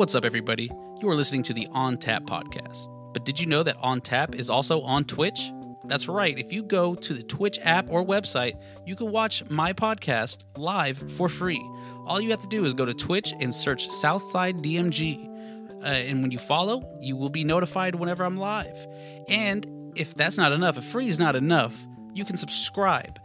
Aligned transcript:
What's 0.00 0.14
up, 0.14 0.24
everybody? 0.24 0.70
You 1.02 1.10
are 1.10 1.14
listening 1.14 1.42
to 1.42 1.52
the 1.52 1.68
On 1.72 1.98
Tap 1.98 2.22
podcast. 2.22 2.88
But 3.12 3.26
did 3.26 3.38
you 3.38 3.44
know 3.44 3.62
that 3.62 3.76
On 3.82 4.00
Tap 4.00 4.34
is 4.34 4.48
also 4.48 4.80
on 4.80 5.04
Twitch? 5.04 5.52
That's 5.84 6.08
right. 6.08 6.38
If 6.38 6.54
you 6.54 6.62
go 6.62 6.94
to 6.94 7.12
the 7.12 7.22
Twitch 7.22 7.58
app 7.60 7.90
or 7.90 8.02
website, 8.02 8.58
you 8.86 8.96
can 8.96 9.12
watch 9.12 9.44
my 9.50 9.74
podcast 9.74 10.38
live 10.56 11.12
for 11.12 11.28
free. 11.28 11.62
All 12.06 12.18
you 12.18 12.30
have 12.30 12.40
to 12.40 12.46
do 12.46 12.64
is 12.64 12.72
go 12.72 12.86
to 12.86 12.94
Twitch 12.94 13.34
and 13.40 13.54
search 13.54 13.90
Southside 13.90 14.62
DMG. 14.62 15.28
Uh, 15.82 15.84
and 15.84 16.22
when 16.22 16.30
you 16.30 16.38
follow, 16.38 16.82
you 17.02 17.14
will 17.14 17.28
be 17.28 17.44
notified 17.44 17.94
whenever 17.94 18.24
I'm 18.24 18.38
live. 18.38 18.86
And 19.28 19.92
if 19.96 20.14
that's 20.14 20.38
not 20.38 20.52
enough, 20.52 20.78
if 20.78 20.84
free 20.84 21.10
is 21.10 21.18
not 21.18 21.36
enough, 21.36 21.76
you 22.14 22.24
can 22.24 22.38
subscribe 22.38 23.20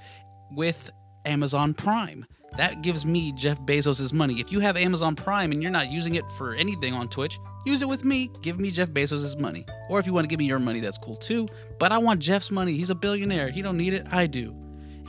with 0.51 0.91
Amazon 1.23 1.73
Prime. 1.73 2.25
That 2.57 2.81
gives 2.81 3.05
me 3.05 3.31
Jeff 3.33 3.59
Bezos' 3.61 4.13
money. 4.13 4.39
If 4.39 4.51
you 4.51 4.59
have 4.61 4.77
Amazon 4.77 5.15
Prime 5.15 5.51
and 5.51 5.61
you're 5.61 5.71
not 5.71 5.91
using 5.91 6.15
it 6.15 6.23
for 6.37 6.53
anything 6.53 6.93
on 6.93 7.09
Twitch, 7.09 7.39
use 7.65 7.81
it 7.81 7.89
with 7.89 8.05
me. 8.05 8.29
Give 8.41 8.59
me 8.59 8.71
Jeff 8.71 8.89
Bezos' 8.89 9.37
money. 9.37 9.65
Or 9.89 9.99
if 9.99 10.05
you 10.05 10.13
want 10.13 10.23
to 10.25 10.29
give 10.29 10.39
me 10.39 10.45
your 10.45 10.59
money, 10.59 10.79
that's 10.79 10.97
cool 10.97 11.17
too. 11.17 11.47
But 11.79 11.91
I 11.91 11.97
want 11.97 12.21
Jeff's 12.21 12.51
money. 12.51 12.77
He's 12.77 12.89
a 12.89 12.95
billionaire. 12.95 13.49
He 13.49 13.61
don't 13.61 13.77
need 13.77 13.93
it. 13.93 14.07
I 14.11 14.27
do. 14.27 14.55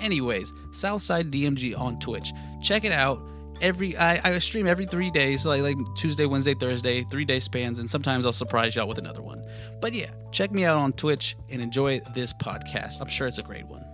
Anyways, 0.00 0.52
Southside 0.72 1.30
DMG 1.30 1.78
on 1.78 1.98
Twitch. 2.00 2.32
Check 2.62 2.84
it 2.84 2.92
out. 2.92 3.22
Every 3.62 3.96
I, 3.96 4.34
I 4.34 4.38
stream 4.38 4.66
every 4.66 4.84
three 4.84 5.10
days, 5.10 5.46
like 5.46 5.62
like 5.62 5.78
Tuesday, 5.96 6.26
Wednesday, 6.26 6.52
Thursday, 6.52 7.04
three 7.04 7.24
day 7.24 7.40
spans, 7.40 7.78
and 7.78 7.88
sometimes 7.88 8.26
I'll 8.26 8.34
surprise 8.34 8.76
y'all 8.76 8.86
with 8.86 8.98
another 8.98 9.22
one. 9.22 9.42
But 9.80 9.94
yeah, 9.94 10.10
check 10.30 10.50
me 10.50 10.66
out 10.66 10.76
on 10.76 10.92
Twitch 10.92 11.36
and 11.48 11.62
enjoy 11.62 12.00
this 12.14 12.34
podcast. 12.34 13.00
I'm 13.00 13.08
sure 13.08 13.26
it's 13.26 13.38
a 13.38 13.42
great 13.42 13.66
one. 13.66 13.85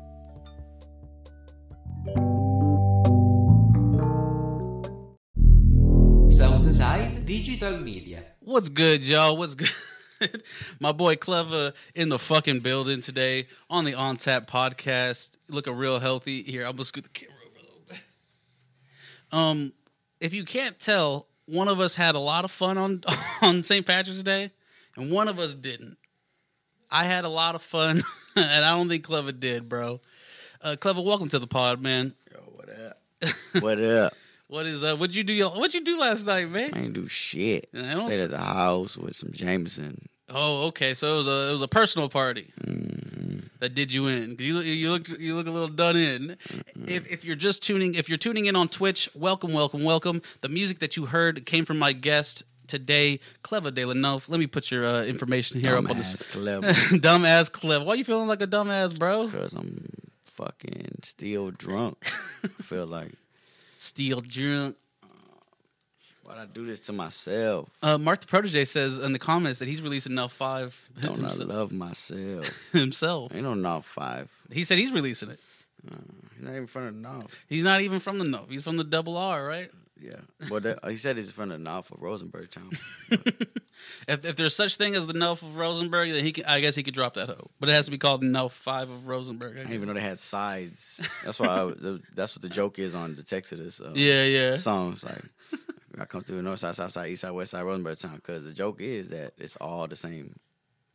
Southside 6.72 7.26
Digital 7.26 7.76
Media. 7.76 8.24
What's 8.40 8.70
good, 8.70 9.06
y'all? 9.06 9.36
What's 9.36 9.54
good? 9.54 9.70
My 10.80 10.92
boy 10.92 11.16
Clever 11.16 11.74
in 11.94 12.08
the 12.08 12.18
fucking 12.18 12.60
building 12.60 13.02
today 13.02 13.48
on 13.68 13.84
the 13.84 13.92
On 13.92 14.16
Tap 14.16 14.50
podcast. 14.50 15.36
Looking 15.50 15.74
real 15.76 15.98
healthy. 15.98 16.42
Here, 16.42 16.64
I'm 16.64 16.72
gonna 16.72 16.86
scoot 16.86 17.04
the 17.04 17.10
camera 17.10 17.36
over 17.46 17.58
a 17.58 17.60
little 17.60 17.82
bit. 17.86 18.00
Um, 19.32 19.72
if 20.18 20.32
you 20.32 20.46
can't 20.46 20.78
tell, 20.78 21.26
one 21.44 21.68
of 21.68 21.78
us 21.78 21.94
had 21.94 22.14
a 22.14 22.18
lot 22.18 22.46
of 22.46 22.50
fun 22.50 22.78
on 22.78 23.02
on 23.42 23.62
St. 23.62 23.84
Patrick's 23.84 24.22
Day, 24.22 24.50
and 24.96 25.10
one 25.10 25.28
of 25.28 25.38
us 25.38 25.54
didn't. 25.54 25.98
I 26.90 27.04
had 27.04 27.24
a 27.24 27.28
lot 27.28 27.54
of 27.54 27.60
fun, 27.60 28.02
and 28.34 28.64
I 28.64 28.70
don't 28.70 28.88
think 28.88 29.04
Clever 29.04 29.32
did, 29.32 29.68
bro. 29.68 30.00
Uh, 30.62 30.76
Clever, 30.80 31.02
welcome 31.02 31.28
to 31.28 31.38
the 31.38 31.46
pod, 31.46 31.82
man. 31.82 32.14
Yo, 32.32 32.38
what 32.38 32.70
up? 32.70 32.98
what 33.62 33.78
up? 33.78 34.14
What 34.52 34.66
is 34.66 34.84
uh? 34.84 34.94
What'd 34.96 35.16
you 35.16 35.24
do? 35.24 35.48
What'd 35.48 35.72
you 35.72 35.80
do 35.82 35.98
last 35.98 36.26
night, 36.26 36.50
man? 36.50 36.72
I 36.74 36.80
ain't 36.80 36.92
do 36.92 37.08
shit. 37.08 37.70
I 37.74 37.94
don't 37.94 38.04
Stayed 38.04 38.16
s- 38.18 38.24
at 38.24 38.30
the 38.32 38.36
house 38.36 38.98
with 38.98 39.16
some 39.16 39.32
Jameson. 39.32 39.96
Oh, 40.28 40.66
okay. 40.66 40.92
So 40.92 41.14
it 41.14 41.16
was 41.16 41.26
a 41.26 41.48
it 41.48 41.52
was 41.52 41.62
a 41.62 41.68
personal 41.68 42.10
party 42.10 42.52
Mm, 42.60 43.48
that 43.60 43.74
did 43.74 43.90
you 43.90 44.08
in. 44.08 44.36
You 44.38 44.60
you 44.60 44.90
look 44.90 45.08
you 45.08 45.36
look 45.36 45.46
a 45.46 45.50
little 45.50 45.68
done 45.68 45.96
in. 45.96 46.36
If 46.86 47.10
if 47.10 47.24
you're 47.24 47.34
just 47.34 47.62
tuning 47.62 47.94
if 47.94 48.10
you're 48.10 48.18
tuning 48.18 48.44
in 48.44 48.54
on 48.54 48.68
Twitch, 48.68 49.08
welcome, 49.14 49.54
welcome, 49.54 49.84
welcome. 49.84 50.20
The 50.42 50.50
music 50.50 50.80
that 50.80 50.98
you 50.98 51.06
heard 51.06 51.46
came 51.46 51.64
from 51.64 51.78
my 51.78 51.94
guest 51.94 52.42
today, 52.66 53.20
Clever 53.42 53.70
De 53.70 53.86
La 53.86 53.94
Neuf. 53.94 54.28
Let 54.28 54.38
me 54.38 54.46
put 54.46 54.70
your 54.70 54.84
uh, 54.84 55.02
information 55.04 55.60
here 55.60 55.78
up 55.78 55.88
on 55.90 55.96
the 55.96 56.04
dumbass 56.04 56.30
clever. 56.30 56.66
dumbass 56.98 57.50
Clever. 57.50 57.86
Why 57.86 57.94
you 57.94 58.04
feeling 58.04 58.28
like 58.28 58.42
a 58.42 58.46
dumbass, 58.46 58.98
bro? 58.98 59.30
Cause 59.30 59.54
I'm 59.54 59.86
fucking 60.26 60.98
still 61.04 61.50
drunk. 61.52 62.04
Feel 62.60 62.86
like 62.86 63.12
Steel 63.82 64.20
drunk. 64.20 64.76
why'd 66.22 66.38
I 66.38 66.46
do 66.46 66.64
this 66.64 66.78
to 66.80 66.92
myself? 66.92 67.68
Uh, 67.82 67.98
Mark 67.98 68.20
the 68.20 68.28
Protege 68.28 68.64
says 68.64 68.96
in 68.98 69.12
the 69.12 69.18
comments 69.18 69.58
that 69.58 69.66
he's 69.66 69.82
releasing 69.82 70.14
Now 70.14 70.28
Five 70.28 70.80
Don't 71.00 71.18
I 71.18 71.28
himself. 71.28 71.48
love 71.50 71.72
myself? 71.72 72.68
himself. 72.72 73.34
Ain't 73.34 73.42
no 73.42 73.54
North 73.54 73.84
Five. 73.84 74.30
He 74.52 74.62
said 74.62 74.78
he's 74.78 74.92
releasing 74.92 75.30
it. 75.30 75.40
He's 75.84 76.44
not 76.44 76.52
even 76.54 76.66
from 76.68 76.84
the 76.86 76.92
North. 76.92 77.44
He's 77.48 77.64
not 77.64 77.80
even 77.80 77.98
from 77.98 78.18
the 78.18 78.24
North. 78.24 78.48
He's 78.48 78.62
from 78.62 78.76
the 78.76 78.84
Double 78.84 79.16
R, 79.16 79.44
right? 79.44 79.70
Yeah, 80.02 80.20
but 80.48 80.62
that, 80.64 80.78
he 80.88 80.96
said 80.96 81.16
he's 81.16 81.30
from 81.30 81.50
the 81.50 81.58
North 81.58 81.90
of 81.92 82.02
Rosenberg 82.02 82.50
Town. 82.50 82.70
If, 84.06 84.24
if 84.24 84.36
there's 84.36 84.54
such 84.54 84.76
thing 84.76 84.94
as 84.94 85.06
the 85.06 85.12
Nelf 85.12 85.42
of 85.42 85.56
Rosenberg, 85.56 86.12
then 86.12 86.24
he 86.24 86.32
can. 86.32 86.44
I 86.44 86.60
guess 86.60 86.74
he 86.74 86.82
could 86.82 86.94
drop 86.94 87.14
that 87.14 87.28
hoe, 87.28 87.50
but 87.58 87.68
it 87.68 87.72
has 87.72 87.86
to 87.86 87.90
be 87.90 87.98
called 87.98 88.20
the 88.20 88.26
Nelf 88.26 88.50
Five 88.52 88.90
of 88.90 89.06
Rosenberg. 89.08 89.56
I 89.56 89.60
I 89.60 89.62
didn't 89.62 89.74
even 89.74 89.88
know 89.88 89.94
they 89.94 90.00
had 90.00 90.18
sides. 90.18 91.00
That's 91.24 91.40
why. 91.40 91.46
I, 91.48 91.98
that's 92.14 92.36
what 92.36 92.42
the 92.42 92.48
joke 92.48 92.78
is 92.78 92.94
on 92.94 93.16
the 93.16 93.22
Texas 93.22 93.80
uh, 93.80 93.92
Yeah, 93.94 94.24
yeah. 94.24 94.56
songs. 94.56 95.04
Like 95.04 95.22
I 95.98 96.04
come 96.04 96.22
through 96.22 96.36
the 96.36 96.42
north 96.42 96.58
side, 96.60 96.74
south 96.74 96.90
side, 96.90 97.10
east 97.10 97.22
side, 97.22 97.30
west 97.30 97.52
side, 97.52 97.62
Rosenberg 97.62 97.98
town. 97.98 98.16
Because 98.16 98.44
the 98.44 98.52
joke 98.52 98.80
is 98.80 99.08
that 99.10 99.32
it's 99.38 99.56
all 99.56 99.86
the 99.88 99.96
same. 99.96 100.36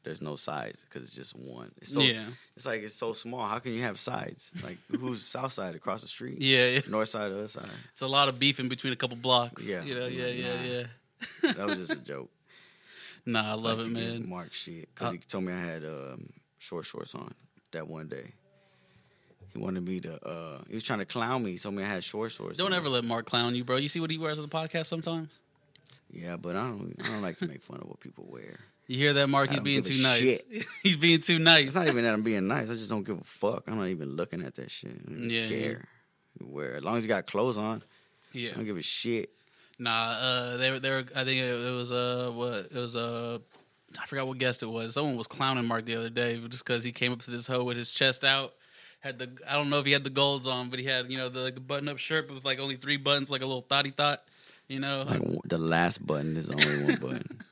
There's 0.08 0.22
no 0.22 0.38
sides 0.38 0.86
because 0.86 1.04
it's 1.04 1.14
just 1.14 1.36
one. 1.36 1.70
It's 1.82 1.94
so, 1.94 2.00
Yeah. 2.02 2.24
It's 2.56 2.66
like 2.66 2.82
it's 2.82 2.96
so 2.96 3.12
small. 3.12 3.46
How 3.46 3.60
can 3.60 3.74
you 3.74 3.84
have 3.84 4.00
sides? 4.00 4.54
Like 4.64 4.78
who's 5.00 5.22
south 5.36 5.52
side 5.52 5.76
across 5.76 6.02
the 6.02 6.08
street? 6.08 6.42
Yeah, 6.42 6.68
yeah. 6.68 6.80
North 6.90 7.10
side, 7.10 7.30
or 7.32 7.36
other 7.36 7.48
side. 7.48 7.68
It's 7.92 8.02
a 8.02 8.08
lot 8.08 8.30
of 8.30 8.40
beef 8.40 8.60
in 8.62 8.70
between 8.70 8.94
a 8.94 8.96
couple 8.96 9.18
blocks. 9.18 9.68
Yeah. 9.68 9.84
you 9.84 9.96
know, 9.96 10.08
yeah, 10.08 10.28
yeah, 10.28 10.56
Nah. 10.56 10.64
yeah. 10.64 11.52
That 11.54 11.66
was 11.68 11.78
just 11.80 11.92
a 11.92 12.04
joke. 12.14 12.30
Nah, 13.26 13.52
I 13.52 13.54
love 13.56 13.80
like 13.80 13.88
it, 13.88 13.92
man. 13.92 14.30
Mark 14.30 14.54
shit 14.54 14.88
because 14.94 15.10
Uh, 15.10 15.12
he 15.12 15.18
told 15.20 15.44
me 15.44 15.52
I 15.52 15.60
had 15.60 15.84
um, 15.84 16.30
short 16.58 16.86
shorts 16.86 17.14
on 17.14 17.34
that 17.74 17.86
one 17.90 18.08
day. 18.08 18.32
He 19.54 19.60
wanted 19.60 19.86
me 19.86 20.00
to. 20.02 20.26
uh 20.26 20.60
He 20.70 20.74
was 20.76 20.84
trying 20.84 21.00
to 21.00 21.06
clown 21.06 21.44
me. 21.44 21.52
He 21.52 21.58
told 21.58 21.76
me 21.76 21.84
I 21.84 21.88
had 21.88 22.04
short 22.04 22.32
shorts. 22.32 22.58
Don't 22.58 22.72
on. 22.72 22.78
ever 22.80 22.88
let 22.88 23.04
Mark 23.04 23.26
clown 23.26 23.56
you, 23.56 23.66
bro. 23.66 23.76
You 23.76 23.90
see 23.90 24.00
what 24.00 24.10
he 24.12 24.18
wears 24.18 24.40
on 24.40 24.46
the 24.48 24.56
podcast 24.56 24.86
sometimes. 24.86 25.32
Yeah, 26.10 26.38
but 26.38 26.56
I 26.56 26.64
don't. 26.70 26.96
I 27.04 27.08
don't 27.08 27.22
like 27.22 27.36
to 27.38 27.48
make 27.48 27.62
fun 27.62 27.80
of 27.82 27.88
what 27.90 28.00
people 28.00 28.26
wear. 28.30 28.60
You 28.88 28.98
hear 28.98 29.14
that, 29.14 29.28
Mark? 29.28 29.50
He's 29.52 29.60
being 29.60 29.82
too 29.82 30.02
nice. 30.02 30.42
He's 30.84 30.96
being 30.98 31.20
too 31.20 31.40
nice. 31.40 31.66
It's 31.68 31.76
not 31.76 31.88
even 31.88 32.04
that 32.06 32.14
I'm 32.14 32.24
being 32.24 32.48
nice. 32.48 32.70
I 32.70 32.74
just 32.74 32.90
don't 32.90 33.04
give 33.04 33.20
a 33.20 33.24
fuck. 33.24 33.64
I'm 33.68 33.78
not 33.78 33.88
even 33.88 34.16
looking 34.16 34.42
at 34.44 34.56
that 34.56 34.72
shit. 34.72 34.92
I 35.08 35.12
don't 35.12 35.30
Yeah, 35.30 35.42
yeah. 35.42 35.60
care. 35.60 35.86
Where 36.40 36.76
as 36.76 36.84
long 36.84 36.98
as 36.98 37.04
you 37.04 37.10
got 37.10 37.26
clothes 37.26 37.58
on, 37.58 37.84
yeah. 38.32 38.52
I 38.52 38.54
don't 38.56 38.66
give 38.66 38.78
a 38.78 38.82
shit. 38.82 39.32
Nah, 39.80 40.12
uh, 40.12 40.58
they 40.58 40.72
were, 40.72 40.80
they 40.80 40.90
were, 40.90 41.06
I 41.16 41.24
think 41.24 41.40
it, 41.42 41.50
it 41.68 41.72
was, 41.76 41.92
uh, 41.92 42.32
what, 42.34 42.54
it 42.72 42.74
was, 42.74 42.96
uh, 42.96 43.40
I 44.00 44.06
forgot 44.06 44.28
what 44.28 44.38
guest 44.38 44.64
it 44.64 44.68
was. 44.68 44.94
Someone 44.94 45.18
was 45.18 45.28
clowning 45.28 45.66
Mark 45.66 45.86
the 45.86 45.96
other 45.96 46.10
day 46.10 46.40
just 46.48 46.66
because 46.66 46.84
he 46.84 46.92
came 46.92 47.12
up 47.12 47.22
to 47.24 47.32
this 47.32 47.46
hoe 47.48 47.64
with 47.64 47.78
his 47.78 47.92
chest 47.92 48.24
out. 48.24 48.54
Had 49.02 49.20
the, 49.20 49.30
I 49.48 49.54
don't 49.54 49.70
know 49.70 49.80
if 49.80 49.86
he 49.86 49.92
had 49.92 50.04
the 50.04 50.10
golds 50.10 50.48
on, 50.48 50.70
but 50.70 50.80
he 50.80 50.86
had, 50.86 51.12
you 51.12 51.18
know, 51.18 51.30
the, 51.30 51.42
like 51.42 51.54
the 51.56 51.62
button 51.62 51.88
up 51.90 51.98
shirt 52.00 52.32
with 52.34 52.46
like 52.46 52.60
only 52.60 52.76
three 52.78 52.98
buttons, 52.98 53.30
like 53.30 53.42
a 53.42 53.46
little 53.46 53.62
thotty 53.62 53.92
thought, 53.92 54.24
you 54.68 54.80
know? 54.80 55.04
Like 55.08 55.22
the 55.46 55.58
last 55.60 56.06
button 56.06 56.38
is 56.38 56.50
only 56.50 56.84
one 56.84 56.96
button. 56.96 57.40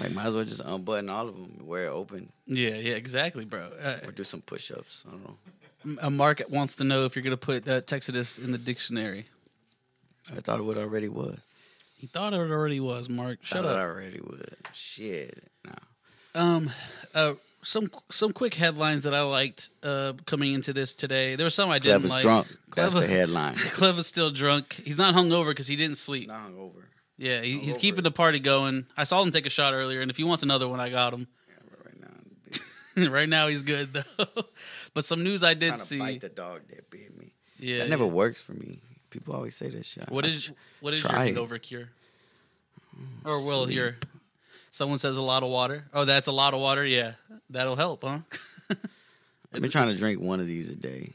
Like 0.00 0.12
might 0.12 0.26
as 0.26 0.34
well 0.34 0.44
just 0.44 0.60
unbutton 0.60 1.08
all 1.08 1.28
of 1.28 1.34
them, 1.34 1.66
wear 1.66 1.86
it 1.86 1.90
open, 1.90 2.30
yeah, 2.46 2.70
yeah, 2.76 2.94
exactly, 2.94 3.44
bro. 3.44 3.70
Uh, 3.82 3.96
or 4.06 4.12
do 4.12 4.24
some 4.24 4.42
push-ups. 4.42 5.04
I 5.06 5.10
don't 5.12 5.24
know. 5.24 6.10
Mark 6.10 6.42
wants 6.50 6.76
to 6.76 6.84
know 6.84 7.04
if 7.04 7.14
you're 7.16 7.22
going 7.22 7.30
to 7.30 7.36
put 7.36 7.66
uh, 7.68 7.80
Texas 7.80 8.38
in 8.38 8.52
the 8.52 8.58
dictionary. 8.58 9.26
I 10.36 10.40
thought 10.40 10.60
it 10.60 10.76
already 10.76 11.08
was. 11.08 11.38
He 11.96 12.08
thought 12.08 12.34
it 12.34 12.40
already 12.40 12.80
was, 12.80 13.08
Mark. 13.08 13.38
Shut 13.42 13.62
Thought 13.62 13.70
up. 13.72 13.78
It 13.78 13.82
already 13.82 14.20
was. 14.20 14.42
Shit. 14.74 15.44
No. 15.64 15.72
Um, 16.34 16.70
uh, 17.14 17.34
some 17.62 17.88
some 18.10 18.32
quick 18.32 18.54
headlines 18.54 19.04
that 19.04 19.14
I 19.14 19.22
liked 19.22 19.70
uh, 19.82 20.12
coming 20.26 20.52
into 20.52 20.72
this 20.72 20.94
today. 20.94 21.36
There 21.36 21.46
were 21.46 21.50
some 21.50 21.70
I 21.70 21.78
didn't 21.78 22.00
Clever's 22.02 22.10
like. 22.10 22.22
drunk. 22.22 22.46
That's 22.74 22.92
Clever- 22.92 23.00
the 23.06 23.12
headline. 23.12 23.54
Clever's 23.56 24.06
still 24.06 24.30
drunk. 24.30 24.74
He's 24.84 24.98
not 24.98 25.14
hungover 25.14 25.48
because 25.50 25.66
he 25.68 25.76
didn't 25.76 25.96
sleep. 25.96 26.28
Not 26.28 26.50
hungover. 26.50 26.82
Yeah, 27.18 27.40
he, 27.40 27.58
he's 27.58 27.78
keeping 27.78 28.04
the 28.04 28.10
party 28.10 28.40
going. 28.40 28.86
I 28.96 29.04
saw 29.04 29.22
him 29.22 29.30
take 29.30 29.46
a 29.46 29.50
shot 29.50 29.72
earlier, 29.72 30.00
and 30.00 30.10
if 30.10 30.16
he 30.16 30.24
wants 30.24 30.42
another 30.42 30.68
one, 30.68 30.80
I 30.80 30.90
got 30.90 31.14
him. 31.14 31.26
Yeah, 31.48 31.54
but 31.70 31.86
right 31.86 33.06
now, 33.06 33.10
right 33.10 33.28
now, 33.28 33.46
he's 33.48 33.62
good 33.62 33.94
though. 33.94 34.26
but 34.94 35.04
some 35.04 35.24
news 35.24 35.42
I 35.42 35.54
did 35.54 35.80
see. 35.80 35.98
bite 35.98 36.20
the 36.20 36.28
dog 36.28 36.62
that 36.68 36.90
bit 36.90 37.16
me. 37.16 37.32
yeah, 37.58 37.78
that 37.78 37.88
never 37.88 38.04
yeah. 38.04 38.10
works 38.10 38.40
for 38.40 38.52
me. 38.52 38.80
People 39.10 39.34
always 39.34 39.56
say 39.56 39.70
that 39.70 39.86
shit. 39.86 40.10
What 40.10 40.26
is 40.26 40.52
what 40.80 40.92
is 40.92 41.02
your 41.02 41.10
try 41.10 41.22
it. 41.22 41.26
hangover 41.28 41.58
cure? 41.58 41.88
Oh, 43.24 43.30
or 43.30 43.46
will 43.46 43.64
Sleep. 43.64 43.76
your 43.76 43.96
someone 44.70 44.98
says 44.98 45.16
a 45.16 45.22
lot 45.22 45.42
of 45.42 45.48
water? 45.48 45.86
Oh, 45.94 46.04
that's 46.04 46.28
a 46.28 46.32
lot 46.32 46.52
of 46.52 46.60
water. 46.60 46.84
Yeah, 46.84 47.12
that'll 47.48 47.76
help, 47.76 48.04
huh? 48.04 48.18
I've 49.52 49.62
been 49.62 49.70
trying 49.70 49.88
to 49.88 49.96
drink 49.96 50.20
one 50.20 50.40
of 50.40 50.46
these 50.46 50.70
a 50.70 50.74
day, 50.74 51.14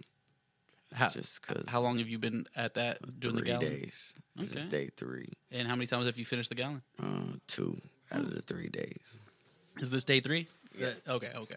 How, 0.94 1.10
just 1.10 1.42
because. 1.42 1.70
how 1.70 1.80
long 1.80 2.00
have 2.00 2.10
you 2.10 2.18
been 2.20 2.48
at 2.56 2.74
that 2.74 3.20
doing 3.20 3.36
the 3.36 3.42
gallon? 3.44 3.62
Three 3.68 3.80
days. 3.82 4.14
This 4.36 4.52
is 4.52 4.66
day 4.66 4.90
three. 4.98 5.30
And 5.52 5.68
how 5.68 5.76
many 5.76 5.88
times 5.88 6.06
have 6.06 6.18
you 6.18 6.26
finished 6.26 6.50
the 6.50 6.56
gallon? 6.56 6.82
Uh, 7.02 7.38
two 7.48 7.82
out 8.12 8.22
of 8.22 8.36
the 8.36 8.42
three 8.42 8.68
days. 8.68 9.18
Is 9.80 9.90
this 9.92 10.04
day 10.04 10.20
three? 10.20 10.48
Yeah. 10.78 10.88
That- 11.06 11.12
okay, 11.14 11.32
okay. 11.36 11.56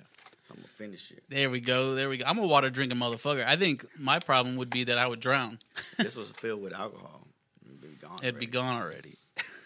I'm 0.50 0.56
gonna 0.56 0.68
finish 0.68 1.10
it. 1.10 1.24
There 1.28 1.50
we 1.50 1.58
go. 1.60 1.94
There 1.94 2.08
we 2.08 2.18
go. 2.18 2.26
I'm 2.26 2.38
a 2.38 2.46
water 2.46 2.70
drinking 2.70 2.98
motherfucker. 2.98 3.44
I 3.44 3.56
think 3.56 3.84
my 3.98 4.18
problem 4.20 4.56
would 4.56 4.70
be 4.70 4.84
that 4.84 4.98
I 4.98 5.06
would 5.06 5.18
drown. 5.20 5.58
this 5.98 6.14
was 6.16 6.30
filled 6.30 6.62
with 6.62 6.72
alcohol. 6.72 7.26
It'd 7.64 7.80
be 7.80 7.88
gone. 8.00 8.18
It'd 8.22 8.38
be 8.38 8.46
already. 8.46 8.46
gone 8.46 8.82
already. 8.82 9.18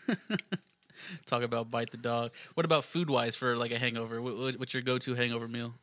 Talk 1.27 1.43
about 1.43 1.71
bite 1.71 1.91
the 1.91 1.97
dog. 1.97 2.31
What 2.55 2.65
about 2.65 2.85
food 2.85 3.11
wise 3.11 3.37
for 3.37 3.57
like 3.57 3.71
a 3.73 3.79
hangover? 3.79 4.23
What, 4.23 4.37
what- 4.39 4.59
what's 4.59 4.73
your 4.73 4.83
go 4.83 4.99
to 4.99 5.15
hangover 5.15 5.49
meal? 5.49 5.75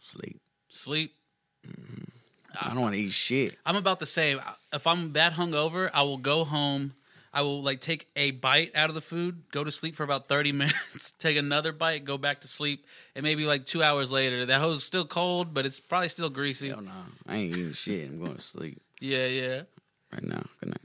Sleep. 0.00 0.40
Sleep. 0.70 1.12
I 2.60 2.68
don't 2.68 2.80
want 2.80 2.94
to 2.94 3.00
eat 3.00 3.12
shit. 3.12 3.56
I'm 3.66 3.76
about 3.76 4.00
the 4.00 4.06
same. 4.06 4.40
If 4.72 4.86
I'm 4.86 5.12
that 5.12 5.34
hungover, 5.34 5.90
I 5.92 6.02
will 6.02 6.16
go 6.18 6.44
home. 6.44 6.94
I 7.32 7.42
will 7.42 7.62
like 7.62 7.78
take 7.80 8.08
a 8.16 8.32
bite 8.32 8.72
out 8.74 8.88
of 8.88 8.96
the 8.96 9.00
food, 9.00 9.42
go 9.52 9.62
to 9.62 9.70
sleep 9.70 9.94
for 9.94 10.02
about 10.02 10.26
30 10.26 10.50
minutes, 10.64 11.12
take 11.12 11.36
another 11.36 11.70
bite, 11.70 12.04
go 12.04 12.18
back 12.18 12.40
to 12.40 12.48
sleep, 12.48 12.84
and 13.14 13.22
maybe 13.22 13.46
like 13.46 13.66
two 13.66 13.84
hours 13.84 14.10
later, 14.10 14.46
that 14.46 14.60
hoe's 14.60 14.82
still 14.82 15.04
cold, 15.04 15.54
but 15.54 15.64
it's 15.64 15.78
probably 15.78 16.08
still 16.08 16.28
greasy. 16.28 16.70
Hell 16.70 16.80
no, 16.80 16.90
I 17.28 17.36
ain't 17.36 17.56
eating 17.56 17.72
shit. 17.72 18.08
I'm 18.08 18.18
going 18.18 18.34
to 18.34 18.40
sleep 18.40 18.80
Yeah, 18.98 19.26
yeah. 19.28 19.62
right 20.12 20.24
now. 20.24 20.42
Good 20.58 20.70
night. 20.70 20.80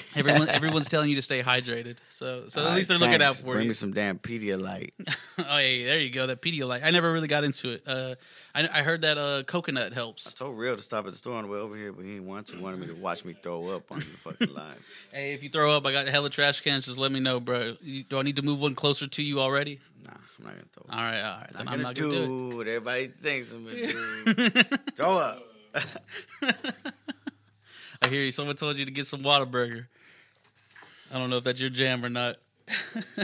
Everyone, 0.14 0.48
everyone's 0.48 0.88
telling 0.88 1.08
you 1.10 1.16
to 1.16 1.22
stay 1.22 1.42
hydrated, 1.42 1.96
so 2.10 2.44
so 2.48 2.66
at 2.66 2.74
least 2.74 2.88
they're 2.88 2.98
right, 2.98 3.06
looking 3.06 3.22
out 3.22 3.34
thanks. 3.34 3.40
for 3.40 3.52
Bring 3.52 3.62
you. 3.64 3.68
me 3.68 3.74
some 3.74 3.92
damn 3.92 4.18
Pedialyte. 4.18 4.90
oh, 5.38 5.58
yeah, 5.58 5.86
there 5.86 6.00
you 6.00 6.10
go. 6.10 6.26
That 6.26 6.40
Pedialyte. 6.42 6.84
I 6.84 6.90
never 6.90 7.12
really 7.12 7.28
got 7.28 7.44
into 7.44 7.72
it. 7.72 7.82
Uh, 7.86 8.14
I, 8.54 8.68
I 8.72 8.82
heard 8.82 9.02
that 9.02 9.18
uh, 9.18 9.42
coconut 9.44 9.92
helps. 9.92 10.26
I 10.26 10.30
told 10.30 10.58
Real 10.58 10.76
to 10.76 10.82
stop 10.82 11.06
at 11.06 11.12
the 11.12 11.16
store 11.16 11.36
on 11.36 11.44
the 11.44 11.50
way 11.50 11.58
over 11.58 11.74
here, 11.76 11.92
but 11.92 12.04
he 12.04 12.12
didn't 12.12 12.26
want 12.26 12.46
to. 12.48 12.56
He 12.56 12.62
wanted 12.62 12.80
me 12.80 12.86
to 12.88 12.94
watch 12.94 13.24
me 13.24 13.32
throw 13.32 13.68
up 13.68 13.90
on 13.90 13.98
the 14.00 14.04
fucking 14.04 14.54
line. 14.54 14.76
Hey, 15.12 15.32
if 15.32 15.42
you 15.42 15.48
throw 15.48 15.70
up, 15.76 15.84
I 15.86 15.92
got 15.92 16.06
a 16.06 16.10
hella 16.10 16.30
trash 16.30 16.60
cans. 16.60 16.86
Just 16.86 16.98
let 16.98 17.10
me 17.12 17.20
know, 17.20 17.40
bro. 17.40 17.76
You, 17.82 18.04
do 18.04 18.18
I 18.18 18.22
need 18.22 18.36
to 18.36 18.42
move 18.42 18.60
one 18.60 18.74
closer 18.74 19.06
to 19.06 19.22
you 19.22 19.40
already? 19.40 19.80
Nah, 20.06 20.12
I'm 20.38 20.44
not 20.44 20.52
gonna 20.54 20.64
throw 20.72 20.84
up. 20.88 20.96
All 20.96 21.02
right, 21.04 21.20
all 21.22 21.38
right. 21.40 21.52
Then 21.52 21.64
Not 21.64 21.74
I'm 21.74 21.82
not 21.82 21.94
gonna 21.94 22.26
do 22.26 22.60
it. 22.60 22.68
everybody 22.68 23.06
thinks 23.08 23.50
I'm 23.52 23.64
gonna 23.64 24.50
do. 24.50 24.78
throw 24.94 25.16
up. 25.18 25.42
I 28.02 28.08
hear 28.08 28.22
you. 28.22 28.32
Someone 28.32 28.56
told 28.56 28.76
you 28.76 28.84
to 28.84 28.90
get 28.90 29.06
some 29.06 29.20
Whataburger. 29.22 29.86
I 31.12 31.18
don't 31.18 31.30
know 31.30 31.36
if 31.36 31.44
that's 31.44 31.60
your 31.60 31.70
jam 31.70 32.04
or 32.04 32.08
not. 32.08 32.36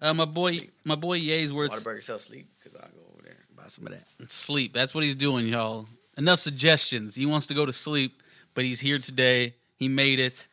uh, 0.00 0.14
my 0.14 0.24
boy, 0.24 0.52
Sleep. 0.56 0.72
my 0.84 0.94
boy 0.94 1.14
Ye's 1.14 1.52
worth 1.52 1.70
Whataburger 1.70 2.02
sell 2.02 2.18
sleep 2.18 2.48
because 2.58 2.74
I'll 2.74 2.88
go 2.88 3.02
over 3.12 3.22
there 3.22 3.36
and 3.48 3.56
buy 3.56 3.66
some 3.68 3.86
of 3.86 3.92
that. 3.92 4.30
sleep. 4.30 4.72
That's 4.72 4.94
what 4.94 5.04
he's 5.04 5.16
doing, 5.16 5.46
y'all. 5.46 5.86
Enough 6.16 6.40
suggestions. 6.40 7.14
He 7.14 7.26
wants 7.26 7.46
to 7.48 7.54
go 7.54 7.66
to 7.66 7.72
sleep, 7.72 8.22
but 8.54 8.64
he's 8.64 8.80
here 8.80 8.98
today. 8.98 9.54
He 9.76 9.88
made 9.88 10.20
it, 10.20 10.46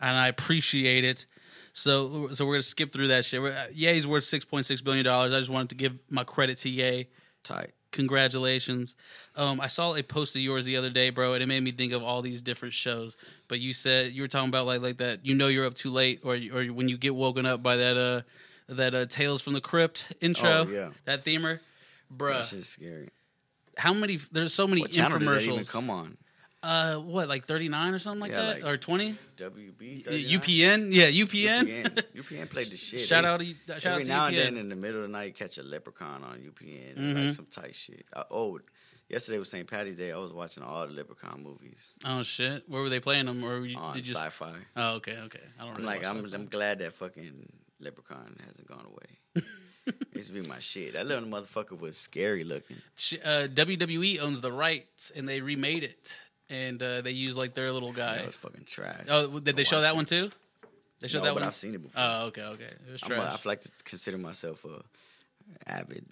and 0.00 0.16
I 0.16 0.28
appreciate 0.28 1.04
it. 1.04 1.26
So, 1.72 2.28
so 2.32 2.46
we're 2.46 2.54
gonna 2.54 2.62
skip 2.62 2.92
through 2.92 3.08
that 3.08 3.24
shit. 3.24 3.42
Uh, 3.42 3.52
Ye's 3.72 4.06
worth 4.06 4.24
six 4.24 4.44
point 4.44 4.66
six 4.66 4.80
billion 4.80 5.04
dollars. 5.04 5.34
I 5.34 5.38
just 5.38 5.50
wanted 5.50 5.70
to 5.70 5.74
give 5.76 5.98
my 6.10 6.24
credit 6.24 6.56
to 6.58 6.68
Ye. 6.68 7.08
Tight. 7.42 7.70
Congratulations. 7.94 8.96
Um, 9.36 9.60
I 9.60 9.68
saw 9.68 9.94
a 9.94 10.02
post 10.02 10.34
of 10.36 10.42
yours 10.42 10.64
the 10.64 10.76
other 10.76 10.90
day, 10.90 11.10
bro, 11.10 11.34
and 11.34 11.42
it 11.42 11.46
made 11.46 11.62
me 11.62 11.70
think 11.70 11.92
of 11.92 12.02
all 12.02 12.22
these 12.22 12.42
different 12.42 12.74
shows. 12.74 13.16
But 13.48 13.60
you 13.60 13.72
said 13.72 14.12
you 14.12 14.22
were 14.22 14.28
talking 14.28 14.48
about 14.48 14.66
like 14.66 14.82
like 14.82 14.96
that. 14.98 15.24
You 15.24 15.34
know 15.34 15.46
you're 15.48 15.64
up 15.66 15.74
too 15.74 15.90
late, 15.90 16.20
or 16.24 16.34
or 16.52 16.64
when 16.66 16.88
you 16.88 16.98
get 16.98 17.14
woken 17.14 17.46
up 17.46 17.62
by 17.62 17.76
that 17.76 17.96
uh 17.96 18.22
that 18.72 18.94
uh 18.94 19.06
Tales 19.06 19.42
from 19.42 19.52
the 19.54 19.60
Crypt 19.60 20.12
intro. 20.20 20.66
Oh, 20.66 20.68
yeah. 20.68 20.90
that 21.04 21.24
themer, 21.24 21.60
bruh. 22.14 22.34
That 22.34 22.44
shit's 22.46 22.68
scary. 22.68 23.10
How 23.76 23.92
many? 23.94 24.18
There's 24.32 24.52
so 24.54 24.66
many 24.66 24.82
What 24.82 24.90
channel 24.92 25.18
did 25.18 25.28
that 25.28 25.42
even 25.42 25.54
infomercials. 25.60 25.72
come 25.72 25.90
on? 25.90 26.16
Uh, 26.64 26.96
what 27.00 27.28
like 27.28 27.44
39 27.46 27.92
or 27.94 27.98
something 27.98 28.20
like 28.20 28.30
Yeah, 28.32 28.42
that, 28.54 28.62
like 28.62 28.72
or 28.72 28.76
20? 28.78 29.16
WB. 29.36 30.04
39? 30.04 30.40
UPN, 30.40 30.88
yeah, 30.94 31.06
UPN. 31.10 31.66
UPN. 31.84 32.02
UPN 32.16 32.48
played 32.50 32.70
the 32.70 32.76
shit. 32.88 33.00
Shout 33.00 33.24
out 33.24 33.40
to 33.40 33.46
shout 33.46 33.84
Every 33.86 33.90
out 33.92 34.02
to 34.02 34.08
now 34.08 34.26
and 34.26 34.36
UPN. 34.36 34.44
then 34.44 34.56
in 34.58 34.68
the 34.70 34.76
middle 34.76 34.96
of 34.96 35.02
the 35.02 35.12
night, 35.12 35.34
catch 35.36 35.58
a 35.58 35.62
leprechaun 35.62 36.24
on 36.24 36.38
UPN, 36.40 36.96
Mhm. 36.96 37.26
like 37.26 37.34
some 37.34 37.46
tight 37.46 37.74
shit. 37.74 38.06
Uh, 38.12 38.24
oh, 38.30 38.58
yesterday 39.10 39.38
was 39.38 39.50
St. 39.50 39.68
Patty's 39.68 39.96
Day. 39.96 40.10
I 40.12 40.16
was 40.16 40.32
watching 40.32 40.62
all 40.62 40.86
the 40.86 40.92
leprechaun 40.94 41.42
movies 41.42 41.92
oh 42.06 42.22
shit, 42.22 42.68
where 42.68 42.80
were 42.80 42.88
they 42.88 43.00
playing 43.00 43.26
them? 43.26 43.44
Or 43.44 43.60
were 43.60 43.66
you, 43.66 43.76
on 43.76 43.94
did 43.94 44.06
you? 44.06 44.14
sci-fi. 44.14 44.54
Oh, 44.76 44.94
okay, 44.94 45.18
okay. 45.26 45.40
I 45.58 45.62
don't. 45.64 45.70
I'm 45.70 45.76
Really 45.76 45.86
like, 45.86 46.04
I'm, 46.04 46.24
sci-fi. 46.24 46.34
I'm 46.36 46.46
glad 46.46 46.78
that 46.78 46.92
fucking 46.94 47.52
leprechaun 47.80 48.36
hasn't 48.46 48.66
gone 48.66 48.86
away. 48.86 49.44
it 49.86 49.94
used 50.14 50.28
to 50.28 50.34
be 50.42 50.48
my 50.48 50.60
shit. 50.60 50.94
That 50.94 51.06
little 51.06 51.28
motherfucker 51.28 51.78
was 51.78 51.98
scary 51.98 52.42
looking. 52.44 52.76
Uh, 53.22 53.48
WWE 53.52 54.18
owns 54.20 54.40
the 54.40 54.50
rights, 54.52 55.12
and 55.14 55.28
they 55.28 55.42
remade 55.42 55.82
it, 55.84 56.18
and 56.50 56.82
uh, 56.82 57.00
they 57.00 57.10
use 57.12 57.36
like 57.36 57.54
their 57.54 57.70
little 57.72 57.92
guy. 57.92 58.16
That 58.16 58.26
was 58.26 58.36
fucking 58.36 58.64
trash. 58.64 59.04
Oh, 59.08 59.38
did 59.40 59.56
they 59.56 59.64
show 59.64 59.80
that 59.80 59.92
it. 59.94 59.96
one 59.96 60.04
too? 60.04 60.30
They 61.00 61.08
showed 61.08 61.18
No, 61.18 61.24
that 61.26 61.30
but 61.34 61.40
one. 61.40 61.48
I've 61.48 61.56
seen 61.56 61.74
it 61.74 61.82
before. 61.82 62.02
Oh, 62.02 62.26
okay, 62.26 62.42
okay. 62.42 62.64
It 62.88 62.92
was 62.92 63.00
trash. 63.00 63.18
A, 63.18 63.32
I 63.34 63.48
like 63.48 63.60
to 63.62 63.70
consider 63.84 64.16
myself 64.18 64.64
a 64.64 64.82
avid 65.70 66.06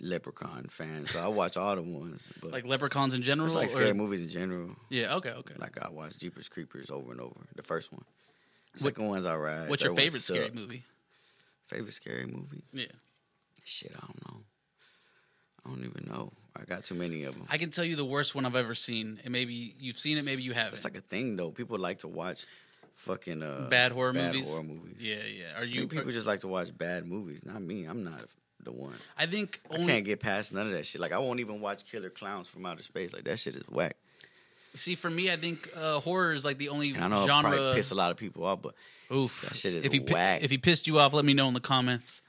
leprechaun 0.00 0.66
fan, 0.68 1.06
so 1.06 1.22
I 1.24 1.28
watch 1.28 1.56
all 1.56 1.74
the 1.74 1.82
ones. 1.82 2.28
But 2.42 2.52
like 2.52 2.66
leprechauns 2.66 3.14
in 3.14 3.22
general. 3.22 3.48
like 3.54 3.66
or- 3.68 3.70
scary 3.70 3.94
movies 3.94 4.22
in 4.22 4.28
general. 4.28 4.76
Yeah. 4.90 5.14
Okay. 5.16 5.30
Okay. 5.30 5.54
Like 5.58 5.82
I 5.82 5.88
watch 5.88 6.18
Jeepers 6.18 6.48
Creepers 6.48 6.90
over 6.90 7.12
and 7.12 7.20
over. 7.20 7.40
The 7.54 7.62
first 7.62 7.92
one. 7.92 8.04
The 8.74 8.84
What- 8.84 8.94
second 8.94 9.08
one's 9.08 9.26
alright. 9.26 9.68
What's 9.68 9.82
Third 9.82 9.88
your 9.90 9.96
favorite 9.96 10.20
scary 10.20 10.50
movie? 10.52 10.82
Favorite 11.68 11.94
scary 11.94 12.26
movie? 12.26 12.62
Yeah. 12.72 12.86
Shit, 13.64 13.92
I 13.96 14.00
don't 14.06 14.28
know. 14.28 14.40
I 15.64 15.70
don't 15.70 15.84
even 15.84 16.04
know. 16.08 16.32
I 16.60 16.64
got 16.64 16.84
too 16.84 16.94
many 16.94 17.24
of 17.24 17.34
them. 17.34 17.46
I 17.50 17.58
can 17.58 17.70
tell 17.70 17.84
you 17.84 17.96
the 17.96 18.04
worst 18.04 18.34
one 18.34 18.44
I've 18.46 18.56
ever 18.56 18.74
seen, 18.74 19.20
and 19.24 19.32
maybe 19.32 19.74
you've 19.78 19.98
seen 19.98 20.18
it, 20.18 20.24
maybe 20.24 20.42
you 20.42 20.52
haven't. 20.52 20.74
It's 20.74 20.84
like 20.84 20.96
a 20.96 21.00
thing 21.00 21.36
though. 21.36 21.50
People 21.50 21.78
like 21.78 21.98
to 21.98 22.08
watch 22.08 22.46
fucking 22.94 23.42
uh, 23.42 23.66
bad 23.70 23.92
horror 23.92 24.12
bad 24.12 24.32
movies. 24.34 24.48
horror 24.50 24.62
movies. 24.62 24.96
Yeah, 24.98 25.16
yeah. 25.16 25.58
Are 25.60 25.64
You 25.64 25.82
you? 25.82 25.88
people 25.88 26.10
just 26.10 26.26
like 26.26 26.40
to 26.40 26.48
watch 26.48 26.76
bad 26.76 27.06
movies. 27.06 27.44
Not 27.44 27.60
me. 27.62 27.84
I'm 27.84 28.02
not 28.04 28.24
the 28.62 28.72
one. 28.72 28.94
I 29.18 29.26
think 29.26 29.60
I 29.70 29.76
can't 29.76 30.04
get 30.04 30.20
past 30.20 30.52
none 30.52 30.66
of 30.66 30.72
that 30.72 30.86
shit. 30.86 31.00
Like 31.00 31.12
I 31.12 31.18
won't 31.18 31.40
even 31.40 31.60
watch 31.60 31.84
Killer 31.90 32.10
Clowns 32.10 32.48
from 32.48 32.64
Outer 32.66 32.82
Space. 32.82 33.12
Like 33.12 33.24
that 33.24 33.38
shit 33.38 33.54
is 33.56 33.62
whack. 33.68 33.96
see 34.74 34.94
for 34.94 35.10
me. 35.10 35.30
I 35.30 35.36
think 35.36 35.68
uh, 35.76 36.00
horror 36.00 36.32
is 36.32 36.44
like 36.44 36.58
the 36.58 36.70
only 36.70 36.92
And 36.94 37.04
I 37.04 37.08
know 37.08 37.26
genre. 37.26 37.50
probably 37.50 37.74
piss 37.74 37.90
a 37.90 37.94
lot 37.94 38.10
of 38.10 38.16
people 38.16 38.44
off, 38.44 38.62
but 38.62 38.74
Oof, 39.14 39.42
That 39.42 39.54
shit 39.56 39.72
is 39.74 39.84
if 39.84 39.92
he 39.92 40.00
whack. 40.00 40.42
if 40.42 40.50
he 40.50 40.58
pissed 40.58 40.86
you 40.86 40.98
off, 40.98 41.12
let 41.12 41.24
me 41.24 41.32
know 41.34 41.46
in 41.48 41.54
the 41.54 41.60
comments. 41.60 42.22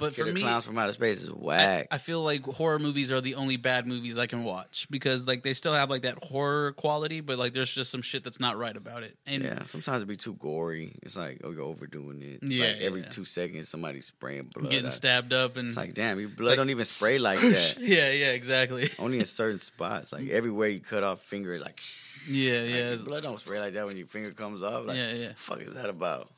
But 0.00 0.14
Killer 0.14 0.28
for 0.28 0.34
me, 0.34 0.40
Clowns 0.40 0.64
from 0.64 0.76
Outer 0.78 0.92
Space 0.92 1.22
is 1.22 1.30
whack. 1.30 1.86
I 1.90 1.98
feel 1.98 2.22
like 2.24 2.44
horror 2.44 2.78
movies 2.78 3.12
are 3.12 3.20
the 3.20 3.34
only 3.36 3.56
bad 3.56 3.86
movies 3.86 4.18
I 4.18 4.26
can 4.26 4.42
watch 4.44 4.86
because 4.90 5.26
like 5.26 5.42
they 5.42 5.54
still 5.54 5.74
have 5.74 5.90
like 5.90 6.02
that 6.02 6.22
horror 6.24 6.72
quality, 6.72 7.20
but 7.20 7.38
like 7.38 7.52
there's 7.52 7.70
just 7.72 7.90
some 7.90 8.02
shit 8.02 8.24
that's 8.24 8.40
not 8.40 8.56
right 8.58 8.76
about 8.76 9.02
it. 9.02 9.16
And 9.26 9.44
yeah, 9.44 9.64
sometimes 9.64 10.02
it 10.02 10.06
be 10.06 10.16
too 10.16 10.32
gory. 10.34 10.94
It's 11.02 11.16
like 11.16 11.42
oh, 11.44 11.50
you're 11.50 11.62
overdoing 11.62 12.22
it. 12.22 12.40
It's 12.42 12.58
Yeah, 12.58 12.66
like 12.68 12.80
every 12.80 13.00
yeah. 13.02 13.08
two 13.08 13.24
seconds 13.24 13.68
somebody's 13.68 14.06
spraying 14.06 14.50
blood. 14.54 14.70
getting 14.70 14.86
out. 14.86 14.92
stabbed 14.92 15.32
up 15.32 15.56
and 15.56 15.68
It's 15.68 15.76
like 15.76 15.94
damn, 15.94 16.18
your 16.18 16.30
blood 16.30 16.48
like- 16.48 16.56
don't 16.56 16.70
even 16.70 16.84
spray 16.84 17.18
like 17.28 17.40
that. 17.40 17.76
yeah, 17.80 18.10
yeah, 18.10 18.30
exactly. 18.32 18.88
Only 18.98 19.18
in 19.20 19.26
certain 19.26 19.58
spots, 19.58 20.12
like 20.12 20.28
everywhere 20.30 20.68
you 20.68 20.80
cut 20.80 21.04
off 21.04 21.20
finger, 21.20 21.58
like, 21.60 21.80
Yeah, 22.28 22.60
like, 22.60 22.70
yeah. 22.70 22.94
blood 22.96 23.22
don't 23.22 23.38
spray 23.38 23.60
like 23.60 23.74
that 23.74 23.86
when 23.86 23.96
your 23.96 24.06
finger 24.06 24.30
comes 24.32 24.62
off. 24.62 24.86
Like, 24.86 24.96
Yeah, 24.96 25.12
yeah. 25.12 25.32
fuck 25.36 25.60
is 25.60 25.74
that 25.74 25.90
about? 25.90 26.30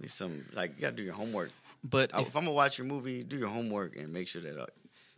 Need 0.00 0.10
some 0.10 0.44
like 0.54 0.74
you 0.76 0.82
gotta 0.82 0.94
do 0.94 1.02
your 1.02 1.14
homework. 1.14 1.50
But 1.84 2.10
If, 2.14 2.28
if, 2.28 2.36
I'm 2.36 2.42
gonna 2.44 2.52
watch 2.52 2.78
your 2.78 2.86
movie, 2.86 3.22
do 3.22 3.36
your 3.38 3.48
homework 3.48 3.96
and 3.96 4.12
make 4.12 4.28
sure 4.28 4.42
that 4.42 4.60
uh, 4.60 4.66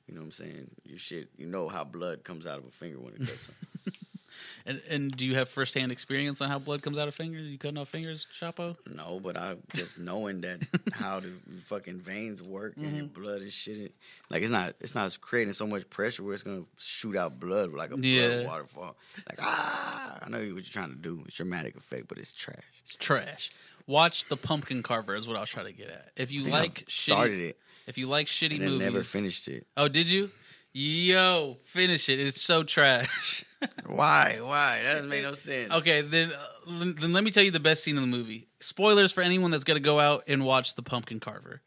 you 0.06 0.14
know 0.14 0.20
what 0.20 0.26
I'm 0.26 0.32
saying. 0.32 0.70
Your 0.84 0.98
shit, 0.98 1.28
you 1.36 1.46
know 1.46 1.68
how 1.68 1.84
blood 1.84 2.24
comes 2.24 2.46
out 2.46 2.58
of 2.58 2.64
a 2.66 2.70
finger 2.70 2.98
when 3.00 3.14
it 3.14 3.20
cuts. 3.20 3.48
and, 4.66 4.80
and 4.88 5.16
do 5.16 5.24
you 5.24 5.34
have 5.36 5.48
firsthand 5.48 5.90
experience 5.92 6.40
on 6.40 6.48
how 6.48 6.58
blood 6.58 6.82
comes 6.82 6.98
out 6.98 7.08
of 7.08 7.14
fingers? 7.14 7.46
You 7.46 7.58
cutting 7.58 7.78
off 7.78 7.88
fingers, 7.88 8.26
Chapo? 8.38 8.76
No, 8.92 9.18
but 9.20 9.36
I 9.36 9.56
just 9.74 9.98
knowing 9.98 10.40
that 10.42 10.60
how 10.92 11.20
the 11.20 11.30
fucking 11.64 12.00
veins 12.00 12.42
work 12.42 12.76
and 12.76 12.84
Mm-hmm. 12.90 13.20
blood 13.22 13.40
and 13.42 13.52
shit. 13.52 13.94
Like 14.30 14.42
it's 14.42 14.50
not 14.50 14.74
it's 14.80 14.94
not 14.94 15.18
creating 15.20 15.54
so 15.54 15.66
much 15.66 15.88
pressure 15.90 16.22
where 16.22 16.34
it's 16.34 16.42
gonna 16.42 16.64
shoot 16.78 17.16
out 17.16 17.40
blood 17.40 17.72
like 17.72 17.90
a 17.92 17.98
Yeah. 17.98 18.28
blood 18.28 18.44
waterfall. 18.46 18.96
Like 19.28 19.38
ah, 19.40 20.18
I 20.22 20.28
know 20.28 20.38
what 20.38 20.46
you're 20.46 20.62
trying 20.62 20.90
to 20.90 20.96
do. 20.96 21.22
It's 21.26 21.36
dramatic 21.36 21.76
effect, 21.76 22.08
but 22.08 22.18
it's 22.18 22.32
trash. 22.32 22.64
It's 22.82 22.94
trash. 22.96 23.50
Watch 23.86 24.26
the 24.26 24.36
Pumpkin 24.36 24.82
Carver 24.82 25.16
is 25.16 25.26
what 25.26 25.36
I 25.36 25.40
was 25.40 25.50
trying 25.50 25.66
to 25.66 25.72
get 25.72 25.88
at. 25.88 26.10
If 26.16 26.30
you 26.32 26.46
I 26.46 26.50
like 26.50 26.86
shitty, 26.86 26.90
started 26.90 27.40
it 27.40 27.58
if 27.90 27.98
you 27.98 28.06
like 28.06 28.26
shitty 28.26 28.56
and 28.56 28.64
movies, 28.64 28.78
never 28.80 29.02
finished 29.02 29.48
it. 29.48 29.66
Oh, 29.76 29.88
did 29.88 30.08
you? 30.08 30.30
Yo, 30.72 31.58
finish 31.64 32.08
it. 32.08 32.20
It's 32.20 32.40
so 32.40 32.62
trash. 32.62 33.44
Why? 33.86 34.38
Why? 34.40 34.80
That 34.84 34.92
doesn't 34.92 35.08
make 35.08 35.24
no 35.24 35.34
sense. 35.34 35.72
okay, 35.74 36.00
then 36.02 36.30
uh, 36.30 36.84
then 37.00 37.12
let 37.12 37.24
me 37.24 37.32
tell 37.32 37.42
you 37.42 37.50
the 37.50 37.58
best 37.58 37.82
scene 37.82 37.96
in 37.96 38.02
the 38.02 38.16
movie. 38.16 38.46
Spoilers 38.60 39.10
for 39.10 39.22
anyone 39.22 39.50
that's 39.50 39.64
gonna 39.64 39.80
go 39.80 39.98
out 39.98 40.24
and 40.28 40.44
watch 40.44 40.76
the 40.76 40.82
Pumpkin 40.82 41.18
Carver. 41.18 41.62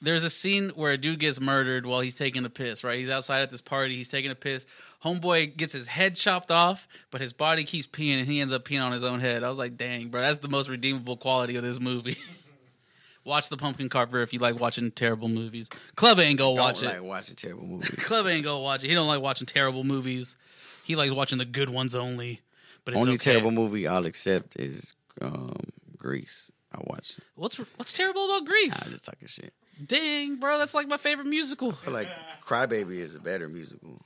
There's 0.00 0.24
a 0.24 0.30
scene 0.30 0.70
where 0.70 0.92
a 0.92 0.98
dude 0.98 1.20
gets 1.20 1.40
murdered 1.40 1.86
while 1.86 2.00
he's 2.00 2.16
taking 2.16 2.44
a 2.44 2.50
piss. 2.50 2.82
Right, 2.82 2.98
he's 2.98 3.10
outside 3.10 3.42
at 3.42 3.52
this 3.52 3.60
party. 3.60 3.94
He's 3.94 4.08
taking 4.08 4.32
a 4.32 4.36
piss. 4.36 4.66
Homeboy 5.04 5.56
gets 5.56 5.72
his 5.72 5.86
head 5.86 6.16
chopped 6.16 6.50
off, 6.50 6.88
but 7.10 7.20
his 7.20 7.32
body 7.32 7.62
keeps 7.64 7.86
peeing, 7.86 8.18
and 8.18 8.26
he 8.28 8.40
ends 8.40 8.52
up 8.52 8.64
peeing 8.64 8.82
on 8.82 8.92
his 8.92 9.04
own 9.04 9.20
head. 9.20 9.44
I 9.44 9.48
was 9.48 9.58
like, 9.58 9.76
dang, 9.76 10.08
bro, 10.08 10.20
that's 10.20 10.40
the 10.40 10.48
most 10.48 10.68
redeemable 10.68 11.16
quality 11.16 11.54
of 11.56 11.62
this 11.62 11.78
movie. 11.78 12.16
watch 13.24 13.48
the 13.48 13.56
Pumpkin 13.56 13.88
Carver 13.88 14.22
if 14.22 14.32
you 14.32 14.38
like 14.38 14.58
watching 14.58 14.90
terrible 14.90 15.28
movies. 15.28 15.68
Club 15.96 16.18
ain't 16.18 16.38
go 16.38 16.48
Don't 16.48 16.58
watch 16.64 16.82
like 16.82 16.94
it. 16.96 17.04
watching 17.04 17.36
terrible 17.36 17.66
movies. 17.66 17.90
Club 18.06 18.26
ain't 18.26 18.44
go 18.44 18.58
watch 18.60 18.82
it. 18.82 18.88
He 18.88 18.94
don't 18.94 19.06
like 19.08 19.20
watching 19.20 19.46
terrible 19.46 19.84
movies. 19.84 20.36
He 20.84 20.96
likes 20.96 21.12
watching 21.12 21.38
the 21.38 21.44
good 21.44 21.70
ones 21.70 21.94
only. 21.94 22.40
But 22.84 22.94
it's 22.94 23.02
Only 23.02 23.14
okay. 23.16 23.32
terrible 23.32 23.50
movie 23.50 23.86
I'll 23.86 24.06
accept 24.06 24.56
is 24.58 24.94
um, 25.20 25.54
Grease. 25.98 26.50
I 26.74 26.78
watch. 26.84 27.18
it. 27.18 27.24
What's 27.34 27.56
what's 27.56 27.92
terrible 27.92 28.24
about 28.24 28.42
Nah, 28.44 28.50
Grease? 28.50 28.90
just 28.90 29.04
talking 29.04 29.28
shit. 29.28 29.52
Dang, 29.84 30.36
bro, 30.36 30.58
that's 30.58 30.74
like 30.74 30.88
my 30.88 30.96
favorite 30.96 31.26
musical. 31.26 31.70
I 31.70 31.74
feel 31.74 31.94
like 31.94 32.08
Crybaby 32.42 32.96
is 32.98 33.14
a 33.14 33.20
better 33.20 33.48
musical 33.48 34.00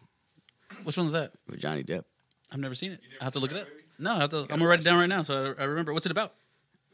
Which 0.84 0.96
one's 0.96 1.12
that? 1.12 1.32
with 1.48 1.58
Johnny 1.60 1.82
Depp. 1.84 2.04
I've 2.50 2.58
never 2.60 2.74
seen 2.74 2.92
it. 2.92 3.00
I 3.20 3.24
have 3.24 3.32
to 3.34 3.38
look 3.38 3.52
it 3.52 3.58
up. 3.58 3.66
No, 3.98 4.12
I 4.12 4.18
have 4.18 4.30
to, 4.30 4.40
I'm 4.40 4.46
gonna 4.46 4.66
write 4.66 4.80
it 4.80 4.84
down 4.84 4.98
right 4.98 5.08
now 5.08 5.22
so 5.22 5.54
I, 5.58 5.62
I 5.62 5.64
remember. 5.66 5.92
What's 5.92 6.06
it 6.06 6.12
about? 6.12 6.32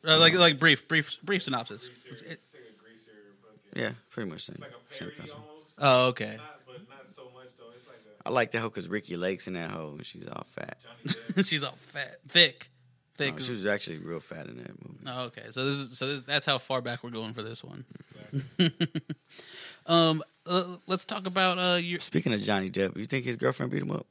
Uh, 0.06 0.18
like 0.18 0.34
like 0.34 0.58
brief 0.58 0.86
brief 0.88 1.16
brief 1.22 1.42
synopsis. 1.42 1.84
It's- 1.86 2.20
it- 2.22 2.26
It's 2.40 2.52
like 2.52 2.62
a 2.62 2.82
greaser, 2.82 3.12
fucking, 3.42 3.82
Yeah, 3.82 3.90
pretty 4.10 4.30
much 4.30 4.44
same. 4.44 4.58
like 4.60 4.70
a 4.70 4.92
same 4.94 4.98
parody 5.10 5.16
concept. 5.16 5.40
almost. 5.40 5.74
oh, 5.78 6.06
okay. 6.08 6.36
Not, 6.36 6.60
but 6.66 6.88
not 6.88 7.10
so 7.10 7.24
much 7.34 7.56
though. 7.58 7.70
It's 7.74 7.86
like 7.86 7.96
a 8.24 8.28
I 8.28 8.30
like 8.30 8.50
that 8.52 8.60
hoe 8.60 8.68
because 8.68 8.88
Ricki 8.88 9.16
Lake's 9.16 9.46
in 9.48 9.54
that 9.54 9.70
hoe 9.70 9.94
and 9.96 10.06
she's 10.06 10.26
all 10.28 10.44
fat. 10.50 10.78
Johnny 10.82 11.14
Depp. 11.42 11.46
She's 11.48 11.64
all 11.64 11.74
fat, 11.76 12.16
thick, 12.28 12.70
thick. 13.16 13.34
No, 13.34 13.40
she 13.40 13.52
was 13.52 13.66
actually 13.66 13.98
real 13.98 14.20
fat 14.20 14.46
in 14.46 14.58
that 14.58 14.86
movie. 14.86 15.00
Oh, 15.06 15.22
okay. 15.24 15.44
So 15.50 15.64
this 15.64 15.76
is 15.76 15.98
so 15.98 16.06
this, 16.06 16.22
that's 16.22 16.46
how 16.46 16.58
far 16.58 16.80
back 16.82 17.02
we're 17.02 17.10
going 17.10 17.32
for 17.32 17.42
this 17.42 17.64
one. 17.64 17.84
um, 19.86 20.22
uh, 20.48 20.76
let's 20.86 21.04
talk 21.04 21.26
about 21.26 21.58
uh 21.58 21.76
your 21.76 22.00
Speaking 22.00 22.32
of 22.32 22.40
Johnny 22.40 22.70
Depp, 22.70 22.96
you 22.96 23.06
think 23.06 23.24
his 23.24 23.36
girlfriend 23.36 23.70
beat 23.72 23.82
him 23.82 23.90
up? 23.90 24.06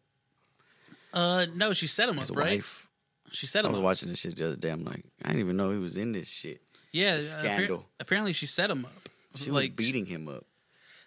uh 1.13 1.45
no, 1.55 1.73
she 1.73 1.87
set 1.87 2.09
him 2.09 2.17
His 2.17 2.31
up, 2.31 2.37
right? 2.37 2.57
wife. 2.57 2.87
She 3.31 3.45
set 3.47 3.65
him. 3.65 3.67
I 3.67 3.71
was 3.71 3.77
up. 3.79 3.83
watching 3.83 4.09
this 4.09 4.19
shit 4.19 4.35
the 4.37 4.47
other 4.47 4.55
day. 4.55 4.69
I'm 4.69 4.85
like, 4.85 5.03
I 5.23 5.29
didn't 5.29 5.41
even 5.41 5.57
know 5.57 5.71
he 5.71 5.77
was 5.77 5.97
in 5.97 6.11
this 6.13 6.29
shit. 6.29 6.61
yeah, 6.93 7.15
uh, 7.15 7.19
scandal. 7.21 7.77
appar- 7.79 7.83
apparently 7.99 8.33
she 8.33 8.45
set 8.45 8.69
him 8.71 8.85
up. 8.85 9.09
She 9.35 9.51
like 9.51 9.71
was 9.77 9.85
beating 9.85 10.05
him 10.05 10.27
up. 10.27 10.45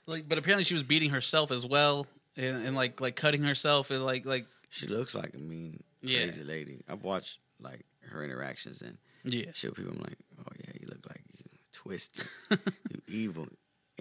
like, 0.06 0.28
but 0.28 0.38
apparently 0.38 0.64
she 0.64 0.74
was 0.74 0.82
beating 0.82 1.10
herself 1.10 1.50
as 1.50 1.64
well, 1.66 2.06
and, 2.36 2.66
and 2.66 2.76
like 2.76 3.00
like 3.00 3.16
cutting 3.16 3.42
herself 3.44 3.90
and 3.90 4.04
like 4.04 4.26
like 4.26 4.46
She 4.70 4.86
looks 4.86 5.14
like 5.14 5.34
a 5.34 5.38
mean, 5.38 5.82
Yeah. 6.02 6.20
crazy 6.22 6.44
lady. 6.44 6.82
I've 6.88 7.02
watched 7.04 7.38
like 7.60 7.84
her 8.10 8.22
interactions 8.22 8.82
and 8.82 8.98
yeah. 9.24 9.50
shit. 9.54 9.74
People, 9.74 9.92
I'm 9.92 10.00
like, 10.00 10.18
oh 10.40 10.52
yeah, 10.64 10.72
you 10.80 10.86
look 10.88 11.04
like 11.08 11.22
you 11.38 11.44
twisted, 11.72 12.26
you 12.90 13.00
evil. 13.08 13.48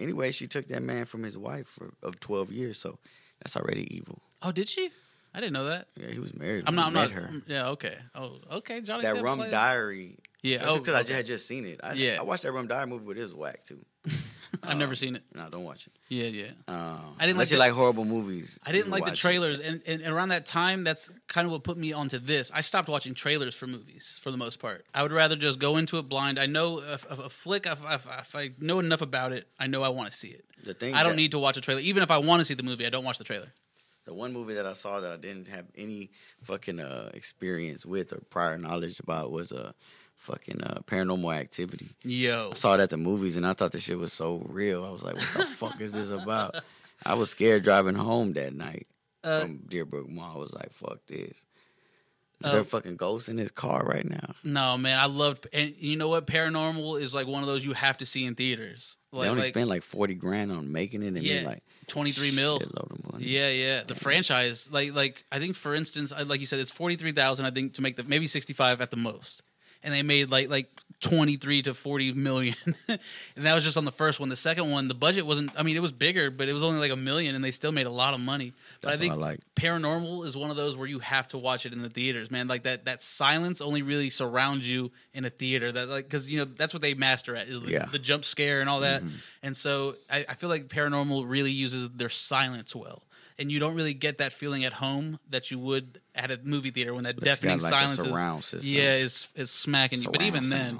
Anyway, 0.00 0.30
she 0.32 0.46
took 0.46 0.66
that 0.68 0.82
man 0.82 1.04
from 1.04 1.22
his 1.22 1.36
wife 1.38 1.66
for, 1.68 1.92
of 2.02 2.18
12 2.20 2.50
years, 2.52 2.78
so 2.78 2.98
that's 3.40 3.56
already 3.56 3.94
evil. 3.94 4.22
Oh, 4.42 4.50
did 4.52 4.68
she? 4.68 4.90
I 5.34 5.38
didn't 5.40 5.52
know 5.52 5.66
that. 5.66 5.86
Yeah, 5.96 6.08
he 6.08 6.18
was 6.18 6.34
married. 6.34 6.64
I'm 6.66 6.74
not. 6.74 6.88
I'm 6.88 6.94
not. 6.94 7.10
her. 7.12 7.28
um, 7.28 7.44
Yeah. 7.46 7.68
Okay. 7.68 7.96
Oh. 8.14 8.38
Okay. 8.50 8.80
Johnny. 8.80 9.02
that 9.02 9.16
Depp 9.16 9.22
Rum 9.22 9.38
played- 9.38 9.50
Diary. 9.52 10.18
Yeah. 10.42 10.64
Oh. 10.66 10.78
because 10.78 11.08
I 11.08 11.12
had 11.14 11.26
just 11.26 11.46
seen 11.46 11.66
it. 11.66 11.80
I, 11.82 11.92
Yeah. 11.92 12.16
I 12.18 12.22
watched 12.22 12.42
that 12.42 12.52
Rum 12.52 12.66
Diary 12.66 12.86
movie, 12.88 13.04
but 13.06 13.16
it 13.18 13.22
was 13.22 13.34
whack 13.34 13.62
too. 13.64 13.84
I've 14.62 14.76
never 14.76 14.94
seen 14.94 15.16
it. 15.16 15.22
No, 15.34 15.48
don't 15.48 15.64
watch 15.64 15.86
it. 15.86 15.92
Yeah. 16.08 16.24
Yeah. 16.26 16.50
Um, 16.68 17.14
I 17.18 17.22
didn't 17.26 17.36
unless 17.36 17.48
like 17.48 17.52
you 17.52 17.58
like 17.58 17.72
horrible 17.72 18.04
movies. 18.04 18.58
I 18.64 18.72
didn't 18.72 18.90
like 18.90 19.04
the 19.04 19.12
trailers, 19.12 19.60
and, 19.60 19.80
and 19.86 20.02
around 20.02 20.30
that 20.30 20.46
time, 20.46 20.84
that's 20.84 21.10
kind 21.28 21.46
of 21.46 21.52
what 21.52 21.64
put 21.64 21.76
me 21.78 21.92
onto 21.92 22.18
this. 22.18 22.50
I 22.54 22.60
stopped 22.60 22.88
watching 22.88 23.14
trailers 23.14 23.54
for 23.54 23.66
movies 23.66 24.18
for 24.22 24.30
the 24.30 24.36
most 24.36 24.58
part. 24.58 24.84
I 24.94 25.02
would 25.02 25.12
rather 25.12 25.36
just 25.36 25.58
go 25.58 25.76
into 25.76 25.98
it 25.98 26.08
blind. 26.08 26.38
I 26.38 26.46
know 26.46 26.78
if, 26.80 27.06
if 27.10 27.18
a 27.18 27.28
flick, 27.30 27.66
if, 27.66 27.78
if, 27.88 28.06
if 28.06 28.34
I 28.34 28.50
know 28.58 28.78
enough 28.80 29.02
about 29.02 29.32
it, 29.32 29.46
I 29.58 29.66
know 29.66 29.82
I 29.82 29.88
want 29.88 30.10
to 30.10 30.16
see 30.16 30.28
it. 30.28 30.44
The 30.62 30.74
thing 30.74 30.94
I 30.94 31.02
don't 31.02 31.12
that- 31.12 31.16
need 31.16 31.30
to 31.32 31.38
watch 31.38 31.56
a 31.56 31.60
trailer. 31.60 31.80
Even 31.80 32.02
if 32.02 32.10
I 32.10 32.18
want 32.18 32.40
to 32.40 32.44
see 32.44 32.54
the 32.54 32.62
movie, 32.62 32.86
I 32.86 32.90
don't 32.90 33.04
watch 33.04 33.18
the 33.18 33.24
trailer. 33.24 33.52
The 34.06 34.14
one 34.14 34.32
movie 34.32 34.54
that 34.54 34.66
I 34.66 34.72
saw 34.72 35.00
that 35.00 35.12
I 35.12 35.16
didn't 35.16 35.48
have 35.48 35.66
any 35.76 36.10
fucking 36.42 36.80
uh, 36.80 37.10
experience 37.14 37.86
with 37.86 38.12
or 38.12 38.20
prior 38.30 38.58
knowledge 38.58 38.98
about 38.98 39.30
was 39.30 39.52
a 39.52 39.68
uh, 39.68 39.72
fucking 40.20 40.62
uh, 40.62 40.80
Paranormal 40.86 41.34
Activity. 41.34 41.88
Yo, 42.04 42.50
I 42.52 42.54
saw 42.54 42.74
it 42.74 42.80
at 42.80 42.90
the 42.90 42.96
movies 42.96 43.36
and 43.36 43.46
I 43.46 43.52
thought 43.54 43.72
this 43.72 43.82
shit 43.82 43.98
was 43.98 44.12
so 44.12 44.44
real. 44.48 44.84
I 44.84 44.90
was 44.90 45.02
like, 45.02 45.16
what 45.16 45.32
the 45.34 45.46
fuck 45.46 45.80
is 45.80 45.92
this 45.92 46.10
about? 46.10 46.56
I 47.04 47.14
was 47.14 47.30
scared 47.30 47.62
driving 47.62 47.94
home 47.94 48.34
that 48.34 48.54
night 48.54 48.86
Uh, 49.24 49.40
from 49.40 49.58
Deerbrook 49.60 50.08
Mall. 50.08 50.36
I 50.36 50.38
was 50.38 50.52
like, 50.52 50.72
fuck 50.72 50.98
this. 51.06 51.44
Is 52.42 52.46
Oh. 52.46 52.52
there 52.52 52.60
a 52.60 52.64
fucking 52.64 52.96
ghost 52.96 53.28
in 53.28 53.36
his 53.36 53.50
car 53.50 53.84
right 53.84 54.08
now? 54.08 54.34
no 54.44 54.78
man, 54.78 54.98
I 54.98 55.06
loved. 55.06 55.46
And 55.52 55.74
you 55.78 55.96
know 55.96 56.08
what? 56.08 56.26
Paranormal 56.26 57.00
is 57.00 57.12
like 57.14 57.26
one 57.26 57.42
of 57.42 57.46
those 57.48 57.64
you 57.64 57.72
have 57.74 57.98
to 57.98 58.06
see 58.06 58.24
in 58.24 58.34
theaters. 58.34 58.96
Like, 59.12 59.24
they 59.24 59.28
only 59.30 59.42
like 59.42 59.48
spent 59.52 59.68
like 59.68 59.82
40 59.82 60.14
grand 60.14 60.50
on 60.52 60.70
making 60.72 61.02
it 61.02 61.08
and 61.08 61.22
Yeah, 61.22 61.36
then 61.36 61.44
like 61.46 61.62
23 61.88 62.34
mil. 62.36 62.58
shitload 62.60 62.92
of 62.92 63.12
money. 63.12 63.26
Yeah, 63.26 63.50
yeah. 63.50 63.82
The 63.86 63.94
franchise, 63.94 64.68
like, 64.72 64.94
like 64.94 65.24
I 65.32 65.38
think, 65.38 65.54
for 65.56 65.74
instance, 65.74 66.12
like 66.26 66.40
you 66.40 66.46
said, 66.46 66.60
it's 66.60 66.70
forty 66.70 66.96
three 66.96 67.12
thousand. 67.12 67.44
I 67.46 67.50
think 67.50 67.74
to 67.74 67.82
make 67.82 67.96
the 67.96 68.04
maybe 68.04 68.26
sixty 68.26 68.52
five 68.54 68.80
at 68.80 68.90
the 68.90 68.96
most, 68.96 69.42
and 69.82 69.92
they 69.94 70.02
made 70.02 70.30
like 70.30 70.48
like 70.50 70.70
twenty 71.00 71.36
three 71.36 71.62
to 71.62 71.72
forty 71.72 72.12
million, 72.12 72.54
and 72.88 72.98
that 73.46 73.54
was 73.54 73.64
just 73.64 73.76
on 73.78 73.84
the 73.86 73.92
first 73.92 74.20
one. 74.20 74.28
The 74.28 74.36
second 74.36 74.70
one, 74.70 74.86
the 74.88 74.94
budget 74.94 75.24
wasn't. 75.24 75.50
I 75.58 75.62
mean, 75.62 75.76
it 75.76 75.80
was 75.82 75.92
bigger, 75.92 76.30
but 76.30 76.48
it 76.48 76.52
was 76.52 76.62
only 76.62 76.78
like 76.78 76.90
a 76.92 76.96
million, 76.96 77.34
and 77.34 77.42
they 77.42 77.50
still 77.52 77.72
made 77.72 77.86
a 77.86 77.90
lot 77.90 78.12
of 78.12 78.20
money. 78.20 78.52
But 78.82 78.92
I 78.92 78.96
think 78.96 79.12
I 79.12 79.16
like. 79.16 79.40
Paranormal 79.56 80.26
is 80.26 80.36
one 80.36 80.50
of 80.50 80.56
those 80.56 80.76
where 80.76 80.86
you 80.86 80.98
have 80.98 81.28
to 81.28 81.38
watch 81.38 81.64
it 81.66 81.72
in 81.72 81.80
the 81.82 81.88
theaters, 81.88 82.30
man. 82.30 82.48
Like 82.48 82.64
that 82.64 82.84
that 82.84 83.00
silence 83.02 83.60
only 83.60 83.82
really 83.82 84.10
surrounds 84.10 84.68
you 84.68 84.90
in 85.14 85.24
a 85.24 85.30
theater. 85.30 85.72
That 85.72 85.88
like 85.88 86.04
because 86.04 86.30
you 86.30 86.38
know 86.40 86.44
that's 86.44 86.74
what 86.74 86.82
they 86.82 86.94
master 86.94 87.34
at 87.36 87.48
is 87.48 87.60
the, 87.60 87.70
Yeah. 87.70 87.82
Mm-hmm. 87.82 87.92
the 87.92 87.98
jump 87.98 88.24
scare 88.24 88.60
and 88.60 88.68
all 88.68 88.80
that. 88.80 89.02
And 89.42 89.56
so 89.56 89.96
I, 90.10 90.26
I 90.28 90.34
feel 90.34 90.50
like 90.50 90.68
Paranormal 90.68 91.24
really 91.26 91.50
uses 91.52 91.88
their 91.90 92.10
silence 92.10 92.74
well. 92.76 93.02
And 93.40 93.50
you 93.50 93.58
don't 93.58 93.74
really 93.74 93.94
get 93.94 94.18
that 94.18 94.32
feeling 94.32 94.64
at 94.64 94.74
home 94.74 95.18
that 95.30 95.50
you 95.50 95.58
would 95.58 96.00
at 96.14 96.30
a 96.30 96.38
movie 96.44 96.70
theater 96.70 96.92
when 96.94 97.04
that 97.04 97.16
But 97.16 97.26
it's 97.26 97.40
got, 97.40 97.40
deafening 97.40 97.62
like, 97.62 97.70
silence 97.70 97.98
is 97.98 98.04
surround 98.04 98.44
system. 98.44 98.70
yeah 98.72 98.94
is 98.94 99.28
is 99.34 99.50
smacking 99.50 99.98
you. 100.00 100.10
But 100.10 100.20
Surround 100.20 100.36
even 100.36 100.50
then, 100.50 100.78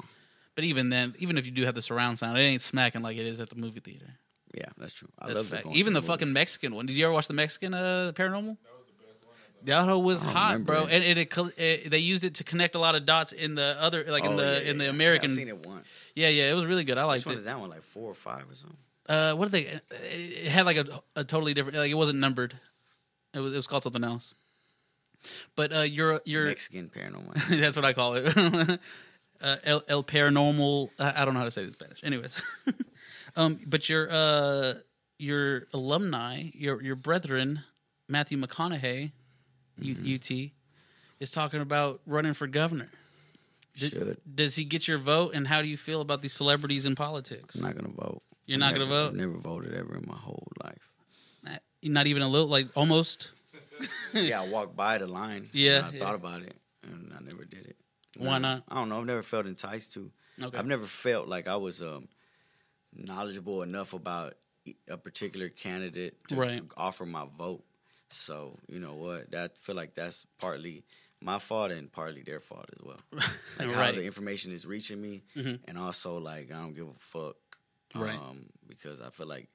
but 0.55 0.65
even 0.65 0.91
then, 0.91 1.15
even 1.19 1.39
if 1.39 1.47
you 1.47 1.53
do 1.53 1.65
have 1.65 1.75
the 1.75 1.83
surround 1.83 2.19
sound, 2.19 2.37
it 2.37 2.43
ain't 2.43 2.63
smacking 2.63 3.03
like 3.03 3.17
it 3.17 3.27
is 3.27 3.41
at 3.41 3.49
the 3.51 3.57
movie 3.57 3.81
theater. 3.81 4.19
Yeah, 4.55 4.67
that's 4.77 4.93
true. 4.93 5.09
I 5.19 5.29
That's 5.29 5.39
love 5.39 5.47
fact. 5.49 5.67
Even 5.73 5.95
to 5.95 6.01
the 6.01 6.07
fucking 6.07 6.33
Mexican 6.33 6.75
one. 6.75 6.87
Did 6.87 6.97
you 6.97 7.05
ever 7.07 7.15
watch 7.15 7.29
the 7.29 7.35
Mexican 7.35 7.73
uh, 7.73 8.13
Paranormal? 8.15 8.57
That 8.59 8.77
was 8.77 8.87
the 8.87 9.07
best 9.07 9.25
one 9.27 10.03
was 10.03 10.23
hot, 10.23 10.65
bro, 10.67 10.87
it. 10.87 10.93
and 10.93 11.05
it, 11.05 11.19
it, 11.19 11.31
co- 11.31 11.51
it 11.57 11.91
they 11.91 11.99
used 11.99 12.25
it 12.25 12.35
to 12.37 12.45
connect 12.45 12.75
a 12.75 12.79
lot 12.79 12.95
of 12.95 13.07
dots 13.07 13.33
in 13.33 13.55
the 13.55 13.77
other, 13.81 14.05
like 14.09 14.25
in 14.25 14.33
Oh, 14.33 14.37
the 14.37 14.63
yeah, 14.65 14.71
in 14.71 14.79
the 14.79 14.85
yeah, 14.85 14.91
yeah. 14.91 14.95
American. 14.95 15.31
I've 15.31 15.37
seen 15.37 15.49
it 15.49 15.67
once. 15.67 16.05
Yeah, 16.15 16.29
yeah, 16.29 16.51
it 16.51 16.55
was 16.55 16.67
really 16.67 16.85
good. 16.85 16.99
I 16.99 17.05
Which 17.05 17.09
liked 17.09 17.27
one 17.27 17.35
it. 17.35 17.39
is 17.39 17.45
that 17.45 17.59
one? 17.61 17.71
Like 17.71 17.83
four 17.83 18.11
or 18.11 18.15
five 18.15 18.51
or 18.51 18.55
something? 18.55 18.77
Uh, 19.11 19.35
what 19.35 19.51
did 19.51 19.53
they? 19.65 19.81
It 20.07 20.53
had 20.53 20.67
like 20.67 20.77
a, 20.77 21.03
a 21.17 21.25
totally 21.25 21.53
different. 21.53 21.77
Like 21.77 21.91
it 21.91 21.95
wasn't 21.95 22.21
numbered. 22.21 22.55
It 23.35 23.41
was 23.41 23.55
it 23.55 23.57
was 23.57 23.67
called 23.67 23.83
something 23.83 24.05
else. 24.05 24.35
But 25.57 25.75
uh, 25.75 25.81
you're 25.81 26.21
you're 26.25 26.45
Mexican 26.47 26.89
paranormal. 26.95 27.35
that's 27.61 27.77
what 27.77 27.85
I 27.85 27.93
call 27.93 28.15
it. 28.15 28.37
uh, 29.43 29.57
El, 29.65 29.83
El 29.89 30.05
paranormal. 30.05 30.91
I 31.01 31.23
I 31.23 31.25
don't 31.25 31.35
know 31.35 31.41
how 31.41 31.45
to 31.45 31.51
say 31.51 31.63
it 31.63 31.67
in 31.67 31.73
Spanish. 31.73 31.99
Anyways, 32.05 32.41
um, 33.37 33.59
but 33.67 33.89
your 33.89 34.09
uh 34.11 34.75
your 35.19 35.67
alumni, 35.75 36.51
your 36.55 36.81
your 36.81 36.95
brethren, 36.97 37.65
Matthew 38.09 38.39
McConaughey, 38.39 39.11
U- 39.81 40.15
UT, 40.15 40.31
is 41.19 41.33
talking 41.33 41.61
about 41.61 42.01
running 42.07 42.35
for 42.35 42.47
governor. 42.47 42.91
Did- 43.77 43.91
Should. 43.91 44.17
Does 44.33 44.55
he 44.55 44.65
get 44.65 44.87
your 44.87 44.99
vote? 44.99 45.35
And 45.35 45.49
how 45.49 45.63
do 45.63 45.69
you 45.69 45.77
feel 45.77 46.01
about 46.01 46.23
these 46.23 46.33
celebrities 46.33 46.87
in 46.87 46.95
politics? 46.95 47.57
I'm 47.57 47.63
not 47.63 47.77
gonna 47.77 47.89
vote. 47.93 48.23
You're 48.47 48.59
not 48.59 48.73
gonna 48.73 48.87
vote? 48.87 49.09
I've 49.09 49.15
never 49.15 49.39
voted 49.39 49.75
ever 49.75 49.97
in 49.97 50.05
my 50.07 50.17
whole 50.17 50.47
life. 50.65 50.89
Not 51.83 52.07
even 52.07 52.21
a 52.21 52.29
little, 52.29 52.49
like 52.49 52.69
almost. 52.75 53.31
yeah, 54.13 54.43
I 54.43 54.47
walked 54.47 54.77
by 54.77 54.99
the 54.99 55.07
line. 55.07 55.49
Yeah, 55.53 55.79
and 55.79 55.87
I 55.87 55.91
yeah. 55.93 55.99
thought 55.99 56.15
about 56.15 56.43
it, 56.43 56.55
and 56.83 57.11
I 57.17 57.23
never 57.23 57.45
did 57.47 57.65
it. 57.65 57.77
Why 58.19 58.37
No, 58.37 58.49
not? 58.57 58.65
I 58.69 58.75
don't 58.75 58.91
know. 58.91 58.99
I've 59.01 59.07
never 59.07 59.23
felt 59.23 59.47
enticed 59.47 59.95
to. 59.95 60.11
Okay. 60.43 60.59
I've 60.59 60.67
never 60.67 60.85
felt 60.85 61.27
like 61.27 61.49
I 61.49 61.57
was 61.57 61.81
um, 61.81 62.09
knowledgeable 62.95 63.63
enough 63.63 63.93
about 63.95 64.35
a 64.89 64.97
particular 64.99 65.49
candidate 65.49 66.17
to 66.29 66.37
Right. 66.37 66.63
offer 66.77 67.07
my 67.07 67.27
vote. 67.39 67.65
So 68.11 68.59
you 68.69 68.79
know 68.81 68.95
what? 68.95 69.31
That 69.31 69.57
feel 69.57 69.77
like 69.77 69.95
that's 69.95 70.27
partly 70.39 70.85
my 71.23 71.39
fault 71.39 71.71
and 71.73 71.91
partly 71.91 72.23
their 72.23 72.41
fault 72.41 72.67
as 72.79 72.85
well. 72.85 73.01
Like 73.59 73.71
how 73.73 73.81
Right. 73.81 73.95
the 73.95 74.05
information 74.05 74.53
is 74.53 74.67
reaching 74.67 75.01
me, 75.01 75.23
and 75.35 75.79
also 75.79 76.19
like 76.19 76.51
I 76.53 76.57
don't 76.61 76.75
give 76.75 76.89
a 76.89 76.99
fuck. 76.99 77.37
Right. 77.95 78.15
Um, 78.17 78.47
because 78.69 79.01
I 79.01 79.11
feel 79.11 79.27
like 79.27 79.49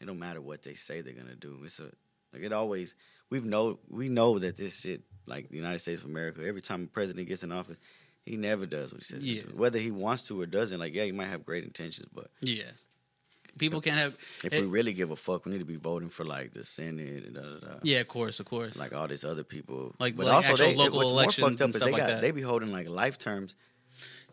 it 0.00 0.06
don't 0.06 0.18
matter 0.18 0.40
what 0.40 0.62
they 0.62 0.74
say 0.74 1.00
they're 1.00 1.12
gonna 1.14 1.34
do. 1.36 1.60
It's 1.64 1.78
a 1.80 1.90
like 2.32 2.42
it 2.42 2.52
always 2.52 2.94
we've 3.30 3.44
know 3.44 3.78
we 3.88 4.08
know 4.08 4.38
that 4.38 4.56
this 4.56 4.80
shit 4.80 5.02
like 5.26 5.48
the 5.50 5.56
United 5.56 5.78
States 5.80 6.02
of 6.02 6.08
America. 6.08 6.44
Every 6.46 6.62
time 6.62 6.84
a 6.84 6.86
president 6.86 7.28
gets 7.28 7.42
in 7.42 7.52
office, 7.52 7.78
he 8.24 8.36
never 8.36 8.66
does 8.66 8.92
what 8.92 9.02
he 9.02 9.04
says. 9.06 9.24
Yeah. 9.24 9.42
Whether 9.54 9.78
he 9.78 9.90
wants 9.90 10.22
to 10.28 10.40
or 10.40 10.46
doesn't, 10.46 10.80
like 10.80 10.94
yeah, 10.94 11.04
he 11.04 11.12
might 11.12 11.26
have 11.28 11.44
great 11.44 11.64
intentions, 11.64 12.08
but 12.14 12.30
Yeah. 12.40 12.70
People 13.58 13.82
can't 13.82 13.98
have. 13.98 14.16
if 14.44 14.54
it- 14.54 14.62
we 14.62 14.66
really 14.66 14.94
give 14.94 15.10
a 15.10 15.16
fuck, 15.16 15.44
we 15.44 15.52
need 15.52 15.58
to 15.58 15.66
be 15.66 15.76
voting 15.76 16.08
for 16.08 16.24
like 16.24 16.54
the 16.54 16.64
Senate 16.64 17.24
and 17.26 17.34
da, 17.34 17.42
da, 17.42 17.58
da. 17.58 17.74
yeah, 17.82 17.98
of 18.00 18.08
course, 18.08 18.40
of 18.40 18.46
course. 18.46 18.74
like 18.76 18.94
all 18.94 19.06
these 19.06 19.24
other 19.26 19.44
people. 19.44 19.94
Like- 19.98 20.16
but 20.16 20.24
like 20.24 20.34
also 20.36 20.52
actual 20.52 20.66
they 20.68 20.74
local 20.76 21.00
more 21.02 21.10
elections 21.10 21.36
fucked 21.36 21.60
up 21.60 21.64
and 21.66 21.74
stuff 21.74 21.84
they 21.86 21.92
like 21.92 22.00
got 22.00 22.06
that. 22.08 22.20
they 22.22 22.30
be 22.30 22.40
holding 22.40 22.72
like 22.72 22.88
life 22.88 23.18
terms, 23.18 23.54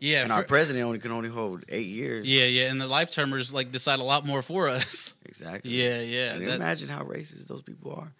yeah, 0.00 0.22
and 0.22 0.32
our 0.32 0.42
president 0.44 0.84
only 0.84 0.98
can 0.98 1.12
only 1.12 1.28
hold 1.28 1.64
eight 1.68 1.86
years. 1.86 2.26
yeah, 2.28 2.44
yeah, 2.44 2.70
and 2.70 2.80
the 2.80 2.86
life 2.88 3.10
termers 3.10 3.52
like 3.52 3.70
decide 3.70 3.98
a 4.00 4.04
lot 4.04 4.26
more 4.26 4.42
for 4.42 4.68
us. 4.68 5.14
exactly. 5.26 5.70
Yeah, 5.72 6.00
yeah. 6.00 6.36
That- 6.38 6.56
imagine 6.56 6.88
how 6.88 7.02
racist 7.04 7.46
those 7.46 7.62
people 7.62 7.92
are. 7.94 8.12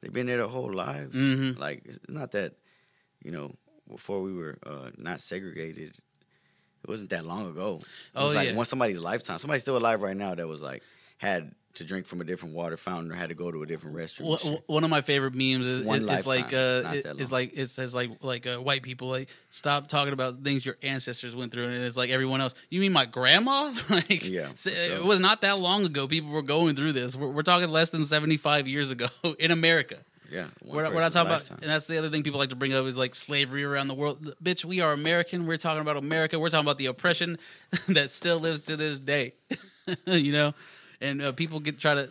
They've 0.00 0.12
been 0.12 0.26
there 0.26 0.36
their 0.38 0.46
whole 0.46 0.72
lives. 0.72 1.14
Mhm. 1.14 1.58
Like 1.58 1.82
it's 1.84 1.98
not 2.08 2.30
that, 2.32 2.54
you 3.22 3.32
know, 3.32 3.54
before 3.88 4.22
we 4.22 4.32
were 4.32 4.56
uh, 4.64 4.90
not 4.96 5.20
segregated. 5.20 5.94
It 6.84 6.88
wasn't 6.88 7.10
that 7.10 7.24
long 7.24 7.50
ago. 7.50 7.78
It 7.82 7.86
Oh, 8.14 8.26
was 8.26 8.36
like 8.36 8.50
yeah. 8.50 8.54
one 8.54 8.66
somebody's 8.66 9.00
lifetime. 9.00 9.38
Somebody's 9.38 9.62
still 9.62 9.76
alive 9.76 10.02
right 10.02 10.16
now 10.16 10.34
that 10.36 10.46
was 10.46 10.62
like 10.62 10.82
had 11.18 11.52
to 11.76 11.84
drink 11.84 12.04
from 12.06 12.20
a 12.20 12.24
different 12.24 12.54
water 12.54 12.76
fountain 12.76 13.10
or 13.10 13.14
had 13.14 13.28
to 13.30 13.34
go 13.34 13.50
to 13.50 13.62
a 13.62 13.66
different 13.66 13.96
restroom. 13.96 14.38
shit. 14.40 14.62
one 14.66 14.84
of 14.84 14.90
my 14.90 15.00
favorite 15.00 15.34
memes 15.34 15.64
is, 15.66 15.86
is, 15.86 16.10
is 16.10 16.26
like. 16.26 16.52
It's 16.52 16.86
uh, 16.86 16.92
it- 16.94 17.20
it's 17.20 17.32
like 17.32 17.52
it 17.56 17.68
says 17.68 17.94
like 17.94 18.10
like 18.22 18.46
uh, 18.46 18.56
white 18.56 18.82
people 18.82 19.08
like 19.08 19.28
stop 19.50 19.86
talking 19.86 20.12
about 20.12 20.42
things 20.42 20.66
your 20.66 20.76
ancestors 20.82 21.34
went 21.34 21.52
through, 21.52 21.64
and 21.64 21.84
it's 21.84 21.96
like 21.96 22.10
everyone 22.10 22.40
else. 22.40 22.54
You 22.70 22.80
mean 22.80 22.92
my 22.92 23.04
grandma? 23.06 23.72
like 23.90 24.28
Yeah, 24.28 24.48
so- 24.56 24.70
it 24.70 25.04
was 25.04 25.20
not 25.20 25.40
that 25.42 25.58
long 25.60 25.84
ago. 25.84 26.06
People 26.06 26.30
were 26.30 26.42
going 26.42 26.76
through 26.76 26.92
this. 26.92 27.14
We're, 27.16 27.28
we're 27.28 27.42
talking 27.42 27.70
less 27.70 27.90
than 27.90 28.04
seventy 28.04 28.36
five 28.36 28.66
years 28.68 28.90
ago 28.90 29.06
in 29.38 29.50
America. 29.50 29.96
yeah, 30.32 30.46
We're 30.64 30.82
not, 30.82 30.92
we're 30.92 31.00
not 31.00 31.12
talking 31.12 31.30
lifetime. 31.30 31.54
about, 31.58 31.62
and 31.62 31.70
that's 31.72 31.86
the 31.86 31.98
other 31.98 32.10
thing 32.10 32.24
people 32.24 32.40
like 32.40 32.48
to 32.48 32.56
bring 32.56 32.72
up 32.74 32.84
is 32.86 32.98
like 32.98 33.14
slavery 33.14 33.62
around 33.62 33.86
the 33.88 33.94
world. 33.94 34.34
Bitch, 34.42 34.64
we 34.64 34.80
are 34.80 34.92
American. 34.92 35.46
We're 35.46 35.56
talking 35.56 35.80
about 35.82 35.96
America. 35.96 36.36
We're 36.38 36.50
talking 36.50 36.66
about 36.66 36.78
the 36.78 36.86
oppression 36.86 37.38
that 37.88 38.10
still 38.12 38.40
lives 38.40 38.66
to 38.66 38.76
this 38.76 38.98
day. 38.98 39.34
you 40.04 40.32
know, 40.32 40.52
and 41.06 41.22
uh, 41.22 41.32
people 41.32 41.60
get 41.60 41.78
try 41.78 41.94
to. 41.94 42.08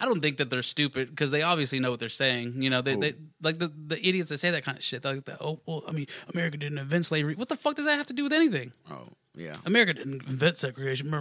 I 0.00 0.06
don't 0.06 0.20
think 0.22 0.38
that 0.38 0.48
they're 0.50 0.62
stupid 0.62 1.10
because 1.10 1.30
they 1.30 1.42
obviously 1.42 1.78
know 1.78 1.90
what 1.90 2.00
they're 2.00 2.08
saying. 2.08 2.62
You 2.62 2.70
know, 2.70 2.80
they, 2.80 2.96
they 2.96 3.14
like 3.42 3.58
the, 3.58 3.68
the 3.68 3.98
idiots 4.06 4.28
that 4.30 4.38
say 4.38 4.50
that 4.50 4.64
kind 4.64 4.78
of 4.78 4.84
shit. 4.84 5.02
They're 5.02 5.14
like, 5.16 5.24
that, 5.26 5.38
oh, 5.42 5.60
well, 5.66 5.82
I 5.86 5.92
mean, 5.92 6.06
America 6.32 6.56
didn't 6.56 6.78
invent 6.78 7.04
slavery. 7.06 7.34
What 7.34 7.48
the 7.48 7.56
fuck 7.56 7.76
does 7.76 7.84
that 7.84 7.96
have 7.96 8.06
to 8.06 8.14
do 8.14 8.22
with 8.24 8.32
anything? 8.32 8.72
Oh, 8.90 9.08
yeah. 9.36 9.56
America 9.66 9.94
didn't 9.94 10.26
invent 10.26 10.56
segregation. 10.56 11.12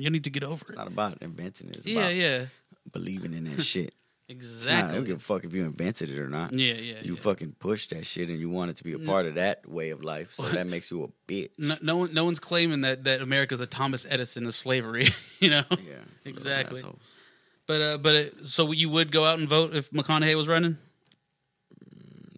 You 0.00 0.10
need 0.10 0.24
to 0.24 0.30
get 0.30 0.42
over 0.42 0.62
It's 0.62 0.70
it. 0.72 0.76
not 0.76 0.88
about 0.88 1.18
inventing 1.20 1.70
it. 1.70 1.76
It's 1.76 1.86
Yeah, 1.86 2.00
about 2.00 2.14
yeah, 2.16 2.46
believing 2.90 3.32
in 3.32 3.44
that 3.44 3.62
shit. 3.62 3.94
Nah, 4.30 4.34
I 4.34 4.36
exactly. 4.36 4.94
don't 4.94 5.04
give 5.04 5.16
a 5.16 5.20
fuck 5.20 5.44
if 5.44 5.52
you 5.54 5.64
invented 5.64 6.08
it 6.08 6.18
or 6.18 6.28
not. 6.28 6.54
Yeah, 6.54 6.74
yeah. 6.74 6.94
You 7.02 7.14
yeah. 7.14 7.20
fucking 7.20 7.56
push 7.58 7.88
that 7.88 8.06
shit 8.06 8.28
and 8.28 8.38
you 8.38 8.48
want 8.48 8.70
it 8.70 8.76
to 8.76 8.84
be 8.84 8.92
a 8.92 8.98
part 8.98 9.26
of 9.26 9.34
that 9.34 9.68
way 9.68 9.90
of 9.90 10.04
life. 10.04 10.32
So 10.34 10.44
that 10.44 10.66
makes 10.68 10.90
you 10.90 11.02
a 11.02 11.08
bitch. 11.32 11.50
No, 11.58 11.76
no 11.82 11.96
one, 11.96 12.14
no 12.14 12.24
one's 12.24 12.38
claiming 12.38 12.82
that 12.82 13.04
that 13.04 13.22
America's 13.22 13.58
the 13.58 13.66
Thomas 13.66 14.06
Edison 14.08 14.46
of 14.46 14.54
slavery. 14.54 15.08
You 15.40 15.48
know. 15.48 15.62
Yeah. 15.70 15.94
Exactly. 16.26 16.82
But 17.66 17.80
uh, 17.80 17.96
but 17.98 18.14
it, 18.14 18.46
so 18.46 18.72
you 18.72 18.90
would 18.90 19.10
go 19.10 19.24
out 19.24 19.38
and 19.38 19.48
vote 19.48 19.74
if 19.74 19.90
McConaughey 19.90 20.36
was 20.36 20.46
running? 20.46 20.76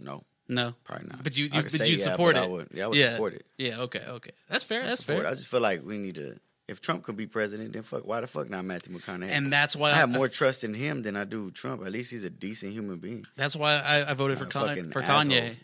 No, 0.01 0.23
No. 0.49 0.75
probably 0.85 1.09
not. 1.09 1.25
But 1.25 1.37
you, 1.37 1.49
I 1.53 1.57
you 1.57 1.63
but 1.63 1.89
you 1.89 1.97
yeah, 1.97 2.05
support 2.05 2.37
but 2.37 2.43
it. 2.43 2.47
I 2.47 2.49
would, 2.49 2.69
yeah, 2.73 2.85
I 2.85 2.87
would 2.87 2.97
yeah. 2.99 3.11
support 3.13 3.35
it. 3.35 3.47
Yeah. 3.59 3.81
Okay. 3.81 4.03
Okay. 4.07 4.31
That's 4.49 4.63
fair. 4.63 4.85
I 4.85 4.87
That's 4.87 5.03
fair. 5.03 5.25
it. 5.25 5.27
I 5.27 5.31
just 5.31 5.49
feel 5.49 5.61
like 5.61 5.85
we 5.85 5.99
need 5.99 6.15
to. 6.15 6.39
If 6.69 6.81
Trump 6.81 7.03
could 7.03 7.17
be 7.17 7.27
president, 7.27 7.73
then 7.73 7.83
fuck. 7.83 8.07
Why 8.07 8.21
the 8.21 8.27
fuck 8.27 8.49
not 8.49 8.65
Matthew 8.65 8.97
McConaughey? 8.97 9.29
and 9.29 9.53
that's 9.53 9.75
why 9.75 9.91
I 9.91 9.95
have 9.95 10.09
more 10.11 10.29
trust 10.29 10.65
in 10.65 10.75
him 10.75 11.03
than 11.03 11.17
I 11.17 11.25
do 11.25 11.51
Trump. 11.51 11.85
At 11.85 11.93
least 11.93 12.11
he's 12.11 12.25
a 12.25 12.31
decent 12.31 12.73
human 12.73 12.99
being. 12.99 13.27
That's 13.37 13.57
why 13.57 13.75
I, 13.75 14.11
I 14.11 14.15
voted 14.15 14.39
for 14.39 14.45
Not 14.45 14.53
Con- 14.77 14.91
for 14.91 15.03
asshole. 15.03 15.35
Kanye. 15.35 15.57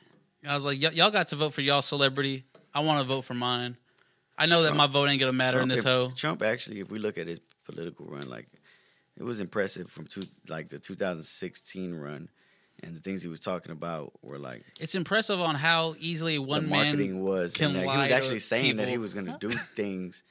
I 0.46 0.54
was 0.54 0.64
like, 0.64 0.80
y'all 0.80 1.10
got 1.10 1.28
to 1.28 1.36
vote 1.36 1.54
for 1.54 1.60
y'all 1.60 1.82
celebrity. 1.82 2.44
I 2.74 2.80
want 2.80 3.00
to 3.00 3.04
vote 3.04 3.22
for 3.22 3.34
mine. 3.34 3.76
I 4.36 4.46
know 4.46 4.62
that 4.62 4.74
my 4.74 4.86
vote 4.86 5.08
ain't 5.08 5.18
gonna 5.20 5.32
matter 5.32 5.60
in 5.60 5.68
this 5.68 5.80
if- 5.80 5.84
hoe. 5.84 6.12
Trump 6.14 6.42
actually, 6.42 6.80
if 6.80 6.90
we 6.90 6.98
look 6.98 7.18
at 7.18 7.26
his 7.26 7.40
political 7.64 8.06
run, 8.06 8.28
like 8.28 8.46
it 9.16 9.24
was 9.24 9.40
impressive 9.40 9.90
from 9.90 10.06
two, 10.06 10.26
like 10.48 10.68
the 10.68 10.78
2016 10.78 11.94
run, 11.94 12.28
and 12.82 12.96
the 12.96 13.00
things 13.00 13.22
he 13.22 13.28
was 13.28 13.40
talking 13.40 13.72
about 13.72 14.12
were 14.22 14.38
like 14.38 14.64
It's 14.78 14.94
impressive 14.94 15.40
on 15.40 15.56
how 15.56 15.96
easily 15.98 16.38
one 16.38 16.64
the 16.64 16.68
man 16.68 16.86
marketing 16.86 17.24
was, 17.24 17.54
can 17.54 17.68
and 17.68 17.76
that 17.76 17.90
he 17.90 17.98
was 17.98 18.10
actually 18.10 18.38
saying 18.38 18.76
that 18.76 18.88
he 18.88 18.98
was 18.98 19.14
going 19.14 19.26
to 19.26 19.36
do 19.40 19.48
things, 19.50 20.22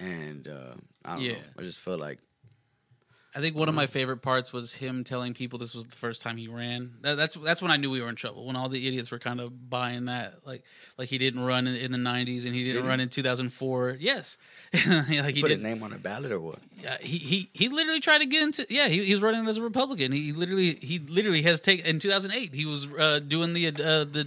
and 0.00 0.46
uh, 0.48 0.74
I 1.04 1.14
don't 1.16 1.24
Yeah. 1.24 1.32
know. 1.32 1.38
I 1.58 1.62
just 1.62 1.80
felt 1.80 2.00
like 2.00 2.18
I 3.34 3.40
think 3.40 3.54
one 3.56 3.68
of 3.68 3.74
my 3.74 3.86
favorite 3.86 4.16
parts 4.22 4.52
was 4.54 4.72
him 4.74 5.04
telling 5.04 5.34
people 5.34 5.58
this 5.58 5.74
was 5.74 5.84
the 5.84 5.94
first 5.94 6.22
time 6.22 6.38
he 6.38 6.48
ran. 6.48 6.94
That, 7.02 7.16
that's 7.16 7.34
that's 7.34 7.60
when 7.60 7.70
I 7.70 7.76
knew 7.76 7.90
we 7.90 8.00
were 8.00 8.08
in 8.08 8.14
trouble. 8.14 8.46
When 8.46 8.56
all 8.56 8.70
the 8.70 8.84
idiots 8.88 9.10
were 9.10 9.18
kind 9.18 9.38
of 9.38 9.68
buying 9.70 10.06
that, 10.06 10.46
like 10.46 10.64
like 10.96 11.08
he 11.10 11.18
didn't 11.18 11.44
run 11.44 11.66
in, 11.68 11.76
in 11.76 11.92
the 11.92 11.98
'90s 11.98 12.46
and 12.46 12.54
he 12.54 12.64
didn't 12.64 12.76
Did 12.76 12.82
he? 12.84 12.88
run 12.88 13.00
in 13.00 13.10
2004. 13.10 13.98
Yes, 14.00 14.38
like 14.74 15.34
he 15.34 15.42
put 15.42 15.50
his 15.50 15.60
name 15.60 15.82
on 15.82 15.92
a 15.92 15.98
ballot 15.98 16.32
or 16.32 16.40
what? 16.40 16.58
Yeah, 16.82 16.96
he 17.00 17.18
he 17.18 17.50
he 17.52 17.68
literally 17.68 18.00
tried 18.00 18.18
to 18.18 18.26
get 18.26 18.42
into. 18.42 18.66
Yeah, 18.70 18.88
he, 18.88 19.04
he 19.04 19.12
was 19.12 19.22
running 19.22 19.46
as 19.46 19.58
a 19.58 19.62
Republican. 19.62 20.10
He 20.10 20.32
literally 20.32 20.74
he 20.76 20.98
literally 20.98 21.42
has 21.42 21.60
taken 21.60 21.84
in 21.86 21.98
2008. 21.98 22.54
He 22.54 22.64
was 22.64 22.86
uh, 22.98 23.18
doing 23.20 23.52
the 23.52 23.66
uh, 23.68 23.72
the 23.72 24.06
the 24.06 24.26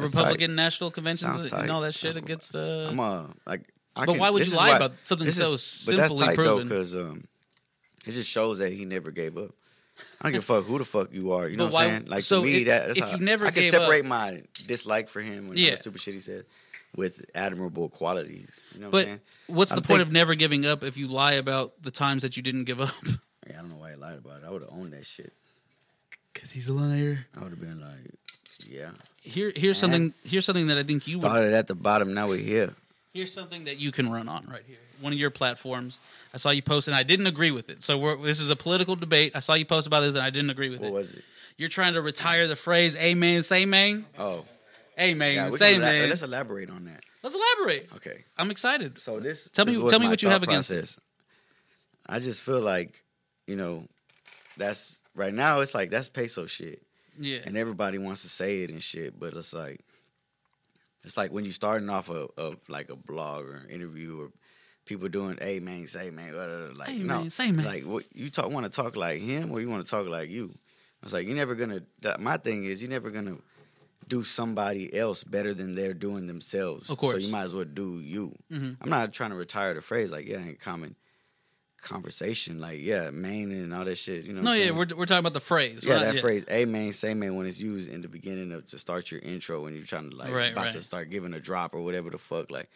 That's 0.00 0.10
Republican 0.14 0.54
national 0.54 0.90
Convention 0.90 1.30
and 1.30 1.48
tight. 1.48 1.70
all 1.70 1.80
that 1.80 1.94
shit 1.94 2.16
against. 2.16 2.54
Uh, 2.54 2.88
I'm 2.90 3.00
uh 3.00 3.22
like. 3.46 3.62
I 3.94 4.06
But 4.06 4.12
can- 4.12 4.20
why 4.20 4.30
would 4.30 4.46
you 4.46 4.56
lie 4.56 4.70
why- 4.70 4.76
about 4.76 4.92
something 5.02 5.30
so 5.32 5.54
is- 5.54 5.86
that's 5.86 6.04
simply 6.08 6.18
tight 6.26 6.34
proven? 6.36 6.68
because 6.68 6.94
um, 6.96 7.26
it 8.06 8.12
just 8.12 8.30
shows 8.30 8.58
that 8.58 8.72
he 8.72 8.84
never 8.84 9.10
gave 9.10 9.36
up. 9.36 9.50
I 10.20 10.24
don't 10.24 10.32
give 10.32 10.42
a 10.42 10.46
fuck 10.46 10.64
who 10.64 10.78
the 10.78 10.84
fuck 10.84 11.12
you 11.12 11.32
are. 11.32 11.46
You 11.48 11.56
know 11.56 11.66
But 11.66 11.72
what 11.74 11.82
I'm 11.84 11.88
saying? 11.90 12.04
Like 12.06 12.22
so 12.22 12.40
to 12.40 12.46
me, 12.46 12.56
if- 12.62 12.66
that 12.66 12.86
that's 12.88 12.98
if 12.98 13.04
how, 13.04 13.10
you 13.12 13.18
never 13.24 13.46
I 13.46 13.50
can 13.50 13.62
gave 13.62 13.74
up- 13.74 13.82
separate 13.82 14.04
my 14.06 14.42
dislike 14.66 15.08
for 15.08 15.20
him 15.20 15.50
and 15.50 15.58
Yeah. 15.58 15.72
the 15.72 15.76
stupid 15.76 16.00
shit 16.00 16.14
he 16.14 16.20
said 16.20 16.46
with 16.96 17.24
admirable 17.34 17.88
qualities. 17.90 18.68
You 18.74 18.80
know 18.80 18.86
what 18.86 18.92
but 18.92 18.98
I'm 19.00 19.04
saying? 19.06 19.20
what's 19.48 19.72
I'm 19.72 19.76
the 19.76 19.82
point 19.82 19.98
think- 19.98 20.08
of 20.08 20.12
never 20.12 20.34
giving 20.34 20.64
up 20.66 20.82
if 20.82 20.96
you 20.96 21.08
lie 21.08 21.32
about 21.34 21.82
the 21.82 21.90
times 21.90 22.22
that 22.22 22.36
you 22.36 22.42
didn't 22.42 22.64
give 22.64 22.80
up? 22.80 22.94
Yeah, 23.44 23.58
I 23.58 23.60
don't 23.62 23.70
know 23.70 23.76
why 23.76 23.90
he 23.90 23.96
lied 23.96 24.18
about 24.18 24.38
it. 24.38 24.44
I 24.46 24.50
would 24.50 24.62
have 24.62 24.70
owned 24.72 24.92
that 24.92 25.04
shit. 25.04 25.32
Because 26.32 26.52
he's 26.52 26.68
a 26.68 26.72
liar. 26.72 27.26
I 27.36 27.40
would 27.42 27.50
have 27.50 27.60
been 27.60 27.80
like, 27.80 28.14
yeah. 28.64 28.92
Here, 29.20 29.52
here's 29.54 29.78
something. 29.78 30.14
Here's 30.24 30.44
something 30.44 30.68
that 30.68 30.78
I 30.78 30.84
think 30.84 31.08
you 31.08 31.16
would. 31.18 31.22
Started 31.24 31.52
at 31.52 31.66
the 31.66 31.74
bottom, 31.74 32.14
now 32.14 32.28
we're 32.28 32.36
here. 32.38 32.72
Here's 33.12 33.32
something 33.32 33.64
that 33.64 33.78
you 33.78 33.92
can 33.92 34.10
run 34.10 34.26
on 34.28 34.46
right 34.50 34.62
here. 34.66 34.78
One 35.00 35.12
of 35.12 35.18
your 35.18 35.30
platforms. 35.30 36.00
I 36.32 36.38
saw 36.38 36.50
you 36.50 36.62
post, 36.62 36.88
and 36.88 36.94
I 36.96 37.02
didn't 37.02 37.26
agree 37.26 37.50
with 37.50 37.68
it. 37.68 37.82
So 37.82 37.98
we're, 37.98 38.16
this 38.16 38.40
is 38.40 38.48
a 38.48 38.56
political 38.56 38.96
debate. 38.96 39.32
I 39.34 39.40
saw 39.40 39.52
you 39.54 39.66
post 39.66 39.86
about 39.86 40.00
this, 40.00 40.14
and 40.14 40.24
I 40.24 40.30
didn't 40.30 40.48
agree 40.50 40.70
with 40.70 40.80
What 40.80 40.86
it. 40.88 40.92
What 40.92 40.98
was 40.98 41.14
it? 41.14 41.24
You're 41.58 41.68
trying 41.68 41.92
to 41.92 42.00
retire 42.00 42.48
the 42.48 42.56
phrase 42.56 42.96
"Amen, 42.96 43.42
say 43.42 43.66
man." 43.66 44.06
Oh, 44.18 44.44
Amen, 44.98 45.34
yeah. 45.34 45.50
Say 45.50 45.78
man. 45.78 46.08
let's 46.08 46.22
elaborate 46.22 46.70
on 46.70 46.84
that. 46.84 47.02
Let's 47.22 47.34
elaborate. 47.34 47.88
Okay. 47.96 48.24
I'm 48.38 48.50
excited. 48.50 48.98
So 48.98 49.20
this. 49.20 49.48
Tell 49.52 49.64
me- 49.66 49.74
this 49.74 49.82
was 49.82 49.90
tell 49.90 50.00
me 50.00 50.08
what 50.08 50.22
you 50.22 50.28
have 50.30 50.42
against 50.42 50.70
it. 50.70 50.96
I 52.06 52.18
just 52.18 52.40
feel 52.42 52.60
like, 52.60 53.04
you 53.46 53.56
know, 53.56 53.86
that's 54.56 54.98
right 55.14 55.32
now. 55.32 55.60
It's 55.60 55.74
like 55.74 55.90
that's 55.90 56.08
peso 56.08 56.46
shit, 56.46 56.82
Yeah. 57.20 57.38
and 57.44 57.56
everybody 57.56 57.98
wants 57.98 58.22
to 58.22 58.28
say 58.28 58.62
it 58.62 58.70
and 58.70 58.82
shit. 58.82 59.18
But 59.20 59.34
it's 59.34 59.52
like, 59.54 59.80
it's 61.04 61.16
like 61.16 61.32
when 61.32 61.44
you're 61.44 61.52
starting 61.52 61.90
off 61.90 62.08
a, 62.10 62.28
a 62.36 62.52
like 62.68 62.90
a 62.90 62.96
blog 62.96 63.44
or 63.46 63.54
an 63.56 63.70
interview 63.70 64.20
or 64.20 64.30
people 64.86 65.08
doing, 65.08 65.38
"Hey 65.40 65.60
man, 65.60 65.86
say 65.86 66.10
man," 66.10 66.32
blah, 66.32 66.46
blah, 66.46 66.66
blah," 66.68 66.78
like 66.78 66.88
Hey, 66.88 66.98
no, 66.98 67.20
man, 67.20 67.30
say, 67.30 67.52
man. 67.52 67.64
like 67.64 67.84
what 67.84 68.04
you 68.14 68.28
talk 68.30 68.50
want 68.50 68.66
to 68.66 68.70
talk 68.70 68.96
like 68.96 69.20
him 69.20 69.50
or 69.50 69.60
you 69.60 69.68
want 69.68 69.84
to 69.84 69.90
talk 69.90 70.06
like 70.06 70.30
you. 70.30 70.54
It's 71.02 71.12
like, 71.12 71.26
you're 71.26 71.34
never 71.36 71.54
gonna. 71.56 71.80
My 72.20 72.36
thing 72.36 72.64
is, 72.64 72.80
you're 72.80 72.90
never 72.90 73.10
gonna 73.10 73.36
do 74.08 74.22
somebody 74.22 74.94
else 74.94 75.24
better 75.24 75.52
than 75.54 75.74
they're 75.74 75.94
doing 75.94 76.26
themselves. 76.26 76.90
Of 76.90 76.98
course. 76.98 77.12
So 77.14 77.18
you 77.18 77.28
might 77.32 77.42
as 77.44 77.54
well 77.54 77.64
do 77.64 78.00
you. 78.00 78.34
Mhm. 78.52 78.76
I'm 78.80 78.90
not 78.90 79.12
trying 79.12 79.30
to 79.30 79.36
retire 79.36 79.74
the 79.74 79.80
phrase 79.82 80.12
like 80.12 80.26
yeah, 80.26 80.38
ain't 80.38 80.60
common 80.60 80.94
conversation 81.82 82.58
like 82.60 82.80
yeah, 82.80 83.10
man 83.10 83.50
and 83.50 83.74
all 83.74 83.84
that 83.84 83.96
shit. 83.96 84.24
You 84.24 84.32
know. 84.32 84.40
No, 84.42 84.52
yeah, 84.52 84.64
saying? 84.66 84.76
we're, 84.76 84.86
we're 84.96 85.06
talking 85.06 85.18
about 85.18 85.34
the 85.34 85.40
phrase. 85.40 85.84
yeah, 85.84 85.96
not- 85.96 86.14
that 86.14 86.20
phrase 86.20 86.44
"a 86.48 86.64
man, 86.64 86.92
say 86.92 87.12
man" 87.14 87.34
when 87.36 87.46
it's 87.46 87.60
used 87.60 87.90
in 87.90 88.00
the 88.00 88.08
beginning 88.08 88.52
of 88.52 88.64
to 88.66 88.78
start 88.78 89.10
your 89.10 89.20
intro 89.20 89.62
when 89.62 89.74
you're 89.74 89.84
trying 89.84 90.10
to 90.10 90.16
like 90.16 90.32
Right, 90.32 90.52
about 90.52 90.64
right. 90.64 90.72
to 90.72 90.80
start 90.80 91.10
giving 91.10 91.34
a 91.34 91.40
drop 91.40 91.74
or 91.74 91.82
whatever 91.82 92.10
the 92.10 92.18
fuck 92.18 92.50
like. 92.50 92.68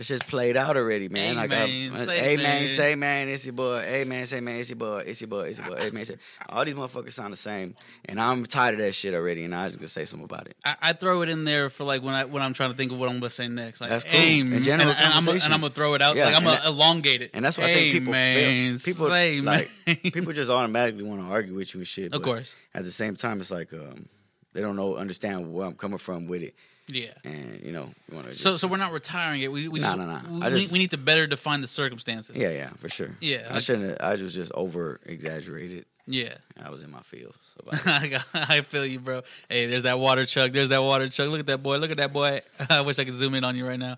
That 0.00 0.04
shit's 0.06 0.24
played 0.24 0.56
out 0.56 0.78
already, 0.78 1.10
man. 1.10 1.34
Hey, 1.34 1.34
like, 1.34 1.50
man, 1.50 1.92
I, 1.94 2.04
say 2.06 2.18
hey 2.18 2.36
man. 2.36 2.44
man, 2.44 2.68
say 2.68 2.94
man, 2.94 3.28
it's 3.28 3.44
your 3.44 3.52
boy. 3.52 3.82
Hey 3.82 4.04
man, 4.04 4.24
say 4.24 4.40
man, 4.40 4.56
it's 4.56 4.70
your 4.70 4.78
boy. 4.78 5.02
It's 5.06 5.20
your 5.20 5.28
boy. 5.28 5.40
It's 5.42 5.58
your 5.58 5.68
boy. 5.68 5.76
Hey 5.76 5.90
man, 5.90 6.06
say. 6.06 6.16
All 6.48 6.64
these 6.64 6.72
motherfuckers 6.72 7.12
sound 7.12 7.34
the 7.34 7.36
same, 7.36 7.74
and 8.06 8.18
I'm 8.18 8.46
tired 8.46 8.76
of 8.76 8.80
that 8.80 8.92
shit 8.92 9.12
already. 9.12 9.44
And 9.44 9.54
I 9.54 9.64
was 9.64 9.74
just 9.74 9.80
gonna 9.80 9.88
say 9.88 10.06
something 10.06 10.24
about 10.24 10.46
it. 10.46 10.56
I, 10.64 10.76
I 10.80 10.92
throw 10.94 11.20
it 11.20 11.28
in 11.28 11.44
there 11.44 11.68
for 11.68 11.84
like 11.84 12.02
when 12.02 12.14
I 12.14 12.24
when 12.24 12.42
I'm 12.42 12.54
trying 12.54 12.70
to 12.70 12.76
think 12.78 12.92
of 12.92 12.98
what 12.98 13.10
I'm 13.10 13.16
gonna 13.20 13.28
say 13.28 13.46
next. 13.46 13.82
Like, 13.82 13.90
That's 13.90 14.04
cool. 14.04 14.18
aim, 14.18 14.50
In 14.54 14.62
general 14.62 14.88
and, 14.88 14.98
and 14.98 15.12
I'm 15.12 15.28
and 15.28 15.42
I'm 15.52 15.60
gonna 15.60 15.68
throw 15.68 15.92
it 15.92 16.00
out. 16.00 16.16
Yeah, 16.16 16.28
like 16.28 16.36
I'm 16.36 16.44
gonna 16.44 16.56
that- 16.56 16.66
elongate 16.66 17.20
it. 17.20 17.32
And 17.34 17.44
that's 17.44 17.58
what 17.58 17.66
I 17.66 17.74
think 17.74 17.92
people 17.92 18.14
Amen, 18.14 18.78
feel. 18.78 18.94
People 18.94 19.06
say, 19.08 19.40
like 19.42 19.70
man. 19.86 19.96
people 19.96 20.32
just 20.32 20.50
automatically 20.50 21.02
want 21.04 21.20
to 21.20 21.26
argue 21.26 21.54
with 21.54 21.74
you 21.74 21.80
and 21.80 21.86
shit. 21.86 22.14
Of 22.14 22.22
course. 22.22 22.56
At 22.72 22.84
the 22.84 22.90
same 22.90 23.16
time, 23.16 23.38
it's 23.42 23.50
like 23.50 23.74
um, 23.74 24.08
they 24.54 24.62
don't 24.62 24.76
know 24.76 24.96
understand 24.96 25.52
where 25.52 25.66
I'm 25.66 25.74
coming 25.74 25.98
from 25.98 26.26
with 26.26 26.40
it, 26.40 26.54
yeah. 26.92 27.12
and 27.24 27.60
you 27.64 27.72
know, 27.72 27.88
you 28.10 28.16
want 28.16 28.26
to. 28.28 28.32
So 28.34 28.56
so 28.56 28.68
we're 28.68 28.76
not 28.76 28.92
retiring 28.92 29.42
it. 29.42 29.50
We 29.52 29.68
just, 29.80 29.96
nah, 29.96 30.04
nah. 30.04 30.20
We, 30.28 30.42
I 30.42 30.50
just- 30.50 30.72
we 30.72 30.78
need 30.78 30.90
to 30.90 30.98
better 30.98 31.26
define 31.26 31.60
the 31.60 31.66
circumstances. 31.68 32.36
yeah, 32.36 32.50
yeah, 32.50 32.70
for 32.76 32.88
sure. 32.88 33.16
Yeah, 33.20 33.48
I 33.50 33.56
I- 33.56 33.58
shouldn't. 33.60 34.00
I 34.00 34.14
was 34.16 34.34
just 34.34 34.52
over 34.52 35.00
exaggerated. 35.06 35.86
Yeah. 36.06 36.34
I 36.60 36.70
was 36.70 36.82
in 36.82 36.90
my 36.90 37.02
feels. 37.02 37.36
About 37.60 37.74
it. 37.74 37.86
I, 37.86 38.08
got, 38.08 38.24
I 38.34 38.60
feel 38.62 38.84
you, 38.84 38.98
bro. 38.98 39.22
Hey, 39.48 39.66
there's 39.66 39.84
that 39.84 40.00
water 40.00 40.26
chug. 40.26 40.52
There's 40.52 40.70
that 40.70 40.82
water 40.82 41.08
chug. 41.08 41.28
Look 41.30 41.38
at 41.40 41.46
that 41.46 41.62
boy. 41.62 41.76
Look 41.78 41.90
at 41.92 41.98
that 41.98 42.12
boy. 42.12 42.40
I 42.70 42.80
wish 42.80 42.98
I 42.98 43.04
could 43.04 43.14
zoom 43.14 43.34
in 43.34 43.44
on 43.44 43.54
you 43.56 43.64
right 43.66 43.78
now. 43.78 43.96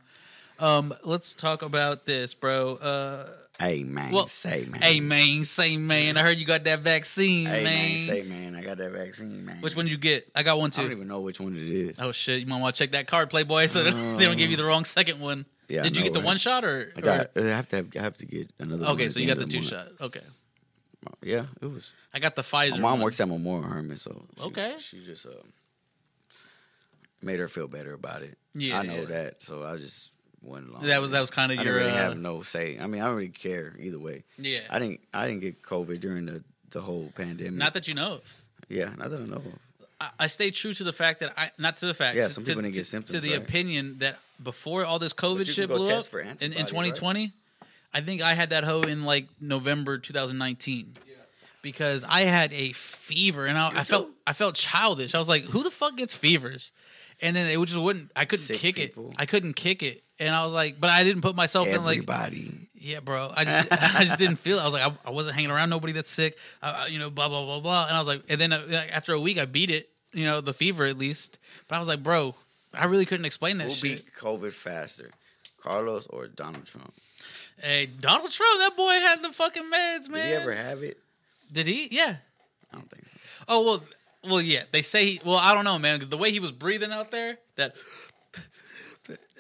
Um, 0.59 0.93
let's 1.05 1.35
talk 1.35 1.63
about 1.63 2.05
this, 2.05 2.35
bro. 2.35 2.75
Uh, 2.77 3.27
hey 3.61 3.83
man, 3.85 4.13
well, 4.13 4.27
say 4.27 4.65
man. 4.69 4.81
hey 4.83 5.01
man, 5.01 5.45
say 5.45 5.77
man. 5.77 6.17
I 6.17 6.23
heard 6.23 6.39
you 6.39 6.47
got 6.47 6.65
that 6.65 6.81
vaccine, 6.81 7.47
Hey 7.47 7.65
man. 7.65 7.89
man, 7.91 7.99
say 7.99 8.23
man. 8.23 8.55
I 8.57 8.63
got 8.63 8.79
that 8.79 8.91
vaccine, 8.93 9.45
man. 9.45 9.61
Which 9.61 9.77
one 9.77 9.87
you 9.87 9.97
get? 9.99 10.29
I 10.35 10.43
got 10.43 10.59
one 10.59 10.71
too. 10.71 10.81
I 10.83 10.85
don't 10.85 10.93
even 10.93 11.09
know 11.09 11.21
which 11.21 11.41
one 11.41 11.57
it 11.57 11.63
is. 11.63 11.99
Oh 12.01 12.13
shit! 12.13 12.41
You 12.41 12.47
might 12.47 12.61
want 12.61 12.75
to 12.75 12.79
check 12.83 12.93
that 12.93 13.07
card, 13.07 13.31
Playboy, 13.31 13.67
so 13.69 13.83
that 13.85 13.93
they 14.19 14.25
don't 14.25 14.37
give 14.37 14.51
you 14.51 14.57
the 14.57 14.65
wrong 14.65 14.85
second 14.85 15.21
one. 15.21 15.47
Yeah, 15.69 15.83
Did 15.85 15.97
you 15.97 16.03
get 16.03 16.13
the 16.13 16.19
right? 16.21 16.27
one 16.27 16.37
shot 16.39 16.65
or? 16.65 16.93
I 16.97 17.01
got. 17.01 17.31
or- 17.37 17.43
I 17.51 17.55
have 17.57 17.69
to. 17.69 17.77
Have, 17.77 17.89
I 17.97 18.01
have 18.01 18.17
to 18.19 18.27
get 18.27 18.51
another. 18.59 18.85
okay, 18.89 19.09
so 19.09 19.21
you 19.21 19.27
got 19.27 19.39
end 19.39 19.41
the 19.43 19.47
two 19.47 19.59
month. 19.59 19.69
shot. 19.71 19.89
Okay, 20.01 20.21
Yeah, 21.23 21.47
it 21.63 21.67
was. 21.67 21.91
I 22.13 22.19
got 22.19 22.35
the 22.37 22.43
Pfizer. 22.43 22.73
My 22.73 22.79
mom 22.81 22.93
one. 22.99 23.03
works 23.03 23.21
at 23.21 23.29
Memorial 23.29 23.69
Hermann, 23.71 23.97
so 23.97 24.23
she, 24.39 24.45
Okay. 24.45 24.75
she 24.79 25.03
just 25.03 25.25
uh, 25.25 25.31
made 27.23 27.39
her 27.39 27.49
feel 27.49 27.69
better 27.69 27.93
about 27.95 28.23
it. 28.23 28.37
Yeah, 28.55 28.81
I 28.81 28.83
know 28.83 28.95
yeah. 28.97 29.05
that, 29.07 29.43
so 29.43 29.65
I 29.65 29.77
just 29.77 30.11
went 30.43 30.69
along. 30.69 30.83
That 30.85 31.01
was 31.01 31.11
that 31.13 31.21
was 31.21 31.31
kind 31.31 31.53
of 31.53 31.59
I 31.59 31.63
your. 31.63 31.75
didn't 31.79 31.87
really 31.89 31.99
uh, 31.99 32.03
have 32.11 32.17
no 32.19 32.43
say. 32.43 32.79
I 32.79 32.87
mean, 32.87 33.01
I 33.01 33.07
don't 33.07 33.17
really 33.17 33.29
care 33.29 33.75
either 33.79 33.99
way. 33.99 34.25
yeah. 34.39 34.61
I 34.71 34.79
didn't. 34.79 35.01
I 35.13 35.27
didn't 35.27 35.41
get 35.43 35.63
COVID 35.63 36.01
during 36.01 36.27
the 36.27 36.43
the 36.71 36.81
whole 36.81 37.11
pandemic. 37.15 37.53
Not 37.55 37.75
that 37.75 37.89
you 37.89 37.95
know 37.95 38.15
of. 38.15 38.35
yeah, 38.69 38.91
not 38.97 39.11
that 39.11 39.21
I 39.21 39.25
know 39.27 39.37
of. 39.37 39.47
I, 40.01 40.11
I 40.21 40.27
stay 40.27 40.51
true 40.51 40.73
to 40.73 40.85
the 40.85 40.93
fact 40.93 41.21
that 41.21 41.33
I 41.37 41.51
not 41.59 41.77
to 41.79 41.87
the 41.87 41.95
fact. 41.95 42.17
Yeah, 42.17 42.23
to- 42.23 42.29
some 42.31 42.45
to, 42.45 42.51
people 42.51 42.63
didn't 42.63 42.75
get 42.75 42.87
symptoms, 42.87 43.13
To 43.15 43.21
the 43.21 43.33
right? 43.37 43.43
opinion 43.43 43.99
that 43.99 44.19
before 44.43 44.85
all 44.85 44.99
this 44.99 45.13
COVID 45.13 45.47
shit 45.47 45.69
blew 45.69 45.89
up 45.91 46.05
in, 46.15 46.21
in 46.21 46.53
antibodies, 46.55 46.63
right? 46.63 46.67
2020, 46.69 47.33
I 47.95 48.01
think 48.01 48.23
I 48.23 48.35
had 48.35 48.51
that 48.51 48.65
hoe 48.65 48.81
in 48.83 49.05
like 49.05 49.29
November 49.41 49.99
2019. 49.99 50.95
Yeah 51.07 51.15
Because 51.63 52.05
I 52.09 52.23
had 52.23 52.53
a 52.53 52.73
fever 52.73 53.47
and 53.47 53.57
I, 53.57 53.81
I 53.81 53.85
felt 53.85 54.09
I 54.27 54.33
felt 54.33 54.57
childish. 54.57 55.15
I 55.15 55.19
was 55.19 55.29
like, 55.29 55.45
"Who 55.45 55.63
the 55.63 55.71
fuck 55.71 55.97
gets 55.97 56.15
fevers?" 56.15 56.73
And 57.23 57.37
then 57.37 57.47
it 57.47 57.65
just 57.67 57.81
wouldn't. 57.81 58.11
I 58.17 58.25
couldn't 58.25 58.45
Sick 58.45 58.59
kick 58.59 58.75
people. 58.77 59.11
it. 59.11 59.17
I 59.19 59.27
couldn't 59.27 59.55
kick 59.55 59.83
it, 59.83 60.03
and 60.19 60.35
I 60.35 60.45
was 60.45 60.53
like, 60.53 60.81
"But 60.81 60.91
I 60.91 61.05
didn't 61.05 61.23
put 61.23 61.37
myself 61.37 61.69
in 61.69 61.85
like 61.85 61.99
Everybody. 61.99 62.69
Yeah, 62.75 62.99
bro. 63.01 63.33
I 63.35 63.45
just 63.45 63.69
I 63.97 64.05
just 64.05 64.19
didn't 64.19 64.37
feel. 64.37 64.59
It. 64.59 64.63
I 64.63 64.65
was 64.65 64.73
like, 64.73 64.83
I, 64.83 65.09
I 65.09 65.11
wasn't 65.11 65.37
hanging 65.37 65.53
around 65.53 65.71
nobody 65.71 65.93
that's 65.93 66.09
sick. 66.11 66.37
Uh, 66.61 66.87
you 66.91 66.99
know, 66.99 67.11
blah 67.11 67.29
blah 67.29 67.45
blah 67.45 67.61
blah. 67.61 67.87
And 67.87 67.97
I 67.97 67.99
was 68.01 68.09
like, 68.09 68.25
and 68.29 68.41
then 68.41 68.53
uh, 68.53 68.59
after 68.91 69.13
a 69.13 69.21
week, 69.21 69.39
I 69.39 69.45
beat 69.45 69.71
it. 69.71 69.89
You 70.13 70.25
know, 70.27 70.41
the 70.41 70.53
fever 70.53 70.85
at 70.85 70.99
least. 70.99 71.39
But 71.69 71.77
I 71.77 71.79
was 71.79 71.87
like, 71.89 72.03
bro, 72.03 72.35
I 72.75 72.87
really 72.87 73.05
couldn't 73.07 73.25
explain 73.25 73.59
that 73.59 73.65
Who 73.69 73.71
shit. 73.71 73.83
beat 74.05 74.15
COVID 74.19 74.53
faster, 74.53 75.11
Carlos 75.63 76.07
or 76.09 76.27
Donald 76.27 76.67
Trump? 76.67 76.93
Hey, 77.63 77.87
Donald 77.87 78.31
Trump, 78.33 78.59
that 78.61 78.77
boy 78.77 78.95
had 78.95 79.23
the 79.23 79.33
fucking 79.33 79.63
meds, 79.63 80.09
man. 80.09 80.27
Did 80.27 80.27
he 80.27 80.33
ever 80.43 80.53
have 80.55 80.83
it? 80.83 80.99
Did 81.53 81.67
he? 81.69 81.89
Yeah. 81.93 82.17
I 82.73 82.77
don't 82.77 82.91
think. 82.91 83.05
so. 83.05 83.45
Oh 83.49 83.63
well, 83.65 83.83
well 84.25 84.41
yeah. 84.41 84.63
They 84.73 84.83
say 84.83 85.07
he. 85.07 85.21
Well, 85.25 85.37
I 85.37 85.55
don't 85.55 85.65
know, 85.65 85.79
man, 85.79 85.97
because 85.97 86.09
the 86.09 86.19
way 86.19 86.31
he 86.31 86.41
was 86.41 86.53
breathing 86.53 86.93
out 86.93 87.11
there, 87.11 87.39
that. 87.57 87.77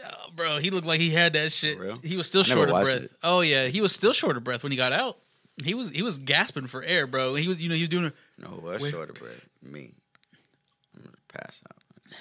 Oh, 0.05 0.31
bro, 0.35 0.59
he 0.59 0.71
looked 0.71 0.87
like 0.87 0.99
he 0.99 1.11
had 1.11 1.35
that 1.35 1.53
shit. 1.53 1.79
He 2.05 2.17
was 2.17 2.27
still 2.27 2.43
short 2.43 2.69
of 2.69 2.83
breath. 2.83 3.03
it. 3.03 3.13
Oh 3.23 3.41
yeah, 3.43 3.67
he 3.69 3.81
was 3.81 3.93
still 3.93 4.13
short 4.13 4.37
of 4.37 4.43
breath 4.43 4.63
when 4.65 4.73
he 4.73 4.77
got 4.77 4.93
out. 4.93 5.19
He 5.65 5.75
was 5.75 5.91
he 5.91 6.03
was 6.03 6.19
gasping 6.19 6.67
for 6.67 6.83
air, 6.83 7.07
bro. 7.07 7.35
He 7.37 7.47
was 7.47 7.63
you 7.63 7.69
know 7.69 7.77
he 7.77 7.83
was 7.83 7.89
doing. 7.89 8.07
A, 8.07 8.13
No, 8.43 8.49
Where- 8.49 8.79
short 8.81 9.11
of 9.11 9.17
breath. 9.17 9.47
Me, 9.63 9.93
I'm 10.97 11.03
gonna 11.05 11.17
pass 11.29 11.63
out. 11.71 12.17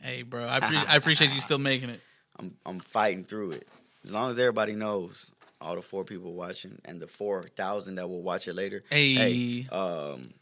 hey, 0.00 0.22
bro, 0.22 0.46
I, 0.48 0.60
pre- 0.60 0.76
I 0.76 0.94
appreciate 0.96 1.32
you 1.32 1.40
still 1.40 1.58
making 1.58 1.90
it. 1.90 2.00
I'm 2.38 2.54
I'm 2.64 2.78
fighting 2.78 3.24
through 3.24 3.52
it. 3.52 3.68
As 4.04 4.12
long 4.12 4.30
as 4.30 4.38
everybody 4.38 4.74
knows, 4.74 5.32
all 5.60 5.74
the 5.74 5.82
four 5.82 6.04
people 6.04 6.32
watching 6.34 6.78
and 6.84 7.00
the 7.00 7.08
four 7.08 7.42
thousand 7.42 7.96
that 7.96 8.08
will 8.08 8.22
watch 8.22 8.46
it 8.46 8.54
later. 8.54 8.84
Hey. 8.88 9.66
um, 9.72 10.32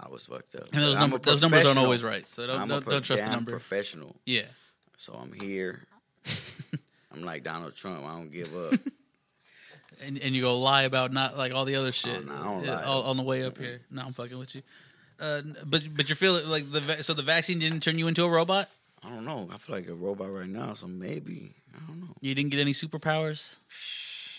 I 0.00 0.08
was 0.08 0.26
fucked 0.26 0.54
up. 0.54 0.68
And 0.72 0.82
those, 0.82 0.96
number, 0.96 1.18
those 1.18 1.40
numbers 1.42 1.66
aren't 1.66 1.78
always 1.78 2.02
right, 2.04 2.30
so 2.30 2.46
don't 2.46 2.68
don't, 2.68 2.84
don't 2.84 3.02
trust 3.02 3.24
the 3.24 3.30
number. 3.30 3.50
Professional. 3.50 4.14
yeah, 4.24 4.42
So 4.96 5.12
I'm 5.14 5.32
here. 5.32 5.80
I'm 7.12 7.22
like 7.24 7.42
Donald 7.42 7.74
Trump. 7.74 8.04
I 8.04 8.12
don't 8.16 8.30
give 8.30 8.54
up. 8.56 8.78
and 10.04 10.18
and 10.18 10.34
you 10.34 10.42
go 10.42 10.58
lie 10.58 10.82
about 10.82 11.12
not 11.12 11.36
like 11.36 11.52
all 11.52 11.64
the 11.64 11.74
other 11.76 11.90
shit 11.90 12.24
no, 12.26 12.32
I 12.34 12.42
don't 12.44 12.64
Yeah, 12.64 12.76
lie. 12.76 12.82
all- 12.84 13.02
on 13.04 13.16
the 13.16 13.22
way 13.24 13.44
up 13.44 13.58
here. 13.58 13.80
No, 13.90 14.02
I'm 14.02 14.12
fucking 14.12 14.38
with 14.38 14.54
you. 14.54 14.62
Uh, 15.20 15.42
but 15.66 15.82
but 15.96 16.08
you're 16.08 16.14
feeling 16.16 16.48
like 16.48 16.70
the 16.70 16.80
va- 16.80 17.02
so 17.02 17.12
the 17.14 17.22
vaccine 17.22 17.58
didn't 17.58 17.80
turn 17.80 17.98
you 17.98 18.06
into 18.06 18.22
a 18.24 18.28
robot. 18.30 18.68
I 19.04 19.08
don't 19.08 19.24
know. 19.24 19.48
I 19.52 19.58
feel 19.58 19.74
like 19.74 19.88
a 19.88 19.94
robot 19.94 20.30
right 20.32 20.48
now. 20.48 20.74
So 20.74 20.86
maybe 20.86 21.54
I 21.74 21.84
don't 21.88 22.00
know. 22.00 22.14
You 22.20 22.34
didn't 22.36 22.50
get 22.50 22.60
any 22.60 22.72
superpowers. 22.72 23.56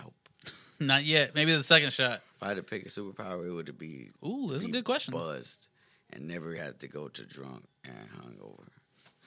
Nope. 0.00 0.14
Not 0.80 1.04
yet. 1.04 1.34
Maybe 1.34 1.54
the 1.54 1.62
second 1.62 1.92
shot. 1.92 2.20
I 2.44 2.48
had 2.48 2.56
to 2.58 2.62
pick 2.62 2.84
a 2.84 2.88
superpower, 2.90 3.46
it 3.46 3.52
would 3.52 3.78
be 3.78 4.10
Ooh, 4.24 4.48
that's 4.50 4.66
a 4.66 4.70
good 4.70 4.84
question. 4.84 5.12
Buzzed 5.12 5.68
and 6.12 6.28
never 6.28 6.54
had 6.54 6.80
to 6.80 6.88
go 6.88 7.08
to 7.08 7.24
drunk 7.24 7.64
and 7.84 8.08
hungover. 8.20 8.68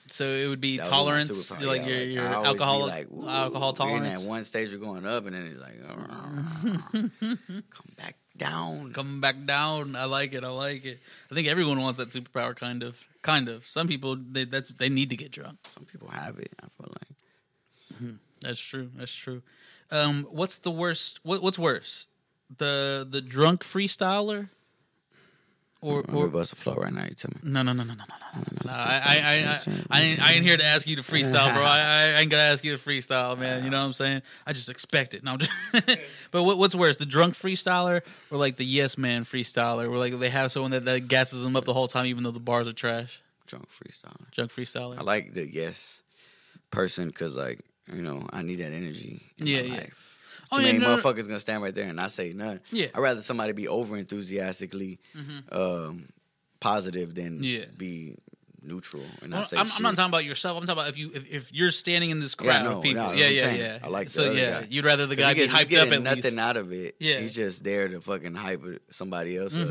So 0.09 0.25
it 0.25 0.47
would 0.47 0.61
be 0.61 0.77
That 0.77 0.83
be 0.85 0.89
tolerance, 0.89 1.51
like 1.51 1.61
Yeah, 1.61 1.65
your 1.65 1.75
like, 1.75 1.87
your 2.13 2.29
be 2.29 2.35
alcohol 2.35 2.87
like, 2.87 3.07
alcohol 3.27 3.73
tolerance. 3.73 4.21
that 4.21 4.27
one 4.27 4.43
stage 4.43 4.69
you're 4.69 4.79
going 4.79 5.05
up, 5.05 5.25
and 5.25 5.35
then 5.35 5.45
it's 5.47 5.59
like, 5.59 5.81
come 6.91 7.91
back 7.97 8.15
down. 8.37 8.93
come 8.93 9.19
back 9.19 9.35
down. 9.45 9.95
I 9.95 10.05
like 10.05 10.33
it. 10.33 10.43
I 10.43 10.49
like 10.49 10.85
it. 10.85 10.99
I 11.31 11.33
think 11.35 11.47
everyone 11.47 11.81
wants 11.81 11.97
that 11.97 12.09
superpower. 12.09 12.55
Kind 12.55 12.83
of. 12.83 13.03
Kind 13.21 13.49
of. 13.49 13.65
Some 13.65 13.87
people 13.87 14.15
they 14.15 14.45
that's 14.45 14.69
they 14.69 14.89
need 14.89 15.09
to 15.09 15.17
get 15.17 15.31
drunk. 15.31 15.57
Some 15.69 15.85
people 15.85 16.07
have 16.09 16.37
it. 16.39 16.53
I 16.61 16.67
feel 16.77 16.93
like 17.99 18.13
That's 18.41 18.59
true. 18.59 18.89
That's 18.95 19.13
true. 19.13 19.41
Um, 19.91 20.27
what's 20.31 20.59
the 20.59 20.71
worst? 20.71 21.19
What, 21.23 21.41
what's 21.41 21.57
worse, 21.59 22.07
the 22.55 23.07
the 23.09 23.21
drunk 23.21 23.63
freestyler, 23.63 24.49
or 25.81 25.99
or 25.99 26.03
gonna 26.03 26.27
bust 26.29 26.53
a 26.53 26.55
flow 26.55 26.75
right 26.75 26.93
now. 26.93 27.03
You 27.03 27.11
tell 27.15 27.31
me. 27.35 27.39
no 27.43 27.61
no 27.61 27.73
no 27.73 27.83
no 27.83 27.93
no 27.93 28.03
no 28.03 28.41
no. 28.65 28.71
I, 28.71 28.73
I, 28.73 29.15
I. 29.15 29.19
I, 29.19 29.59
I, 29.89 30.01
ain't, 30.01 30.21
I 30.21 30.33
ain't 30.33 30.45
here 30.45 30.57
to 30.57 30.63
ask 30.63 30.85
you 30.87 30.95
to 30.97 31.01
freestyle, 31.01 31.53
bro. 31.53 31.63
I, 31.63 31.79
I 31.79 32.19
ain't 32.19 32.29
gonna 32.29 32.43
ask 32.43 32.63
you 32.63 32.75
to 32.75 32.83
freestyle, 32.83 33.37
man. 33.37 33.63
You 33.63 33.69
know 33.69 33.79
what 33.79 33.85
I'm 33.85 33.93
saying? 33.93 34.21
I 34.45 34.53
just 34.53 34.69
expect 34.69 35.13
it. 35.13 35.23
No, 35.23 35.33
I'm 35.33 35.39
just 35.39 35.51
but 36.31 36.43
what, 36.43 36.57
what's 36.57 36.75
worse, 36.75 36.97
the 36.97 37.05
drunk 37.05 37.33
freestyler 37.33 38.01
or 38.31 38.37
like 38.37 38.57
the 38.57 38.65
yes 38.65 38.97
man 38.97 39.23
freestyler, 39.25 39.87
where 39.89 39.97
like 39.99 40.17
they 40.19 40.29
have 40.29 40.51
someone 40.51 40.71
that, 40.71 40.85
that 40.85 41.07
gasses 41.07 41.43
them 41.43 41.55
up 41.55 41.65
the 41.65 41.73
whole 41.73 41.87
time, 41.87 42.05
even 42.07 42.23
though 42.23 42.31
the 42.31 42.39
bars 42.39 42.67
are 42.67 42.73
trash? 42.73 43.21
Drunk 43.47 43.67
freestyle. 43.69 44.29
Drunk 44.31 44.51
freestyler. 44.53 44.97
I 44.97 45.03
like 45.03 45.33
the 45.33 45.47
yes 45.47 46.01
person 46.69 47.07
because, 47.07 47.33
like, 47.33 47.61
you 47.91 48.01
know, 48.01 48.27
I 48.31 48.41
need 48.41 48.57
that 48.57 48.73
energy 48.73 49.21
in 49.37 49.47
Yeah, 49.47 49.61
my 49.61 49.65
yeah. 49.67 49.73
life. 49.77 50.16
Oh, 50.51 50.57
Too 50.57 50.61
yeah, 50.63 50.67
many 50.73 50.79
no, 50.79 50.95
no. 50.95 51.01
motherfuckers 51.01 51.27
gonna 51.27 51.39
stand 51.39 51.61
right 51.61 51.73
there 51.75 51.87
and 51.87 51.95
not 51.95 52.11
say 52.11 52.33
nothing. 52.33 52.59
Yeah. 52.71 52.85
Mm-hmm. 52.87 52.97
I'd 52.97 53.01
rather 53.01 53.21
somebody 53.21 53.53
be 53.53 53.67
over 53.67 53.97
enthusiastically 53.97 54.99
um, 55.51 56.09
positive 56.59 57.13
than 57.15 57.43
Yeah. 57.43 57.65
be 57.77 58.15
neutral 58.63 59.03
and 59.21 59.31
Well, 59.31 59.41
not 59.41 59.49
say 59.49 59.57
I'm, 59.57 59.65
shit. 59.65 59.75
I'm 59.77 59.83
not 59.83 59.95
talking 59.95 60.09
about 60.09 60.25
yourself. 60.25 60.57
I'm 60.57 60.65
talking 60.65 60.79
about 60.81 60.89
if 60.89 60.97
you 60.97 61.11
if, 61.13 61.29
if 61.31 61.53
you're 61.53 61.71
standing 61.71 62.09
in 62.09 62.19
this 62.19 62.35
Yeah, 62.39 62.45
crowd 62.45 62.63
no, 62.63 62.77
of 62.77 62.83
people. 62.83 63.03
no, 63.03 63.11
yeah, 63.13 63.27
yeah, 63.27 63.51
yeah. 63.53 63.79
I 63.83 63.87
like 63.87 64.07
the 64.07 64.13
so. 64.13 64.31
yeah, 64.31 64.61
guy. 64.61 64.67
you'd 64.69 64.83
rather 64.85 65.05
the 65.05 65.15
guy 65.15 65.33
be 65.33 65.41
gets- 65.45 65.51
he's 65.57 65.67
hyped 65.67 65.81
up 65.87 65.91
and 65.91 66.03
nothing 66.03 66.23
least. 66.23 66.37
out 66.39 66.57
of 66.57 66.71
it. 66.73 66.95
Yeah. 66.99 67.13
Mm-hmm. 67.15 67.21
he's 67.23 67.35
just 67.35 67.63
there 67.63 67.87
to 67.87 68.01
fucking 68.01 68.33
hype 68.35 68.63
somebody 68.89 69.37
else 69.37 69.57
up, 69.57 69.69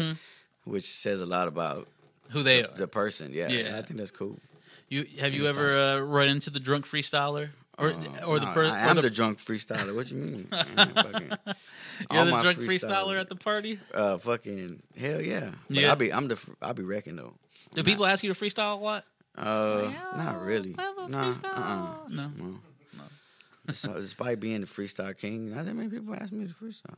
which 0.65 0.85
says 0.85 1.21
a 1.21 1.27
lot 1.27 1.49
about 1.49 1.89
Who 2.31 2.43
they 2.43 2.65
are. 2.65 2.69
the 2.77 2.89
person. 2.89 3.33
Yeah, 3.33 3.49
Yeah. 3.49 3.77
I 3.79 3.83
think 3.83 3.99
that's 3.99 4.11
cool. 4.11 4.39
You 4.89 5.05
have 5.21 5.35
you 5.35 5.47
ever 5.47 5.77
uh, 5.77 5.99
run 5.99 6.29
into 6.29 6.49
the 6.49 6.61
drunk 6.61 6.87
freestyler 6.87 7.51
or 7.79 7.91
Uh, 7.91 8.25
or 8.27 8.39
the 8.39 8.47
nah, 8.47 8.53
person? 8.53 8.77
I 8.77 8.89
am 8.89 8.97
the, 8.97 9.11
drunk 9.11 9.39
freestyler. 9.39 9.95
What 9.95 10.11
you 10.11 10.19
mean? 10.19 10.49
I 10.53 10.65
fucking, 10.87 11.33
You're 12.11 12.25
the 12.25 12.41
drunk 12.43 12.59
freestyler 12.59 13.21
at 13.21 13.29
the 13.29 13.37
party. 13.37 13.79
Uh, 13.93 14.19
fucking 14.19 14.83
hell 14.97 15.21
yeah. 15.21 15.51
But 15.69 15.77
Yeah. 15.77 15.91
I'll 15.91 15.97
be. 15.97 16.13
I'm 16.13 16.29
the. 16.29 16.39
I'll 16.63 16.75
be 16.75 16.83
wrecking 16.83 17.17
though. 17.17 17.35
Do 17.75 17.83
people 17.83 18.07
ask 18.07 18.25
you 18.25 18.33
to 18.33 18.39
freestyle 18.39 18.81
a 18.81 18.83
lot? 18.83 19.05
Uh, 19.37 19.93
not 20.17 20.41
really. 20.41 20.75
Nah, 21.09 21.29
uh-uh. 21.29 22.09
No. 22.09 22.33
No. 22.37 22.59
Des- 23.67 23.89
Despite 24.01 24.41
being 24.41 24.61
the 24.61 24.67
freestyle 24.67 25.17
king, 25.17 25.55
not 25.55 25.65
that 25.65 25.75
many 25.75 25.89
people 25.89 26.15
ask 26.15 26.33
me 26.33 26.47
to 26.47 26.55
freestyle. 26.55 26.97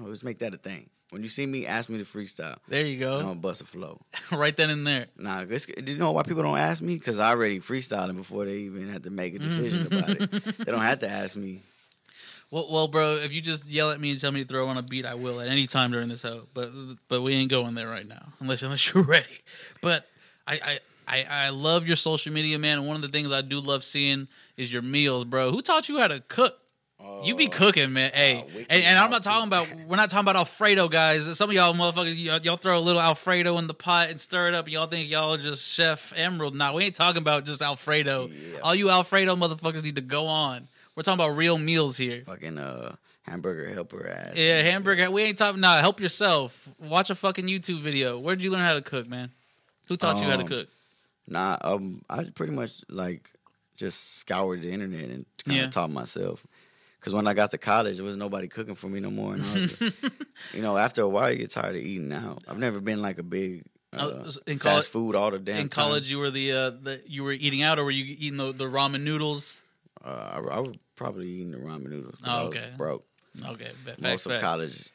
Let's 0.00 0.24
make 0.24 0.38
that 0.38 0.54
a 0.54 0.58
thing. 0.58 0.88
When 1.10 1.22
you 1.22 1.28
see 1.28 1.44
me, 1.44 1.66
ask 1.66 1.90
me 1.90 1.98
to 1.98 2.04
freestyle. 2.04 2.56
There 2.68 2.86
you 2.86 2.98
go. 2.98 3.12
I'm 3.12 3.18
go. 3.18 3.22
gonna 3.28 3.40
bust 3.40 3.60
a 3.60 3.66
flow. 3.66 4.00
right 4.32 4.56
then 4.56 4.70
and 4.70 4.86
there. 4.86 5.06
Nah, 5.18 5.44
do 5.44 5.58
you 5.86 5.98
know 5.98 6.12
why 6.12 6.22
people 6.22 6.42
don't 6.42 6.56
ask 6.56 6.82
me? 6.82 6.94
Because 6.94 7.18
I 7.18 7.30
already 7.30 7.60
freestyling 7.60 8.16
before 8.16 8.46
they 8.46 8.56
even 8.58 8.90
had 8.90 9.04
to 9.04 9.10
make 9.10 9.34
a 9.34 9.38
decision 9.48 9.88
about 9.88 10.10
it. 10.10 10.30
They 10.58 10.72
don't 10.72 10.80
have 10.80 11.00
to 11.00 11.08
ask 11.08 11.36
me. 11.36 11.60
Well, 12.50 12.66
well, 12.70 12.86
bro, 12.88 13.14
if 13.14 13.32
you 13.32 13.40
just 13.40 13.66
yell 13.66 13.90
at 13.90 14.00
me 14.00 14.10
and 14.10 14.20
tell 14.20 14.30
me 14.30 14.42
to 14.42 14.48
throw 14.48 14.68
on 14.68 14.76
a 14.76 14.82
beat, 14.82 15.06
I 15.06 15.14
will 15.14 15.40
at 15.40 15.48
any 15.48 15.66
time 15.66 15.90
during 15.90 16.08
this 16.08 16.20
show. 16.20 16.42
But 16.54 16.70
but 17.08 17.22
we 17.22 17.34
ain't 17.34 17.50
going 17.50 17.74
there 17.74 17.88
right 17.88 18.06
now 18.06 18.32
unless 18.40 18.62
unless 18.62 18.92
you're 18.92 19.02
ready. 19.06 19.40
But 19.80 20.06
I 20.46 20.54
I, 20.54 20.78
I 21.12 21.46
I 21.46 21.48
love 21.50 21.86
your 21.86 21.96
social 21.96 22.32
media, 22.32 22.58
man. 22.58 22.78
And 22.78 22.86
one 22.86 22.96
of 22.96 23.02
the 23.02 23.08
things 23.08 23.30
I 23.30 23.42
do 23.42 23.60
love 23.60 23.84
seeing 23.84 24.28
is 24.56 24.72
your 24.72 24.82
meals, 24.82 25.24
bro. 25.24 25.50
Who 25.50 25.62
taught 25.62 25.88
you 25.88 25.98
how 25.98 26.08
to 26.08 26.20
cook? 26.20 26.58
you 27.24 27.34
be 27.34 27.48
cooking, 27.48 27.92
man. 27.92 28.12
Hey, 28.14 28.44
and, 28.70 28.82
and 28.84 28.96
I'm 28.98 29.10
not 29.10 29.24
talking 29.24 29.48
about. 29.48 29.66
We're 29.88 29.96
not 29.96 30.08
talking 30.08 30.24
about 30.24 30.36
Alfredo, 30.36 30.88
guys. 30.88 31.36
Some 31.36 31.50
of 31.50 31.54
y'all 31.56 31.74
motherfuckers, 31.74 32.14
y'all, 32.16 32.38
y'all 32.40 32.56
throw 32.56 32.78
a 32.78 32.80
little 32.80 33.00
Alfredo 33.00 33.58
in 33.58 33.66
the 33.66 33.74
pot 33.74 34.10
and 34.10 34.20
stir 34.20 34.48
it 34.48 34.54
up, 34.54 34.66
and 34.66 34.72
y'all 34.72 34.86
think 34.86 35.10
y'all 35.10 35.34
are 35.34 35.38
just 35.38 35.68
Chef 35.72 36.12
Emeril. 36.16 36.54
Nah, 36.54 36.72
we 36.72 36.84
ain't 36.84 36.94
talking 36.94 37.20
about 37.20 37.44
just 37.44 37.60
Alfredo. 37.60 38.28
Yeah. 38.28 38.58
All 38.62 38.74
you 38.74 38.88
Alfredo 38.88 39.34
motherfuckers 39.34 39.82
need 39.82 39.96
to 39.96 40.00
go 40.02 40.26
on. 40.26 40.68
We're 40.94 41.02
talking 41.02 41.20
about 41.24 41.36
real 41.36 41.58
meals 41.58 41.96
here. 41.96 42.22
Fucking 42.24 42.56
uh, 42.58 42.94
hamburger 43.22 43.72
helper 43.74 44.08
ass. 44.08 44.36
Yeah, 44.36 44.62
hamburger. 44.62 45.10
We 45.10 45.22
ain't 45.22 45.38
talking. 45.38 45.60
Nah, 45.60 45.78
help 45.78 46.00
yourself. 46.00 46.68
Watch 46.78 47.10
a 47.10 47.16
fucking 47.16 47.46
YouTube 47.46 47.80
video. 47.80 48.16
Where 48.18 48.36
did 48.36 48.44
you 48.44 48.50
learn 48.50 48.60
how 48.62 48.74
to 48.74 48.82
cook, 48.82 49.08
man? 49.08 49.30
Who 49.88 49.96
taught 49.96 50.18
you 50.18 50.30
how 50.30 50.36
to 50.36 50.42
Um, 50.42 50.48
cook? 50.48 50.68
Nah, 51.28 51.56
um, 51.60 52.02
I 52.10 52.24
pretty 52.24 52.52
much 52.52 52.82
like 52.88 53.30
just 53.76 54.18
scoured 54.18 54.62
the 54.62 54.70
internet 54.70 55.04
and 55.10 55.26
kind 55.44 55.58
of 55.58 55.64
Yeah. 55.64 55.70
taught 55.70 55.90
myself. 55.90 56.44
Because 56.98 57.14
when 57.14 57.26
I 57.26 57.34
got 57.34 57.50
to 57.50 57.58
college, 57.58 57.96
there 57.96 58.04
was 58.04 58.16
nobody 58.16 58.46
cooking 58.46 58.76
for 58.76 58.88
me 58.88 59.00
no 59.00 59.10
more, 59.10 59.34
and 59.34 59.42
I 59.44 59.54
was, 59.54 59.92
you 60.54 60.62
know, 60.62 60.76
after 60.78 61.02
a 61.02 61.08
while, 61.08 61.32
you 61.32 61.38
get 61.38 61.50
tired 61.50 61.74
of 61.74 61.82
eating 61.82 62.12
out. 62.12 62.44
I've 62.46 62.58
never 62.58 62.80
been 62.80 63.02
like 63.02 63.18
a 63.18 63.24
big 63.24 63.64
uh, 63.96 64.22
in 64.46 64.58
fast 64.58 64.60
college- 64.60 64.86
food 64.86 65.14
all 65.16 65.30
the 65.32 65.38
damn 65.40 65.62
In 65.62 65.68
college, 65.68 66.08
you 66.08 66.18
were 66.18 66.30
the 66.30 66.52
uh, 66.52 66.70
the 66.70 67.02
you 67.06 67.24
were 67.24 67.32
eating 67.32 67.62
out, 67.62 67.78
or 67.80 67.84
were 67.84 67.90
you 67.90 68.04
eating 68.04 68.36
the, 68.36 68.52
the 68.52 68.64
ramen 68.66 69.02
noodles? 69.02 69.62
Uh, 70.04 70.08
I, 70.08 70.38
I 70.56 70.60
was 70.60 70.76
probably 70.96 71.28
eating 71.28 71.50
the 71.50 71.58
ramen 71.58 71.88
noodles. 71.90 72.16
Oh, 72.24 72.46
okay. 72.46 72.70
broke 72.76 73.04
Okay, 73.44 73.70
fa- 73.84 73.90
facts, 73.90 74.00
most 74.00 74.26
of 74.26 74.32
facts. 74.32 74.42
college. 74.42 74.90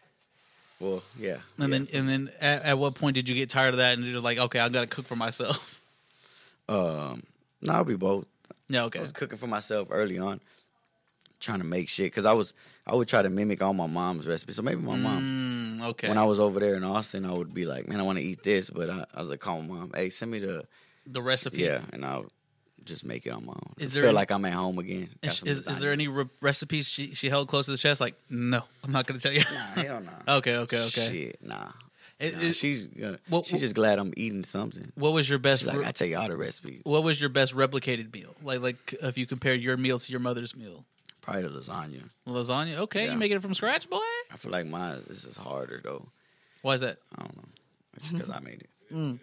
Well, 0.80 1.02
yeah, 1.20 1.38
And 1.58 1.72
yeah. 1.74 1.80
then 1.80 1.88
and 1.94 2.08
then 2.10 2.30
at, 2.40 2.62
at 2.64 2.78
what 2.78 2.94
point 2.96 3.16
did 3.16 3.28
you 3.28 3.36
get 3.36 3.50
tired 3.50 3.74
of 3.74 3.78
that 3.80 3.94
and 3.96 4.04
you're 4.06 4.14
just 4.14 4.24
like, 4.24 4.38
okay, 4.38 4.60
I 4.60 4.70
gotta 4.70 4.88
cook 4.88 5.08
for 5.08 5.16
myself? 5.16 5.77
Um, 6.70 7.24
no, 7.62 7.74
I'll 7.74 7.84
be 7.84 7.96
both. 7.96 8.26
yeah, 8.70 8.84
okay. 8.86 9.00
I 9.00 9.04
was 9.04 9.12
cooking 9.12 9.38
for 9.38 9.48
myself 9.48 9.88
early 9.92 10.18
on, 10.18 10.42
trying 11.40 11.60
to 11.60 11.66
make 11.66 11.90
shit 11.90 12.08
because 12.08 12.26
I 12.26 12.34
was 12.34 12.54
I 12.86 12.96
would 12.96 13.08
try 13.08 13.22
to 13.22 13.30
mimic 13.30 13.62
all 13.62 13.74
my 13.74 13.88
mom's 13.88 14.28
recipes. 14.28 14.56
So 14.58 14.62
maybe 14.62 14.82
my 14.82 14.96
mom. 14.96 15.80
Mm, 15.82 15.86
okay. 15.90 16.08
When 16.10 16.18
I 16.18 16.24
was 16.26 16.40
over 16.40 16.60
there 16.60 16.76
in 16.76 16.84
Austin, 16.84 17.26
I 17.26 17.32
would 17.34 17.54
be 17.54 17.66
like, 17.66 17.88
"Man, 17.88 18.00
I 18.00 18.04
want 18.04 18.18
to 18.18 18.24
eat 18.24 18.44
this," 18.44 18.70
but 18.70 18.90
I, 18.90 19.06
I 19.14 19.22
was 19.22 19.30
like, 19.30 19.40
"Call 19.40 19.62
my 19.62 19.68
mom, 19.76 19.92
hey, 19.96 20.10
send 20.10 20.32
me 20.32 20.40
the 20.40 20.66
the 21.06 21.22
recipe. 21.22 21.60
yeah," 21.60 21.82
and 21.94 22.06
I'll 22.06 22.26
just 22.84 23.04
make 23.04 23.26
it 23.26 23.32
on 23.32 23.44
my 23.46 23.52
own. 23.54 23.74
Is 23.80 23.92
I 23.92 23.94
there 23.96 24.02
feel 24.04 24.10
any- 24.10 24.16
like 24.16 24.32
I'm 24.32 24.46
at 24.46 24.54
home 24.54 24.78
again. 24.80 25.10
Is, 25.22 25.44
is, 25.44 25.68
is 25.68 25.80
there 25.80 25.92
any 25.92 26.08
re- 26.08 26.30
recipes 26.40 26.88
she, 26.88 27.14
she 27.16 27.28
held 27.30 27.50
close 27.50 27.66
to 27.66 27.72
the 27.72 27.78
chest? 27.78 28.00
Like, 28.00 28.16
no, 28.30 28.62
I'm 28.84 28.92
not 28.94 29.06
gonna 29.08 29.20
tell 29.20 29.34
you. 29.34 29.42
Nah, 29.52 29.82
hell 29.84 30.02
no. 30.02 30.12
okay, 30.38 30.56
okay, 30.58 30.78
okay. 30.86 31.08
Shit, 31.10 31.44
nah. 31.46 31.72
It- 32.20 32.34
Nah, 32.36 32.42
it- 32.42 32.56
she's 32.56 32.88
gonna, 32.88 33.20
Well, 33.30 33.44
she's 33.44 33.62
just 33.62 33.76
glad 33.76 34.00
I'm 34.00 34.14
eating 34.18 34.44
something. 34.44 34.92
what 34.96 35.14
was 35.14 35.30
your 35.30 35.38
best? 35.40 35.62
She's 35.62 35.68
like, 35.68 35.78
re- 35.78 35.86
I 35.86 35.92
tell 35.92 36.08
you 36.08 36.18
all 36.18 36.28
the 36.28 36.36
recipes. 36.38 36.82
what 36.84 37.04
was 37.04 37.20
your 37.22 37.30
best 37.30 37.54
replicated 37.56 38.12
meal? 38.14 38.36
Like, 38.44 38.62
like 38.62 38.96
if 39.02 39.18
you 39.18 39.26
compare 39.28 39.54
your 39.54 39.78
meal 39.78 40.00
to 40.00 40.12
your 40.12 40.20
mother's 40.20 40.56
meal. 40.56 40.84
Probably 41.22 41.44
the 41.44 41.50
lasagna. 41.50 42.10
Lasagna. 42.28 42.78
Okay, 42.78 43.06
Yeah. 43.06 43.12
you 43.12 43.18
making 43.18 43.38
it 43.38 43.42
from 43.42 43.54
scratch, 43.54 43.90
boy? 43.90 44.00
I 44.32 44.38
feel 44.38 44.52
like 44.52 44.66
mine 44.66 45.04
this 45.08 45.26
is 45.26 45.38
harder 45.38 45.80
though. 45.84 46.08
Why 46.64 46.74
is 46.76 46.82
that? 46.82 46.98
I 47.16 47.22
don't 47.22 47.36
know. 47.38 47.44
Because 48.14 48.30
I 48.30 48.40
made 48.40 48.62
it. 48.64 48.70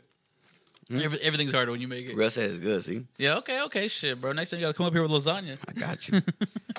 Mm. 0.91 1.03
Every, 1.03 1.19
everything's 1.23 1.53
harder 1.53 1.73
when 1.73 1.81
you 1.81 1.89
make 1.89 2.03
it. 2.03 2.31
Said 2.31 2.51
it's 2.51 2.59
good. 2.59 2.85
See, 2.85 3.07
Yeah. 3.17 3.37
Okay. 3.39 3.63
Okay. 3.63 3.89
Shit, 3.89 4.21
bro. 4.21 4.33
Next 4.33 4.51
time 4.51 4.61
you 4.61 4.65
gotta 4.67 4.75
come 4.77 4.85
up 4.85 4.93
here 4.93 5.01
with 5.01 5.11
lasagna. 5.11 5.57
I 5.67 5.73
got 5.73 6.07
you. 6.09 6.21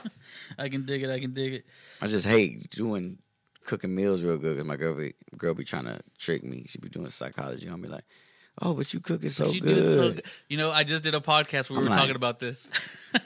I 0.60 0.69
can 0.69 0.86
dig 0.86 1.01
it. 1.01 1.10
I 1.10 1.19
can 1.19 1.34
dig 1.34 1.54
it. 1.56 1.65
I 1.99 2.06
just 2.06 2.28
hate 2.28 2.69
doing 2.69 3.17
cooking 3.65 3.93
meals 3.95 4.21
real 4.21 4.38
good 4.38 4.56
because 4.56 4.67
my 4.67 4.75
girl 4.78 4.93
be 4.93 5.13
girl 5.38 5.54
be 5.54 5.63
trying 5.65 5.86
to 5.86 5.99
trick 6.17 6.43
me. 6.43 6.65
She 6.67 6.78
be 6.80 6.89
doing 6.89 7.10
psychology. 7.10 7.67
I'll 7.69 7.78
be 7.78 7.88
like, 7.88 8.06
oh, 8.62 8.73
but 8.73 8.93
you 8.93 8.99
cook 8.99 9.23
it 9.23 9.32
so 9.32 9.47
you 9.49 9.62
good. 9.62 9.86
so 9.86 10.12
good. 10.13 10.25
You 10.47 10.58
know, 10.58 10.71
I 10.71 10.84
just 10.84 11.04
did 11.04 11.15
a 11.15 11.19
podcast 11.19 11.69
where 11.69 11.80
we 11.80 11.86
I'm 11.86 11.89
were 11.89 11.89
like- 11.89 11.99
talking 11.99 12.15
about 12.15 12.39
this. 12.39 12.69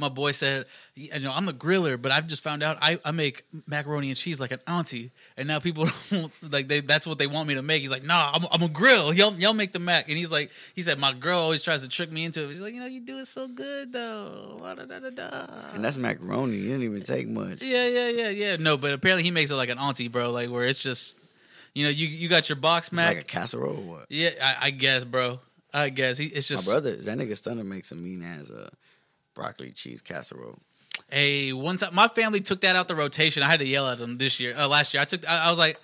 My 0.00 0.08
boy 0.08 0.32
said, 0.32 0.64
"You 0.94 1.20
know, 1.20 1.30
I'm 1.30 1.46
a 1.46 1.52
griller, 1.52 2.00
but 2.00 2.10
I've 2.10 2.26
just 2.26 2.42
found 2.42 2.62
out 2.62 2.78
I, 2.80 2.98
I 3.04 3.10
make 3.10 3.44
macaroni 3.66 4.08
and 4.08 4.16
cheese 4.16 4.40
like 4.40 4.50
an 4.50 4.60
auntie, 4.66 5.10
and 5.36 5.46
now 5.46 5.60
people 5.60 5.88
don't, 6.10 6.32
like 6.50 6.68
they 6.68 6.80
that's 6.80 7.06
what 7.06 7.18
they 7.18 7.26
want 7.26 7.46
me 7.48 7.54
to 7.54 7.62
make." 7.62 7.82
He's 7.82 7.90
like, 7.90 8.02
"Nah, 8.02 8.32
I'm, 8.32 8.46
I'm 8.50 8.62
a 8.62 8.68
grill. 8.68 9.12
Y'all 9.12 9.34
y'all 9.34 9.52
make 9.52 9.72
the 9.72 9.78
mac." 9.78 10.08
And 10.08 10.16
he's 10.16 10.32
like, 10.32 10.50
he 10.74 10.80
said, 10.80 10.98
"My 10.98 11.12
girl 11.12 11.38
always 11.38 11.62
tries 11.62 11.82
to 11.82 11.88
trick 11.88 12.10
me 12.10 12.24
into 12.24 12.44
it." 12.44 12.52
He's 12.52 12.60
like, 12.60 12.72
"You 12.72 12.80
know, 12.80 12.86
you 12.86 13.00
do 13.00 13.18
it 13.18 13.26
so 13.26 13.46
good 13.46 13.92
though." 13.92 14.58
And 14.64 15.84
that's 15.84 15.98
macaroni. 15.98 16.58
It 16.58 16.62
didn't 16.62 16.82
even 16.84 17.02
take 17.02 17.28
much. 17.28 17.60
Yeah, 17.62 17.86
yeah, 17.86 18.08
yeah, 18.08 18.30
yeah. 18.30 18.56
No, 18.56 18.78
but 18.78 18.94
apparently 18.94 19.22
he 19.22 19.30
makes 19.30 19.50
it 19.50 19.56
like 19.56 19.68
an 19.68 19.78
auntie, 19.78 20.08
bro. 20.08 20.30
Like 20.30 20.48
where 20.48 20.64
it's 20.64 20.82
just, 20.82 21.18
you 21.74 21.84
know, 21.84 21.90
you 21.90 22.08
you 22.08 22.30
got 22.30 22.48
your 22.48 22.56
box 22.56 22.90
mac. 22.90 23.16
like 23.16 23.24
a 23.24 23.26
casserole 23.26 23.76
or 23.76 23.82
what? 23.82 24.06
yeah, 24.08 24.30
I, 24.42 24.68
I 24.68 24.70
guess, 24.70 25.04
bro. 25.04 25.40
I 25.72 25.88
guess 25.90 26.18
he, 26.18 26.26
it's 26.26 26.48
just 26.48 26.66
My 26.66 26.72
brother, 26.72 26.96
that 26.96 27.18
nigga 27.18 27.36
Stunner 27.36 27.64
makes 27.64 27.92
a 27.92 27.94
mean 27.94 28.22
ass 28.22 28.50
uh, 28.50 28.70
broccoli 29.40 29.72
cheese 29.72 30.02
casserole. 30.02 30.58
Hey, 31.08 31.52
one 31.52 31.76
time 31.76 31.94
my 31.94 32.08
family 32.08 32.40
took 32.40 32.60
that 32.60 32.76
out 32.76 32.86
the 32.88 32.94
rotation. 32.94 33.42
I 33.42 33.50
had 33.50 33.60
to 33.60 33.66
yell 33.66 33.88
at 33.88 33.98
them 33.98 34.18
this 34.18 34.38
year, 34.38 34.54
uh, 34.56 34.68
last 34.68 34.92
year. 34.94 35.00
I 35.00 35.04
took, 35.06 35.28
I, 35.28 35.46
I 35.46 35.50
was 35.50 35.58
like, 35.58 35.78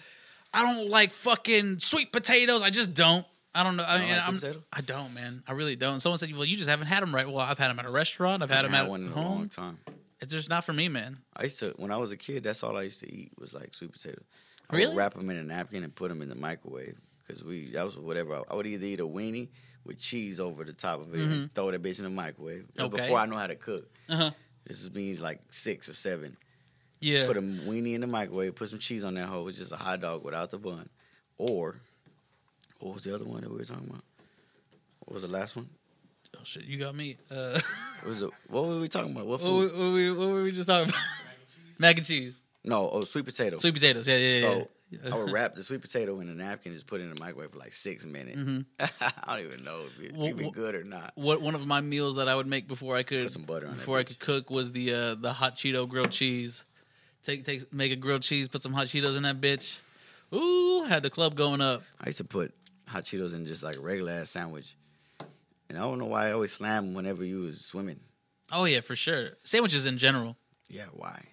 I 0.52 0.62
don't 0.62 0.88
like 0.90 1.12
fucking 1.12 1.78
sweet 1.80 2.12
potatoes. 2.12 2.62
I 2.62 2.70
just 2.70 2.94
don't. 2.94 3.24
I 3.54 3.62
don't 3.62 3.76
know. 3.76 3.84
I 3.88 3.96
don't 3.96 4.06
mean, 4.06 4.16
like 4.16 4.40
sweet 4.40 4.54
I'm. 4.54 4.62
I 4.72 4.80
don't, 4.82 5.14
man. 5.14 5.42
I 5.48 5.52
really 5.52 5.76
don't. 5.76 6.00
Someone 6.00 6.18
said, 6.18 6.30
well, 6.34 6.44
you 6.44 6.56
just 6.56 6.68
haven't 6.68 6.86
had 6.88 7.02
them 7.02 7.14
right. 7.14 7.26
Well, 7.26 7.38
I've 7.38 7.58
had 7.58 7.68
them 7.68 7.78
at 7.78 7.86
a 7.86 7.90
restaurant. 7.90 8.42
I've 8.42 8.50
had 8.50 8.64
them 8.66 8.74
I 8.74 8.80
at 8.80 8.88
one 8.88 9.02
a 9.08 9.14
long 9.14 9.14
home. 9.38 9.48
time. 9.48 9.78
It's 10.20 10.32
just 10.32 10.48
not 10.50 10.64
for 10.64 10.72
me, 10.74 10.88
man. 10.88 11.18
I 11.36 11.44
used 11.44 11.58
to 11.60 11.70
when 11.76 11.90
I 11.90 11.96
was 11.96 12.12
a 12.12 12.16
kid. 12.16 12.44
That's 12.44 12.62
all 12.62 12.76
I 12.76 12.82
used 12.82 13.00
to 13.00 13.12
eat 13.12 13.32
was 13.38 13.54
like 13.54 13.72
sweet 13.74 13.92
potatoes. 13.92 14.24
I 14.70 14.76
Really? 14.76 14.88
would 14.88 14.96
wrap 14.98 15.14
them 15.14 15.28
in 15.30 15.36
a 15.38 15.42
napkin 15.42 15.82
and 15.84 15.94
put 15.94 16.08
them 16.10 16.20
in 16.22 16.28
the 16.28 16.34
microwave 16.34 16.96
because 17.26 17.42
we 17.42 17.70
that 17.72 17.84
was 17.84 17.96
whatever. 17.98 18.34
I, 18.36 18.42
I 18.50 18.54
would 18.54 18.66
either 18.66 18.86
eat 18.86 19.00
a 19.00 19.06
weenie 19.06 19.48
with 19.86 20.00
cheese 20.00 20.40
over 20.40 20.64
the 20.64 20.72
top 20.72 21.00
of 21.00 21.14
it 21.14 21.20
and 21.20 21.54
throw 21.54 21.70
that 21.70 21.82
bitch 21.82 21.98
in 21.98 22.04
the 22.04 22.10
microwave. 22.10 22.66
That 22.74 22.84
was 22.84 22.86
Mm-hmm. 22.90 22.94
Okay. 22.94 23.02
Before 23.06 23.18
I 23.18 23.26
know 23.26 23.36
how 23.36 23.46
to 23.46 23.54
cook. 23.56 23.88
Uh-huh. 24.08 24.30
This 24.66 24.82
is 24.82 24.92
me 24.94 25.16
like 25.16 25.40
six 25.50 25.88
or 25.88 25.94
seven. 25.94 26.36
Yeah. 27.00 27.26
Put 27.26 27.36
a 27.36 27.40
weenie 27.42 27.94
in 27.94 28.00
the 28.00 28.06
microwave. 28.06 28.54
Put 28.56 28.68
some 28.70 28.78
cheese 28.78 29.04
on 29.04 29.14
that 29.14 29.26
hoe. 29.26 29.46
It's 29.48 29.58
just 29.58 29.72
a 29.72 29.76
hot 29.76 30.00
dog 30.00 30.24
without 30.24 30.50
the 30.50 30.58
bun. 30.58 30.88
Or 31.38 31.76
what 32.80 32.94
was 32.94 33.04
the 33.04 33.14
other 33.14 33.24
one 33.24 33.42
that 33.42 33.50
we 33.50 33.58
were 33.58 33.64
talking 33.64 33.86
about? 33.88 34.02
What 35.00 35.14
was 35.14 35.22
the 35.22 35.28
last 35.28 35.56
one? 35.56 35.68
oh 36.36 36.40
shit, 36.42 36.64
you 36.64 36.78
got 36.78 36.94
me. 36.94 37.16
Uh, 37.30 37.58
What 38.02 38.08
was 38.10 38.22
it? 38.22 38.30
What 38.48 38.66
were 38.66 38.78
we 38.80 38.88
talking 38.88 39.12
about? 39.12 39.26
What 39.26 39.40
what, 39.40 39.46
food? 39.46 39.72
were- 39.72 39.78
what, 39.78 39.92
were, 39.92 40.14
what 40.14 40.28
were 40.34 40.42
we 40.42 40.52
just 40.52 40.68
talking 40.68 40.88
about? 40.90 41.00
Mac 41.78 41.96
and 41.98 42.06
cheese, 42.06 42.42
No, 42.64 42.88
oh, 42.90 43.04
sweet 43.04 43.24
potato. 43.24 43.58
sweet 43.58 43.74
potatoes. 43.74 44.06
Yeah, 44.08 44.16
yeah, 44.16 44.40
So 44.40 44.56
yeah. 44.58 44.64
I 45.10 45.16
would 45.16 45.32
wrap 45.32 45.54
the 45.56 45.62
sweet 45.64 45.80
potato 45.82 46.20
in 46.20 46.28
a 46.28 46.34
napkin 46.34 46.70
and 46.70 46.76
just 46.76 46.86
put 46.86 47.00
it 47.00 47.04
in 47.04 47.10
the 47.14 47.18
microwave 47.20 47.50
for 47.50 47.58
like 47.58 47.72
six 47.72 48.04
minutes. 48.06 48.64
I 48.80 49.36
don't 49.36 49.46
even 49.46 49.64
know 49.64 49.80
if 49.86 50.00
it, 50.00 50.12
Mm-hmm. 50.12 50.16
Well, 50.16 50.26
it'd 50.28 50.38
be 50.38 50.50
good 50.50 50.74
or 50.76 50.84
not. 50.84 51.12
what 51.16 51.40
one 51.42 51.54
of 51.56 51.66
my 51.66 51.80
meals 51.80 52.16
that 52.16 52.28
I 52.28 52.34
would 52.36 52.46
make 52.46 52.68
before 52.68 52.96
I 52.96 53.02
could 53.02 53.22
Put 53.24 53.32
some 53.32 53.42
butter 53.42 53.66
on 53.66 53.74
before 53.74 53.98
I 53.98 54.04
bitch. 54.04 54.06
could 54.08 54.18
cook 54.20 54.50
was 54.50 54.72
the 54.72 54.94
uh, 54.94 55.14
the 55.16 55.32
hot 55.32 55.56
Cheeto 55.56 55.88
grilled 55.88 56.12
cheese. 56.12 56.64
Take 57.24 57.44
take 57.44 57.72
make 57.74 57.90
a 57.90 57.96
grilled 57.96 58.22
cheese, 58.22 58.46
put 58.48 58.62
some 58.62 58.72
hot 58.72 58.86
Cheetos 58.86 59.16
in 59.16 59.24
that 59.24 59.40
bitch. 59.40 59.80
Ooh, 60.32 60.84
had 60.84 61.02
the 61.02 61.10
club 61.10 61.34
going 61.34 61.60
up. 61.60 61.82
I 62.00 62.06
used 62.06 62.18
to 62.18 62.24
put 62.24 62.54
hot 62.86 63.04
Cheetos 63.04 63.34
in 63.34 63.46
just 63.46 63.62
like 63.64 63.76
a 63.76 63.80
regular 63.80 64.12
ass 64.12 64.30
sandwich. 64.30 64.76
And 65.68 65.76
I 65.76 65.80
don't 65.80 65.98
know 65.98 66.04
why 66.06 66.28
I 66.28 66.32
always 66.32 66.52
slam 66.52 66.94
whenever 66.94 67.24
you 67.24 67.40
was 67.40 67.60
swimming. 67.64 67.98
Oh 68.52 68.64
yeah, 68.66 68.80
for 68.82 68.94
sure. 68.94 69.30
Sandwiches 69.42 69.84
in 69.86 69.98
general. 69.98 70.36
Yeah, 70.70 70.84
why? 70.92 71.24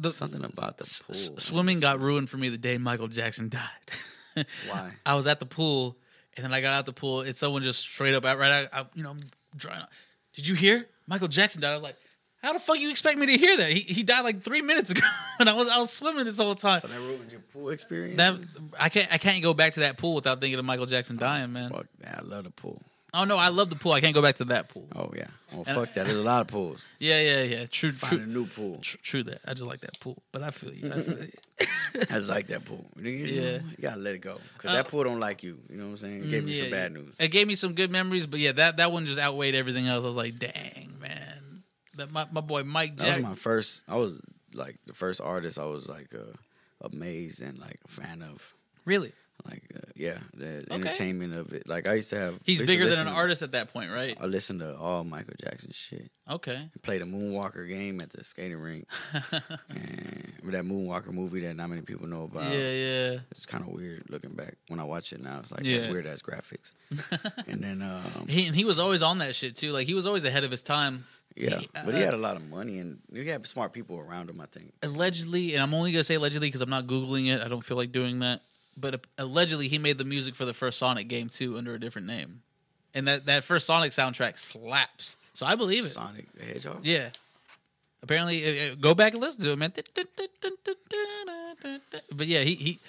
The, 0.00 0.12
Something 0.12 0.44
about 0.44 0.78
the 0.78 1.02
pool. 1.06 1.14
s- 1.14 1.30
swimming 1.38 1.80
got 1.80 2.00
ruined 2.00 2.30
for 2.30 2.38
me 2.38 2.48
the 2.48 2.56
day 2.58 2.78
Michael 2.78 3.08
Jackson 3.08 3.48
died. 3.50 4.46
Why? 4.68 4.92
I 5.04 5.14
was 5.14 5.26
at 5.26 5.40
the 5.40 5.46
pool, 5.46 5.96
and 6.36 6.44
then 6.44 6.54
I 6.54 6.60
got 6.60 6.72
out 6.72 6.86
the 6.86 6.92
pool, 6.92 7.20
and 7.20 7.36
someone 7.36 7.62
just 7.62 7.80
straight 7.80 8.14
up, 8.14 8.24
out 8.24 8.38
right, 8.38 8.66
I, 8.72 8.80
I, 8.80 8.86
you 8.94 9.02
know, 9.02 9.10
I'm 9.10 9.20
drying. 9.56 9.80
out. 9.80 9.88
Did 10.34 10.46
you 10.46 10.54
hear 10.54 10.86
Michael 11.06 11.28
Jackson 11.28 11.60
died? 11.60 11.72
I 11.72 11.74
was 11.74 11.82
like, 11.82 11.96
how 12.42 12.54
the 12.54 12.60
fuck 12.60 12.78
you 12.78 12.90
expect 12.90 13.18
me 13.18 13.26
to 13.26 13.36
hear 13.36 13.56
that? 13.58 13.68
He, 13.68 13.80
he 13.80 14.02
died 14.02 14.22
like 14.22 14.40
three 14.40 14.62
minutes 14.62 14.90
ago, 14.92 15.06
and 15.38 15.48
I 15.48 15.52
was 15.52 15.68
I 15.68 15.78
was 15.78 15.90
swimming 15.92 16.24
this 16.24 16.38
whole 16.38 16.54
time. 16.54 16.80
So 16.80 16.88
that 16.88 16.98
ruined 16.98 17.30
your 17.30 17.42
pool 17.52 17.68
experience? 17.68 18.16
That 18.16 18.38
I 18.78 18.88
can't 18.88 19.12
I 19.12 19.18
can't 19.18 19.42
go 19.42 19.52
back 19.52 19.74
to 19.74 19.80
that 19.80 19.98
pool 19.98 20.14
without 20.14 20.40
thinking 20.40 20.58
of 20.58 20.64
Michael 20.64 20.86
Jackson 20.86 21.16
oh, 21.18 21.20
dying, 21.20 21.52
man. 21.52 21.70
Fuck 21.70 21.86
that. 22.00 22.20
I 22.20 22.22
love 22.22 22.44
the 22.44 22.50
pool. 22.50 22.80
Oh 23.12 23.24
no, 23.24 23.36
I 23.36 23.48
love 23.48 23.70
the 23.70 23.76
pool. 23.76 23.92
I 23.92 24.00
can't 24.00 24.14
go 24.14 24.22
back 24.22 24.36
to 24.36 24.44
that 24.46 24.68
pool. 24.68 24.86
Oh, 24.94 25.10
yeah. 25.16 25.26
Oh, 25.52 25.64
And- 25.66 25.66
fuck 25.66 25.92
that. 25.94 26.06
There's 26.06 26.16
a 26.16 26.22
lot 26.22 26.40
of 26.42 26.46
pools. 26.48 26.84
Yeah, 27.00 27.20
yeah, 27.20 27.42
yeah. 27.42 27.66
True, 27.66 27.92
Find 27.92 28.22
a 28.22 28.26
new 28.26 28.46
pool. 28.46 28.78
tr- 28.82 28.98
true. 29.02 29.22
That 29.24 29.40
I 29.46 29.52
just 29.54 29.64
like 29.66 29.80
that 29.80 29.98
pool, 30.00 30.22
but 30.32 30.42
I 30.42 30.50
feel 30.50 30.72
you. 30.72 30.92
I 30.92 31.00
feel 31.00 31.18
you. 31.18 31.32
I 32.10 32.14
just 32.14 32.28
like 32.28 32.46
that 32.48 32.64
pool. 32.64 32.84
You, 32.96 33.02
know, 33.26 33.32
Yeah. 33.42 33.50
you 33.58 33.76
gotta 33.80 34.00
let 34.00 34.14
it 34.14 34.18
go. 34.20 34.38
Because 34.54 34.70
Uh, 34.70 34.74
that 34.74 34.88
pool 34.88 35.02
don't 35.04 35.18
like 35.20 35.42
you. 35.42 35.58
You 35.70 35.76
know 35.78 35.84
what 35.86 35.90
I'm 35.92 35.96
saying? 35.98 36.24
It 36.24 36.30
gave 36.30 36.44
me 36.44 36.52
Yeah, 36.52 36.62
some 36.62 36.70
bad 36.70 36.92
news. 36.92 37.12
It 37.18 37.28
gave 37.28 37.46
me 37.48 37.54
some 37.56 37.72
good 37.74 37.90
memories, 37.90 38.26
but 38.26 38.38
yeah, 38.38 38.52
that 38.52 38.76
that 38.76 38.92
one 38.92 39.06
just 39.06 39.18
outweighed 39.20 39.54
everything 39.54 39.86
else. 39.88 40.04
I 40.04 40.06
was 40.06 40.16
like, 40.16 40.38
dang, 40.38 40.94
man. 41.00 41.62
That 41.96 42.12
my, 42.12 42.26
my 42.30 42.40
boy 42.42 42.62
Mike 42.64 42.96
That 42.98 43.16
was 43.16 43.22
my 43.24 43.34
first. 43.34 43.82
I 43.88 43.96
was 43.96 44.20
like 44.54 44.76
the 44.86 44.94
first 44.94 45.20
artist. 45.20 45.58
I 45.58 45.64
was 45.64 45.88
like 45.88 46.14
uh, 46.14 46.36
amazed 46.82 47.42
and 47.42 47.58
like 47.58 47.78
a 47.84 47.88
fan 47.88 48.22
of. 48.22 48.54
really? 48.84 49.12
Like 49.46 49.62
uh, 49.74 49.80
yeah, 49.96 50.18
the 50.34 50.64
entertainment 50.70 51.36
of 51.36 51.52
it. 51.52 51.68
Like 51.68 51.86
I 51.88 51.94
used 51.94 52.10
to 52.10 52.18
have. 52.18 52.38
He's 52.44 52.60
I 52.60 52.64
bigger 52.66 52.88
than 52.88 52.98
an 53.00 53.06
to- 53.06 53.12
artist 53.12 53.42
at 53.42 53.52
that 53.52 53.72
point, 53.72 53.90
right? 53.90 54.16
I 54.20 54.26
listened 54.26 54.60
to 54.60 54.76
all 54.76 55.04
Michael 55.04 55.34
Jackson 55.42 55.70
shit. 55.72 56.10
Okay. 56.28 56.68
Played 56.82 57.02
a 57.02 57.06
Moonwalker 57.06 57.68
game 57.68 58.00
at 58.00 58.10
the 58.10 58.22
skating 58.22 58.58
rink. 58.58 58.86
and 59.68 60.32
that 60.44 60.64
Moonwalker 60.64 61.12
movie 61.12 61.40
that 61.40 61.54
not 61.56 61.70
many 61.70 61.82
people 61.82 62.06
know 62.06 62.24
about. 62.24 62.44
Yeah, 62.52 62.58
yeah. 62.72 63.18
It's 63.30 63.46
kind 63.46 63.62
of 63.64 63.70
weird 63.70 64.04
looking 64.10 64.32
back 64.34 64.56
when 64.68 64.80
I 64.80 64.84
watch 64.84 65.12
it 65.12 65.20
now. 65.22 65.38
It's 65.40 65.52
like 65.52 65.64
Yeah. 65.64 65.78
that's 65.78 65.90
weird 65.92 66.06
ass 66.06 66.22
graphics. 66.22 66.72
and 67.46 67.60
then 67.62 67.82
um, 67.82 68.26
He 68.28 68.46
and 68.46 68.54
he 68.56 68.64
was 68.64 68.78
always 68.78 69.02
on 69.02 69.18
that 69.18 69.34
shit 69.34 69.56
too. 69.56 69.72
Like 69.72 69.86
he 69.86 69.94
was 69.94 70.06
always 70.06 70.24
ahead 70.24 70.44
of 70.44 70.50
his 70.50 70.62
time. 70.62 71.04
yeah, 71.36 71.58
He- 71.60 71.68
but 71.72 71.94
he 71.94 72.02
uh, 72.02 72.04
had 72.04 72.14
a 72.14 72.18
lot 72.18 72.36
of 72.36 72.48
money 72.50 72.78
and 72.78 72.98
he 73.12 73.26
had 73.26 73.46
smart 73.46 73.72
people 73.72 73.98
around 73.98 74.30
him. 74.30 74.40
I 74.40 74.46
think. 74.46 74.72
allegedly, 74.82 75.54
and 75.54 75.62
I'm 75.62 75.74
only 75.74 75.92
gonna 75.92 76.04
say 76.04 76.14
allegedly 76.16 76.48
because 76.48 76.60
I'm 76.62 76.70
not 76.70 76.86
googling 76.86 77.28
it. 77.28 77.40
I 77.42 77.48
don't 77.48 77.62
feel 77.64 77.76
like 77.76 77.92
doing 77.92 78.20
that. 78.20 78.42
But 78.76 79.06
allegedly, 79.18 79.68
he 79.68 79.78
made 79.78 79.98
the 79.98 80.04
music 80.04 80.34
for 80.34 80.44
the 80.44 80.54
first 80.54 80.78
Sonic 80.78 81.08
game 81.08 81.28
too 81.28 81.58
under 81.58 81.74
a 81.74 81.80
different 81.80 82.06
name, 82.06 82.42
and 82.94 83.06
that 83.08 83.26
that 83.26 83.44
first 83.44 83.66
Sonic 83.66 83.92
soundtrack 83.92 84.38
slaps. 84.38 85.16
So 85.34 85.46
I 85.46 85.54
believe 85.56 85.84
it. 85.84 85.90
Sonic 85.90 86.32
the 86.34 86.44
Hedgehog. 86.44 86.80
Yeah. 86.84 87.10
Apparently, 88.02 88.74
go 88.80 88.94
back 88.94 89.12
and 89.12 89.20
listen 89.20 89.44
to 89.44 89.52
it, 89.52 89.56
man. 89.56 89.72
But 92.12 92.26
yeah, 92.26 92.40
he 92.40 92.54
he 92.54 92.80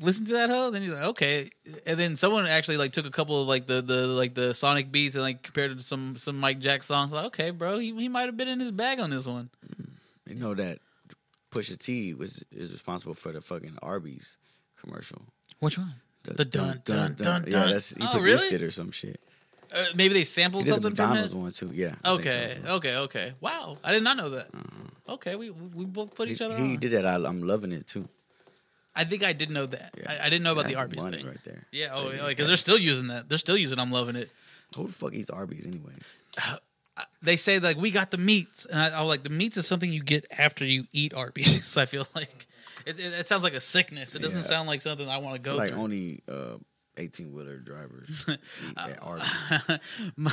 listen 0.00 0.26
to 0.26 0.32
that 0.34 0.50
hoe. 0.50 0.70
Then 0.70 0.82
you're 0.82 0.94
like, 0.94 1.04
okay. 1.04 1.50
And 1.86 1.98
then 1.98 2.16
someone 2.16 2.46
actually 2.46 2.76
like 2.76 2.92
took 2.92 3.06
a 3.06 3.10
couple 3.10 3.40
of 3.40 3.48
like 3.48 3.66
the 3.66 3.82
the 3.82 4.06
like 4.06 4.34
the 4.34 4.54
Sonic 4.54 4.92
beats 4.92 5.14
and 5.14 5.22
like 5.22 5.42
compared 5.42 5.72
it 5.72 5.78
to 5.78 5.82
some 5.82 6.16
some 6.16 6.38
Mike 6.38 6.58
Jack 6.58 6.82
songs. 6.82 7.12
Like, 7.12 7.26
okay, 7.26 7.50
bro, 7.50 7.78
he 7.78 7.94
he 7.94 8.08
might 8.08 8.26
have 8.26 8.36
been 8.36 8.48
in 8.48 8.60
his 8.60 8.70
bag 8.70 9.00
on 9.00 9.10
this 9.10 9.26
one. 9.26 9.50
Mm. 9.66 9.86
You 10.26 10.34
know 10.36 10.54
that 10.54 10.78
Pusha 11.50 11.78
T 11.78 12.14
was 12.14 12.44
is 12.52 12.70
responsible 12.70 13.14
for 13.14 13.32
the 13.32 13.40
fucking 13.40 13.78
Arby's 13.82 14.36
commercial. 14.80 15.22
Which 15.60 15.78
one? 15.78 15.94
The 16.24 16.44
dun 16.44 16.82
dun 16.84 17.14
dun 17.14 17.44
Yeah, 17.46 17.50
dun. 17.50 17.70
that's 17.70 17.90
he 17.94 18.02
Oh, 18.02 18.10
produced 18.18 18.44
really? 18.50 18.56
it 18.56 18.62
or 18.62 18.70
some 18.70 18.90
shit. 18.90 19.20
Uh, 19.72 19.84
maybe 19.94 20.14
they 20.14 20.20
He 20.20 20.24
sampled 20.24 20.64
did 20.64 20.70
the 20.70 20.74
something 20.74 20.94
from 20.96 21.10
McDonald's 21.10 21.34
it. 21.34 21.38
one 21.38 21.50
too. 21.52 21.70
Yeah. 21.74 21.94
I 22.04 22.10
Okay, 22.12 22.58
so. 22.64 22.74
okay, 22.74 22.96
okay. 22.96 23.32
Wow, 23.40 23.78
I 23.84 23.92
did 23.92 24.02
not 24.02 24.16
know 24.16 24.30
that. 24.30 24.48
Okay, 25.08 25.34
we 25.36 25.50
we 25.50 25.84
both 25.86 26.14
put 26.14 26.28
He, 26.28 26.34
each 26.34 26.40
other 26.40 26.56
he 26.56 26.74
on. 26.74 26.76
did 26.78 26.92
that. 26.92 27.06
I, 27.06 27.14
I'm 27.14 27.42
loving 27.42 27.72
it 27.72 27.86
too. 27.86 28.08
I 28.94 29.04
think 29.04 29.22
I 29.24 29.32
did 29.32 29.50
know 29.50 29.66
that. 29.66 29.94
Yeah. 29.96 30.10
I, 30.12 30.26
I 30.26 30.28
didn't 30.30 30.42
know 30.42 30.52
about 30.52 30.66
the 30.66 30.74
Arby's 30.74 31.04
thing. 31.04 31.24
right 31.26 31.44
there. 31.44 31.66
Yeah, 31.70 31.90
oh, 31.94 32.10
Yeah, 32.10 32.26
because 32.26 32.48
they're 32.48 32.56
still 32.56 32.78
using 32.78 33.06
that. 33.08 33.28
They're 33.28 33.38
still 33.38 33.56
using. 33.56 33.78
I'm 33.78 33.92
loving 33.92 34.16
it. 34.16 34.30
Who 34.76 34.86
the 34.88 34.92
fuck 34.92 35.14
eats 35.14 35.30
Arby's 35.30 35.66
anyway? 35.66 35.92
They 37.22 37.36
say 37.36 37.60
like 37.60 37.78
we 37.78 37.90
got 37.90 38.10
the 38.10 38.18
meats, 38.18 38.66
and 38.66 38.78
I, 38.78 39.00
I'm 39.00 39.06
like 39.06 39.22
the 39.22 39.30
meats 39.30 39.56
is 39.56 39.66
something 39.66 39.90
you 39.90 40.02
get 40.02 40.26
after 40.36 40.66
you 40.66 40.84
eat 40.92 41.14
Arby's. 41.14 41.76
I 41.84 41.86
feel 41.86 42.06
like 42.14 42.46
it, 42.86 42.98
it, 43.00 43.12
it 43.20 43.28
sounds 43.28 43.42
like 43.44 43.54
a 43.54 43.60
sickness. 43.60 44.14
It 44.14 44.22
doesn't 44.22 44.40
Yeah. 44.42 44.46
sound 44.46 44.68
like 44.68 44.82
something 44.82 45.08
I 45.08 45.18
want 45.18 45.36
to 45.36 45.40
go 45.40 45.56
like 45.56 45.70
through. 45.70 45.78
only 45.82 46.22
uh, 46.28 46.56
18 46.96 47.32
wheeler 47.32 47.58
drivers 47.58 48.24
eat 48.28 48.38
at 48.76 49.02
Arby's. 49.02 49.24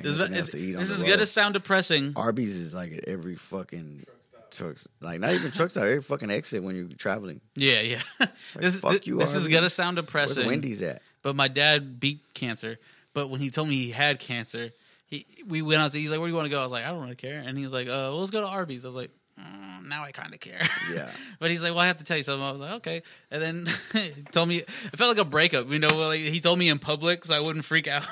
this 0.00 0.16
nothing 0.16 0.34
else 0.36 0.50
to 0.50 0.58
eat 0.58 0.74
on 0.74 0.80
this 0.80 0.88
the 0.90 0.94
is 0.96 1.02
road. 1.02 1.08
gonna 1.10 1.26
sound 1.26 1.54
depressing. 1.54 2.12
Arby's 2.16 2.56
is 2.56 2.74
like 2.74 2.92
at 2.92 3.04
every 3.04 3.36
fucking 3.36 4.04
trucks, 4.50 4.86
like 5.00 5.20
not 5.20 5.32
even 5.32 5.50
truck 5.50 5.70
stop, 5.70 5.84
every 5.84 6.02
fucking 6.02 6.30
exit 6.30 6.62
when 6.62 6.76
you're 6.76 6.88
traveling. 6.96 7.40
Yeah, 7.56 7.80
yeah. 7.80 8.00
This 8.56 8.78
fuck 8.78 8.92
this, 8.92 9.06
you, 9.06 9.18
this 9.18 9.30
is 9.34 9.42
Arby's. 9.44 9.54
gonna 9.54 9.70
sound 9.70 9.96
depressing. 9.96 10.38
Where's 10.46 10.48
Wendy's 10.48 10.82
at? 10.82 11.02
But 11.22 11.36
my 11.36 11.48
dad 11.48 11.98
beat 12.00 12.34
cancer. 12.34 12.78
But 13.14 13.28
when 13.28 13.40
he 13.40 13.50
told 13.50 13.68
me 13.68 13.76
he 13.76 13.90
had 13.90 14.18
cancer, 14.20 14.70
he 15.06 15.26
we 15.46 15.62
went 15.62 15.80
out. 15.82 15.90
To, 15.92 15.98
he's 15.98 16.10
like, 16.10 16.18
"Where 16.20 16.26
do 16.28 16.30
you 16.32 16.36
want 16.36 16.46
to 16.46 16.50
go?" 16.50 16.60
I 16.60 16.64
was 16.64 16.72
like, 16.72 16.84
"I 16.84 16.88
don't 16.90 17.02
really 17.02 17.14
care." 17.16 17.40
And 17.40 17.56
he 17.58 17.64
was 17.64 17.72
like, 17.72 17.86
"Uh, 17.86 17.90
well, 18.12 18.18
let's 18.20 18.30
go 18.30 18.40
to 18.40 18.46
Arby's." 18.46 18.84
I 18.84 18.88
was 18.88 18.96
like, 18.96 19.10
mm, 19.40 19.88
"Now 19.88 20.04
I 20.04 20.12
kind 20.12 20.34
of 20.34 20.40
care." 20.40 20.68
Yeah. 20.92 21.10
but 21.38 21.50
he's 21.50 21.62
like, 21.62 21.72
"Well, 21.72 21.80
I 21.80 21.86
have 21.86 21.98
to 21.98 22.04
tell 22.04 22.16
you 22.16 22.22
something." 22.22 22.46
I 22.46 22.52
was 22.52 22.60
like, 22.60 22.72
"Okay." 22.74 23.02
And 23.30 23.42
then 23.42 23.68
he 23.92 24.22
told 24.32 24.48
me 24.48 24.56
it 24.58 24.96
felt 24.96 25.16
like 25.16 25.24
a 25.24 25.28
breakup. 25.28 25.70
You 25.70 25.78
know, 25.78 25.88
like 25.88 26.20
he 26.20 26.40
told 26.40 26.58
me 26.58 26.68
in 26.68 26.78
public 26.78 27.24
so 27.24 27.34
I 27.34 27.40
wouldn't 27.40 27.64
freak 27.64 27.88
out. 27.88 28.06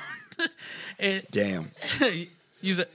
and 0.98 1.22
Damn. 1.30 1.70
you 2.60 2.74
said. 2.74 2.88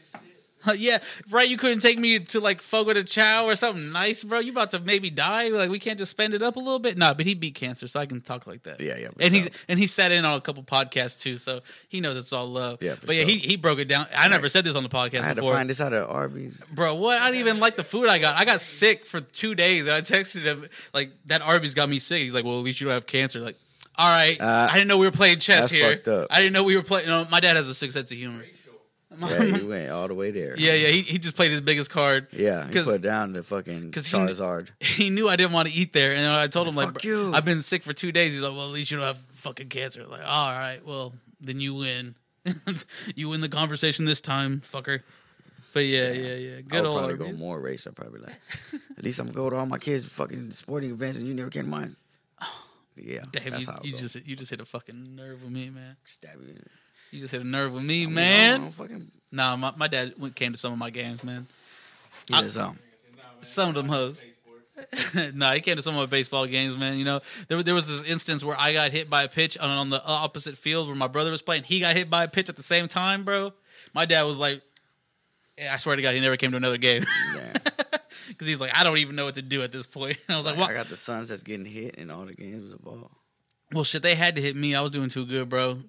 Yeah, 0.77 0.97
right. 1.31 1.47
You 1.47 1.57
couldn't 1.57 1.79
take 1.79 1.97
me 1.99 2.19
to 2.19 2.39
like 2.39 2.61
Fogo 2.61 2.93
de 2.93 3.03
Chao 3.03 3.45
or 3.45 3.55
something 3.55 3.91
nice, 3.91 4.23
bro. 4.23 4.39
You 4.39 4.51
about 4.51 4.71
to 4.71 4.79
maybe 4.79 5.09
die? 5.09 5.49
Like 5.49 5.69
we 5.69 5.79
can't 5.79 5.97
just 5.97 6.11
spend 6.11 6.33
it 6.33 6.41
up 6.41 6.55
a 6.55 6.59
little 6.59 6.79
bit. 6.79 6.97
Nah, 6.97 7.13
but 7.13 7.25
he 7.25 7.33
beat 7.33 7.55
cancer, 7.55 7.87
so 7.87 7.99
I 7.99 8.05
can 8.05 8.21
talk 8.21 8.45
like 8.47 8.63
that. 8.63 8.81
Yeah, 8.81 8.97
yeah, 8.97 9.09
And 9.19 9.33
he's 9.33 9.49
and 9.67 9.79
he 9.79 9.87
sat 9.87 10.11
in 10.11 10.25
on 10.25 10.37
a 10.37 10.41
couple 10.41 10.63
podcasts 10.63 11.19
too, 11.21 11.37
so 11.37 11.61
he 11.87 12.01
knows 12.01 12.17
it's 12.17 12.33
all 12.33 12.47
love. 12.47 12.81
Yeah, 12.81 12.95
but 13.05 13.15
yeah, 13.15 13.23
he 13.23 13.37
sure. 13.37 13.49
he 13.49 13.55
broke 13.57 13.79
it 13.79 13.87
down. 13.87 14.05
I 14.15 14.27
never 14.27 14.49
said 14.49 14.65
this 14.65 14.75
on 14.75 14.83
the 14.83 14.89
podcast 14.89 15.21
I 15.21 15.27
had 15.27 15.35
before, 15.37 15.51
to 15.51 15.57
find 15.57 15.69
this 15.69 15.81
out 15.81 15.93
at 15.93 16.03
Arby's. 16.03 16.61
bro. 16.71 16.95
What? 16.95 17.21
I 17.21 17.27
didn't 17.27 17.39
even 17.39 17.59
like 17.59 17.77
the 17.77 17.83
food 17.83 18.07
I 18.07 18.19
got. 18.19 18.37
I 18.37 18.45
got 18.45 18.61
sick 18.61 19.05
for 19.05 19.21
two 19.21 19.55
days, 19.55 19.83
and 19.85 19.91
I 19.91 20.01
texted 20.01 20.43
him 20.43 20.67
like 20.93 21.11
that 21.25 21.41
Arby's 21.41 21.73
got 21.73 21.89
me 21.89 21.99
sick. 21.99 22.21
He's 22.21 22.33
like, 22.33 22.43
well, 22.45 22.57
at 22.57 22.63
least 22.63 22.81
you 22.81 22.87
don't 22.87 22.93
have 22.93 23.05
cancer. 23.05 23.39
Like, 23.39 23.57
all 23.97 24.07
right, 24.07 24.39
Uh, 24.39 24.67
I 24.69 24.73
didn't 24.73 24.87
know 24.89 24.97
we 24.97 25.05
were 25.05 25.11
playing 25.11 25.39
chess 25.39 25.69
here. 25.69 26.01
I 26.29 26.39
didn't 26.41 26.53
know 26.53 26.63
we 26.63 26.75
were 26.75 26.83
playing. 26.83 27.05
You 27.05 27.11
No, 27.11 27.25
my 27.29 27.39
dad 27.39 27.55
has 27.55 27.69
a 27.69 27.75
sick 27.75 27.91
sense 27.91 28.11
of 28.11 28.17
humor. 28.17 28.43
Yeah, 29.19 29.43
you 29.43 29.67
went 29.67 29.91
all 29.91 30.07
the 30.07 30.13
way 30.13 30.31
there. 30.31 30.55
Yeah, 30.57 30.73
yeah. 30.73 30.87
He, 30.89 31.01
he 31.01 31.17
just 31.19 31.35
played 31.35 31.51
his 31.51 31.61
biggest 31.61 31.89
card. 31.89 32.27
Yeah, 32.31 32.67
he 32.69 32.81
put 32.83 33.01
down 33.01 33.33
the 33.33 33.43
fucking 33.43 33.91
'cause 33.91 34.05
he 34.07 34.17
Charizard. 34.17 34.69
He 34.79 35.09
knew 35.09 35.27
I 35.29 35.35
didn't 35.35 35.53
want 35.53 35.69
to 35.69 35.73
eat 35.77 35.93
there, 35.93 36.13
and 36.13 36.25
I 36.25 36.47
told 36.47 36.67
him 36.67 36.75
like, 36.75 37.03
you. 37.03 37.33
I've 37.33 37.45
been 37.45 37.61
sick 37.61 37.83
for 37.83 37.93
two 37.93 38.11
days. 38.11 38.33
He's 38.33 38.41
like, 38.41 38.53
well, 38.53 38.67
at 38.67 38.73
least 38.73 38.91
you 38.91 38.97
don't 38.97 39.05
have 39.05 39.17
fucking 39.33 39.69
cancer. 39.69 40.05
Like, 40.05 40.27
all 40.27 40.51
right, 40.51 40.79
well, 40.85 41.13
then 41.41 41.59
you 41.59 41.73
win. 41.75 42.15
you 43.15 43.29
win 43.29 43.41
the 43.41 43.49
conversation 43.49 44.05
this 44.05 44.21
time, 44.21 44.61
fucker. 44.61 45.01
But 45.73 45.85
yeah, 45.85 46.11
yeah, 46.11 46.35
yeah. 46.35 46.57
I 46.57 46.61
Good 46.61 46.83
would 46.83 46.85
old 46.87 46.99
probably 46.99 47.17
go 47.17 47.37
more 47.37 47.59
race. 47.59 47.85
I'm 47.85 47.93
probably 47.93 48.21
like, 48.21 48.39
at 48.97 49.03
least 49.03 49.19
I'm 49.19 49.31
going 49.31 49.51
to 49.51 49.57
all 49.57 49.65
my 49.65 49.77
kids' 49.77 50.05
fucking 50.05 50.51
sporting 50.51 50.91
events 50.91 51.19
and 51.19 51.27
you 51.27 51.33
never 51.33 51.49
came 51.49 51.63
to 51.63 51.69
mine. 51.69 51.95
Yeah, 52.97 53.23
Damn, 53.29 53.59
you, 53.59 53.67
you 53.83 53.91
go. 53.91 53.97
just 53.97 54.25
you 54.25 54.37
just 54.37 54.51
hit 54.51 54.61
a 54.61 54.65
fucking 54.65 55.17
nerve 55.17 55.43
with 55.43 55.51
me, 55.51 55.69
man. 55.69 55.97
stab 56.05 56.39
you. 56.47 56.55
You 57.15 57.21
just 57.21 57.31
hit 57.31 57.41
a 57.41 57.47
nerve 57.47 57.71
with 57.71 57.83
me, 57.83 58.03
I 58.03 58.05
mean, 58.07 58.13
man. 58.13 58.53
I 58.53 58.63
don't 58.63 58.71
fucking. 58.71 59.11
Nah, 59.31 59.55
my, 59.55 59.73
my 59.77 59.87
dad 59.87 60.13
went, 60.17 60.35
came 60.35 60.51
to 60.51 60.57
some 60.57 60.73
of 60.73 60.77
my 60.77 60.89
games, 60.89 61.23
man. 61.23 61.47
Yeah, 62.27 62.39
um, 62.39 62.49
so. 62.49 62.75
Some 63.39 63.69
of 63.69 63.75
them 63.75 63.87
hoes. 63.87 64.25
no, 65.33 65.51
he 65.51 65.61
came 65.61 65.77
to 65.77 65.81
some 65.81 65.95
of 65.95 66.01
my 66.01 66.05
baseball 66.07 66.45
games, 66.45 66.75
man. 66.75 66.99
You 66.99 67.05
know, 67.05 67.21
there, 67.47 67.63
there 67.63 67.73
was 67.73 67.87
this 67.87 68.03
instance 68.03 68.43
where 68.43 68.59
I 68.59 68.73
got 68.73 68.91
hit 68.91 69.09
by 69.09 69.23
a 69.23 69.29
pitch 69.29 69.57
on, 69.57 69.69
on 69.69 69.89
the 69.89 70.03
opposite 70.05 70.57
field 70.57 70.87
where 70.87 70.95
my 70.95 71.07
brother 71.07 71.31
was 71.31 71.41
playing. 71.41 71.63
He 71.63 71.79
got 71.79 71.95
hit 71.95 72.09
by 72.09 72.25
a 72.25 72.27
pitch 72.27 72.49
at 72.49 72.57
the 72.57 72.63
same 72.63 72.89
time, 72.89 73.23
bro. 73.23 73.53
My 73.93 74.05
dad 74.05 74.23
was 74.23 74.37
like, 74.37 74.61
yeah, 75.57 75.73
I 75.73 75.77
swear 75.77 75.95
to 75.95 76.01
God, 76.01 76.13
he 76.13 76.19
never 76.19 76.35
came 76.35 76.51
to 76.51 76.57
another 76.57 76.77
game 76.77 77.05
because 78.27 78.47
he's 78.47 78.59
like, 78.59 78.77
I 78.77 78.83
don't 78.83 78.97
even 78.97 79.15
know 79.15 79.23
what 79.23 79.35
to 79.35 79.41
do 79.41 79.63
at 79.63 79.71
this 79.71 79.87
point. 79.87 80.17
I 80.29 80.35
was 80.35 80.45
like, 80.45 80.57
I 80.57 80.73
got 80.73 80.87
the 80.87 80.97
sons 80.97 81.29
that's 81.29 81.43
getting 81.43 81.65
hit 81.65 81.95
in 81.95 82.11
all 82.11 82.25
the 82.25 82.33
games 82.33 82.73
of 82.73 82.81
ball. 82.81 83.11
well, 83.71 83.85
shit, 83.85 84.01
they 84.01 84.15
had 84.15 84.35
to 84.35 84.41
hit 84.41 84.57
me. 84.57 84.75
I 84.75 84.81
was 84.81 84.91
doing 84.91 85.09
too 85.09 85.25
good, 85.25 85.47
bro. 85.47 85.79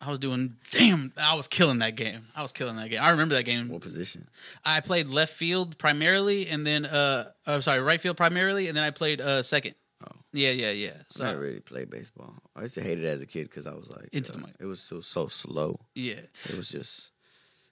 I 0.00 0.10
was 0.10 0.18
doing 0.18 0.56
damn. 0.70 1.12
I 1.16 1.34
was 1.34 1.48
killing 1.48 1.78
that 1.78 1.96
game. 1.96 2.26
I 2.36 2.42
was 2.42 2.52
killing 2.52 2.76
that 2.76 2.90
game. 2.90 3.00
I 3.02 3.10
remember 3.10 3.34
that 3.36 3.44
game. 3.44 3.68
What 3.68 3.80
position? 3.80 4.28
I 4.64 4.80
played 4.80 5.08
left 5.08 5.32
field 5.32 5.78
primarily, 5.78 6.46
and 6.48 6.66
then 6.66 6.84
uh, 6.84 7.30
uh 7.46 7.60
sorry, 7.60 7.80
right 7.80 8.00
field 8.00 8.16
primarily, 8.16 8.68
and 8.68 8.76
then 8.76 8.84
I 8.84 8.90
played 8.90 9.20
uh 9.20 9.42
second. 9.42 9.74
Oh. 10.06 10.12
Yeah, 10.32 10.50
yeah, 10.50 10.70
yeah. 10.70 10.92
So 11.08 11.24
I 11.24 11.32
really 11.32 11.60
played 11.60 11.88
baseball. 11.88 12.34
I 12.54 12.62
used 12.62 12.74
to 12.74 12.82
hate 12.82 12.98
it 12.98 13.04
as 13.06 13.22
a 13.22 13.26
kid 13.26 13.44
because 13.48 13.66
I 13.66 13.72
was 13.72 13.88
like, 13.88 14.08
Into 14.12 14.32
the 14.32 14.38
uh, 14.38 14.40
mic. 14.42 14.54
it 14.60 14.66
was 14.66 14.80
so 14.80 15.00
so 15.00 15.26
slow. 15.28 15.80
yeah. 15.94 16.20
It 16.50 16.56
was 16.56 16.68
just 16.68 17.10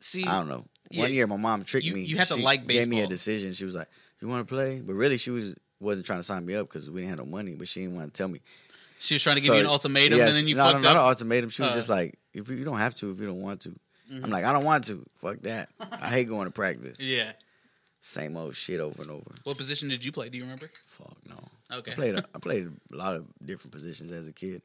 See, 0.00 0.24
I 0.24 0.38
don't 0.38 0.48
know. 0.48 0.64
Yeah, 0.90 1.02
One 1.02 1.12
year, 1.12 1.26
my 1.26 1.36
mom 1.36 1.62
tricked 1.64 1.86
you- 1.86 1.94
me. 1.94 2.02
you 2.02 2.16
have 2.16 2.28
to 2.28 2.34
She 2.36 2.42
like 2.42 2.66
Gave 2.66 2.88
me 2.88 3.02
a 3.02 3.06
decision. 3.06 3.52
She 3.52 3.64
was 3.64 3.74
like, 3.74 3.88
"You 4.20 4.28
want 4.28 4.46
to 4.46 4.52
play?" 4.52 4.80
But 4.80 4.94
really, 4.94 5.16
she 5.18 5.30
was 5.30 5.54
wasn't 5.80 6.06
trying 6.06 6.18
to 6.20 6.22
sign 6.24 6.44
me 6.46 6.54
up 6.54 6.68
because 6.68 6.88
we 6.90 7.00
didn't 7.00 7.10
have 7.10 7.18
no 7.18 7.24
money. 7.30 7.54
But 7.54 7.68
she 7.68 7.80
didn't 7.82 7.96
want 7.96 8.12
to 8.12 8.16
tell 8.18 8.28
me. 8.28 8.40
She 9.02 9.14
was 9.14 9.22
trying 9.22 9.36
to 9.36 9.42
give 9.42 9.48
So, 9.48 9.54
you 9.54 9.60
an 9.60 9.66
ultimatum, 9.66 10.18
yeah, 10.18 10.26
and 10.28 10.34
then 10.36 10.46
you 10.46 10.54
no, 10.54 10.64
fucked 10.64 10.82
no, 10.82 10.88
not 10.92 10.96
an 10.96 11.08
ultimatum. 11.08 11.50
She 11.50 11.62
was 11.62 11.72
Uh. 11.72 11.74
just 11.74 11.88
like, 11.88 12.18
"If 12.32 12.48
you, 12.48 12.56
you 12.56 12.64
don't 12.64 12.78
have 12.78 12.94
to, 12.96 13.10
if 13.10 13.20
you 13.20 13.26
don't 13.26 13.42
want 13.42 13.62
to." 13.62 13.70
Mm-hmm. 13.70 14.24
I'm 14.24 14.30
like, 14.30 14.44
"I 14.44 14.52
don't 14.52 14.64
want 14.64 14.84
to. 14.86 15.04
Fuck 15.20 15.40
that. 15.42 15.68
I 15.80 16.08
hate 16.08 16.28
going 16.28 16.46
to 16.46 16.50
practice. 16.52 17.00
Yeah. 17.00 17.32
Same 18.00 18.36
old 18.36 18.54
shit 18.56 18.80
over 18.80 19.02
and 19.02 19.10
over. 19.10 19.30
What 19.44 19.56
position 19.56 19.88
did 19.88 20.04
you 20.04 20.12
play? 20.12 20.28
Do 20.28 20.36
you 20.38 20.44
remember? 20.44 20.70
Fuck 20.86 21.16
no." 21.28 21.36
Okay. 21.78 21.92
I 21.92 21.94
played. 21.94 22.14
A, 22.18 22.24
I 22.34 22.38
played 22.38 22.68
a 22.92 22.96
lot 22.96 23.16
of 23.16 23.26
different 23.44 23.72
positions 23.72 24.12
as 24.12 24.28
a 24.28 24.32
kid. 24.32 24.62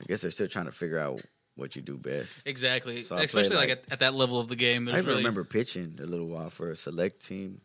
I 0.00 0.04
guess 0.06 0.20
they're 0.22 0.30
still 0.30 0.48
trying 0.48 0.66
to 0.66 0.72
figure 0.72 0.98
out 0.98 1.20
what 1.54 1.76
you 1.76 1.82
do 1.82 1.96
best. 1.98 2.46
Exactly. 2.46 3.02
So 3.02 3.16
Especially 3.16 3.56
like, 3.56 3.68
like- 3.68 3.78
at, 3.86 3.92
at 3.94 4.00
that 4.00 4.14
level 4.14 4.38
of 4.40 4.48
the 4.48 4.56
game. 4.56 4.88
I 4.88 4.92
even 4.92 5.04
really 5.06 5.18
remember 5.18 5.44
pitching 5.44 5.98
a 6.02 6.06
little 6.06 6.26
while 6.26 6.50
for 6.50 6.70
a 6.70 6.76
select 6.76 7.24
team. 7.24 7.60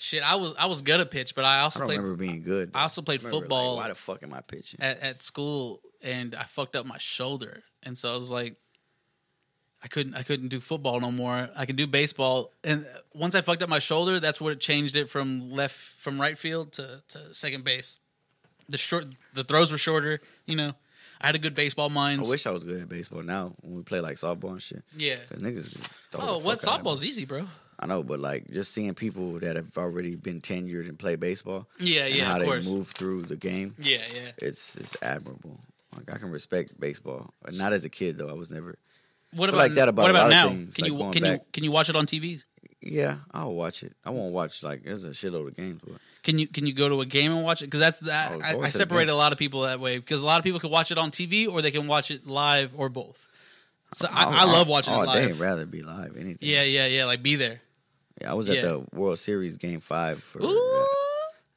Shit. 0.00 0.22
I 0.22 0.34
was 0.36 0.54
I 0.58 0.66
was 0.66 0.82
good 0.82 1.00
at 1.00 1.10
pitch, 1.10 1.34
but 1.34 1.44
I 1.44 1.58
I 1.58 1.60
also 1.60 1.80
don't 1.80 1.88
played 1.88 1.98
remember 1.98 2.16
being 2.16 2.42
good. 2.42 2.70
I 2.74 2.82
also 2.82 3.02
played 3.02 3.22
like, 3.22 3.32
football. 3.32 3.76
why 3.76 3.88
the 3.88 3.94
fuck 3.94 4.22
am 4.22 4.32
I 4.34 4.40
pitching? 4.40 4.80
at, 4.80 5.00
at 5.00 5.22
school, 5.22 5.80
and 6.02 6.34
I 6.34 6.44
fucked 6.44 6.76
up 6.76 6.86
my 6.86 6.98
shoulder, 6.98 7.62
and 7.82 7.96
so 7.96 8.12
I 8.14 8.16
was 8.16 8.30
like, 8.30 8.56
I 9.82 9.88
couldn't 9.88 10.14
I 10.14 10.22
couldn't 10.22 10.48
do 10.48 10.60
football 10.60 11.00
no 11.00 11.10
more. 11.10 11.48
I 11.56 11.64
can 11.66 11.76
do 11.76 11.86
baseball, 11.86 12.52
and 12.64 12.86
once 13.14 13.34
I 13.34 13.40
fucked 13.40 13.62
up 13.62 13.68
my 13.68 13.78
shoulder, 13.78 14.20
that's 14.20 14.40
what 14.40 14.58
changed 14.60 14.94
it 14.96 15.08
from 15.08 15.50
left 15.52 15.74
from 15.76 16.20
right 16.20 16.38
field 16.38 16.72
to, 16.74 17.02
to 17.08 17.32
second 17.34 17.64
base. 17.64 17.98
The 18.68 18.76
short 18.78 19.06
the 19.34 19.42
throws 19.44 19.72
were 19.72 19.78
shorter. 19.78 20.20
You 20.46 20.56
know, 20.56 20.72
I 21.20 21.26
had 21.26 21.34
a 21.34 21.38
good 21.38 21.54
baseball 21.54 21.88
mind. 21.88 22.24
I 22.26 22.28
wish 22.28 22.46
I 22.46 22.50
was 22.50 22.62
good 22.64 22.82
at 22.82 22.88
baseball 22.88 23.22
now 23.22 23.54
when 23.62 23.74
we 23.76 23.82
play 23.82 24.00
like 24.00 24.16
softball 24.16 24.50
and 24.52 24.62
shit. 24.62 24.84
yeah. 24.98 25.16
'Cause 25.28 25.38
niggas 25.40 25.82
Oh, 26.14 26.38
what 26.38 26.60
fuck 26.60 26.72
out 26.74 26.80
of 26.80 26.84
me. 26.86 26.90
softball's 26.92 27.04
easy, 27.04 27.24
bro? 27.24 27.48
I 27.82 27.86
know, 27.86 28.02
but 28.02 28.20
like 28.20 28.50
just 28.50 28.72
seeing 28.72 28.94
people 28.94 29.38
that 29.40 29.56
have 29.56 29.76
already 29.78 30.14
been 30.14 30.40
tenured 30.42 30.86
and 30.88 30.98
play 30.98 31.16
baseball 31.16 31.66
Yeah, 31.80 32.04
and 32.04 32.14
yeah, 32.14 32.24
how 32.26 32.34
of 32.34 32.40
they 32.40 32.46
course. 32.46 32.66
move 32.66 32.88
through 32.88 33.22
the 33.22 33.36
game, 33.36 33.74
Yeah, 33.78 34.02
yeah. 34.14 34.30
it's 34.38 34.76
it's 34.76 34.96
admirable. 35.00 35.58
Like 35.96 36.12
I 36.12 36.18
can 36.18 36.30
respect 36.30 36.78
baseball. 36.78 37.32
Not 37.52 37.72
as 37.72 37.84
a 37.84 37.88
kid 37.88 38.18
though. 38.18 38.28
I 38.28 38.34
was 38.34 38.50
never. 38.50 38.76
What 39.32 39.48
about 39.48 39.58
like 39.58 39.74
that 39.74 39.88
about 39.88 40.02
what 40.02 40.10
about 40.10 40.30
now? 40.30 40.48
things, 40.48 40.74
can 40.76 40.82
like 40.84 40.92
you 40.92 41.10
can 41.20 41.24
you 41.32 41.40
can 41.52 41.64
you 41.64 41.70
watch 41.72 41.88
it 41.88 41.96
on 41.96 42.04
TV? 42.06 42.44
Yeah, 42.82 43.16
I'll 43.32 43.52
watch 43.54 43.82
it. 43.82 43.94
I 44.04 44.10
won't 44.10 44.32
watch 44.32 44.62
like 44.62 44.84
there's 44.84 45.04
a 45.04 45.10
shitload 45.10 45.48
of 45.48 45.56
games, 45.56 45.80
but 45.84 45.96
Can 46.22 46.38
you 46.38 46.46
can 46.48 46.66
you 46.66 46.72
go 46.74 46.88
to 46.88 47.00
a 47.00 47.06
game 47.06 47.32
and 47.32 47.42
watch 47.44 47.62
it? 47.62 47.66
Because 47.66 47.80
that's 47.80 47.98
that 47.98 48.32
Oh, 48.32 48.40
I, 48.42 48.66
I 48.66 48.68
separate 48.70 49.08
a 49.08 49.14
lot 49.14 49.32
of 49.32 49.38
people 49.38 49.62
that 49.62 49.80
way 49.80 49.96
because 49.98 50.20
a 50.22 50.26
lot 50.26 50.38
of 50.38 50.44
people 50.44 50.60
can 50.60 50.70
watch 50.70 50.90
it 50.90 50.98
on 50.98 51.10
TV 51.10 51.48
or 51.48 51.62
they 51.62 51.70
can 51.70 51.86
watch 51.86 52.10
it 52.10 52.26
live 52.26 52.74
or 52.76 52.88
both. 52.88 53.18
So 53.94 54.06
I, 54.10 54.42
I 54.42 54.44
love 54.44 54.68
watching 54.68 54.94
all 54.94 55.02
it 55.02 55.06
live. 55.06 55.26
day. 55.28 55.32
Rather 55.32 55.66
be 55.66 55.82
live. 55.82 56.16
Anything. 56.16 56.36
Yeah, 56.48 56.62
yeah, 56.62 56.86
yeah. 56.86 57.04
Like 57.06 57.22
be 57.22 57.36
there. 57.36 57.60
Yeah, 58.20 58.30
I 58.30 58.34
was 58.34 58.48
Yeah. 58.48 58.56
at 58.56 58.62
the 58.62 58.84
World 58.98 59.18
Series 59.18 59.56
Game 59.56 59.80
Five 59.80 60.22
for 60.22 60.42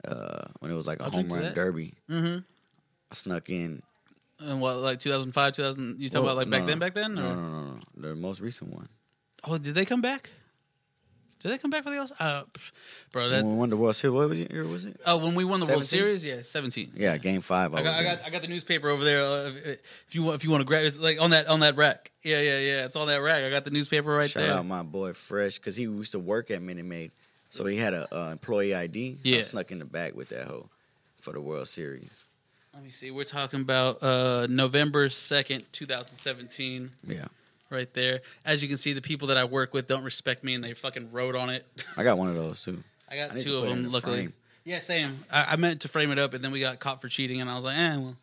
uh, 0.05 0.45
when 0.59 0.71
it 0.71 0.75
was 0.75 0.87
like 0.87 0.99
a 0.99 1.05
I'll 1.05 1.11
home 1.11 1.29
run 1.29 1.43
that. 1.43 1.55
derby. 1.55 1.93
Mm-hmm. 2.09 2.39
I 3.11 3.15
snuck 3.15 3.49
in. 3.49 3.81
And 4.39 4.59
what 4.59 4.77
like 4.77 4.99
2005, 4.99 5.53
2000? 5.53 5.95
You 5.99 6.09
talking 6.09 6.25
Well, 6.25 6.33
about 6.33 6.37
like 6.37 6.49
back 6.49 6.61
no. 6.61 6.67
then, 6.67 6.79
back 6.79 6.93
then? 6.95 7.17
Or? 7.17 7.21
No, 7.21 7.35
no, 7.35 7.49
no, 7.49 7.73
no. 7.95 8.09
The 8.09 8.15
most 8.15 8.41
recent 8.41 8.73
one. 8.73 8.89
Oh, 9.45 9.57
did 9.57 9.75
they 9.75 9.85
come 9.85 10.01
back? 10.01 10.29
Did 11.43 11.51
they 11.51 11.57
come 11.57 11.69
back 11.71 11.83
for 11.83 11.89
the 11.91 11.97
All? 11.99 12.07
Uh, 12.19 12.43
pff, 12.45 12.71
bro, 13.11 13.29
that 13.29 13.43
when 13.43 13.53
we 13.53 13.59
won 13.59 13.69
the 13.69 13.75
World 13.77 13.95
Series, 13.97 14.13
what 14.15 14.29
was 14.29 14.39
it, 14.39 14.51
year 14.51 14.63
was 14.65 14.85
it? 14.85 14.99
oh 15.05 15.17
when 15.17 15.35
we 15.35 15.43
won 15.43 15.59
the 15.59 15.65
World 15.65 15.83
17? 15.83 15.99
Series, 16.21 16.23
yeah, 16.25 16.41
seventeen. 16.41 16.91
Yeah, 16.95 17.17
Game 17.17 17.41
Five. 17.41 17.73
I, 17.75 17.79
I 17.79 17.83
got, 17.83 17.95
I 17.99 18.03
got, 18.03 18.25
I 18.25 18.29
got 18.29 18.41
the 18.41 18.47
newspaper 18.47 18.87
over 18.89 19.03
there. 19.03 19.21
Uh, 19.21 19.51
if 20.07 20.15
you 20.15 20.23
want, 20.23 20.35
if 20.37 20.43
you 20.45 20.49
want 20.49 20.61
to 20.61 20.65
grab, 20.65 20.85
it's 20.85 20.97
like 20.97 21.21
on 21.21 21.31
that, 21.31 21.47
on 21.47 21.59
that 21.59 21.75
rack. 21.75 22.11
Yeah, 22.23 22.39
yeah, 22.39 22.59
yeah. 22.59 22.85
It's 22.85 22.95
on 22.95 23.07
that 23.07 23.21
rack. 23.21 23.43
I 23.43 23.49
got 23.49 23.65
the 23.65 23.71
newspaper 23.71 24.09
right 24.15 24.29
Shout 24.29 24.41
there. 24.41 24.49
Shout 24.51 24.59
out 24.59 24.65
my 24.65 24.83
boy 24.83 25.11
Fresh 25.13 25.59
because 25.59 25.75
he 25.75 25.83
used 25.83 26.13
to 26.13 26.19
work 26.19 26.49
at 26.49 26.61
Minute 26.61 26.85
Maid, 26.85 27.11
so 27.49 27.65
he 27.65 27.75
had 27.75 27.93
a 27.93 28.07
uh, 28.17 28.31
employee 28.31 28.73
ID. 28.73 29.17
So 29.23 29.29
I 29.29 29.33
Yeah. 29.35 29.41
snuck 29.41 29.71
in 29.71 29.79
the 29.79 29.85
back 29.85 30.15
with 30.15 30.29
that 30.29 30.47
hoe 30.47 30.69
for 31.19 31.33
the 31.33 31.41
World 31.41 31.67
Series. 31.67 32.09
Let 32.73 32.83
me 32.83 32.89
see. 32.89 33.11
We're 33.11 33.23
talking 33.25 33.59
about 33.61 34.01
uh, 34.01 34.47
November 34.49 35.07
second, 35.09 35.65
two 35.73 35.85
thousand 35.85 36.15
seventeen. 36.15 36.91
Yeah, 37.05 37.25
Right 37.73 37.91
there. 37.93 38.21
As 38.45 38.61
you 38.61 38.69
can 38.69 38.77
see, 38.77 38.93
the 38.93 39.01
people 39.01 39.27
that 39.29 39.37
I 39.37 39.43
work 39.45 39.73
with 39.73 39.87
don't 39.87 40.03
respect 40.03 40.43
me, 40.43 40.53
and 40.53 40.63
they 40.63 40.73
fucking 40.73 41.11
wrote 41.11 41.35
on 41.35 41.49
it. 41.49 41.65
I 41.97 42.03
got 42.03 42.17
one 42.19 42.29
of 42.29 42.35
those 42.35 42.63
too. 42.63 42.77
I 43.11 43.15
got 43.17 43.31
I 43.31 43.41
two 43.41 43.57
of 43.57 43.63
put 43.63 43.69
it 43.69 43.71
in 43.71 43.77
them. 43.77 43.83
the 43.83 43.89
Luckily, 43.89 44.17
frame. 44.17 44.33
yeah, 44.63 44.79
same. 44.79 45.25
I, 45.31 45.53
I 45.53 45.55
meant 45.55 45.81
to 45.81 45.87
frame 45.87 46.11
it 46.11 46.19
up, 46.19 46.33
and 46.33 46.43
then 46.43 46.51
we 46.51 46.59
got 46.61 46.79
caught 46.79 47.01
for 47.01 47.09
cheating, 47.09 47.41
and 47.41 47.49
I 47.49 47.55
was 47.55 47.63
like, 47.63 47.77
eh, 47.77 47.97
well, 47.97 48.15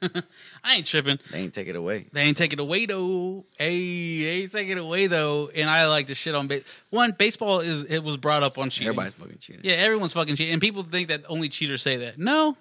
I 0.64 0.76
ain't 0.76 0.86
tripping. 0.86 1.18
They 1.30 1.38
ain't 1.40 1.52
take 1.54 1.68
it 1.68 1.76
away. 1.76 2.06
They 2.12 2.22
ain't 2.22 2.36
take 2.36 2.52
it 2.52 2.60
away 2.60 2.86
though. 2.86 3.44
Hey, 3.58 4.20
they 4.20 4.26
ain't 4.42 4.52
take 4.52 4.68
it 4.68 4.78
away 4.78 5.06
though. 5.06 5.48
And 5.54 5.68
I 5.68 5.86
like 5.86 6.06
to 6.06 6.14
shit 6.14 6.34
on 6.34 6.46
base. 6.46 6.62
One, 6.90 7.10
baseball 7.12 7.60
is 7.60 7.84
it 7.84 7.98
was 8.02 8.16
brought 8.16 8.42
up 8.42 8.56
on 8.58 8.70
cheating. 8.70 8.88
Everybody's 8.88 9.14
fucking 9.14 9.38
cheating. 9.38 9.62
yeah, 9.64 9.74
everyone's 9.74 10.12
fucking 10.14 10.36
cheating, 10.36 10.52
and 10.54 10.62
people 10.62 10.82
think 10.82 11.08
that 11.08 11.24
only 11.28 11.48
cheaters 11.48 11.82
say 11.82 11.96
that. 11.98 12.18
No, 12.18 12.56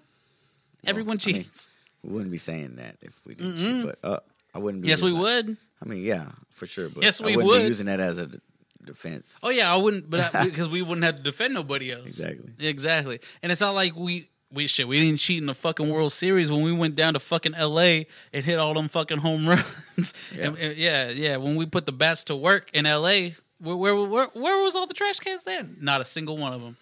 everyone 0.85 1.19
I 1.23 1.25
mean, 1.27 1.35
cheats. 1.43 1.69
We 2.03 2.11
wouldn't 2.11 2.31
be 2.31 2.37
saying 2.37 2.75
that 2.77 2.95
if 3.01 3.13
we 3.25 3.35
didn't 3.35 3.57
cheat, 3.57 3.85
but 4.01 4.09
uh, 4.09 4.19
I 4.53 4.59
wouldn't 4.59 4.83
be. 4.83 4.89
yes, 4.89 5.01
we 5.01 5.13
would. 5.13 5.57
I 5.83 5.87
mean, 5.87 6.03
yeah, 6.03 6.29
for 6.51 6.65
sure. 6.65 6.89
But 6.89 7.03
Yes, 7.03 7.21
I 7.21 7.25
we 7.25 7.35
wouldn't 7.35 7.51
would. 7.51 7.61
be 7.63 7.67
using 7.67 7.85
that 7.87 7.99
as 7.99 8.17
a 8.17 8.27
d- 8.27 8.39
defense. 8.83 9.39
Oh 9.43 9.49
yeah, 9.49 9.71
I 9.73 9.77
wouldn't, 9.77 10.09
but 10.09 10.33
I, 10.33 10.45
because 10.49 10.69
we 10.69 10.81
wouldn't 10.81 11.03
have 11.05 11.17
to 11.17 11.21
defend 11.23 11.53
nobody 11.53 11.91
else. 11.91 12.05
Exactly. 12.05 12.51
exactly. 12.59 13.19
And 13.43 13.51
it's 13.51 13.61
not 13.61 13.75
like 13.75 13.95
we 13.95 14.29
we 14.51 14.65
shit. 14.67 14.87
We 14.87 14.99
didn't 15.01 15.19
cheat 15.19 15.39
in 15.39 15.45
the 15.45 15.53
fucking 15.53 15.89
World 15.89 16.13
Series 16.13 16.49
when 16.49 16.61
we 16.63 16.71
went 16.71 16.95
down 16.95 17.13
to 17.13 17.19
fucking 17.19 17.53
L.A. 17.53 18.07
and 18.33 18.45
hit 18.45 18.57
all 18.59 18.73
them 18.73 18.87
fucking 18.87 19.17
home 19.17 19.47
runs. 19.49 20.13
Yeah. 20.35 20.45
And- 20.47 20.57
and- 20.57 20.77
yeah, 20.77 21.09
yeah. 21.09 21.37
When 21.37 21.55
we 21.57 21.65
put 21.65 21.85
the 21.85 21.91
bats 21.91 22.23
to 22.25 22.35
work 22.35 22.69
in 22.73 22.85
L.A., 22.85 23.35
where, 23.59 23.75
where 23.75 23.95
where 23.95 24.27
where 24.33 24.63
was 24.63 24.75
all 24.75 24.87
the 24.87 24.93
trash 24.93 25.19
cans 25.19 25.43
then? 25.43 25.77
Not 25.81 25.99
a 26.01 26.05
single 26.05 26.37
one 26.37 26.53
of 26.53 26.61
them. 26.61 26.77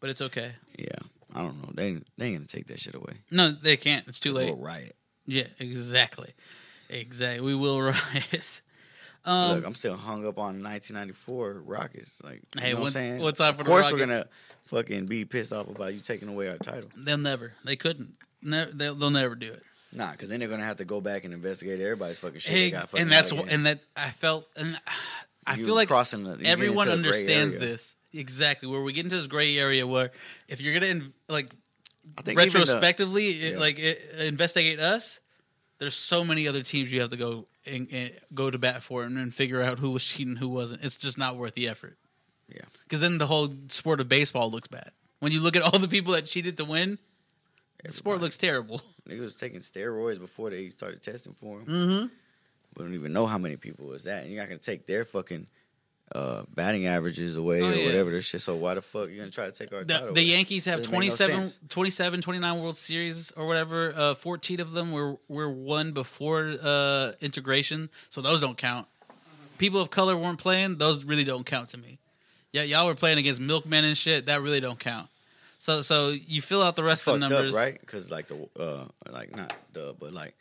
But 0.00 0.10
it's 0.10 0.20
okay. 0.20 0.52
Yeah, 0.78 0.86
I 1.34 1.40
don't 1.42 1.60
know. 1.62 1.70
They 1.74 1.86
ain't- 1.88 2.06
they 2.18 2.26
ain't 2.26 2.36
gonna 2.36 2.46
take 2.46 2.66
that 2.68 2.78
shit 2.80 2.94
away. 2.94 3.14
No, 3.30 3.50
they 3.50 3.76
can't. 3.76 4.06
It's 4.08 4.20
too 4.20 4.32
late. 4.32 4.54
Riot. 4.56 4.94
Yeah, 5.26 5.46
exactly, 5.58 6.32
exactly. 6.90 7.40
We 7.46 7.54
will 7.54 7.80
rise. 8.14 8.62
Um, 9.24 9.56
Look, 9.56 9.66
I'm 9.66 9.74
still 9.74 9.96
hung 9.96 10.26
up 10.26 10.38
on 10.38 10.62
1994 10.62 11.62
Rockets. 11.66 12.20
Like, 12.24 12.42
you 12.56 12.60
Hey, 12.60 12.72
know 12.72 12.80
what 12.80 12.96
I'm 12.96 13.10
what's- 13.18 13.22
what's 13.22 13.40
up 13.40 13.56
for 13.56 13.64
the 13.64 13.68
course 13.68 13.90
we're 13.92 13.98
gonna 13.98 14.26
fucking 14.66 15.06
be 15.06 15.24
pissed 15.24 15.52
off 15.52 15.68
about 15.68 15.92
you 15.94 16.00
taking 16.00 16.28
away 16.28 16.48
our 16.48 16.56
title. 16.58 16.90
they'll 16.96 17.18
never. 17.18 17.52
They 17.64 17.76
couldn't. 17.76 18.14
Ne- 18.42 18.68
they'll, 18.72 18.94
they'll 18.94 19.10
never 19.10 19.34
do 19.34 19.52
it. 19.52 19.62
Nah, 19.92 20.12
because 20.12 20.28
then 20.30 20.40
they're 20.40 20.48
gonna 20.48 20.64
have 20.64 20.76
to 20.78 20.84
go 20.86 21.00
back 21.00 21.24
and 21.24 21.34
investigate 21.34 21.80
everybody's 21.80 22.16
fucking 22.18 22.38
shit. 22.38 22.52
Hey, 22.52 22.70
fucking 22.70 23.00
and 23.00 23.12
that's 23.12 23.32
out 23.32 23.36
wh- 23.38 23.42
again. 23.42 23.54
and 23.54 23.66
that 23.66 23.80
I 23.96 24.10
felt 24.10 24.46
and 24.56 24.78
I 25.46 25.56
You 25.56 25.66
feel 25.66 25.74
like 25.74 25.88
crossing 25.88 26.24
the- 26.24 26.38
everyone 26.46 26.88
into 26.88 27.00
a 27.08 27.12
gray 27.12 27.18
understands 27.20 27.54
this 27.56 27.96
exactly. 28.14 28.68
Where 28.68 28.80
we 28.82 28.92
get 28.94 29.04
into 29.04 29.16
this 29.16 29.26
gray 29.26 29.58
area 29.58 29.86
where 29.86 30.12
if 30.48 30.60
you're 30.62 30.78
gonna 30.80 31.10
like 31.28 31.50
I 32.16 32.22
think 32.22 32.40
even 32.40 32.52
the- 32.52 32.58
retrospectively 32.60 33.28
it- 33.28 33.52
yeah. 33.54 33.58
like 33.58 33.78
it, 33.78 34.00
investigate 34.20 34.80
us, 34.80 35.20
there's 35.80 35.96
so 35.96 36.22
many 36.22 36.46
other 36.46 36.62
teams 36.62 36.92
you 36.92 37.00
have 37.00 37.10
to 37.10 37.16
go 37.16 37.46
and, 37.66 37.88
and 37.90 38.12
go 38.32 38.50
to 38.50 38.58
bat 38.58 38.82
for 38.82 39.02
and, 39.02 39.18
and 39.18 39.34
figure 39.34 39.60
out 39.62 39.78
who 39.78 39.90
was 39.90 40.04
cheating, 40.04 40.36
who 40.36 40.48
wasn't. 40.48 40.84
It's 40.84 40.96
just 40.96 41.18
not 41.18 41.36
worth 41.36 41.54
the 41.54 41.68
effort. 41.68 41.96
Yeah. 42.48 42.62
because 42.82 43.00
then 43.00 43.18
the 43.18 43.28
whole 43.28 43.48
sport 43.68 44.00
of 44.00 44.08
baseball 44.08 44.50
looks 44.50 44.66
bad. 44.66 44.90
When 45.20 45.30
you 45.30 45.40
look 45.40 45.54
at 45.54 45.62
all 45.62 45.78
the 45.78 45.86
people 45.86 46.14
that 46.14 46.26
cheated 46.26 46.56
to 46.56 46.64
win, 46.64 46.98
the 47.84 47.92
sport 47.92 48.20
looks 48.20 48.36
terrible. 48.36 48.82
Niggas 49.08 49.20
was 49.20 49.36
taking 49.36 49.60
steroids 49.60 50.18
before 50.18 50.50
they 50.50 50.68
started 50.68 51.02
testing 51.02 51.32
for 51.32 51.58
them. 51.58 51.66
Mm-hmm. 51.66 52.06
We 52.76 52.84
don't 52.84 52.94
even 52.94 53.12
know 53.12 53.26
how 53.26 53.38
many 53.38 53.56
people 53.56 53.86
was 53.86 54.04
that. 54.04 54.24
And 54.24 54.32
you're 54.32 54.42
not 54.42 54.48
gonna 54.48 54.58
take 54.58 54.86
their 54.86 55.04
fucking 55.04 55.46
uh, 56.14 56.42
batting 56.54 56.86
averages 56.86 57.36
away 57.36 57.62
Oh, 57.62 57.68
or 57.68 57.74
yeah. 57.74 57.86
whatever. 57.86 58.10
This 58.10 58.24
shit. 58.24 58.40
So 58.40 58.56
why 58.56 58.74
the 58.74 58.82
fuck 58.82 59.10
you 59.10 59.18
gonna 59.18 59.30
try 59.30 59.46
to 59.46 59.52
take 59.52 59.72
our 59.72 59.84
The, 59.84 59.94
title? 59.94 60.14
the? 60.14 60.22
Yankees 60.22 60.64
have 60.64 60.78
Doesn't 60.80 60.92
make 60.92 61.10
no 61.10 61.16
27, 61.16 61.50
27, 61.68 62.20
29 62.22 62.60
World 62.60 62.76
Series 62.76 63.30
or 63.32 63.46
whatever. 63.46 63.92
Uh, 63.96 64.14
14 64.14 64.60
of 64.60 64.72
them 64.72 64.90
were, 64.92 65.16
were 65.28 65.48
won 65.48 65.92
before 65.92 66.54
uh, 66.62 67.12
integration, 67.20 67.90
so 68.08 68.20
those 68.20 68.40
don't 68.40 68.58
count. 68.58 68.86
People 69.58 69.80
of 69.80 69.90
color 69.90 70.16
weren't 70.16 70.38
playing; 70.38 70.78
those 70.78 71.04
really 71.04 71.24
don't 71.24 71.44
count 71.46 71.68
to 71.70 71.76
me. 71.76 71.98
Yeah, 72.52 72.62
y'all 72.62 72.86
were 72.86 72.94
playing 72.96 73.18
against 73.18 73.40
milkmen 73.40 73.84
and 73.84 73.96
shit. 73.96 74.26
That 74.26 74.42
really 74.42 74.60
don't 74.60 74.78
count. 74.80 75.08
So, 75.58 75.82
so 75.82 76.08
you 76.08 76.40
fill 76.42 76.62
out 76.62 76.74
the 76.74 76.82
rest 76.82 77.06
of 77.06 77.12
the 77.12 77.28
numbers, 77.28 77.54
up, 77.54 77.60
right? 77.60 77.78
Because 77.78 78.10
like 78.10 78.26
the 78.28 78.48
uh, 78.58 78.86
like 79.12 79.36
not 79.36 79.54
the, 79.74 79.94
but 80.00 80.12
like 80.14 80.34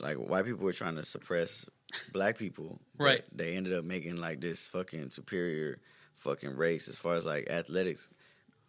like 0.00 0.16
white 0.16 0.44
people 0.44 0.64
were 0.64 0.72
trying 0.72 0.96
to 0.96 1.06
suppress 1.06 1.64
black 2.12 2.38
people, 2.38 2.80
Right. 2.98 3.24
They 3.36 3.54
ended 3.56 3.72
up 3.72 3.84
making 3.84 4.16
like 4.16 4.40
this 4.40 4.66
fucking 4.68 5.10
superior 5.10 5.78
fucking 6.16 6.56
race 6.56 6.88
as 6.88 6.96
far 6.96 7.14
as 7.16 7.26
like 7.26 7.48
athletics. 7.50 8.08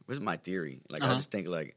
This 0.08 0.16
is 0.18 0.22
my 0.22 0.38
theory. 0.38 0.82
Like 0.90 1.04
Uh-huh. 1.04 1.14
I 1.14 1.16
just 1.16 1.32
think 1.32 1.48
like 1.48 1.76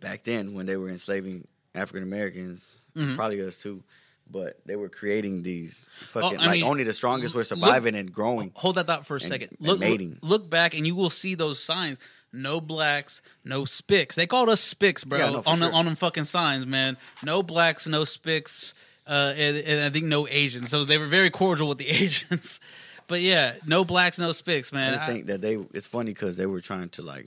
back 0.00 0.24
then 0.24 0.54
when 0.54 0.66
they 0.66 0.76
were 0.76 0.88
enslaving 0.88 1.46
African 1.74 2.02
Americans, 2.02 2.80
Mm-hmm. 2.96 3.16
probably 3.16 3.44
us 3.44 3.60
too. 3.60 3.82
But 4.30 4.60
they 4.64 4.76
were 4.76 4.88
creating 4.88 5.42
these 5.42 5.88
fucking 6.06 6.38
I 6.38 6.46
like 6.46 6.52
mean, 6.52 6.62
only 6.64 6.84
the 6.84 6.92
strongest 6.92 7.34
were 7.34 7.40
look- 7.40 7.46
surviving 7.48 7.94
and 7.96 8.12
growing. 8.12 8.52
Hold 8.54 8.76
that 8.76 8.86
thought 8.86 9.04
for 9.04 9.14
a 9.16 9.20
and- 9.20 9.22
second. 9.28 9.48
and 9.58 9.60
Look, 9.68 9.80
look, 9.80 9.80
mating. 9.80 10.18
look 10.22 10.48
back, 10.48 10.74
and 10.74 10.86
you 10.86 10.94
will 10.94 11.10
see 11.10 11.34
those 11.34 11.60
signs. 11.62 11.98
No 12.32 12.60
blacks, 12.60 13.20
no 13.44 13.64
spicks. 13.64 14.14
They 14.16 14.26
called 14.28 14.48
us 14.48 14.60
spicks, 14.60 15.04
bro, 15.04 15.18
Yeah, 15.18 15.30
no, 15.30 15.42
on 15.46 15.58
the, 15.60 15.70
on 15.72 15.84
them 15.84 15.94
fucking 15.96 16.24
signs, 16.24 16.64
man. 16.66 16.96
No 17.24 17.42
blacks, 17.42 17.86
no 17.88 18.04
spicks, 18.04 18.74
uh, 19.06 19.32
and, 19.36 19.56
and 19.58 19.84
I 19.84 19.90
think 19.90 20.06
no 20.06 20.26
Asians. 20.28 20.70
So 20.70 20.84
they 20.84 20.98
were 20.98 21.06
very 21.06 21.30
cordial 21.30 21.68
with 21.68 21.78
the 21.78 21.88
Asians. 22.02 22.60
But 23.06 23.20
yeah, 23.20 23.54
no 23.66 23.84
blacks, 23.84 24.18
no 24.18 24.32
spicks, 24.32 24.72
man. 24.72 24.88
I 24.88 24.92
just 24.92 25.04
I- 25.04 25.06
think 25.08 25.26
that 25.26 25.40
they 25.40 25.54
it's 25.72 25.86
funny 25.86 26.12
because 26.12 26.36
they 26.36 26.46
were 26.46 26.60
trying 26.60 26.88
to 26.90 27.02
like 27.02 27.26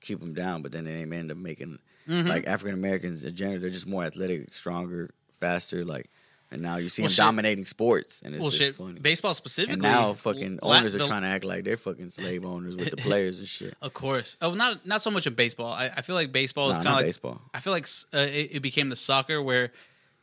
keep 0.00 0.20
them 0.20 0.32
down, 0.34 0.62
but 0.62 0.72
then 0.72 0.84
they 0.84 0.92
ended 1.02 1.30
up 1.32 1.36
making 1.36 1.78
Mm-hmm. 2.08 2.26
like 2.26 2.46
African 2.46 2.72
Americans 2.72 3.22
in 3.22 3.36
general. 3.36 3.60
They're 3.60 3.68
just 3.68 3.86
more 3.86 4.02
athletic, 4.02 4.54
stronger, 4.54 5.10
faster. 5.40 5.84
Like, 5.84 6.08
and 6.50 6.62
now 6.62 6.76
you 6.76 6.88
see 6.88 7.02
Well, 7.02 7.08
them 7.08 7.12
shit. 7.12 7.18
dominating 7.18 7.66
sports, 7.66 8.22
and 8.24 8.34
it's 8.34 8.40
well, 8.40 8.48
just 8.48 8.62
shit. 8.62 8.74
funny. 8.76 8.98
Baseball 8.98 9.34
specifically. 9.34 9.74
and 9.74 9.82
now 9.82 10.14
fucking 10.14 10.60
la- 10.62 10.78
owners 10.78 10.94
are 10.94 10.98
the- 10.98 11.06
trying 11.06 11.20
to 11.20 11.28
act 11.28 11.44
like 11.44 11.64
they're 11.64 11.76
fucking 11.76 12.08
slave 12.08 12.46
owners 12.46 12.76
with 12.76 12.88
the 12.92 12.96
players 13.08 13.38
and 13.40 13.46
shit. 13.46 13.74
Of 13.82 13.92
course. 13.92 14.38
Oh, 14.40 14.54
not 14.54 14.86
not 14.86 15.02
so 15.02 15.10
much 15.10 15.26
in 15.26 15.34
baseball. 15.34 15.70
I, 15.70 15.90
I 15.94 16.00
feel 16.00 16.14
like 16.16 16.32
baseball 16.32 16.70
is 16.70 16.78
kind 16.78 16.88
of 16.88 16.94
like 16.94 17.04
baseball. 17.04 17.42
I 17.52 17.60
feel 17.60 17.74
like 17.74 17.86
uh, 18.14 18.20
it, 18.20 18.48
it 18.52 18.60
became 18.62 18.88
the 18.88 18.96
soccer 18.96 19.42
where 19.42 19.70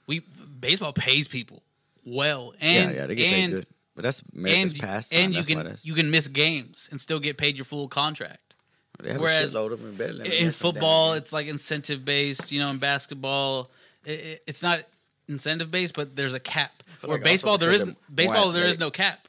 we 0.07 0.19
baseball 0.59 0.93
pays 0.93 1.27
people 1.27 1.61
well, 2.05 2.53
and 2.59 2.91
yeah, 2.91 2.97
yeah, 3.01 3.07
they 3.07 3.15
get 3.15 3.29
paid 3.33 3.55
good. 3.55 3.67
But 3.95 4.03
that's 4.03 4.21
America's 4.35 4.71
and 4.73 4.79
pastime. 4.81 5.19
and 5.19 5.33
you 5.33 5.43
that's 5.43 5.47
can 5.47 5.77
you 5.83 5.93
can 5.93 6.11
miss 6.11 6.27
games 6.27 6.87
and 6.91 6.99
still 6.99 7.19
get 7.19 7.37
paid 7.37 7.55
your 7.55 7.65
full 7.65 7.87
contract. 7.87 8.53
whereas 8.99 9.55
a 9.55 9.61
of 9.61 9.81
them 9.81 9.95
better 9.95 10.21
In 10.23 10.51
football, 10.51 11.13
it's 11.13 11.31
like 11.33 11.47
incentive 11.47 12.03
based. 12.05 12.51
You 12.51 12.59
know, 12.59 12.69
in 12.69 12.77
basketball, 12.77 13.69
it, 14.05 14.11
it- 14.11 14.43
it's 14.47 14.61
not 14.63 14.81
incentive 15.27 15.71
based, 15.71 15.95
but 15.95 16.15
there's 16.15 16.33
a 16.33 16.39
cap. 16.39 16.83
Where 17.01 17.17
like 17.17 17.23
baseball, 17.23 17.57
there 17.57 17.71
is 17.71 17.85
baseball, 18.13 18.51
there 18.51 18.67
is 18.67 18.79
no 18.79 18.91
cap. 18.91 19.27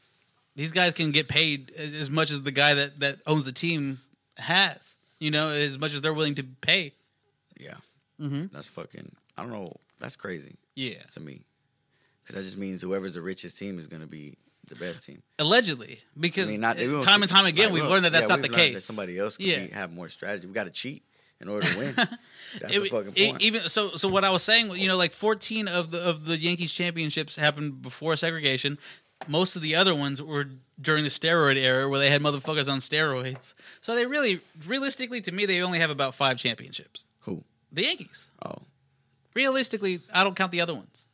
These 0.57 0.72
guys 0.72 0.95
can 0.95 1.11
get 1.12 1.29
paid 1.29 1.70
as 1.79 1.93
as 1.93 2.11
much 2.11 2.31
as 2.31 2.43
the 2.43 2.51
guy 2.53 2.74
that 2.74 3.01
that 3.01 3.18
owns 3.27 3.45
the 3.45 3.53
team 3.53 4.01
has. 4.37 4.97
You 5.20 5.31
know, 5.31 5.49
as 5.49 5.79
much 5.79 5.95
as 5.95 6.03
they're 6.03 6.12
willing 6.14 6.35
to 6.35 6.43
pay. 6.43 6.93
yeah, 7.59 7.74
Mm-hmm. 8.20 8.47
that's 8.53 8.66
fucking. 8.66 9.14
I 9.37 9.43
don't 9.43 9.51
know. 9.53 9.72
That's 10.01 10.16
crazy 10.16 10.57
Yeah, 10.77 11.03
to 11.14 11.20
me 11.20 11.43
because 12.22 12.37
that 12.37 12.43
just 12.43 12.57
means 12.59 12.83
whoever's 12.83 13.14
the 13.14 13.20
richest 13.22 13.59
team 13.59 13.79
is 13.79 13.87
going 13.89 14.03
to 14.03 14.07
be 14.09 14.37
the 14.68 14.74
best 14.77 15.05
team. 15.05 15.22
allegedly, 15.39 16.01
because 16.18 16.49
I 16.49 16.53
mean, 16.53 16.61
not 16.61 16.77
time 17.03 17.22
and 17.22 17.31
time 17.31 17.47
again, 17.47 17.72
like, 17.72 17.74
we've 17.83 17.91
learned 17.91 18.05
that 18.05 18.12
that's 18.12 18.29
yeah, 18.29 18.35
not 18.37 18.43
the 18.43 18.49
case. 18.49 18.74
That 18.74 18.81
somebody 18.83 19.18
else 19.18 19.37
could 19.37 19.47
Yeah. 19.47 19.61
be, 19.66 19.68
have 19.72 19.93
more 19.93 20.09
strategy. 20.09 20.47
We 20.47 20.53
got 20.53 20.64
to 20.64 20.70
cheat 20.70 21.03
in 21.41 21.49
order 21.49 21.66
to 21.66 21.79
win. 21.79 21.95
That's 22.61 22.74
It- 22.77 22.83
the 22.83 22.89
fucking 22.89 23.12
it- 23.14 23.31
point. 23.33 23.43
even 23.43 23.68
so, 23.68 23.91
so 23.97 24.09
what 24.09 24.24
I 24.24 24.31
was 24.31 24.43
saying, 24.43 24.74
you 24.77 24.89
know, 24.89 24.97
like 24.97 25.12
14 25.12 25.68
of 25.68 25.91
the 25.91 26.03
of 26.03 26.24
the 26.24 26.39
Yankees 26.39 26.72
championships 26.72 27.37
happened 27.37 27.83
before 27.83 28.16
segregation. 28.16 28.79
Most 29.29 29.55
of 29.57 29.62
the 29.62 29.74
other 29.77 29.95
ones 29.95 30.22
were 30.22 30.47
during 30.81 31.05
the 31.05 31.11
steroid 31.11 31.57
era, 31.57 31.89
where 31.89 31.99
they 31.99 32.11
had 32.11 32.20
motherfuckers 32.22 32.68
on 32.70 32.81
steroids. 32.81 33.55
So 33.83 33.95
they 33.95 34.05
really, 34.07 34.41
realistically, 34.66 35.20
to 35.22 35.33
me, 35.33 35.47
they 35.47 35.61
only 35.62 35.79
have 35.79 35.91
about 35.91 36.14
five 36.14 36.39
championships. 36.39 37.05
Who? 37.20 37.45
The 37.72 37.83
Yankees. 37.85 38.31
Oh, 38.45 38.57
Realistically, 39.37 40.01
I 40.12 40.24
don't 40.24 40.34
count 40.34 40.51
the 40.51 40.61
other 40.62 40.74
ones. 40.74 41.05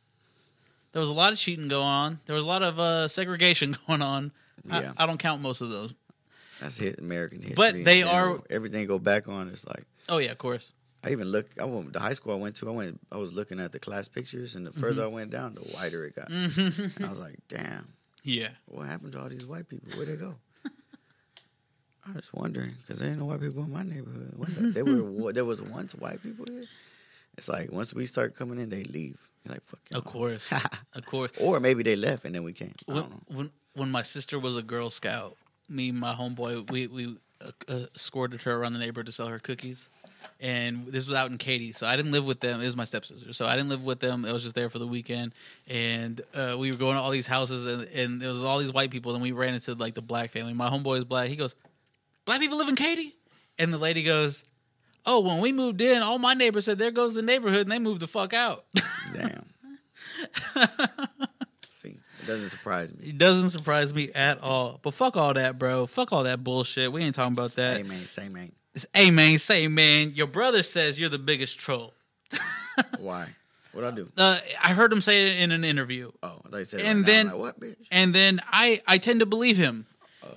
There 0.92 1.00
was 1.00 1.08
a 1.08 1.12
lot 1.14 1.32
of 1.32 1.38
cheating 1.38 1.68
going 1.68 1.82
on. 1.84 2.20
There 2.26 2.34
was 2.34 2.44
a 2.44 2.46
lot 2.46 2.62
of 2.62 2.78
uh, 2.78 3.08
segregation 3.08 3.76
going 3.88 4.00
on. 4.02 4.32
Yeah. 4.64 4.92
I, 4.96 5.04
I 5.04 5.06
don't 5.06 5.18
count 5.18 5.42
most 5.42 5.60
of 5.60 5.70
those. 5.70 5.92
that's 6.60 6.78
hit 6.78 6.98
American 6.98 7.38
history. 7.40 7.54
But 7.56 7.84
they 7.84 8.02
are- 8.02 8.40
everything 8.48 8.86
go 8.86 8.98
back 8.98 9.28
on. 9.28 9.48
It's 9.48 9.66
like 9.66 9.84
Oh 10.08 10.18
yeah, 10.18 10.30
of 10.30 10.38
course. 10.38 10.72
I 11.04 11.10
even 11.10 11.28
look. 11.28 11.46
I 11.60 11.64
went 11.64 11.92
the 11.92 11.98
high 12.00 12.12
school 12.12 12.32
I 12.34 12.36
went 12.36 12.54
to. 12.56 12.68
I 12.68 12.72
went. 12.72 13.00
I 13.10 13.16
was 13.16 13.32
looking 13.34 13.58
at 13.58 13.72
the 13.72 13.80
class 13.80 14.06
pictures, 14.06 14.54
and 14.54 14.64
the 14.64 14.70
further 14.72 15.02
I 15.02 15.08
went 15.08 15.30
down, 15.32 15.54
the 15.54 15.60
whiter 15.62 16.04
it 16.04 16.14
got. 16.14 16.30
And 16.30 16.92
I 17.04 17.08
was 17.08 17.18
like, 17.18 17.38
damn, 17.48 17.88
Yeah. 18.22 18.50
what 18.66 18.86
happened 18.86 19.12
to 19.14 19.20
all 19.20 19.28
these 19.28 19.44
white 19.44 19.68
people? 19.68 19.90
Where'd 19.96 20.08
they 20.08 20.14
go? 20.16 20.36
I 22.08 22.12
was 22.14 22.30
wondering 22.32 22.74
because 22.80 22.98
there 22.98 23.08
ain't 23.10 23.18
no 23.18 23.24
white 23.26 23.40
people 23.40 23.62
in 23.64 23.72
my 23.72 23.82
neighborhood. 23.82 24.74
There 24.74 24.84
were 24.84 25.32
there 25.32 25.44
was 25.44 25.62
once 25.62 25.92
white 25.94 26.22
people 26.22 26.44
here. 26.48 26.64
It's 27.36 27.48
like 27.48 27.72
once 27.72 27.94
we 27.94 28.06
start 28.06 28.36
coming 28.36 28.58
in, 28.58 28.68
they 28.68 28.84
leave. 28.84 29.18
You're 29.44 29.54
like 29.54 29.64
fuck. 29.64 29.80
Of 29.94 30.04
course. 30.04 30.52
of 30.94 31.06
course. 31.06 31.32
Or 31.40 31.60
maybe 31.60 31.82
they 31.82 31.96
left 31.96 32.24
and 32.24 32.34
then 32.34 32.44
we 32.44 32.52
came. 32.52 32.74
I 32.88 32.92
when, 32.92 33.02
don't 33.02 33.10
know. 33.10 33.36
when 33.36 33.50
when 33.74 33.90
my 33.90 34.02
sister 34.02 34.38
was 34.38 34.56
a 34.56 34.62
Girl 34.62 34.90
Scout, 34.90 35.36
me 35.68 35.88
and 35.88 35.98
my 35.98 36.14
homeboy, 36.14 36.70
we 36.70 36.86
we 36.86 37.16
uh, 37.40 37.50
uh, 37.68 37.86
escorted 37.94 38.42
her 38.42 38.54
around 38.54 38.74
the 38.74 38.78
neighborhood 38.78 39.06
to 39.06 39.12
sell 39.12 39.26
her 39.28 39.38
cookies, 39.38 39.90
and 40.40 40.86
this 40.86 41.06
was 41.06 41.16
out 41.16 41.30
in 41.30 41.38
Katy. 41.38 41.72
So 41.72 41.86
I 41.86 41.96
didn't 41.96 42.12
live 42.12 42.24
with 42.24 42.40
them. 42.40 42.60
It 42.60 42.64
was 42.64 42.76
my 42.76 42.84
stepsister, 42.84 43.32
so 43.32 43.46
I 43.46 43.56
didn't 43.56 43.70
live 43.70 43.82
with 43.82 44.00
them. 44.00 44.24
I 44.24 44.32
was 44.32 44.42
just 44.42 44.54
there 44.54 44.70
for 44.70 44.78
the 44.78 44.86
weekend, 44.86 45.34
and 45.66 46.20
uh, 46.34 46.56
we 46.58 46.70
were 46.70 46.76
going 46.76 46.96
to 46.96 47.02
all 47.02 47.10
these 47.10 47.26
houses, 47.26 47.66
and, 47.66 47.88
and 47.88 48.22
there 48.22 48.30
was 48.30 48.44
all 48.44 48.58
these 48.58 48.72
white 48.72 48.90
people. 48.90 49.14
And 49.14 49.22
we 49.22 49.32
ran 49.32 49.54
into 49.54 49.74
like 49.74 49.94
the 49.94 50.02
black 50.02 50.30
family. 50.30 50.54
My 50.54 50.68
homeboy 50.68 50.98
is 50.98 51.04
black. 51.04 51.28
He 51.28 51.36
goes, 51.36 51.54
"Black 52.24 52.40
people 52.40 52.58
live 52.58 52.68
in 52.68 52.76
Katy," 52.76 53.14
and 53.58 53.72
the 53.72 53.78
lady 53.78 54.02
goes. 54.02 54.44
Oh, 55.04 55.20
when 55.20 55.40
we 55.40 55.52
moved 55.52 55.80
in, 55.80 56.02
all 56.02 56.18
my 56.18 56.34
neighbors 56.34 56.64
said, 56.66 56.78
"There 56.78 56.90
goes 56.90 57.14
the 57.14 57.22
neighborhood," 57.22 57.62
and 57.62 57.72
they 57.72 57.78
moved 57.78 58.00
the 58.00 58.06
fuck 58.06 58.32
out. 58.32 58.64
Damn. 59.12 59.44
See, 61.70 61.96
it 62.22 62.26
doesn't 62.26 62.50
surprise 62.50 62.94
me. 62.94 63.08
It 63.08 63.18
doesn't 63.18 63.50
surprise 63.50 63.92
me 63.92 64.10
at 64.14 64.40
all. 64.42 64.78
But 64.82 64.94
fuck 64.94 65.16
all 65.16 65.34
that, 65.34 65.58
bro. 65.58 65.86
Fuck 65.86 66.12
all 66.12 66.24
that 66.24 66.44
bullshit. 66.44 66.92
We 66.92 67.02
ain't 67.02 67.14
talking 67.14 67.32
about 67.32 67.52
that. 67.52 67.78
Hey 67.78 67.82
man, 67.82 68.04
same 68.04 68.32
man. 68.32 68.52
It's, 68.74 68.86
hey 68.94 69.10
man, 69.10 69.38
say 69.38 69.68
man, 69.68 70.12
your 70.14 70.26
brother 70.28 70.62
says 70.62 70.98
you're 71.00 71.10
the 71.10 71.18
biggest 71.18 71.58
troll. 71.58 71.94
Why? 72.98 73.28
What 73.72 73.84
I 73.84 73.90
do? 73.90 74.08
Uh, 74.16 74.38
I 74.62 74.74
heard 74.74 74.92
him 74.92 75.00
say 75.00 75.30
it 75.30 75.42
in 75.42 75.50
an 75.50 75.64
interview, 75.64 76.12
Oh, 76.22 76.42
you 76.52 76.64
said. 76.64 76.80
And 76.82 77.00
right 77.00 77.06
then- 77.06 77.26
like, 77.28 77.36
what 77.36 77.60
bitch? 77.60 77.76
and 77.90 78.14
then 78.14 78.40
I 78.48 78.80
I 78.86 78.98
tend 78.98 79.20
to 79.20 79.26
believe 79.26 79.56
him. 79.56 79.86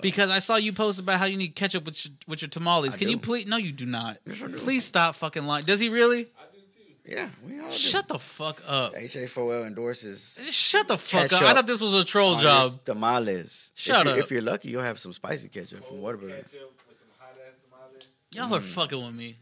Because 0.02 0.30
I 0.30 0.38
saw 0.40 0.56
you 0.56 0.72
post 0.72 0.98
about 1.00 1.18
how 1.18 1.24
you 1.26 1.36
need 1.36 1.54
ketchup 1.54 1.84
with 1.84 2.04
your, 2.04 2.14
with 2.26 2.42
your 2.42 2.48
tamales. 2.48 2.94
I 2.94 2.98
Can 2.98 3.08
you 3.08 3.18
please? 3.18 3.46
No, 3.46 3.56
you 3.56 3.72
do 3.72 3.86
not. 3.86 4.18
Yes, 4.26 4.42
I 4.42 4.46
do. 4.48 4.52
Please 4.54 4.84
stop 4.84 5.14
fucking 5.16 5.46
lying. 5.46 5.64
Does 5.64 5.80
he 5.80 5.88
really? 5.88 6.20
I 6.20 6.44
do 6.52 6.58
too. 6.74 7.14
Yeah, 7.14 7.28
we 7.46 7.60
all 7.60 7.70
do. 7.70 7.76
Shut 7.76 8.08
the 8.08 8.18
fuck 8.18 8.60
up. 8.66 8.94
HA4L 8.94 9.66
endorses 9.66 10.38
Shut 10.50 10.88
the 10.88 10.98
fuck 10.98 11.32
up. 11.32 11.42
I 11.42 11.52
thought 11.54 11.66
this 11.66 11.80
was 11.80 11.94
a 11.94 12.04
troll 12.04 12.34
on 12.34 12.42
job. 12.42 12.84
tamales. 12.84 13.72
Shut 13.74 13.98
if 13.98 14.04
you, 14.06 14.12
up. 14.12 14.18
If 14.18 14.30
you're 14.30 14.42
lucky, 14.42 14.68
you'll 14.70 14.82
have 14.82 14.98
some 14.98 15.12
spicy 15.12 15.48
ketchup 15.48 15.86
from 15.86 15.98
Whataburger. 15.98 16.36
Ketchup 16.44 16.72
with 16.88 16.98
some 16.98 17.08
hot 17.18 17.34
ass 17.48 17.56
tamales. 17.70 18.04
Y'all 18.34 18.48
Mm. 18.48 18.58
are 18.58 18.62
fucking 18.62 19.04
with 19.04 19.14
me. 19.14 19.36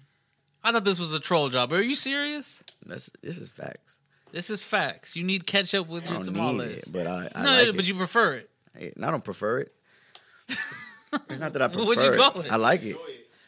I 0.63 0.73
thought 0.73 0.85
this 0.85 0.99
was 0.99 1.13
a 1.13 1.21
troll 1.21 1.49
job. 1.51 1.73
Are 1.73 1.83
you 1.83 1.95
serious? 1.95 2.63
That's 2.87 3.11
this 3.23 3.39
is 3.39 3.49
facts. 3.49 3.93
This 4.33 4.51
is 4.51 4.63
facts. 4.63 5.15
You 5.15 5.23
need 5.25 5.47
ketchup 5.47 5.89
with 5.89 6.05
I 6.05 6.07
your 6.15 6.23
don't 6.23 6.27
need 6.27 6.33
tamales. 6.41 6.83
it, 6.85 6.93
but 6.93 7.07
I, 7.07 7.31
I 7.35 7.43
no, 7.45 7.51
like 7.69 7.77
but 7.77 7.85
you 7.87 7.95
prefer 7.95 8.35
it. 8.35 8.51
Hey, 8.77 8.93
I 9.01 9.11
don't 9.11 9.23
prefer 9.23 9.59
it. 9.61 9.73
it's 11.28 11.38
not 11.40 11.53
that 11.53 11.62
I 11.62 11.68
prefer 11.68 11.86
What'd 11.86 12.05
you 12.05 12.18
call 12.20 12.40
it? 12.40 12.51
I 12.53 12.57
like 12.57 12.82
it. 12.84 12.97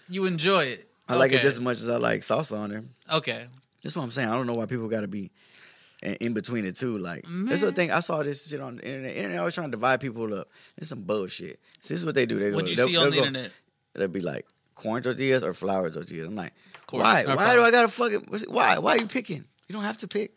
You 0.09 0.27
enjoy 0.27 0.65
it. 0.65 0.89
I 1.09 1.15
like 1.15 1.33
it 1.33 1.37
Okay. 1.37 1.43
just 1.43 1.57
as 1.59 1.61
much 1.61 1.79
as 1.79 1.89
I 1.89 1.97
like 1.97 2.21
salsa 2.23 2.59
on 2.59 2.71
there. 2.71 2.85
Okay. 3.13 3.47
That's 3.83 3.95
what 3.97 4.03
I'm 4.03 4.11
saying. 4.11 4.29
I 4.29 4.33
don't 4.35 4.47
know 4.47 4.55
why 4.55 4.67
people 4.67 4.89
got 4.89 5.01
to 5.03 5.09
be 5.09 5.31
in, 6.03 6.15
in 6.15 6.33
between 6.35 6.65
the 6.65 6.73
two. 6.73 6.99
Like 6.99 7.25
that's 7.29 7.61
the 7.61 7.67
Man. 7.69 7.75
thing. 7.75 7.91
I 7.93 8.01
saw 8.01 8.23
this 8.23 8.49
shit 8.49 8.61
on 8.61 8.77
the 8.77 8.87
internet. 8.87 9.17
Internet 9.17 9.39
always 9.39 9.55
trying 9.55 9.69
to 9.69 9.77
divide 9.77 10.01
people 10.01 10.33
up. 10.35 10.49
It's 10.77 10.89
some 10.89 11.03
bullshit. 11.03 11.61
So 11.83 11.95
this 11.95 11.99
is 12.01 12.07
what 12.07 12.15
they 12.15 12.27
do. 12.27 12.39
They 12.39 12.51
go. 12.51 12.57
What'd 12.57 12.71
you 12.71 12.77
they'll- 12.77 12.87
see 12.89 12.97
on 12.97 13.11
the 13.11 13.17
go- 13.19 13.25
internet? 13.25 13.51
They'll 13.95 14.09
be 14.09 14.21
like 14.21 14.47
corn 14.75 15.03
tortillas 15.03 15.43
or 15.43 15.55
flour 15.55 15.89
tortillas. 15.91 16.27
I'm 16.29 16.35
like, 16.37 16.53
Corn- 16.87 17.03
why? 17.03 17.23
or 17.23 17.29
Why 17.29 17.35
flour. 17.37 17.57
do 17.57 17.63
I 17.63 17.71
gotta 17.71 17.89
fucking? 17.89 18.25
what's 18.29 18.43
it- 18.45 18.51
Why? 18.51 18.79
Why 18.79 18.93
are 18.97 18.99
you 18.99 19.07
picking? 19.07 19.45
You 19.69 19.73
don't 19.73 19.85
have 19.85 19.99
to 19.99 20.09
pick. 20.09 20.35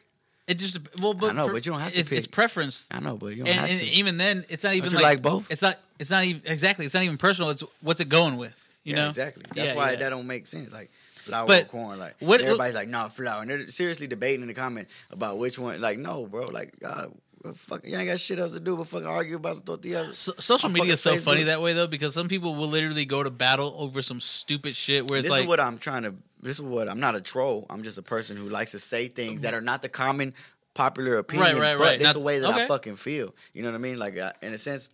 It 0.50 0.56
just 0.58 0.78
well, 1.00 1.14
but 1.14 1.30
I 1.30 1.34
know, 1.34 1.48
for- 1.48 1.54
but 1.54 1.66
you 1.66 1.72
don't 1.72 1.82
have 1.82 1.94
to 1.94 2.00
It's, 2.00 2.12
it's 2.12 2.28
preference, 2.28 2.88
I 2.92 3.00
know, 3.00 3.16
but 3.18 3.28
you 3.28 3.44
don't 3.44 3.48
and, 3.48 3.60
have 3.60 3.70
and 3.70 3.80
to. 3.80 3.86
even 3.86 4.18
then, 4.18 4.46
it's 4.50 4.64
not 4.64 4.74
even 4.74 4.90
you 4.90 4.96
like, 4.96 5.04
like 5.04 5.22
both? 5.22 5.52
It's 5.52 5.62
not. 5.62 5.78
It's 6.00 6.10
not 6.10 6.24
even 6.24 6.42
exactly. 6.46 6.86
It's 6.86 6.94
not 6.96 7.04
even 7.04 7.18
personal. 7.18 7.52
It's 7.52 7.64
what's 7.82 8.00
it 8.00 8.10
going 8.10 8.38
with. 8.38 8.68
You 8.84 8.96
yeah, 8.96 9.02
know 9.04 9.08
exactly. 9.10 9.44
That's 9.54 9.70
Yeah, 9.70 9.76
why 9.76 9.92
yeah. 9.92 9.98
that 9.98 10.10
don't 10.10 10.26
make 10.26 10.48
sense. 10.48 10.74
Like 10.74 10.90
flour 11.14 11.46
But 11.46 11.64
or 11.66 11.68
corn. 11.68 12.00
Like 12.00 12.16
what- 12.20 12.42
everybody's 12.42 12.74
like, 12.74 12.88
nah, 12.88 13.10
flour, 13.10 13.42
and 13.42 13.50
they're 13.52 13.68
seriously 13.68 14.08
debating 14.08 14.42
in 14.42 14.48
the 14.48 14.54
comment 14.56 14.88
about 15.12 15.38
which 15.38 15.60
one. 15.60 15.80
Like, 15.80 16.00
no, 16.00 16.26
bro. 16.26 16.46
Like, 16.48 16.74
uh, 16.84 17.08
God, 17.44 17.58
fuck, 17.58 17.86
you 17.88 17.96
ain't 17.96 18.08
got 18.10 18.20
shit 18.20 18.40
else 18.40 18.52
to 18.54 18.60
do 18.60 18.76
but 18.76 18.88
fucking 18.88 19.08
argue 19.08 19.36
about 19.38 19.56
some 19.58 19.64
tortillas. 19.66 20.18
So, 20.18 20.34
social 20.40 20.70
media 20.70 20.94
is 20.94 21.02
so 21.02 21.16
funny 21.18 21.44
that 21.44 21.62
way 21.62 21.74
though 21.74 21.88
because 21.88 22.14
some 22.14 22.28
people 22.28 22.56
will 22.56 22.68
literally 22.68 23.06
go 23.06 23.22
to 23.24 23.30
battle 23.30 23.74
over 23.78 24.02
some 24.02 24.20
stupid 24.20 24.76
shit 24.76 25.10
where 25.10 25.20
it's 25.20 25.26
This 25.26 25.32
like 25.32 25.42
is 25.44 25.48
what 25.48 25.60
I'm 25.60 25.78
trying 25.78 26.04
to. 26.04 26.16
This 26.42 26.58
is 26.58 26.62
what 26.62 26.88
I'm 26.88 27.00
not 27.00 27.16
a 27.16 27.22
troll. 27.22 27.66
I'm 27.70 27.82
just 27.84 27.98
a 27.98 28.02
person 28.02 28.38
who 28.38 28.50
likes 28.50 28.72
to 28.72 28.80
say 28.80 29.08
things 29.08 29.42
that 29.42 29.54
are 29.54 29.62
not 29.62 29.82
the 29.82 29.90
common 29.90 30.34
popular 30.74 31.18
opinion. 31.18 31.58
right, 31.58 31.78
but 31.78 31.84
right. 31.84 32.00
This 32.00 32.06
Not- 32.06 32.10
is 32.12 32.14
the 32.14 32.20
way 32.22 32.40
that 32.40 32.50
okay. 32.50 32.64
I 32.64 32.68
fucking 32.68 32.96
feel. 32.96 33.36
You 33.54 33.64
know 33.64 33.70
what 33.70 33.76
I 33.76 33.80
mean? 33.80 34.00
Like 34.00 34.16
in 34.42 34.54
a 34.54 34.58
sense, 34.58 34.90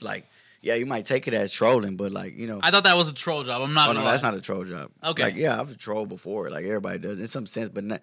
like 0.00 0.26
yeah, 0.62 0.74
you 0.74 0.86
might 0.86 1.04
take 1.06 1.28
it 1.28 1.34
as 1.34 1.52
trolling, 1.52 1.96
but 1.96 2.10
like 2.12 2.36
you 2.36 2.46
know, 2.46 2.58
I 2.62 2.70
thought 2.70 2.84
that 2.84 2.96
was 2.96 3.08
a 3.08 3.14
troll 3.14 3.44
job. 3.44 3.62
I'm 3.62 3.74
not 3.74 3.84
oh 3.88 3.92
gonna 3.92 4.00
no, 4.00 4.04
lie. 4.06 4.10
that's 4.12 4.22
not 4.22 4.34
a 4.34 4.40
troll 4.40 4.64
job. 4.64 4.90
Okay. 5.04 5.22
like 5.22 5.36
yeah, 5.36 5.60
I've 5.60 5.76
trolled 5.78 6.08
before. 6.08 6.50
Like 6.50 6.64
everybody 6.64 6.98
does 6.98 7.20
in 7.20 7.26
some 7.26 7.46
sense, 7.46 7.68
but 7.68 7.84
not. 7.84 8.00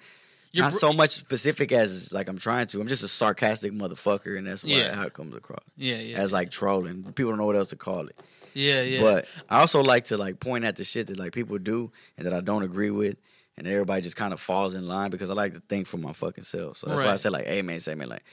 You're 0.53 0.65
not 0.65 0.73
br- 0.73 0.79
so 0.79 0.91
much 0.93 1.11
specific 1.11 1.71
as 1.71 2.11
like 2.13 2.27
I'm 2.27 2.37
trying 2.37 2.67
to. 2.67 2.81
I'm 2.81 2.87
just 2.87 3.03
a 3.03 3.07
sarcastic 3.07 3.71
motherfucker, 3.71 4.37
and 4.37 4.45
that's 4.47 4.63
why 4.63 4.71
Yeah. 4.71 4.93
how 4.95 5.03
it 5.03 5.13
comes 5.13 5.33
across 5.33 5.63
yeah, 5.77 5.95
yeah, 5.95 6.17
as 6.17 6.31
like 6.33 6.51
trolling. 6.51 7.03
People 7.03 7.31
don't 7.31 7.37
know 7.39 7.45
what 7.45 7.55
else 7.55 7.69
to 7.69 7.77
call 7.77 8.07
it. 8.07 8.21
Yeah, 8.53 8.81
yeah. 8.81 9.01
But 9.01 9.25
I 9.49 9.59
also 9.59 9.81
like 9.81 10.05
to 10.05 10.17
like 10.17 10.39
point 10.39 10.65
at 10.65 10.75
the 10.75 10.83
shit 10.83 11.07
that 11.07 11.17
like 11.17 11.33
people 11.33 11.57
do 11.57 11.91
and 12.17 12.25
that 12.25 12.33
I 12.33 12.41
don't 12.41 12.63
agree 12.63 12.91
with, 12.91 13.17
and 13.57 13.67
everybody 13.67 14.01
just 14.01 14.15
kind 14.15 14.33
of 14.33 14.39
falls 14.39 14.75
in 14.75 14.87
line 14.87 15.11
because 15.11 15.29
I 15.29 15.33
like 15.33 15.53
to 15.53 15.61
think 15.61 15.87
for 15.87 15.97
my 15.97 16.13
fucking 16.13 16.43
self. 16.43 16.77
So 16.77 16.87
that's 16.87 17.01
why 17.01 17.07
I 17.07 17.11
Right. 17.11 17.19
say 17.19 17.29
like, 17.29 17.45
hey 17.45 17.61
man, 17.61 17.79
say 17.79 17.95
man, 17.95 18.09
like 18.09 18.23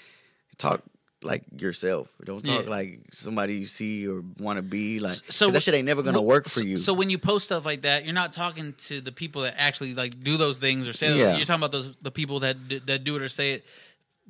talk 0.56 0.82
like 1.22 1.42
yourself. 1.58 2.08
Don't 2.24 2.44
talk 2.44 2.64
Yeah. 2.64 2.70
like 2.70 3.00
somebody 3.12 3.56
you 3.56 3.66
see 3.66 4.06
or 4.06 4.22
want 4.38 4.56
to 4.58 4.62
be. 4.62 5.00
Like, 5.00 5.18
So 5.30 5.50
that 5.50 5.62
shit 5.62 5.74
ain't 5.74 5.86
never 5.86 6.02
gonna 6.02 6.22
work 6.22 6.48
for 6.48 6.62
you. 6.62 6.76
So 6.76 6.92
when 6.94 7.10
you 7.10 7.18
post 7.18 7.46
stuff 7.46 7.64
like 7.66 7.82
that, 7.82 8.04
you're 8.04 8.14
not 8.14 8.30
talking 8.30 8.74
to 8.86 9.00
the 9.00 9.10
people 9.10 9.42
that 9.42 9.54
actually 9.58 9.94
like 9.94 10.22
do 10.22 10.36
those 10.36 10.58
things 10.58 10.86
or 10.86 10.92
say. 10.92 11.18
Yeah. 11.18 11.36
You're 11.36 11.44
talking 11.44 11.60
about 11.60 11.72
those 11.72 11.92
the 12.02 12.12
people 12.12 12.40
that 12.40 12.56
that 12.86 13.02
do 13.04 13.16
it 13.16 13.22
or 13.22 13.28
say 13.28 13.52
it 13.52 13.66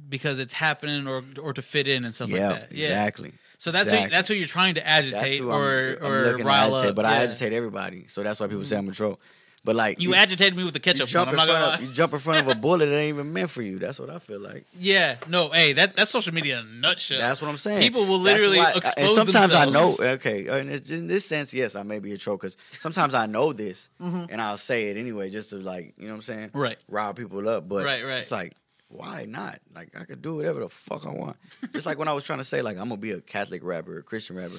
because 0.09 0.39
it's 0.39 0.53
happening 0.53 1.07
or 1.07 1.22
or 1.41 1.53
to 1.53 1.61
fit 1.61 1.89
in 1.89 2.05
and 2.07 2.14
stuff 2.14 2.30
yeah, 2.30 2.49
like 2.49 2.61
that. 2.61 2.72
Yeah, 2.72 2.86
exactly. 2.86 3.32
So 3.59 3.70
that's 3.72 3.90
who, 3.90 4.09
that's 4.09 4.28
who 4.28 4.34
you're 4.34 4.46
trying 4.46 4.74
to 4.76 4.86
agitate 4.86 5.40
or 5.40 5.96
I'm, 6.00 6.04
I'm 6.04 6.12
or 6.12 6.36
to 6.38 6.44
rile 6.44 6.74
agitate, 6.76 6.90
up. 6.90 6.96
but 6.96 7.04
I 7.04 7.16
agitate 7.16 7.52
everybody. 7.52 8.06
So 8.06 8.22
that's 8.22 8.38
why 8.40 8.46
people 8.46 8.64
say 8.64 8.76
I'm 8.76 8.88
a 8.88 8.92
troll. 8.92 9.18
But 9.64 9.74
like 9.74 10.00
You 10.00 10.14
agitated 10.14 10.56
me 10.56 10.62
with 10.62 10.72
the 10.74 10.78
you 10.78 10.82
ketchup. 10.82 11.09
jump, 11.09 11.26
one, 11.32 11.40
I'm 11.40 11.46
not 11.46 11.52
gonna 11.52 11.74
of, 11.74 11.80
you 11.80 11.88
jump 11.92 12.12
in 12.12 12.20
front 12.20 12.38
of 12.38 12.48
a 12.48 12.54
bullet 12.61 12.86
that 12.86 12.94
ain't 12.94 13.09
even 13.14 13.32
meant 13.32 13.50
for 13.50 13.61
you. 13.61 13.80
That's 13.80 13.98
what 13.98 14.09
I 14.09 14.20
feel 14.20 14.38
like. 14.38 14.64
Yeah, 14.78 15.16
no, 15.26 15.48
hey, 15.48 15.72
that 15.72 15.96
that's 15.96 16.12
social 16.12 16.32
media 16.32 16.61
in 16.61 16.66
a 16.66 16.70
nutshell. 16.70 17.18
That's 17.18 17.42
what 17.42 17.48
I'm 17.48 17.56
saying. 17.56 17.80
People 17.82 18.06
will 18.06 18.20
literally 18.20 18.59
why- 18.59 18.74
expose 18.76 19.18
And 19.18 19.28
sometimes 19.32 19.52
I 19.54 19.64
know. 19.64 19.96
Okay, 20.00 20.46
in 20.61 21.09
this, 21.09 21.26
sense, 21.26 21.52
yes, 21.52 21.74
I 21.74 21.82
may 21.82 21.98
be 21.98 22.12
a 22.12 22.16
troll 22.16 22.36
because 22.36 22.56
sometimes 22.78 23.16
I 23.16 23.26
know 23.26 23.52
this 23.52 23.90
and 24.00 24.40
I'll 24.40 24.56
say 24.56 24.90
it 24.90 24.96
anyway, 24.96 25.28
just 25.28 25.50
to 25.50 25.56
like, 25.56 25.92
you 25.98 26.04
know 26.04 26.12
what 26.12 26.16
I'm 26.18 26.22
saying? 26.22 26.48
Mm-hmm. 26.50 26.59
Right. 26.59 26.76
Rile 26.88 27.12
people 27.14 27.46
up, 27.48 27.68
but 27.68 27.84
Right, 27.84 28.04
right. 28.04 28.18
it's 28.18 28.30
like, 28.30 28.52
why 28.89 29.26
not? 29.28 29.61
Like 29.74 29.91
I 29.99 30.05
could 30.05 30.22
do 30.22 30.36
whatever 30.36 30.61
the 30.61 30.68
fuck 30.68 31.07
I 31.07 31.11
want. 31.11 31.36
Just 31.72 31.86
like 31.86 31.99
when 31.99 32.09
I 32.09 32.12
was 32.12 32.24
trying 32.24 32.39
to 32.39 32.45
say, 32.45 32.62
like 32.62 32.76
I'm 32.78 32.89
gonna 32.89 32.97
be 33.01 33.12
a 33.12 33.20
Catholic 33.20 33.62
rapper, 33.64 33.99
a 33.99 34.03
Christian 34.03 34.36
rapper. 34.36 34.57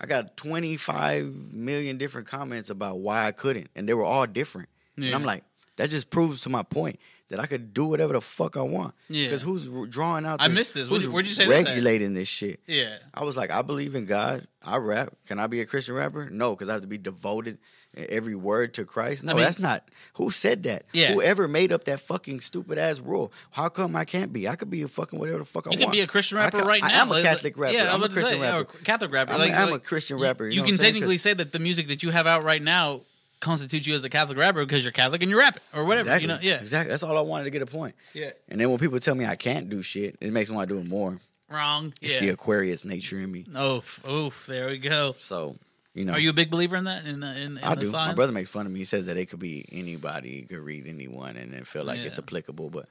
I 0.00 0.06
got 0.06 0.36
25 0.36 1.52
million 1.54 1.96
different 1.98 2.26
comments 2.26 2.70
about 2.70 2.98
why 2.98 3.26
I 3.26 3.32
couldn't, 3.32 3.68
and 3.74 3.88
they 3.88 3.94
were 3.94 4.04
all 4.04 4.26
different. 4.26 4.68
And 4.96 5.14
I'm 5.14 5.24
like, 5.24 5.42
that 5.76 5.90
just 5.90 6.10
proves 6.10 6.42
to 6.42 6.48
my 6.50 6.62
point 6.62 7.00
that 7.30 7.40
I 7.40 7.46
could 7.46 7.72
do 7.72 7.86
whatever 7.86 8.12
the 8.12 8.20
fuck 8.20 8.58
I 8.58 8.60
want. 8.60 8.94
Yeah. 9.08 9.24
Because 9.28 9.40
who's 9.42 9.66
drawing 9.88 10.26
out? 10.26 10.42
I 10.42 10.48
missed 10.48 10.74
this. 10.74 10.86
Who's 10.88 11.08
Where'd 11.08 11.26
you- 11.26 11.32
say 11.34 11.46
this 11.46 11.64
regulating 11.64 12.12
this 12.12 12.28
shit? 12.28 12.60
yeah. 12.66 12.96
I 13.14 13.24
was 13.24 13.36
like, 13.38 13.50
I 13.50 13.62
believe 13.62 13.94
in 13.94 14.04
God. 14.04 14.46
I 14.62 14.76
rap. 14.76 15.14
Can 15.26 15.38
I 15.38 15.46
be 15.46 15.60
a 15.62 15.66
Christian 15.66 15.94
rapper? 15.94 16.28
No, 16.30 16.50
because 16.54 16.68
I 16.68 16.72
have 16.72 16.82
to 16.82 16.86
be 16.86 16.98
devoted 16.98 17.58
every 17.96 18.34
word 18.34 18.74
to 18.74 18.84
Christ. 18.84 19.24
No, 19.24 19.32
I 19.32 19.34
mean- 19.34 19.44
that's 19.44 19.58
not. 19.58 19.88
Who 20.14 20.30
said 20.30 20.62
that? 20.64 20.84
Yeah. 20.92 21.12
Whoever 21.12 21.46
made 21.48 21.72
up 21.72 21.84
that 21.84 22.00
fucking 22.00 22.40
stupid 22.40 22.78
ass 22.78 23.00
rule? 23.00 23.32
How 23.52 23.68
come 23.68 23.96
I 23.96 24.04
can't 24.04 24.32
be? 24.32 24.48
I 24.48 24.56
could 24.56 24.70
be 24.70 24.82
a 24.82 24.88
fucking 24.88 25.18
whatever 25.18 25.38
the 25.38 25.44
fuck 25.44 25.66
I 25.66 25.70
You 25.70 25.76
want. 25.78 25.82
can 25.82 25.90
be 25.92 26.00
a 26.00 26.06
Christian 26.06 26.38
rapper 26.38 26.58
right 26.58 26.82
now. 26.82 26.88
I 26.88 26.92
am 26.92 27.12
a 27.12 27.22
Catholic 27.22 27.56
rapper. 27.56 27.74
Yeah, 27.74 27.88
I'm 27.88 27.96
I'm 27.96 28.02
a 28.04 28.08
Christian 28.08 28.40
say, 28.40 28.52
rapper. 28.52 28.78
Catholic 28.84 29.12
rapper. 29.12 29.32
I'm, 29.32 29.38
like, 29.38 29.50
a, 29.52 29.56
I'm 29.56 29.72
a 29.72 29.78
Christian 29.78 30.18
you- 30.18 30.24
rapper. 30.24 30.44
You, 30.46 30.52
You, 30.52 30.60
know 30.60 30.64
can 30.66 30.74
I'm 30.74 30.78
technically 30.80 31.18
say 31.18 31.34
that 31.34 31.52
the 31.52 31.58
music 31.58 31.88
that 31.88 32.02
you 32.02 32.10
have 32.10 32.26
out 32.26 32.42
right 32.44 32.62
now 32.62 33.02
constitutes 33.40 33.86
you 33.86 33.94
as 33.94 34.04
a 34.04 34.08
Catholic 34.08 34.38
rapper 34.38 34.64
because 34.64 34.82
you're 34.84 34.92
Catholic 34.92 35.20
and 35.22 35.30
you 35.30 35.38
rap 35.38 35.56
it 35.56 35.62
or 35.74 35.84
whatever. 35.84 36.08
Exactly. 36.10 36.22
You 36.22 36.34
know, 36.34 36.38
yeah, 36.42 36.60
Exactly. 36.60 36.90
That's 36.90 37.02
all 37.02 37.16
I 37.18 37.22
wanted 37.22 37.44
to 37.44 37.50
get 37.50 37.60
a 37.62 37.66
point. 37.66 37.94
yeah, 38.14 38.30
And 38.48 38.60
then 38.60 38.70
when 38.70 38.78
people 38.78 38.98
tell 39.00 39.14
me 39.14 39.26
I 39.26 39.34
can't 39.36 39.68
do 39.68 39.82
shit, 39.82 40.16
it 40.20 40.32
makes 40.32 40.48
me 40.48 40.56
want 40.56 40.68
to 40.68 40.74
do 40.76 40.80
it 40.80 40.86
more. 40.88 41.20
wrong. 41.50 41.92
It's 42.00 42.14
yeah. 42.14 42.20
the 42.20 42.28
Aquarius 42.30 42.84
nature 42.84 43.18
in 43.18 43.32
me. 43.32 43.44
Oof, 43.58 44.00
oof. 44.08 44.46
There 44.46 44.68
we 44.68 44.78
go. 44.78 45.14
So, 45.18 45.56
you 45.94 46.04
know. 46.04 46.12
Are 46.14 46.18
you 46.18 46.30
a 46.30 46.34
big 46.34 46.50
believer 46.50 46.76
in 46.76 46.84
that? 46.84 47.04
In, 47.04 47.22
in, 47.22 47.58
in 47.58 47.64
I 47.64 47.74
do. 47.74 47.90
My 47.92 48.14
brother 48.14 48.32
makes 48.32 48.48
fun 48.48 48.66
of 48.66 48.72
me. 48.72 48.80
He 48.80 48.84
says 48.84 49.06
that 49.06 49.16
it 49.16 49.26
could 49.26 49.38
be 49.38 49.64
anybody, 49.70 50.38
it 50.40 50.48
could 50.48 50.60
read 50.60 50.86
anyone, 50.86 51.36
and 51.36 51.52
then 51.52 51.64
feel 51.64 51.84
like 51.84 52.00
it's 52.00 52.18
applicable, 52.18 52.70
but 52.70 52.88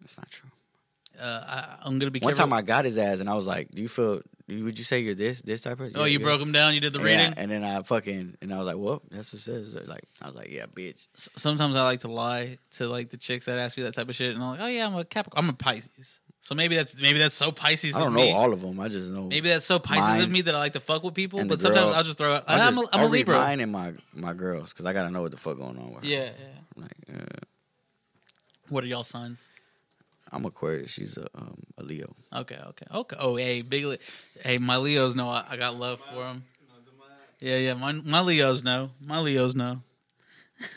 that's 0.00 0.16
not 0.16 0.30
true. 0.30 0.50
Uh, 1.20 1.24
I, 1.46 1.76
I'm 1.82 1.98
gonna 1.98 2.10
be. 2.10 2.20
One 2.20 2.32
careful. 2.32 2.44
time 2.44 2.52
I 2.52 2.62
got 2.62 2.84
his 2.84 2.98
ass, 2.98 3.20
and 3.20 3.30
I 3.30 3.34
was 3.34 3.46
like, 3.46 3.70
"Do 3.70 3.80
you 3.80 3.88
feel? 3.88 4.20
Would 4.48 4.78
you 4.78 4.84
say 4.84 5.00
you're 5.00 5.14
this 5.14 5.40
this 5.40 5.62
type 5.62 5.72
of?" 5.72 5.78
person?" 5.78 5.98
Oh, 5.98 6.04
Yeah, 6.04 6.10
you 6.12 6.20
broke 6.20 6.40
him 6.42 6.52
down. 6.52 6.74
You 6.74 6.80
did 6.80 6.92
the 6.92 6.98
Yeah, 6.98 7.04
reading. 7.04 7.34
and 7.38 7.50
then 7.50 7.64
I 7.64 7.80
fucking 7.82 8.36
and 8.42 8.52
I 8.52 8.58
was 8.58 8.66
like, 8.66 8.76
"Well, 8.76 9.00
that's 9.10 9.32
what 9.32 9.40
it 9.40 9.42
says." 9.42 9.78
Like 9.86 10.04
I 10.20 10.26
was 10.26 10.34
like, 10.34 10.52
"Yeah, 10.52 10.66
bitch." 10.66 11.06
Sometimes 11.16 11.74
I 11.74 11.82
like 11.84 12.00
to 12.00 12.08
lie 12.08 12.58
to 12.72 12.88
like 12.88 13.08
the 13.08 13.16
chicks 13.16 13.46
that 13.46 13.58
ask 13.58 13.78
me 13.78 13.82
that 13.84 13.94
type 13.94 14.08
of 14.10 14.14
shit, 14.14 14.34
and 14.34 14.42
I'm 14.42 14.50
like, 14.50 14.60
oh 14.60 14.66
yeah, 14.66 14.86
I'm 14.86 14.94
a 14.94 15.04
Capricorn. 15.04 15.42
I'm 15.44 15.50
a 15.50 15.54
Pisces. 15.54 16.20
So 16.46 16.54
maybe 16.54 16.76
that's 16.76 16.94
maybe 17.00 17.18
that's 17.18 17.34
so 17.34 17.50
Pisces. 17.50 17.96
I 17.96 18.04
don't 18.04 18.12
know 18.12 18.20
me. 18.20 18.30
all 18.30 18.52
of 18.52 18.60
them. 18.60 18.78
I 18.78 18.86
just 18.86 19.10
know 19.10 19.26
Maybe 19.26 19.48
that's 19.48 19.64
so 19.64 19.80
Pisces 19.80 20.00
Mine 20.00 20.22
of 20.22 20.30
me 20.30 20.42
that 20.42 20.54
I 20.54 20.58
like 20.58 20.74
to 20.74 20.80
fuck 20.80 21.02
with 21.02 21.12
people. 21.12 21.44
But 21.44 21.58
sometimes 21.60 21.86
girl- 21.86 21.94
I'll 21.94 22.04
just 22.04 22.18
throw 22.18 22.34
out. 22.34 22.44
I'm, 22.46 22.72
just- 22.72 22.86
a, 22.86 22.94
I'm 22.94 23.00
I 23.00 23.02
a 23.02 23.08
Libra. 23.08 23.36
Mine 23.36 23.58
and 23.58 23.72
my 23.72 23.94
my 24.14 24.32
girls 24.32 24.68
because 24.68 24.86
I 24.86 24.92
gotta 24.92 25.10
know 25.10 25.22
what 25.22 25.32
the 25.32 25.38
fuck 25.38 25.56
going 25.58 25.76
on 25.76 25.92
with 25.92 26.04
her. 26.04 26.08
Yeah, 26.08 26.26
yeah. 26.26 26.82
Like, 26.82 26.92
uh, 27.12 27.24
What 28.68 28.84
are 28.84 28.86
y'all 28.86 29.02
signs? 29.02 29.48
I'm 30.30 30.44
Aquarius. 30.44 30.92
She's 30.92 31.18
a 31.18 31.26
um, 31.34 31.56
a 31.78 31.82
Leo. 31.82 32.14
Okay, 32.32 32.60
okay, 32.68 32.86
okay. 32.94 33.16
Oh, 33.18 33.34
hey, 33.34 33.62
big. 33.62 33.84
Le- 33.84 33.98
hey, 34.40 34.58
my 34.58 34.76
Leos 34.76 35.16
know 35.16 35.28
I, 35.28 35.44
I 35.50 35.56
got 35.56 35.74
love 35.74 35.98
for 35.98 36.22
them. 36.22 36.44
Yeah, 37.40 37.56
yeah. 37.56 37.74
My 37.74 37.90
my 37.90 38.20
Leos 38.20 38.62
know. 38.62 38.90
My 39.00 39.18
Leos 39.18 39.56
know. 39.56 39.82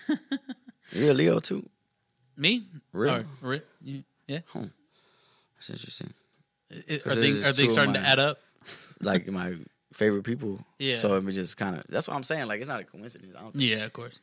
You're 0.92 1.12
a 1.12 1.14
Leo 1.14 1.38
too. 1.40 1.70
Me? 2.36 2.66
Really? 2.92 3.20
Or- 3.20 3.26
re- 3.50 3.62
yeah. 3.84 4.02
yeah. 4.28 4.40
That's 5.60 5.70
interesting. 5.70 6.14
I- 6.72 6.76
Cause 6.76 7.18
Are 7.18 7.22
this 7.22 7.26
things 7.26 7.46
are 7.46 7.52
two 7.52 7.56
they 7.62 7.66
of 7.68 7.72
starting 7.72 7.94
to 7.96 8.00
add 8.02 8.20
up? 8.20 8.40
Like 9.02 9.28
my 9.30 9.56
favorite 9.94 10.24
people. 10.24 10.60
Yeah. 10.78 10.98
So 10.98 11.16
it 11.16 11.24
was 11.24 11.34
just 11.36 11.56
kind 11.56 11.76
of. 11.78 11.84
That's 11.88 12.08
what 12.10 12.16
I'm 12.16 12.24
saying. 12.24 12.48
Like 12.48 12.60
it's 12.60 12.68
not 12.70 12.82
a 12.82 12.84
coincidence. 12.84 13.34
I 13.38 13.42
don't 13.42 13.54
think. 13.54 13.64
Yeah, 13.70 13.86
of 13.86 13.94
course. 13.94 14.20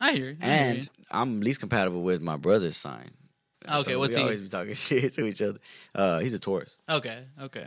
I 0.00 0.12
hear 0.12 0.30
you. 0.30 0.36
I 0.40 0.44
hear 0.44 0.54
And 0.54 0.84
you. 0.84 0.90
I'm 1.10 1.40
least 1.40 1.58
compatible 1.60 2.02
with 2.02 2.22
my 2.22 2.36
brother's 2.36 2.76
sign. 2.76 3.10
Okay, 3.68 3.92
So 3.92 3.98
what's 3.98 4.14
we 4.14 4.20
he? 4.20 4.24
always 4.24 4.40
be 4.40 4.48
talking 4.48 4.74
shit 4.86 5.12
to 5.14 5.26
each 5.26 5.42
other. 5.42 5.58
Uh, 5.94 6.20
he's 6.20 6.34
a 6.34 6.38
Taurus. 6.38 6.78
Okay, 6.88 7.24
okay. 7.40 7.66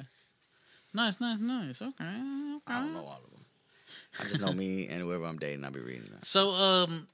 Nice, 0.94 1.20
nice, 1.20 1.40
nice. 1.40 1.82
Okay, 1.82 1.92
okay. 2.04 2.62
I 2.68 2.80
don't 2.82 2.94
know 2.94 3.00
all 3.00 3.22
of 3.26 3.32
them. 3.32 3.46
I 4.20 4.24
just 4.24 4.40
know 4.40 4.54
me 4.54 4.88
and 4.88 5.02
whoever 5.02 5.26
I'm 5.26 5.38
dating. 5.38 5.66
I'll 5.66 5.72
be 5.72 5.82
reading 5.82 6.08
that. 6.14 6.24
So, 6.26 6.52
um, 6.54 7.08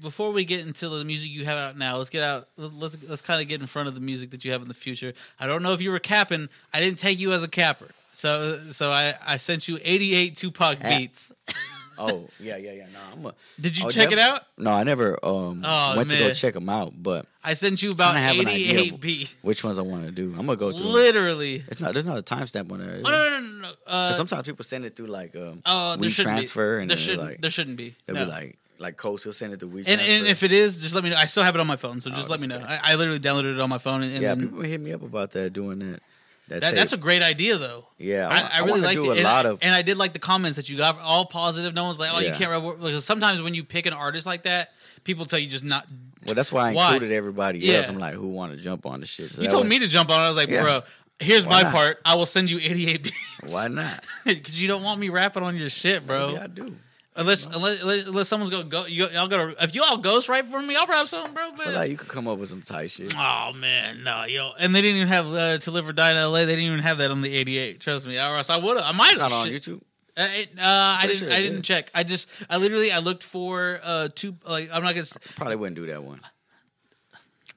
before 0.00 0.30
we 0.32 0.44
get 0.44 0.60
into 0.60 0.88
the 0.88 1.04
music 1.04 1.30
you 1.30 1.44
have 1.44 1.58
out 1.58 1.76
now, 1.78 1.96
let's 1.96 2.10
get 2.10 2.22
out. 2.22 2.48
Let's 2.56 2.96
let's 3.08 3.22
kind 3.22 3.40
of 3.42 3.48
get 3.48 3.60
in 3.60 3.66
front 3.66 3.88
of 3.88 3.94
the 3.94 4.00
music 4.00 4.30
that 4.30 4.44
you 4.44 4.52
have 4.52 4.62
in 4.62 4.68
the 4.68 4.74
future. 4.74 5.12
I 5.40 5.46
don't 5.46 5.62
know 5.62 5.72
if 5.72 5.80
you 5.80 5.90
were 5.90 5.98
capping. 5.98 6.48
I 6.72 6.80
didn't 6.80 6.98
take 6.98 7.18
you 7.18 7.32
as 7.32 7.42
a 7.42 7.48
capper, 7.48 7.88
So 8.12 8.58
so 8.70 8.92
I 8.92 9.14
I 9.24 9.36
sent 9.38 9.66
you 9.68 9.78
88 9.82 10.36
Tupac 10.36 10.78
Ah. 10.82 10.88
beats. 10.96 11.32
Oh 11.98 12.28
yeah, 12.38 12.58
yeah, 12.58 12.72
yeah. 12.72 12.86
No, 12.92 12.98
I'm 13.10 13.24
a. 13.24 13.34
Did 13.58 13.78
you 13.78 13.86
oh, 13.86 13.90
check 13.90 14.12
it 14.12 14.18
out? 14.18 14.42
No, 14.58 14.70
I 14.70 14.84
never 14.84 15.18
um 15.24 15.62
Oh, 15.64 15.96
went 15.96 16.10
to 16.10 16.18
go 16.18 16.30
check 16.34 16.52
them 16.52 16.68
out, 16.68 16.92
but 16.94 17.24
I 17.42 17.54
sent 17.54 17.80
you 17.82 17.90
about 17.90 18.08
kinda 18.16 18.20
have 18.20 18.38
an 18.38 18.48
idea 18.48 18.74
88 18.80 19.00
beats. 19.00 19.34
which 19.40 19.64
ones 19.64 19.78
I 19.78 19.82
want 19.82 20.04
to 20.04 20.12
do. 20.12 20.28
I'm 20.38 20.44
gonna 20.44 20.56
go 20.56 20.72
through. 20.72 20.80
Literally. 20.90 21.64
It's 21.68 21.80
not. 21.80 21.94
There's 21.94 22.04
not 22.04 22.18
a 22.18 22.22
timestamp 22.22 22.70
on 22.70 22.80
there. 22.86 23.00
Oh 23.02 23.10
no 23.10 23.30
no 23.30 23.40
no 23.40 23.60
no. 23.62 23.72
Uh, 23.86 24.12
sometimes 24.12 24.44
people 24.46 24.62
send 24.62 24.84
it 24.84 24.94
through 24.94 25.06
like 25.06 25.34
um, 25.36 25.62
oh, 25.64 25.96
WeTransfer, 25.98 26.76
be. 26.76 26.82
and 26.82 26.90
there 26.90 26.98
shouldn't. 26.98 27.26
like 27.28 27.40
there 27.40 27.50
shouldn't 27.50 27.78
be. 27.78 27.94
they'll 28.04 28.16
No. 28.16 28.24
be 28.26 28.30
like 28.30 28.58
like 28.78 28.96
Coast 28.96 29.26
will 29.26 29.32
send 29.32 29.52
it 29.52 29.60
to 29.60 29.66
we 29.66 29.80
and, 29.86 30.00
and 30.00 30.26
if 30.26 30.42
it 30.42 30.52
is, 30.52 30.78
just 30.78 30.94
let 30.94 31.02
me 31.04 31.10
know. 31.10 31.16
I 31.16 31.26
still 31.26 31.42
have 31.42 31.54
it 31.54 31.60
on 31.60 31.66
my 31.66 31.76
phone, 31.76 32.00
so 32.00 32.10
oh, 32.10 32.14
just 32.14 32.28
Oh, 32.28 32.32
let 32.32 32.40
me 32.40 32.46
know. 32.46 32.58
I, 32.58 32.92
I 32.92 32.94
literally 32.96 33.20
downloaded 33.20 33.54
it 33.54 33.60
on 33.60 33.68
my 33.68 33.78
phone, 33.78 34.02
and, 34.02 34.12
and 34.12 34.22
yeah, 34.22 34.34
people 34.34 34.60
hit 34.62 34.80
me 34.80 34.92
up 34.92 35.02
about 35.02 35.30
that 35.32 35.52
doing 35.52 35.78
that. 35.80 36.00
That, 36.48 36.60
that, 36.60 36.74
that's 36.76 36.92
a 36.92 36.96
great 36.96 37.22
idea, 37.24 37.58
though. 37.58 37.86
yeah. 37.98 38.28
I, 38.28 38.40
wa- 38.40 38.48
I, 38.52 38.58
really 38.60 38.80
liked 38.80 39.00
it. 39.02 39.08
a 39.08 39.10
and, 39.12 39.22
lot 39.24 39.46
I, 39.46 39.48
of 39.48 39.58
and 39.62 39.74
I 39.74 39.82
did 39.82 39.96
like 39.96 40.12
the 40.12 40.20
comments 40.20 40.56
that 40.56 40.68
you 40.68 40.76
got, 40.76 40.96
all 41.00 41.24
positive. 41.26 41.74
No 41.74 41.84
one's 41.86 41.98
like, 41.98 42.10
"Oh, 42.12 42.20
you 42.20 42.30
can't." 42.32 42.78
Because 42.80 43.04
sometimes 43.04 43.42
when 43.42 43.52
you 43.54 43.64
pick 43.64 43.86
an 43.86 43.92
artist 43.92 44.26
like 44.26 44.44
that, 44.44 44.72
people 45.02 45.24
tell 45.26 45.40
you 45.40 45.48
just 45.48 45.64
not. 45.64 45.86
Well, 46.24 46.36
that's 46.36 46.52
why 46.52 46.70
I 46.70 46.72
Why? 46.74 46.92
included 46.94 47.14
everybody 47.14 47.58
Yeah. 47.60 47.78
else. 47.78 47.88
I'm 47.88 47.98
like, 47.98 48.14
who 48.14 48.28
want 48.28 48.52
to 48.52 48.58
jump 48.58 48.86
on 48.86 49.00
the 49.00 49.06
shit? 49.06 49.32
So 49.32 49.42
You 49.42 49.48
told 49.48 49.64
way- 49.64 49.70
me 49.70 49.78
to 49.80 49.88
jump 49.88 50.08
on. 50.10 50.20
it. 50.20 50.24
I 50.24 50.28
was 50.28 50.36
like, 50.36 50.48
Yeah. 50.48 50.62
"Bro, 50.62 50.82
here's 51.18 51.44
Why 51.44 51.50
my 51.52 51.62
not? 51.62 51.72
part. 51.72 51.98
I 52.04 52.14
will 52.14 52.26
send 52.26 52.48
you 52.48 52.58
88 52.60 53.02
beats." 53.02 53.16
Why 53.52 53.66
not? 53.66 54.04
Because 54.24 54.60
you 54.62 54.68
don't 54.68 54.84
want 54.84 55.00
me 55.00 55.08
rapping 55.08 55.42
on 55.42 55.56
your 55.56 55.68
shit, 55.70 56.06
bro. 56.06 56.34
Yeah, 56.34 56.44
I 56.44 56.46
do. 56.46 56.76
Unless, 57.18 57.46
unless 57.46 57.80
unless 57.80 58.06
unless 58.06 58.28
someone's 58.28 58.50
gonna 58.50 58.64
go, 58.64 58.84
you, 58.86 59.08
y'all 59.08 59.26
gotta. 59.26 59.54
If 59.64 59.74
you 59.74 59.82
all 59.82 59.96
ghost 59.96 60.28
right 60.28 60.44
for 60.44 60.60
me, 60.60 60.76
I'll 60.76 60.86
rap 60.86 61.06
something, 61.06 61.32
bro. 61.32 61.44
I 61.52 61.56
feel 61.56 61.64
man. 61.66 61.74
like 61.74 61.90
you 61.90 61.96
could 61.96 62.08
come 62.08 62.28
up 62.28 62.38
with 62.38 62.50
some 62.50 62.60
tight 62.60 62.90
shit. 62.90 63.14
Oh 63.16 63.52
man, 63.54 64.04
no, 64.04 64.24
you 64.24 64.36
know, 64.36 64.52
and 64.58 64.74
they 64.74 64.82
didn't 64.82 64.96
even 64.96 65.08
have 65.08 65.26
uh, 65.32 65.56
to 65.58 65.70
live 65.70 65.88
or 65.88 65.92
die 65.94 66.10
in 66.10 66.16
L.A. 66.18 66.44
They 66.44 66.52
didn't 66.56 66.66
even 66.66 66.80
have 66.80 66.98
that 66.98 67.10
on 67.10 67.22
the 67.22 67.34
'88. 67.34 67.80
Trust 67.80 68.06
me, 68.06 68.18
or 68.18 68.36
else 68.36 68.50
I 68.50 68.58
would 68.58 68.76
have. 68.76 68.84
I 68.86 68.92
might 68.92 69.10
have. 69.12 69.18
not 69.18 69.32
on 69.32 69.46
shit. 69.46 69.62
YouTube. 69.62 69.80
Uh, 70.18 70.28
it, 70.30 70.48
uh, 70.58 70.62
I 70.62 71.06
didn't. 71.06 71.18
sure 71.18 71.32
I 71.32 71.40
didn't 71.40 71.56
did. 71.56 71.64
check. 71.64 71.90
I 71.94 72.02
just. 72.02 72.28
I 72.50 72.58
literally. 72.58 72.92
I 72.92 72.98
looked 72.98 73.22
for 73.22 73.80
uh 73.82 74.08
two. 74.14 74.36
Like 74.46 74.68
I'm 74.70 74.82
not 74.82 74.90
gonna. 74.90 75.00
s- 75.00 75.16
Probably 75.36 75.56
wouldn't 75.56 75.76
do 75.76 75.86
that 75.86 76.02
one 76.02 76.20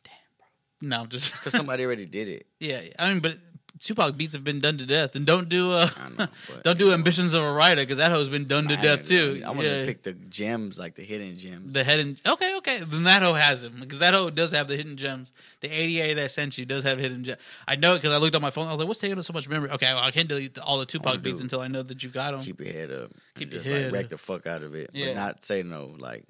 Damn, 0.03 0.13
bro. 0.37 0.99
No, 0.99 1.05
just. 1.05 1.33
because 1.33 1.51
somebody 1.53 1.83
already 1.83 2.05
did 2.05 2.29
it. 2.29 2.45
Yeah, 2.61 2.81
I 2.97 3.09
mean, 3.11 3.19
but 3.21 3.35
Tupac 3.79 4.17
beats 4.17 4.33
have 4.33 4.43
been 4.43 4.59
done 4.59 4.77
to 4.77 4.85
death, 4.85 5.15
and 5.15 5.25
don't 5.25 5.47
do 5.47 5.71
uh, 5.71 5.89
know, 6.17 6.27
don't 6.63 6.77
do 6.77 6.87
Ambitionz 6.95 7.25
Az 7.25 7.33
a 7.33 7.39
Ridah 7.39 7.77
because 7.77 7.97
that 7.97 8.11
hoe's 8.11 8.27
been 8.29 8.45
done 8.45 8.67
to 8.67 8.77
I 8.77 8.81
death 8.81 9.03
too. 9.05 9.41
I 9.45 9.49
want 9.51 9.61
yeah. 9.61 9.81
to 9.81 9.85
pick 9.85 10.03
the 10.03 10.13
gems, 10.13 10.77
like 10.77 10.95
the 10.95 11.03
hidden 11.03 11.37
gems. 11.37 11.73
The 11.73 11.83
hidden. 11.83 12.17
okay, 12.25 12.57
okay. 12.57 12.79
Then 12.79 13.03
that 13.03 13.21
hoe 13.21 13.33
has 13.33 13.63
him 13.63 13.77
because 13.79 13.99
that 13.99 14.13
hoe 14.13 14.29
does 14.29 14.51
have 14.51 14.67
the 14.67 14.75
hidden 14.75 14.97
gems. 14.97 15.31
The 15.61 15.69
88 15.69 16.19
I 16.19 16.27
sent 16.27 16.57
you 16.57 16.65
does 16.65 16.83
have 16.83 16.99
hidden 16.99 17.23
gems. 17.23 17.39
I 17.67 17.75
know 17.75 17.93
it 17.93 17.99
because 17.99 18.11
I 18.11 18.17
looked 18.17 18.35
on 18.35 18.41
my 18.41 18.51
phone. 18.51 18.67
I 18.67 18.71
was 18.71 18.79
like, 18.79 18.87
"What's 18.87 18.99
taking 18.99 19.17
up 19.17 19.23
so 19.23 19.33
much 19.33 19.47
memory?" 19.47 19.69
Okay, 19.71 19.93
well, 19.93 20.03
I 20.03 20.11
can't 20.11 20.27
delete 20.27 20.57
all 20.59 20.77
the 20.79 20.85
Tupac 20.85 21.21
beats 21.21 21.39
do- 21.39 21.43
until 21.43 21.61
I 21.61 21.67
know 21.67 21.83
that 21.83 22.03
you 22.03 22.09
got 22.09 22.31
them. 22.31 22.41
Keep 22.41 22.59
your 22.61 22.73
head 22.73 22.91
up. 22.91 23.11
Keep 23.35 23.53
your 23.53 23.61
just, 23.63 23.73
head 23.73 23.85
like, 23.85 23.93
wreck 23.93 24.09
the 24.09 24.17
fuck 24.17 24.45
out 24.45 24.63
of 24.63 24.75
it, 24.75 24.89
Yeah. 24.93 25.07
but 25.07 25.15
not 25.15 25.45
say 25.45 25.63
no 25.63 25.95
like 25.97 26.25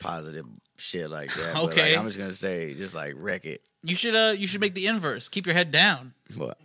positive 0.00 0.46
shit 0.76 1.10
like 1.10 1.32
that. 1.34 1.54
But, 1.54 1.62
Okay. 1.64 1.90
like, 1.90 1.98
I'm 1.98 2.06
just 2.06 2.18
gonna 2.18 2.32
say, 2.32 2.74
just 2.74 2.94
like 2.94 3.14
wreck 3.16 3.44
it. 3.44 3.62
You 3.82 3.94
should 3.94 4.14
uh, 4.14 4.34
you 4.36 4.46
should 4.46 4.60
make 4.60 4.74
the 4.74 4.86
inverse. 4.86 5.28
Keep 5.28 5.46
your 5.46 5.54
head 5.54 5.70
down. 5.70 6.14
What? 6.36 6.58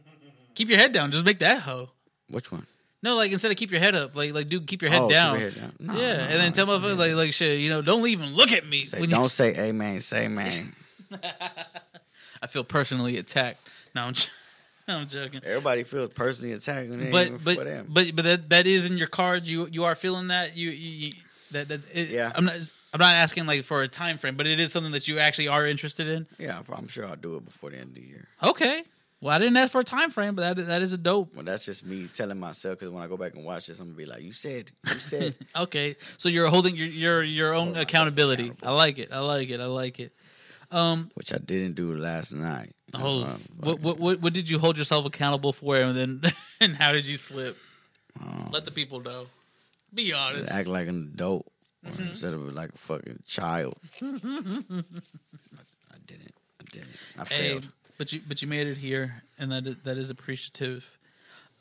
Keep 0.55 0.69
your 0.69 0.77
head 0.79 0.91
down. 0.93 1.11
Just 1.11 1.25
make 1.25 1.39
that 1.39 1.61
hoe. 1.61 1.89
Which 2.29 2.51
one? 2.51 2.65
No, 3.01 3.15
like 3.15 3.31
instead 3.31 3.51
of 3.51 3.57
keep 3.57 3.69
your 3.71 3.81
head 3.81 3.95
up, 3.95 4.15
like 4.15 4.33
like 4.33 4.47
dude, 4.47 4.65
keep 4.65 4.81
your 4.81 4.91
head 4.91 5.01
Oh, 5.01 5.09
down. 5.09 5.39
your 5.39 5.49
head 5.49 5.59
down. 5.59 5.73
No, 5.79 5.93
yeah, 5.93 6.13
no, 6.17 6.23
and 6.23 6.33
then 6.33 6.45
no, 6.45 6.51
tell 6.77 6.79
your 6.81 6.95
like 6.95 7.13
like 7.13 7.33
shit. 7.33 7.59
You 7.59 7.69
know, 7.69 7.81
don't 7.81 8.07
even 8.07 8.33
look 8.33 8.51
at 8.51 8.65
me 8.65 8.85
Say, 8.85 8.99
when 8.99 9.09
you 9.09 9.15
don't 9.15 9.29
say 9.29 9.55
amen, 9.55 9.99
say 9.99 10.27
man. 10.27 10.73
I 12.41 12.47
feel 12.47 12.63
personally 12.63 13.17
attacked. 13.17 13.59
No, 13.95 14.03
I'm, 14.03 14.13
j- 14.13 14.29
I'm 14.87 15.07
joking. 15.07 15.41
Everybody 15.45 15.83
feels 15.83 16.09
personally 16.11 16.51
attacked 16.53 16.91
But 17.11 17.43
but 17.43 17.63
them. 17.63 17.87
but 17.89 18.15
but 18.15 18.25
that 18.25 18.49
that 18.49 18.67
is 18.67 18.89
in 18.89 18.97
your 18.97 19.07
cards. 19.07 19.49
You 19.49 19.67
you 19.71 19.83
are 19.85 19.95
feeling 19.95 20.27
that 20.27 20.57
you, 20.57 20.69
you, 20.71 20.89
you 21.07 21.13
that 21.51 21.67
that 21.69 21.81
it, 21.93 22.09
Yeah. 22.09 22.31
I'm 22.35 22.45
not 22.45 22.55
I'm 22.93 22.99
not 22.99 23.15
asking 23.15 23.45
like 23.47 23.63
for 23.65 23.81
a 23.81 23.87
time 23.87 24.17
frame, 24.19 24.35
but 24.37 24.45
it 24.47 24.59
is 24.59 24.71
something 24.71 24.91
that 24.91 25.07
you 25.07 25.17
actually 25.19 25.47
are 25.47 25.65
interested 25.65 26.07
in. 26.07 26.27
yeah, 26.37 26.61
I'm- 26.71 26.87
sure 26.87 27.07
I'll 27.07 27.15
do 27.15 27.35
it 27.37 27.45
before 27.45 27.71
the 27.71 27.77
end 27.77 27.89
of 27.89 27.95
the 27.95 28.01
year. 28.01 28.27
Okay. 28.43 28.83
Well, 29.19 29.33
I 29.33 29.39
didn't 29.39 29.55
ask 29.55 29.71
for 29.71 29.79
a 29.79 29.85
time 29.85 30.09
frame, 30.11 30.35
but 30.35 30.55
that 30.57 30.67
that 30.67 30.81
is 30.81 30.91
a 30.91 30.97
dope. 30.97 31.33
Well, 31.33 31.45
that's 31.45 31.63
just 31.65 31.85
me 31.85 32.09
telling 32.13 32.37
myself 32.39 32.79
because 32.79 32.91
when 32.93 33.01
I 33.01 33.07
go 33.07 33.15
back 33.15 33.35
and 33.35 33.45
watch 33.45 33.67
this, 33.67 33.79
I'm 33.79 33.85
gonna 33.87 33.95
be 33.97 34.05
like, 34.05 34.21
"You 34.21 34.33
said, 34.33 34.71
you 34.85 34.95
said." 34.99 35.35
Okay, 35.55 35.95
so 36.17 36.27
you're 36.27 36.49
holding 36.49 36.75
your 36.75 36.87
your 36.87 37.23
your 37.23 37.53
own 37.53 37.77
accountability. 37.77 38.51
I 38.61 38.71
like 38.71 38.99
it. 38.99 39.13
I 39.13 39.19
like 39.19 39.49
it. 39.49 39.61
I 39.61 39.65
like 39.67 40.01
it. 40.01 40.11
Um, 40.71 41.09
which 41.13 41.31
I 41.33 41.37
didn't 41.37 41.75
do 41.75 41.95
last 41.95 42.33
night. 42.33 42.75
Hold. 42.93 43.27
What, 43.61 43.79
what 43.79 43.97
what 43.97 44.19
what 44.19 44.33
did 44.33 44.49
you 44.49 44.59
hold 44.59 44.77
yourself 44.77 45.05
accountable 45.05 45.53
for, 45.53 45.77
and 45.77 45.97
then 45.97 46.21
and 46.59 46.75
how 46.75 46.91
did 46.91 47.05
you 47.05 47.15
slip? 47.15 47.55
um, 48.19 48.49
Let 48.51 48.65
the 48.65 48.71
people 48.71 48.99
know. 48.99 49.27
Be 49.93 50.11
honest. 50.11 50.51
act 50.51 50.67
like 50.67 50.87
an 50.89 51.11
adult 51.13 51.47
Mm-hmm. 51.85 52.03
instead 52.09 52.33
of 52.33 52.53
like 52.53 52.69
a 52.73 52.77
fucking 52.77 53.23
child. 53.27 53.77
I 54.01 54.13
didn't. 56.05 56.33
I 56.59 56.63
didn't. 56.71 56.89
I 57.19 57.23
Hey, 57.25 57.49
failed. 57.49 57.69
but 57.97 58.11
you 58.13 58.21
but 58.27 58.41
you 58.41 58.47
made 58.47 58.67
it 58.67 58.77
here, 58.77 59.23
and 59.37 59.51
that 59.51 59.67
is, 59.67 59.75
that 59.83 59.97
is 59.97 60.09
appreciative. 60.09 60.97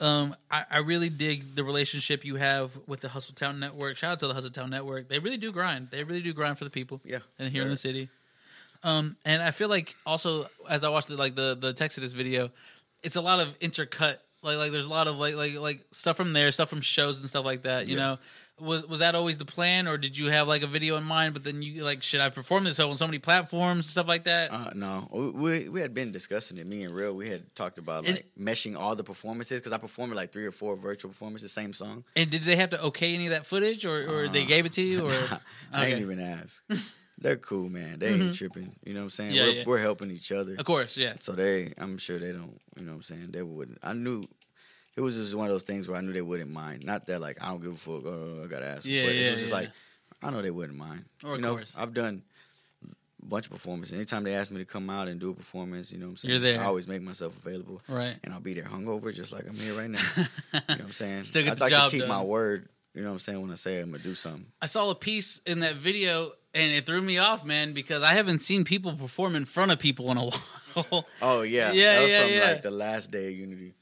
Um, 0.00 0.34
I, 0.50 0.64
I 0.70 0.78
really 0.78 1.10
dig 1.10 1.54
the 1.54 1.62
relationship 1.64 2.24
you 2.24 2.36
have 2.36 2.72
with 2.86 3.00
the 3.02 3.08
Hustle 3.08 3.34
Town 3.34 3.60
Network. 3.60 3.96
Shout 3.96 4.12
out 4.12 4.18
to 4.20 4.26
the 4.26 4.34
Hustle 4.34 4.50
Town 4.50 4.70
Network. 4.70 5.08
They 5.08 5.18
really 5.20 5.36
do 5.36 5.52
grind. 5.52 5.88
They 5.90 6.02
really 6.02 6.22
do 6.22 6.32
grind 6.32 6.58
for 6.58 6.64
the 6.64 6.70
people. 6.70 7.00
Yeah. 7.04 7.18
and 7.38 7.48
here 7.52 7.62
in 7.62 7.70
the 7.70 7.76
city. 7.76 8.08
Um, 8.82 9.16
and 9.24 9.40
I 9.42 9.52
feel 9.52 9.68
like 9.68 9.94
also 10.04 10.48
as 10.68 10.82
I 10.82 10.88
watched 10.88 11.08
the, 11.08 11.16
like 11.16 11.36
the 11.36 11.56
the 11.60 11.72
Texas 11.72 12.12
video, 12.14 12.50
it's 13.04 13.16
a 13.16 13.20
lot 13.20 13.38
of 13.40 13.56
intercut. 13.60 14.16
Like 14.42 14.56
like 14.56 14.72
there's 14.72 14.86
a 14.86 14.90
lot 14.90 15.06
of 15.06 15.18
like 15.18 15.36
like 15.36 15.54
like 15.58 15.84
stuff 15.92 16.16
from 16.16 16.32
there, 16.32 16.50
stuff 16.50 16.68
from 16.68 16.80
shows 16.80 17.20
and 17.20 17.28
stuff 17.28 17.44
like 17.44 17.62
that. 17.62 17.86
You 17.86 17.96
Yeah. 17.96 18.02
know, 18.02 18.18
was 18.60 18.86
was 18.86 19.00
that 19.00 19.14
always 19.14 19.38
the 19.38 19.44
plan, 19.44 19.88
or 19.88 19.96
did 19.98 20.16
you 20.16 20.26
have 20.30 20.46
like 20.46 20.62
a 20.62 20.66
video 20.66 20.96
in 20.96 21.04
mind? 21.04 21.34
But 21.34 21.42
then 21.44 21.62
you 21.62 21.84
like, 21.84 22.02
should 22.02 22.20
I 22.20 22.28
perform 22.28 22.64
this 22.64 22.78
on 22.78 22.94
so 22.96 23.06
many 23.06 23.18
platforms, 23.18 23.88
stuff 23.90 24.06
like 24.06 24.24
that? 24.24 24.52
Uh, 24.52 24.70
no, 24.74 25.08
we, 25.10 25.68
we 25.68 25.80
had 25.80 25.94
been 25.94 26.12
discussing 26.12 26.58
it. 26.58 26.66
Me 26.66 26.84
and 26.84 26.94
Real, 26.94 27.12
we 27.14 27.28
had 27.28 27.54
talked 27.56 27.78
about 27.78 28.06
And- 28.06 28.16
like 28.16 28.26
meshing 28.38 28.76
all 28.78 28.94
the 28.94 29.04
performances 29.04 29.60
because 29.60 29.72
I 29.72 29.78
performed 29.78 30.14
like 30.14 30.32
three 30.32 30.46
or 30.46 30.52
four 30.52 30.76
virtual 30.76 31.10
performances, 31.10 31.52
same 31.52 31.72
song. 31.72 32.04
And 32.14 32.30
did 32.30 32.42
they 32.42 32.56
have 32.56 32.70
to 32.70 32.82
okay 32.84 33.14
any 33.14 33.26
of 33.26 33.32
that 33.32 33.46
footage, 33.46 33.84
or, 33.84 34.08
or 34.08 34.28
they 34.28 34.42
Uh, 34.44 34.46
gave 34.46 34.66
it 34.66 34.72
to 34.72 34.82
you, 34.82 35.06
or 35.08 35.12
I 35.12 35.16
Okay. 35.16 35.30
Mm-hmm. 35.72 35.82
ain't 35.84 36.00
even 36.00 36.20
ask. 36.20 36.62
They're 37.18 37.36
cool, 37.36 37.68
man. 37.68 38.00
They 38.00 38.08
ain't 38.14 38.34
tripping. 38.34 38.74
You 38.84 38.94
know 38.94 39.00
what 39.00 39.04
I'm 39.04 39.10
saying? 39.10 39.32
Yeah, 39.32 39.42
we're, 39.44 39.52
yeah. 39.52 39.64
we're 39.66 39.78
helping 39.78 40.10
each 40.10 40.32
other. 40.32 40.56
of 40.58 40.64
course, 40.64 40.96
yeah, 40.96 41.12
So 41.20 41.32
they, 41.32 41.72
I'm 41.78 41.96
sure 41.98 42.18
they 42.18 42.32
don't. 42.32 42.60
You 42.76 42.84
know 42.84 42.92
what 42.92 42.96
I'm 42.96 43.02
saying? 43.02 43.28
They 43.30 43.42
wouldn't. 43.42 43.78
I 43.82 43.92
knew. 43.92 44.24
It 44.96 45.00
was 45.00 45.16
just 45.16 45.34
one 45.34 45.46
of 45.46 45.52
those 45.52 45.62
things 45.62 45.88
where 45.88 45.96
I 45.96 46.00
knew 46.02 46.12
they 46.12 46.20
wouldn't 46.22 46.50
mind. 46.50 46.84
Not 46.84 47.06
that 47.06 47.20
like 47.20 47.42
I 47.42 47.48
don't 47.48 47.62
give 47.62 47.72
a 47.72 47.76
fuck. 47.76 48.04
Oh, 48.04 48.42
I 48.44 48.46
gotta 48.46 48.66
ask. 48.66 48.84
Yeah, 48.86 49.06
but 49.06 49.14
yeah, 49.14 49.28
it 49.28 49.30
was 49.32 49.40
just 49.40 49.52
yeah. 49.52 49.58
like 49.58 49.70
I 50.22 50.30
know 50.30 50.42
they 50.42 50.50
wouldn't 50.50 50.78
mind. 50.78 51.04
Or 51.24 51.36
you 51.36 51.40
know, 51.40 51.54
course. 51.56 51.74
I've 51.78 51.94
done 51.94 52.22
a 53.22 53.26
bunch 53.26 53.46
of 53.46 53.52
performances. 53.52 53.94
Anytime 53.94 54.24
they 54.24 54.34
ask 54.34 54.50
me 54.50 54.58
to 54.58 54.64
come 54.64 54.90
out 54.90 55.08
and 55.08 55.18
do 55.18 55.30
a 55.30 55.34
performance, 55.34 55.92
you 55.92 55.98
know 55.98 56.06
what 56.06 56.10
I'm 56.10 56.16
saying? 56.18 56.32
You're 56.32 56.40
there. 56.40 56.60
I 56.60 56.66
always 56.66 56.86
make 56.86 57.02
myself 57.02 57.36
available. 57.44 57.80
right. 57.88 58.16
And 58.22 58.34
I'll 58.34 58.40
be 58.40 58.54
there 58.54 58.64
hungover 58.64 59.14
just 59.14 59.32
like 59.32 59.48
I'm 59.48 59.56
here 59.56 59.74
right 59.74 59.90
now. 59.90 60.00
you 60.16 60.24
know 60.52 60.60
what 60.66 60.80
I'm 60.80 60.92
saying? 60.92 61.24
Still 61.24 61.42
get 61.44 61.52
I'd 61.52 61.58
the 61.58 61.64
like 61.64 61.72
job 61.72 61.90
to 61.90 61.96
keep 61.96 62.00
done. 62.00 62.08
my 62.08 62.22
word. 62.22 62.68
You 62.94 63.00
know 63.00 63.08
what 63.08 63.14
I'm 63.14 63.18
saying? 63.20 63.40
When 63.40 63.50
I 63.50 63.54
say 63.54 63.80
I'm 63.80 63.90
gonna 63.90 64.02
do 64.02 64.14
something. 64.14 64.44
I 64.60 64.66
saw 64.66 64.90
a 64.90 64.94
piece 64.94 65.38
in 65.46 65.60
that 65.60 65.76
video, 65.76 66.32
and 66.52 66.70
it 66.72 66.84
threw 66.84 67.00
me 67.00 67.16
off, 67.16 67.42
man, 67.42 67.72
because 67.72 68.02
I 68.02 68.12
haven't 68.12 68.40
seen 68.40 68.64
people 68.64 68.92
perform 68.92 69.34
in 69.34 69.46
front 69.46 69.72
of 69.72 69.78
people 69.78 70.10
in 70.10 70.18
a 70.18 70.24
while. 70.74 71.06
Oh 71.22 71.40
yeah, 71.40 71.72
Yeah, 71.72 71.94
That 71.94 72.02
was 72.02 72.10
yeah, 72.10 72.20
from 72.20 72.30
yeah. 72.34 72.44
like 72.48 72.62
the 72.62 72.70
last 72.70 73.10
day 73.10 73.28
of 73.28 73.32
Unity. 73.32 73.72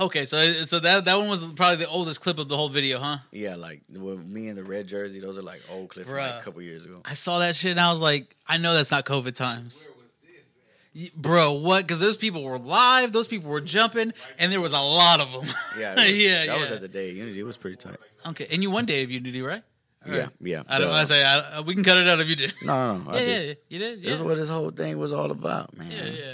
Okay, 0.00 0.24
so 0.24 0.40
so 0.64 0.80
that 0.80 1.04
that 1.04 1.16
one 1.18 1.28
was 1.28 1.44
probably 1.54 1.76
the 1.76 1.88
oldest 1.88 2.20
clip 2.20 2.38
of 2.38 2.48
the 2.48 2.56
whole 2.56 2.68
video, 2.68 2.98
huh? 2.98 3.18
Yeah, 3.32 3.56
like 3.56 3.82
with 3.90 4.24
me 4.24 4.48
and 4.48 4.58
the 4.58 4.64
red 4.64 4.86
jersey. 4.86 5.20
Those 5.20 5.38
are 5.38 5.42
like 5.42 5.60
old 5.70 5.88
clips 5.90 6.08
from 6.08 6.18
Bruh. 6.18 6.30
like 6.32 6.40
a 6.40 6.44
couple 6.44 6.62
years 6.62 6.84
ago. 6.84 7.00
I 7.04 7.14
saw 7.14 7.38
that 7.40 7.56
shit, 7.56 7.72
and 7.72 7.80
I 7.80 7.92
was 7.92 8.00
like, 8.02 8.36
I 8.46 8.56
know 8.58 8.74
that's 8.74 8.90
not 8.90 9.04
COVID 9.06 9.34
times. 9.34 9.86
Where 9.86 9.94
was 9.98 10.10
this 10.22 10.46
Y- 10.94 11.10
at? 11.14 11.22
Bro, 11.22 11.52
what? 11.54 11.82
Because 11.86 12.00
those 12.00 12.16
people 12.16 12.42
were 12.44 12.58
live, 12.58 13.12
those 13.12 13.26
people 13.28 13.50
were 13.50 13.60
jumping, 13.60 14.12
and 14.38 14.50
there 14.52 14.60
was 14.60 14.72
a 14.72 14.80
lot 14.80 15.20
of 15.20 15.32
them. 15.32 15.46
Yeah, 15.78 15.92
it 15.98 16.10
was- 16.12 16.18
yeah, 16.24 16.46
That 16.46 16.60
was 16.60 16.70
at 16.70 16.80
the 16.80 16.88
day 16.88 17.10
of 17.10 17.16
Unity. 17.16 17.40
It 17.40 17.44
was 17.44 17.56
pretty 17.56 17.76
tight. 17.76 17.96
okay, 18.26 18.46
and 18.50 18.62
you 18.62 18.70
one 18.70 18.86
day 18.86 19.02
of 19.02 19.10
Unity, 19.10 19.42
right? 19.42 19.62
Yeah, 20.06 20.18
Right. 20.18 20.28
yeah. 20.42 20.62
I 20.68 20.78
don't 20.78 20.88
The- 20.88 20.92
want 20.92 21.08
to 21.08 21.14
say 21.14 21.24
I, 21.24 21.38
uh, 21.58 21.62
we 21.62 21.74
can 21.74 21.82
cut 21.82 21.96
it 21.96 22.06
out 22.06 22.20
if 22.20 22.28
you 22.28 22.36
did. 22.36 22.52
No, 22.62 22.98
no, 22.98 23.04
no. 23.04 23.10
I 23.16 23.20
yeah, 23.20 23.26
did. 23.26 23.48
yeah, 23.48 23.54
you 23.70 23.78
did. 23.78 24.02
This 24.02 24.12
is 24.16 24.22
what 24.22 24.36
this 24.36 24.50
whole 24.50 24.70
thing 24.70 24.98
was 24.98 25.12
all 25.14 25.30
about, 25.30 25.74
man. 25.78 25.90
yeah, 25.90 26.04
yeah. 26.04 26.32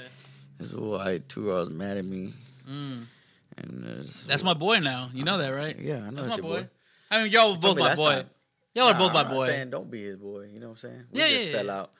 This 0.59 0.69
is 0.71 0.75
why 0.77 1.21
two 1.29 1.45
girls 1.45 1.71
mad 1.71 1.97
at 1.97 2.05
me. 2.05 2.35
Mm. 2.69 3.05
And 3.63 4.07
That's 4.27 4.43
my 4.43 4.55
boy 4.55 4.79
now. 4.79 5.11
You 5.13 5.25
know 5.25 5.39
that, 5.39 5.49
right? 5.51 5.79
Yeah, 5.79 5.97
I 5.97 5.99
know 6.11 6.23
That's 6.23 6.29
that's 6.29 6.43
my 6.43 6.49
boy. 6.49 6.61
boy. 6.63 6.69
I 7.11 7.23
mean, 7.23 7.33
y'all 7.33 7.53
were 7.53 7.59
both 7.59 7.79
my 7.79 7.95
boy. 7.95 8.15
time. 8.15 8.31
Y'all 8.75 8.87
are 8.89 8.93
Nah, 8.93 8.99
both 8.99 9.13
my 9.13 9.25
boy. 9.25 9.47
saying 9.47 9.71
don't 9.71 9.91
be 9.91 10.03
his 10.05 10.17
boy. 10.17 10.49
You 10.53 10.61
know 10.61 10.67
what 10.69 10.73
I'm 10.73 10.77
saying? 10.77 11.05
We 11.11 11.21
Yeah, 11.21 11.29
just 11.29 11.47
yeah, 11.47 11.53
fell 11.53 11.67
yeah. 11.67 11.79
out. 11.81 11.91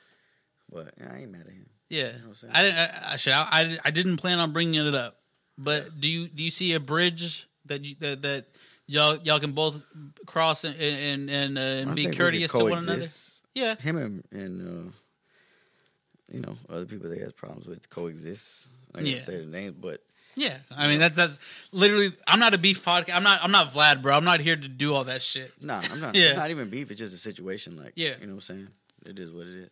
But 0.71 0.93
yeah, 0.97 1.07
I 1.13 1.17
ain't 1.19 1.31
mad 1.31 1.41
at 1.47 1.53
him. 1.53 1.69
Yeah, 1.89 2.11
what 2.25 2.43
I'm? 2.43 2.49
I 2.55 2.61
didn't. 2.61 2.77
I, 2.77 3.13
I, 3.13 3.15
should, 3.17 3.33
I, 3.33 3.41
I 3.51 3.77
I 3.85 3.91
didn't 3.91 4.17
plan 4.17 4.39
on 4.39 4.53
bringing 4.53 4.85
it 4.87 4.95
up, 4.95 5.17
but 5.57 5.99
do 5.99 6.07
you 6.07 6.29
do 6.29 6.43
you 6.43 6.51
see 6.51 6.73
a 6.73 6.79
bridge 6.79 7.47
that 7.65 7.83
you 7.83 7.95
that, 7.99 8.21
that 8.21 8.45
y'all 8.87 9.17
y'all 9.17 9.41
can 9.41 9.51
both 9.51 9.81
cross 10.25 10.63
and 10.63 10.75
and 10.79 11.29
and, 11.29 11.57
uh, 11.57 11.61
and 11.61 11.95
be 11.95 12.05
courteous 12.05 12.53
to 12.53 12.63
one 12.63 12.79
another? 12.87 13.05
Yeah, 13.53 13.75
Him 13.75 13.97
and, 13.97 14.23
and 14.31 14.87
uh, 14.89 14.91
you 16.31 16.39
know 16.39 16.55
other 16.69 16.85
people 16.85 17.09
they 17.09 17.17
he 17.17 17.21
has 17.23 17.33
problems 17.33 17.67
with 17.67 17.89
coexist. 17.89 18.69
I 18.95 19.01
Yeah. 19.01 19.15
can't 19.15 19.25
say 19.25 19.37
the 19.41 19.45
name, 19.45 19.75
but 19.77 20.01
Yeah, 20.35 20.57
I 20.75 20.87
mean 20.87 20.99
that's 20.99 21.15
that's 21.15 21.39
literally. 21.71 22.13
I'm 22.27 22.39
not 22.39 22.53
a 22.53 22.57
beef 22.57 22.83
podcast. 22.85 23.15
I'm 23.15 23.23
not. 23.23 23.41
I'm 23.43 23.51
not 23.51 23.73
Vlad, 23.73 24.01
bro. 24.01 24.15
I'm 24.15 24.23
not 24.23 24.39
here 24.39 24.55
to 24.55 24.67
do 24.67 24.93
all 24.95 25.03
that 25.05 25.21
shit. 25.21 25.51
Nah, 25.61 25.81
I'm 25.91 25.99
not. 25.99 26.15
Yeah. 26.21 26.29
It's 26.29 26.37
not 26.37 26.49
even 26.51 26.69
beef. 26.69 26.89
It's 26.91 26.99
just 26.99 27.13
a 27.13 27.17
situation. 27.17 27.75
Like, 27.75 27.93
Yeah. 27.95 28.15
you 28.19 28.27
know 28.27 28.33
what 28.33 28.35
I'm 28.35 28.41
saying. 28.41 28.67
It 29.07 29.19
is 29.19 29.31
what 29.31 29.47
it 29.47 29.55
is. 29.55 29.69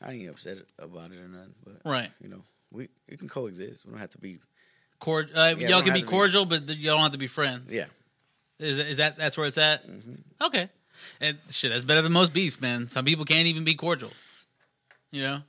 I 0.00 0.12
ain't 0.12 0.30
upset 0.30 0.58
about 0.78 1.12
it 1.12 1.18
or 1.18 1.28
nothing. 1.28 1.54
But 1.64 1.80
Right. 1.90 2.10
you 2.22 2.28
know, 2.28 2.42
we 2.72 2.88
we 3.10 3.16
can 3.16 3.28
coexist. 3.28 3.84
We 3.84 3.90
don't 3.90 4.00
have 4.00 4.10
to 4.10 4.18
be. 4.18 4.38
Cord- 5.00 5.30
uh, 5.34 5.54
we 5.58 5.66
y'all 5.66 5.82
can 5.82 5.92
be 5.92 6.00
to 6.00 6.06
be- 6.06 6.10
cordial, 6.10 6.46
but 6.46 6.66
y'all 6.78 6.94
don't 6.94 7.02
have 7.02 7.12
to 7.12 7.18
be 7.18 7.26
friends. 7.26 7.72
Yeah. 7.72 7.86
Is 8.58 8.78
is 8.78 8.96
that 8.98 9.18
that's 9.18 9.36
where 9.36 9.46
it's 9.46 9.58
at? 9.58 9.86
Mm-hmm. 9.86 10.14
Okay, 10.46 10.70
and 11.20 11.36
shit, 11.50 11.72
that's 11.72 11.84
better 11.84 12.00
than 12.02 12.12
most 12.12 12.32
beef, 12.32 12.60
man. 12.60 12.88
Some 12.88 13.04
people 13.04 13.24
can't 13.26 13.46
even 13.48 13.64
be 13.64 13.74
cordial. 13.74 14.12
You 15.10 15.22
know? 15.22 15.42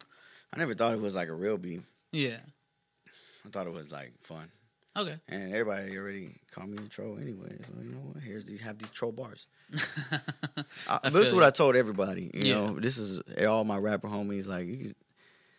I 0.53 0.57
never 0.57 0.73
thought 0.73 0.93
it 0.93 0.99
was 0.99 1.15
like 1.15 1.27
a 1.29 1.33
real 1.33 1.57
beef. 1.57 1.81
Yeah. 2.11 2.37
I 3.45 3.49
thought 3.49 3.67
it 3.67 3.73
was 3.73 3.91
like 3.91 4.13
fun. 4.21 4.49
Okay. 4.97 5.17
And 5.27 5.51
everybody 5.53 5.97
already 5.97 6.35
called 6.51 6.69
me 6.69 6.77
a 6.83 6.87
troll 6.87 7.17
anyway. 7.21 7.57
So 7.65 7.73
you 7.83 7.89
know 7.91 7.97
what? 8.13 8.23
Here's 8.23 8.45
these 8.45 8.61
have 8.61 8.77
these 8.79 8.89
troll 8.89 9.11
bars. 9.11 9.45
I, 10.87 11.09
this 11.09 11.27
is 11.27 11.33
what. 11.33 11.43
I 11.43 11.49
told 11.49 11.75
everybody. 11.75 12.31
You 12.33 12.41
Yeah. 12.49 12.55
know, 12.55 12.79
this 12.79 12.97
is 12.97 13.21
all 13.45 13.63
my 13.65 13.77
rapper 13.77 14.07
homies. 14.07 14.47
Like 14.47 14.67
you 14.67 14.93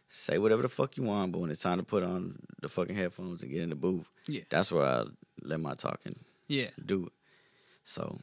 say 0.08 0.38
whatever 0.38 0.62
the 0.62 0.68
fuck 0.68 0.96
you 0.96 1.02
want, 1.02 1.32
but 1.32 1.40
when 1.40 1.50
it's 1.50 1.60
time 1.60 1.78
to 1.78 1.84
put 1.84 2.02
on 2.02 2.38
the 2.62 2.68
fucking 2.68 2.96
headphones 2.96 3.42
and 3.42 3.50
get 3.52 3.60
in 3.60 3.70
the 3.70 3.76
booth, 3.76 4.08
Yeah. 4.26 4.42
that's 4.48 4.72
where 4.72 4.84
I 4.86 5.04
let 5.42 5.60
my 5.60 5.74
talking 5.74 6.16
Yeah. 6.48 6.70
do 6.84 7.06
it. 7.06 7.12
So 7.84 8.18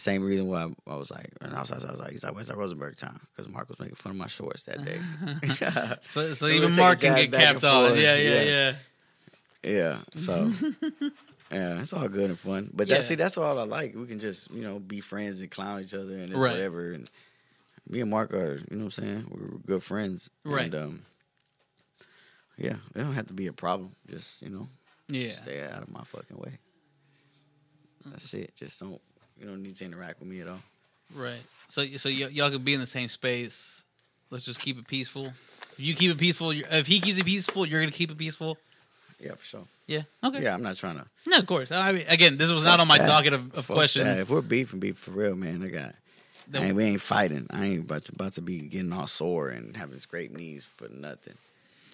same 0.00 0.22
reason 0.24 0.46
why 0.48 0.64
I, 0.64 0.92
I 0.92 0.96
was 0.96 1.10
like, 1.10 1.30
and 1.40 1.54
I 1.54 1.60
was, 1.60 1.70
I 1.70 1.76
was 1.76 2.00
like, 2.00 2.10
he's 2.10 2.24
like 2.24 2.34
West 2.34 2.48
Side 2.48 2.56
Rosenberg 2.56 2.96
time 2.96 3.20
because 3.36 3.50
Mark 3.52 3.68
was 3.68 3.78
making 3.78 3.94
fun 3.96 4.10
of 4.12 4.16
my 4.18 4.26
shorts 4.26 4.64
that 4.64 4.84
day. 4.84 4.98
So 6.02 6.34
so 6.34 6.46
even 6.56 6.74
Mark 6.76 7.00
can 7.00 7.14
get 7.14 7.32
capped 7.32 7.64
off. 7.64 7.96
Yeah, 7.96 8.16
yeah, 8.16 8.40
yeah. 8.40 8.42
yeah. 8.42 8.74
Yeah. 9.62 9.98
So 10.16 10.50
yeah, 11.52 11.80
it's 11.80 11.92
all 11.92 12.08
good 12.08 12.30
and 12.30 12.38
fun. 12.38 12.70
But 12.72 12.86
Yeah. 12.88 12.96
that 12.96 13.04
see, 13.04 13.14
that's 13.16 13.36
all 13.38 13.58
I 13.58 13.64
like. 13.64 13.94
We 13.94 14.06
can 14.06 14.18
just, 14.20 14.50
you 14.50 14.62
know, 14.62 14.78
be 14.78 15.00
friends 15.00 15.40
and 15.40 15.50
clown 15.50 15.82
each 15.82 15.94
other 15.94 16.14
and 16.14 16.32
it's 16.32 16.40
Right. 16.40 16.52
whatever. 16.52 16.92
And 16.92 17.10
me 17.88 18.00
and 18.00 18.10
Mark 18.10 18.32
are, 18.32 18.54
you 18.54 18.76
know 18.76 18.84
what 18.86 18.98
I'm 18.98 19.04
saying? 19.04 19.26
We're 19.30 19.58
good 19.66 19.82
friends. 19.82 20.30
Right. 20.44 20.64
And 20.66 20.74
um 20.74 21.02
yeah, 22.56 22.76
it 22.94 22.98
don't 22.98 23.14
have 23.14 23.26
to 23.26 23.34
be 23.34 23.46
a 23.48 23.52
problem. 23.52 23.94
Just, 24.08 24.40
you 24.42 24.48
know, 24.50 24.68
Yeah. 25.08 25.30
stay 25.32 25.62
out 25.62 25.82
of 25.82 25.90
my 25.90 26.04
fucking 26.04 26.36
way. 26.38 26.58
That's 28.06 28.32
it. 28.34 28.54
Just 28.56 28.80
don't 28.80 29.00
you 29.40 29.46
don't 29.46 29.62
need 29.62 29.76
to 29.76 29.84
interact 29.84 30.20
with 30.20 30.28
me 30.28 30.40
at 30.40 30.48
all. 30.48 30.60
Right. 31.14 31.40
So 31.68 31.84
so 31.96 32.08
y- 32.08 32.28
y'all 32.32 32.50
could 32.50 32.64
be 32.64 32.74
in 32.74 32.80
the 32.80 32.86
same 32.86 33.08
space. 33.08 33.82
Let's 34.30 34.44
just 34.44 34.60
keep 34.60 34.78
it 34.78 34.86
peaceful. 34.86 35.32
If 35.78 35.80
you 35.86 35.94
keep 35.94 36.10
it 36.10 36.18
peaceful, 36.18 36.52
you're, 36.52 36.66
if 36.70 36.86
he 36.86 37.00
keeps 37.00 37.18
it 37.18 37.24
peaceful, 37.26 37.66
you're 37.66 37.80
gonna 37.80 37.90
keep 37.92 38.10
it 38.10 38.18
peaceful. 38.18 38.58
Yeah, 39.18 39.34
for 39.34 39.44
sure. 39.44 39.64
Yeah. 39.86 40.02
Okay. 40.24 40.42
Yeah, 40.42 40.54
I'm 40.54 40.62
not 40.62 40.76
trying 40.76 40.96
to 40.98 41.06
No, 41.26 41.38
of 41.38 41.46
course. 41.46 41.72
I 41.72 41.92
mean, 41.92 42.04
again, 42.08 42.36
this 42.38 42.50
was 42.50 42.64
not 42.64 42.80
on 42.80 42.86
my 42.88 42.98
that. 42.98 43.06
docket 43.06 43.32
of, 43.34 43.54
of 43.54 43.64
Fuck 43.66 43.76
questions. 43.76 44.04
that. 44.06 44.18
If 44.18 44.30
we're 44.30 44.40
beefing, 44.40 44.78
beef 44.80 44.96
for 44.98 45.10
real, 45.10 45.34
man. 45.34 45.62
I 45.64 45.68
got. 45.68 45.94
Then- 46.48 46.62
I 46.62 46.66
ain't, 46.66 46.76
we 46.76 46.84
ain't 46.84 47.00
fighting. 47.00 47.46
I 47.50 47.64
ain't 47.66 47.84
about 47.84 48.04
to, 48.06 48.12
about 48.12 48.32
to 48.34 48.42
be 48.42 48.60
getting 48.60 48.92
all 48.92 49.06
sore 49.06 49.48
and 49.50 49.76
having 49.76 49.98
scraped 49.98 50.34
knees 50.34 50.64
for 50.76 50.88
nothing. 50.88 51.34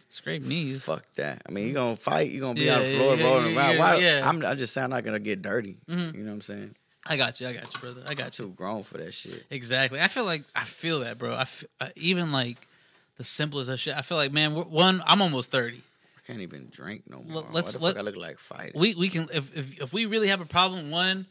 Scrape 0.09 0.43
knees. 0.45 0.85
Fuck 0.85 1.05
that. 1.17 1.43
I 1.49 1.51
mean, 1.53 1.67
you 1.67 1.75
gonna 1.75 1.97
fight. 1.97 2.31
You 2.31 2.41
gonna 2.41 2.55
be 2.55 2.63
Yeah, 2.67 2.77
on 2.77 2.83
the 2.83 2.97
floor 2.97 3.17
yeah, 3.17 3.25
rolling 3.25 3.55
yeah, 3.55 3.59
around. 3.59 3.73
yeah, 3.75 3.79
Why? 3.81 3.97
yeah. 3.97 4.21
Mm-hmm. 4.21 4.29
I'm. 4.29 4.47
I 4.47 4.55
just 4.55 4.73
sound 4.73 4.91
not 4.91 5.03
gonna 5.05 5.19
get 5.19 5.43
dirty. 5.43 5.79
You 5.89 5.97
know 5.97 6.07
what 6.13 6.31
I'm 6.33 6.41
saying? 6.43 6.75
I 7.09 7.17
got 7.17 7.41
you. 7.41 7.49
I 7.49 7.53
got 7.53 7.73
you, 7.75 7.81
brother. 7.81 8.03
I 8.09 8.15
got 8.15 8.39
you. 8.39 8.47
Too 8.47 8.53
grown 8.53 8.83
for 8.83 8.99
that 8.99 9.13
shit. 9.15 9.45
Exactly. 9.51 10.01
I 10.01 10.09
feel 10.09 10.25
like 10.25 10.45
I 10.55 10.65
feel 10.65 11.01
that, 11.01 11.19
bro. 11.19 11.35
I 11.35 11.45
feel, 11.45 11.69
uh, 11.81 11.89
even 11.97 12.33
like 12.33 12.57
the 13.17 13.25
simplest 13.25 13.71
of 13.71 13.79
shit. 13.81 13.97
I 13.97 14.03
feel 14.03 14.17
like, 14.19 14.33
man, 14.33 14.55
we're, 14.55 14.65
one, 14.65 15.03
I'm 15.07 15.23
almost 15.23 15.51
thirty. 15.51 15.83
I 16.17 16.27
can't 16.27 16.41
even 16.41 16.69
drink 16.71 17.03
no 17.09 17.23
more. 17.23 17.43
L- 17.45 17.49
let's- 17.53 17.75
Why 17.75 17.79
the 17.79 17.85
let- 17.85 17.95
fuck 17.95 18.01
I 18.01 18.05
look 18.05 18.17
like 18.17 18.39
fighting? 18.39 18.81
We 18.81 18.95
we 18.95 19.09
can 19.09 19.29
if 19.33 19.57
if 19.57 19.81
if 19.81 19.93
we 19.93 20.07
really 20.07 20.29
have 20.29 20.41
a 20.41 20.47
problem, 20.47 20.91
one, 20.91 21.27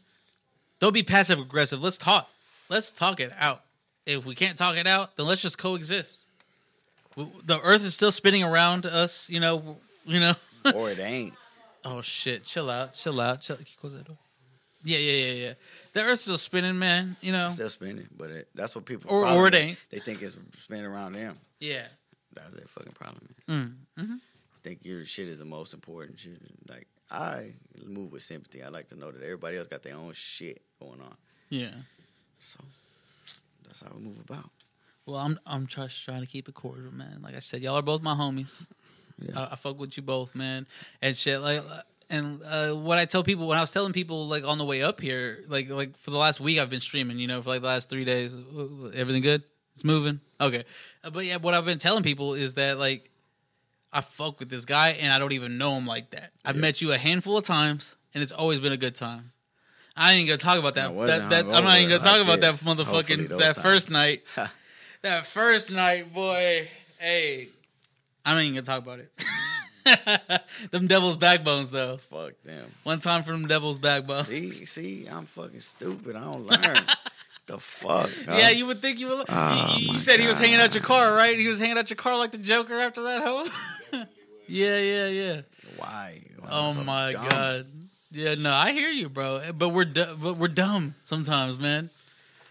don't 0.80 0.94
be 0.94 1.04
passive 1.04 1.40
aggressive. 1.40 1.84
Let's 1.84 1.98
talk. 1.98 2.30
Let's 2.70 2.92
talk 2.92 3.20
it 3.20 3.32
out. 3.38 3.62
If 4.06 4.26
we 4.26 4.36
can't 4.36 4.58
talk 4.58 4.78
it 4.78 4.88
out, 4.88 5.18
then 5.18 5.26
let's 5.26 5.42
just 5.42 5.58
coexist. 5.58 6.22
The 7.16 7.60
Earth 7.62 7.84
is 7.84 7.94
still 7.94 8.12
spinning 8.12 8.44
around 8.44 8.86
us. 8.86 9.30
You 9.30 9.40
know. 9.40 9.78
You 10.06 10.20
know. 10.20 10.36
or 10.74 10.92
it 10.92 11.00
ain't. 11.00 11.34
oh 11.86 12.02
shit! 12.02 12.44
Chill 12.46 12.70
out. 12.70 12.94
Chill 12.94 13.20
out. 13.20 13.42
Chill. 13.42 13.56
Can 13.58 13.66
close 13.80 13.94
that 13.94 14.06
door? 14.06 14.18
Yeah, 14.86 15.00
yeah, 15.00 15.26
yeah, 15.26 15.34
yeah. 15.48 15.54
The 15.94 16.04
Earth's 16.04 16.22
still 16.22 16.38
spinning, 16.38 16.78
man. 16.80 17.18
You 17.22 17.32
know. 17.34 17.50
Still 17.50 17.70
spinning, 17.70 18.08
but 18.16 18.30
it, 18.30 18.48
that's 18.56 18.76
what 18.76 18.86
people. 18.86 19.12
Or- 19.12 19.26
or 19.28 19.48
it 19.48 19.56
ain't. 19.56 19.78
They 19.90 20.00
think 20.00 20.22
it's 20.22 20.38
spinning 20.60 20.86
around 20.86 21.14
them. 21.14 21.38
Yeah. 21.60 21.88
That's 22.34 22.54
their 22.56 22.68
fucking 22.68 22.94
problem. 22.94 23.34
Man. 23.48 23.78
Mm, 23.98 24.04
mm-hmm. 24.04 24.14
I 24.14 24.60
think 24.62 24.86
your 24.86 25.04
shit 25.06 25.28
is 25.28 25.40
the 25.40 25.46
most 25.46 25.74
important 25.74 26.20
shit. 26.20 26.40
Like 26.70 26.88
I 27.10 27.54
move 27.86 28.12
with 28.12 28.24
sympathy. 28.24 28.62
I 28.62 28.70
like 28.70 28.88
to 28.90 28.96
know 28.96 29.12
that 29.12 29.24
everybody 29.24 29.58
else 29.58 29.68
got 29.68 29.84
their 29.84 29.96
own 29.96 30.14
shit 30.14 30.62
going 30.80 31.02
on. 31.02 31.16
Yeah. 31.50 31.72
So 32.40 32.60
that's 33.66 33.82
how 33.82 33.92
we 33.96 34.04
move 34.04 34.20
about. 34.20 34.50
Well, 35.06 35.18
I'm 35.18 35.40
I'm 35.46 35.66
just 35.68 36.04
trying 36.04 36.22
to 36.22 36.28
keep 36.28 36.50
it 36.50 36.56
cordial, 36.56 36.92
man. 36.94 37.20
Like 37.22 37.36
I 37.36 37.40
said, 37.40 37.62
y'all 37.62 37.76
are 37.76 37.82
both 37.82 38.02
my 38.02 38.16
homies. 38.16 38.66
Yeah. 39.20 39.40
I, 39.40 39.54
I 39.54 39.56
fuck 39.56 39.80
with 39.80 39.96
you 39.96 40.04
both, 40.04 40.36
man, 40.36 40.68
and 41.02 41.16
shit. 41.16 41.40
Like, 41.40 41.64
and 42.10 42.42
uh, 42.44 42.74
what 42.74 42.98
I 42.98 43.06
tell 43.06 43.24
people 43.24 43.48
when 43.48 43.58
I 43.58 43.62
was 43.62 43.72
telling 43.72 43.94
people 43.94 44.28
like 44.28 44.46
on 44.46 44.58
the 44.58 44.66
way 44.66 44.84
up 44.84 45.02
here, 45.02 45.44
like 45.48 45.70
like 45.70 45.98
for 45.98 46.12
the 46.12 46.18
last 46.18 46.40
week 46.40 46.60
I've 46.60 46.70
been 46.70 46.80
streaming. 46.80 47.20
You 47.20 47.28
know, 47.28 47.42
for 47.42 47.50
like 47.50 47.62
the 47.62 47.68
last 47.68 47.90
three 47.90 48.06
days, 48.06 48.36
everything 48.94 49.22
good? 49.22 49.44
It's 49.74 49.84
moving. 49.84 50.22
Okay, 50.40 50.64
uh, 51.04 51.10
but 51.10 51.26
yeah, 51.26 51.38
what 51.38 51.54
I've 51.54 51.66
been 51.66 51.80
telling 51.80 52.04
people 52.04 52.34
is 52.34 52.56
that 52.56 52.78
like 52.80 53.10
I 53.92 54.02
fuck 54.02 54.40
with 54.40 54.50
this 54.50 54.66
guy 54.66 54.90
and 54.90 55.12
I 55.12 55.20
don't 55.20 55.32
even 55.32 55.58
know 55.58 55.76
him 55.76 55.86
like 55.86 56.12
that. 56.12 56.32
I've 56.44 56.56
met 56.56 56.82
you 56.82 56.92
a 56.92 56.98
handful 56.98 57.38
of 57.38 57.46
times 57.46 57.96
and 58.14 58.22
it's 58.22 58.32
always 58.32 58.60
been 58.60 58.74
a 58.74 58.78
good 58.78 58.96
time. 58.96 59.32
I 59.98 60.14
ain't 60.14 60.28
gonna 60.28 60.38
talk 60.38 60.58
about 60.58 60.76
that. 60.76 60.94
No, 60.94 61.06
that, 61.08 61.30
that 61.30 61.46
I'm 61.46 61.64
not 61.64 61.78
even 61.78 61.90
gonna 61.90 62.04
talk 62.04 62.20
about 62.20 62.42
that 62.42 62.56
motherfucking 62.56 63.30
that 63.30 63.40
times. 63.40 63.58
first 63.58 63.90
night. 63.90 64.24
that 65.02 65.26
first 65.26 65.72
night, 65.72 66.14
boy. 66.14 66.68
Hey, 67.00 67.50
I'm 68.26 68.36
not 68.36 68.44
even 68.44 68.56
gonna 68.56 68.66
talk 68.66 68.82
about 68.84 69.00
it. 69.00 69.12
them 70.72 70.88
devil's 70.88 71.18
backbones, 71.18 71.72
though. 71.72 71.98
Fuck 71.98 72.34
them. 72.44 72.66
One 72.84 73.00
time 73.00 73.24
for 73.24 73.32
them 73.32 73.48
devil's 73.48 73.80
backbones. 73.80 74.28
See, 74.28 74.50
see, 74.50 75.08
I'm 75.08 75.26
fucking 75.26 75.60
stupid. 75.60 76.16
I 76.16 76.22
don't 76.22 76.46
learn. 76.48 76.78
the 77.46 77.60
fuck? 77.60 78.10
huh? 78.26 78.36
Yeah, 78.38 78.50
you 78.50 78.66
would 78.68 78.82
think 78.82 79.00
you 79.00 79.08
would. 79.08 79.18
Oh, 79.20 79.22
you 79.22 79.26
ah, 79.30 79.78
you 79.78 79.94
my 79.94 80.00
said 80.00 80.20
he 80.20 80.28
was 80.28 80.40
hanging 80.40 80.58
out 80.60 80.74
your 80.74 80.84
car, 80.84 81.14
right? 81.16 81.38
He 81.38 81.48
was 81.48 81.60
hanging 81.60 81.78
out 81.78 81.90
your 81.90 81.98
car 81.98 82.18
like 82.18 82.32
the 82.32 82.38
Joker 82.40 82.74
after 82.80 83.04
that 83.04 83.22
hoe. 83.24 83.48
yeah, 84.48 84.78
yeah, 84.80 85.08
yeah. 85.08 85.42
Why? 85.78 86.22
Why 86.40 86.48
Oh 86.52 86.72
so 86.74 86.84
my 86.84 87.12
dumb? 87.14 87.30
god. 87.30 87.68
Yeah, 88.12 88.36
no, 88.36 88.54
I 88.54 88.72
hear 88.72 88.90
you, 88.90 89.10
bro. 89.10 89.42
But 89.56 89.70
we're 89.70 89.86
du- 89.86 90.16
but 90.20 90.38
we're 90.38 90.48
dumb 90.48 90.96
sometimes, 91.04 91.60
man. 91.60 91.90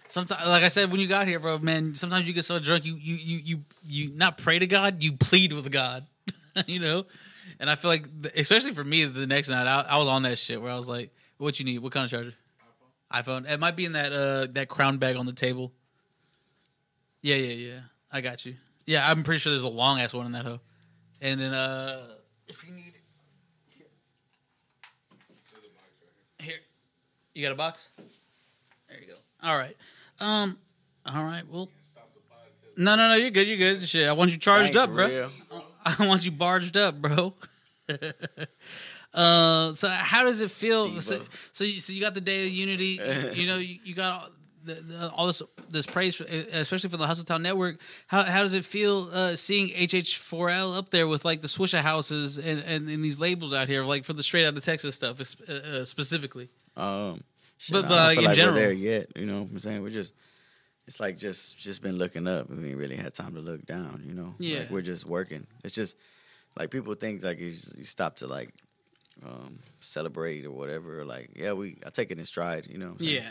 Sometimes, 0.08 0.46
like 0.46 0.62
I 0.62 0.68
said, 0.68 0.92
when 0.92 1.00
you 1.00 1.08
got 1.08 1.26
here, 1.26 1.40
bro, 1.40 1.58
man. 1.58 1.96
Sometimes 1.96 2.28
you 2.28 2.34
get 2.34 2.44
so 2.44 2.58
drunk, 2.58 2.84
you 2.84 2.94
you 2.96 3.14
you 3.16 3.38
you 3.44 3.60
you 3.84 4.10
not 4.14 4.36
pray 4.38 4.58
to 4.58 4.66
God, 4.66 5.02
you 5.02 5.12
plead 5.12 5.52
with 5.54 5.70
God. 5.72 6.06
you 6.66 6.78
know, 6.78 7.04
and 7.60 7.68
I 7.70 7.74
feel 7.76 7.90
like, 7.90 8.22
th- 8.22 8.34
especially 8.36 8.72
for 8.72 8.84
me, 8.84 9.04
the 9.04 9.26
next 9.26 9.48
night, 9.48 9.66
I, 9.66 9.82
I 9.88 9.96
was 9.98 10.08
on 10.08 10.22
that 10.22 10.38
shit 10.38 10.60
where 10.60 10.70
I 10.70 10.76
was 10.76 10.88
like, 10.88 11.14
"What 11.38 11.58
you 11.58 11.64
need? 11.64 11.78
What 11.78 11.92
kind 11.92 12.04
of 12.04 12.10
charger? 12.10 12.34
iPhone. 13.12 13.48
It 13.48 13.60
might 13.60 13.76
be 13.76 13.84
in 13.84 13.92
that 13.92 14.12
uh 14.12 14.46
that 14.54 14.68
crown 14.68 14.98
bag 14.98 15.16
on 15.16 15.26
the 15.26 15.32
table. 15.32 15.72
Yeah, 17.22 17.36
yeah, 17.36 17.52
yeah. 17.72 17.80
I 18.10 18.20
got 18.20 18.44
you. 18.44 18.56
Yeah, 18.86 19.08
I'm 19.08 19.22
pretty 19.22 19.38
sure 19.38 19.52
there's 19.52 19.62
a 19.62 19.68
long 19.68 20.00
ass 20.00 20.12
one 20.12 20.26
in 20.26 20.32
that 20.32 20.44
hoe. 20.44 20.58
And 21.20 21.40
then 21.40 21.54
uh 21.54 22.08
if 22.48 22.66
you 22.66 22.72
need 22.74 22.92
it 23.68 23.84
here. 26.38 26.56
You 27.34 27.42
got 27.46 27.52
a 27.52 27.56
box? 27.56 27.88
There 28.88 29.00
you 29.00 29.06
go. 29.06 29.14
All 29.48 29.56
right. 29.56 29.76
Um 30.20 30.58
all 31.06 31.22
right. 31.24 31.44
Well 31.48 31.68
No, 32.76 32.96
no, 32.96 33.08
no, 33.08 33.14
you're 33.14 33.30
good. 33.30 33.46
You're 33.46 33.58
good. 33.58 33.88
Shit, 33.88 34.08
I 34.08 34.12
want 34.12 34.30
you 34.32 34.38
charged 34.38 34.72
Thanks, 34.74 34.76
up, 34.78 34.90
bro. 34.90 35.06
real. 35.08 35.30
I 35.86 35.94
don't 35.96 36.08
want 36.08 36.24
you 36.24 36.30
barged 36.30 36.76
up, 36.76 37.00
bro. 37.00 37.34
uh, 39.14 39.72
so 39.74 39.88
how 39.88 40.24
does 40.24 40.40
it 40.40 40.50
feel? 40.50 41.00
So, 41.00 41.22
so, 41.52 41.64
you, 41.64 41.80
so 41.80 41.92
you 41.92 42.00
got 42.00 42.14
the 42.14 42.20
day 42.20 42.46
of 42.46 42.52
unity. 42.52 43.00
You, 43.34 43.46
know, 43.46 43.56
you, 43.56 43.78
you 43.84 43.94
got 43.94 44.22
all, 44.22 44.28
the, 44.64 44.74
the, 44.74 45.10
all 45.10 45.26
this 45.26 45.42
this 45.68 45.86
praise, 45.86 46.16
for, 46.16 46.24
especially 46.24 46.88
for 46.88 46.96
the 46.96 47.06
Hustletown 47.06 47.42
Network. 47.42 47.80
How 48.06 48.22
how 48.22 48.42
does 48.42 48.54
it 48.54 48.64
feel 48.64 49.10
uh, 49.12 49.36
seeing 49.36 49.68
HH4L 49.68 50.78
up 50.78 50.90
there 50.90 51.06
with 51.06 51.24
like 51.24 51.42
the 51.42 51.48
Swishahouses 51.48 52.38
and, 52.38 52.60
and, 52.60 52.88
and 52.88 53.04
these 53.04 53.18
labels 53.18 53.52
out 53.52 53.68
here, 53.68 53.84
like 53.84 54.04
for 54.04 54.14
the 54.14 54.22
straight 54.22 54.46
out 54.46 54.56
of 54.56 54.64
Texas 54.64 54.94
stuff 54.94 55.20
uh, 55.20 55.52
uh, 55.52 55.84
specifically? 55.84 56.48
Um, 56.76 57.22
shit, 57.58 57.74
But- 57.74 57.84
I 57.86 57.88
but, 57.88 57.88
don't 57.88 58.14
feel 58.14 58.18
in 58.18 58.24
like 58.24 58.36
general. 58.38 58.54
we're 58.54 58.60
there 58.60 58.72
yet. 58.72 59.06
You 59.16 59.26
know 59.26 59.42
what 59.42 59.50
I'm 59.50 59.58
saying? 59.58 59.82
We're 59.82 59.90
just, 59.90 60.12
it's 60.86 61.00
like 61.00 61.16
just 61.18 61.56
just 61.58 61.82
been 61.82 61.96
looking 61.96 62.26
up. 62.28 62.50
We 62.50 62.68
ain't 62.70 62.76
really 62.76 62.96
had 62.96 63.14
time 63.14 63.34
to 63.34 63.40
look 63.40 63.64
down. 63.66 64.02
You 64.06 64.14
know? 64.14 64.34
Yeah. 64.38 64.60
Like 64.60 64.70
we're 64.70 64.82
just 64.82 65.08
working. 65.08 65.46
It's 65.64 65.74
just 65.74 65.96
like 66.58 66.70
people 66.70 66.94
think 66.94 67.22
like 67.22 67.38
you, 67.38 67.52
you 67.76 67.84
stop 67.84 68.16
to 68.16 68.26
like 68.26 68.50
um, 69.24 69.58
celebrate 69.80 70.44
or 70.44 70.50
whatever. 70.50 71.04
Like 71.04 71.30
yeah, 71.34 71.52
we 71.52 71.76
I 71.86 71.90
take 71.90 72.10
it 72.10 72.18
in 72.18 72.24
stride. 72.24 72.66
You 72.68 72.78
know? 72.78 72.96
Yeah, 72.98 73.28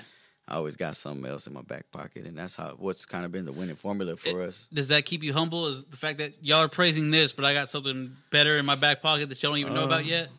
I 0.48 0.56
always 0.56 0.76
got 0.76 0.96
something 0.96 1.26
else 1.30 1.48
in 1.48 1.54
my 1.54 1.62
back 1.62 1.92
pocket, 1.92 2.26
and 2.26 2.38
that's 2.38 2.56
how 2.56 2.76
what's 2.78 3.06
kind 3.06 3.26
of 3.26 3.32
been 3.32 3.46
the 3.46 3.52
winning 3.52 3.76
formula 3.76 4.16
for 4.16 4.42
us. 4.42 4.68
Does 4.74 4.88
that 4.90 5.06
keep 5.06 5.24
you 5.24 5.34
humble? 5.34 5.68
Is 5.68 5.84
the 5.84 5.98
fact 5.98 6.18
that 6.20 6.36
y'all 6.44 6.60
are 6.64 6.68
praising 6.68 7.12
this, 7.12 7.34
but 7.34 7.46
I 7.46 7.54
got 7.54 7.70
something 7.70 8.16
better 8.32 8.58
in 8.58 8.66
my 8.66 8.76
back 8.76 9.02
pocket 9.02 9.30
that 9.30 9.42
y'all 9.44 9.52
don't 9.52 9.60
even 9.60 9.74
know 9.74 9.84
about 9.86 10.02
Uh, 10.02 10.10
yet? 10.10 10.30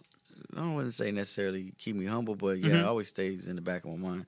I 0.56 0.60
don't 0.60 0.74
want 0.74 0.86
to 0.86 0.92
say 0.92 1.10
necessarily 1.10 1.72
keep 1.78 1.96
me 1.96 2.06
humble, 2.06 2.34
but 2.36 2.58
yeah, 2.58 2.66
Mm-hmm. 2.68 2.76
it 2.80 2.84
always 2.86 3.08
stays 3.08 3.48
in 3.48 3.56
the 3.56 3.62
back 3.62 3.84
of 3.84 3.90
my 3.90 4.08
mind. 4.08 4.26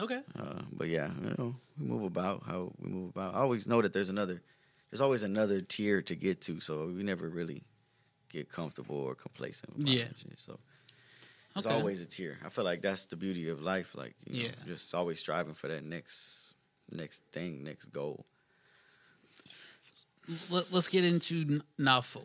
Okay. 0.00 0.20
Uh, 0.38 0.62
but 0.72 0.88
yeah, 0.88 1.10
you 1.22 1.34
know, 1.38 1.54
we 1.78 1.86
move 1.86 2.04
about 2.04 2.42
how 2.46 2.72
we 2.80 2.88
move 2.90 3.10
about. 3.10 3.34
I 3.34 3.38
always 3.38 3.66
know 3.66 3.82
that 3.82 3.92
there's 3.92 4.08
another, 4.08 4.40
there's 4.90 5.00
always 5.00 5.22
another 5.22 5.60
tier 5.60 6.02
to 6.02 6.14
get 6.14 6.40
to, 6.42 6.60
so 6.60 6.86
we 6.86 7.02
never 7.02 7.28
really 7.28 7.64
get 8.28 8.48
comfortable 8.50 8.96
or 8.96 9.14
complacent. 9.14 9.72
Yeah. 9.76 10.04
shit. 10.16 10.38
So 10.38 10.58
there's 11.54 11.66
Okay. 11.66 11.74
always 11.74 12.00
a 12.00 12.06
tier. 12.06 12.38
I 12.44 12.48
feel 12.48 12.64
like 12.64 12.80
that's 12.80 13.06
the 13.06 13.16
beauty 13.16 13.48
of 13.48 13.60
life. 13.60 13.94
Like, 13.94 14.14
you 14.26 14.36
know, 14.36 14.44
Yeah. 14.48 14.64
just 14.66 14.94
always 14.94 15.20
striving 15.20 15.54
for 15.54 15.68
that 15.68 15.84
next, 15.84 16.54
next 16.90 17.22
thing, 17.32 17.62
next 17.64 17.86
goal. 17.86 18.24
Let, 20.48 20.72
us 20.72 20.88
get 20.88 21.04
into 21.04 21.60
now 21.78 22.00
for 22.00 22.22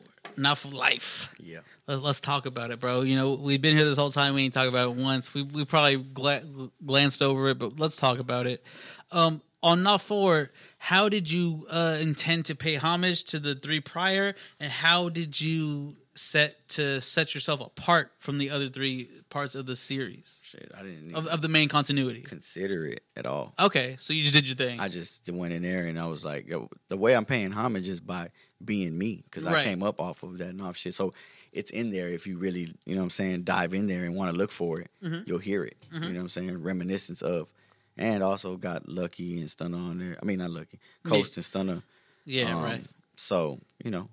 life. 0.70 1.34
Yeah. 1.40 1.60
Let, 1.88 2.02
let's 2.02 2.22
talk 2.22 2.46
about 2.46 2.72
it, 2.72 2.80
bro. 2.80 3.02
You 3.02 3.16
know, 3.16 3.34
we've 3.34 3.62
been 3.62 3.76
here 3.76 3.86
this 3.86 3.98
whole 3.98 4.12
time. 4.12 4.34
We 4.36 4.44
ain't 4.44 4.54
talked 4.54 4.70
about 4.70 4.90
it 4.90 4.96
once. 4.96 5.34
We 5.34 5.44
we 5.44 5.66
probably 5.66 5.98
gla- 5.98 6.44
glanced 6.86 7.22
over 7.22 7.50
it, 7.50 7.60
but 7.60 7.80
let's 7.80 7.96
talk 7.96 8.20
about 8.20 8.48
it. 8.48 8.64
Um, 9.12 9.42
on 9.64 9.82
Not 9.82 10.02
For, 10.02 10.52
how 10.78 11.10
did 11.10 11.32
you 11.32 11.66
uh, 11.72 11.98
intend 12.00 12.46
to 12.46 12.56
pay 12.56 12.76
homage 12.76 13.24
to 13.26 13.40
the 13.40 13.56
three 13.56 13.80
prior, 13.80 14.36
and 14.60 14.72
how 14.72 15.10
did 15.10 15.42
you 15.42 15.96
set 16.18 16.68
to 16.70 17.02
set 17.02 17.34
yourself 17.36 17.60
apart 17.60 18.12
from 18.20 18.38
the 18.38 18.50
other 18.50 18.70
three 18.70 19.10
parts 19.30 19.54
of 19.54 19.66
the 19.66 19.76
series 19.76 20.40
Shit, 20.44 20.72
I 20.78 20.82
didn't 20.84 21.14
of, 21.14 21.28
of 21.28 21.42
the 21.42 21.50
main 21.50 21.68
continuity? 21.68 22.22
consider 22.22 22.88
it 22.88 23.04
at 23.18 23.26
all. 23.26 23.54
Okay, 23.60 23.98
so 24.00 24.14
you 24.14 24.22
just 24.22 24.34
did 24.34 24.48
your 24.48 24.56
thing. 24.56 24.80
I 24.80 24.88
just 24.88 25.30
went 25.30 25.54
in 25.54 25.62
there 25.62 25.86
and 25.86 26.00
I 26.00 26.08
was 26.08 26.24
like, 26.24 26.48
yo, 26.48 26.70
the 26.88 26.96
way 26.98 27.16
I'm 27.16 27.26
paying 27.26 27.52
homage 27.52 27.90
is 27.90 28.00
by 28.00 28.30
being 28.64 28.98
me 28.98 29.24
because 29.30 29.46
I 29.46 29.64
came 29.64 29.84
up 29.84 30.00
off 30.00 30.24
of 30.24 30.38
that 30.38 30.48
and 30.50 30.62
off 30.62 30.78
shit. 30.78 30.94
So 30.94 31.14
it's 31.52 31.72
in 31.72 31.92
there 31.92 32.08
if 32.08 32.26
you 32.28 32.38
really, 32.38 32.74
you 32.86 32.96
know 32.96 33.02
what 33.02 33.04
I'm 33.06 33.10
saying, 33.10 33.44
dive 33.44 33.74
in 33.74 33.88
there 33.88 34.06
and 34.06 34.16
want 34.16 34.32
to 34.32 34.38
look 34.38 34.52
for 34.52 34.80
it, 34.80 34.90
Mm-hmm. 35.04 35.22
you'll 35.26 35.40
hear 35.40 35.64
it. 35.66 35.78
You 35.92 36.00
know 36.00 36.08
what 36.08 36.16
I'm 36.18 36.30
saying? 36.30 36.64
Reminiscence 36.64 37.22
of. 37.22 37.50
And 37.98 38.22
also 38.24 38.58
got 38.58 38.90
Lucky 38.90 39.40
and 39.40 39.50
Stunner 39.50 39.78
on 39.78 40.00
there. 40.00 40.18
I 40.22 40.26
mean, 40.26 40.40
not 40.40 40.52
Lucky, 40.52 40.80
Coast 41.04 41.38
and 41.38 41.46
Stunner. 41.46 41.82
yeah, 42.26 42.54
Um, 42.54 42.62
right. 42.64 42.86
So, 43.16 43.60
you 43.84 43.90
know, 43.92 44.10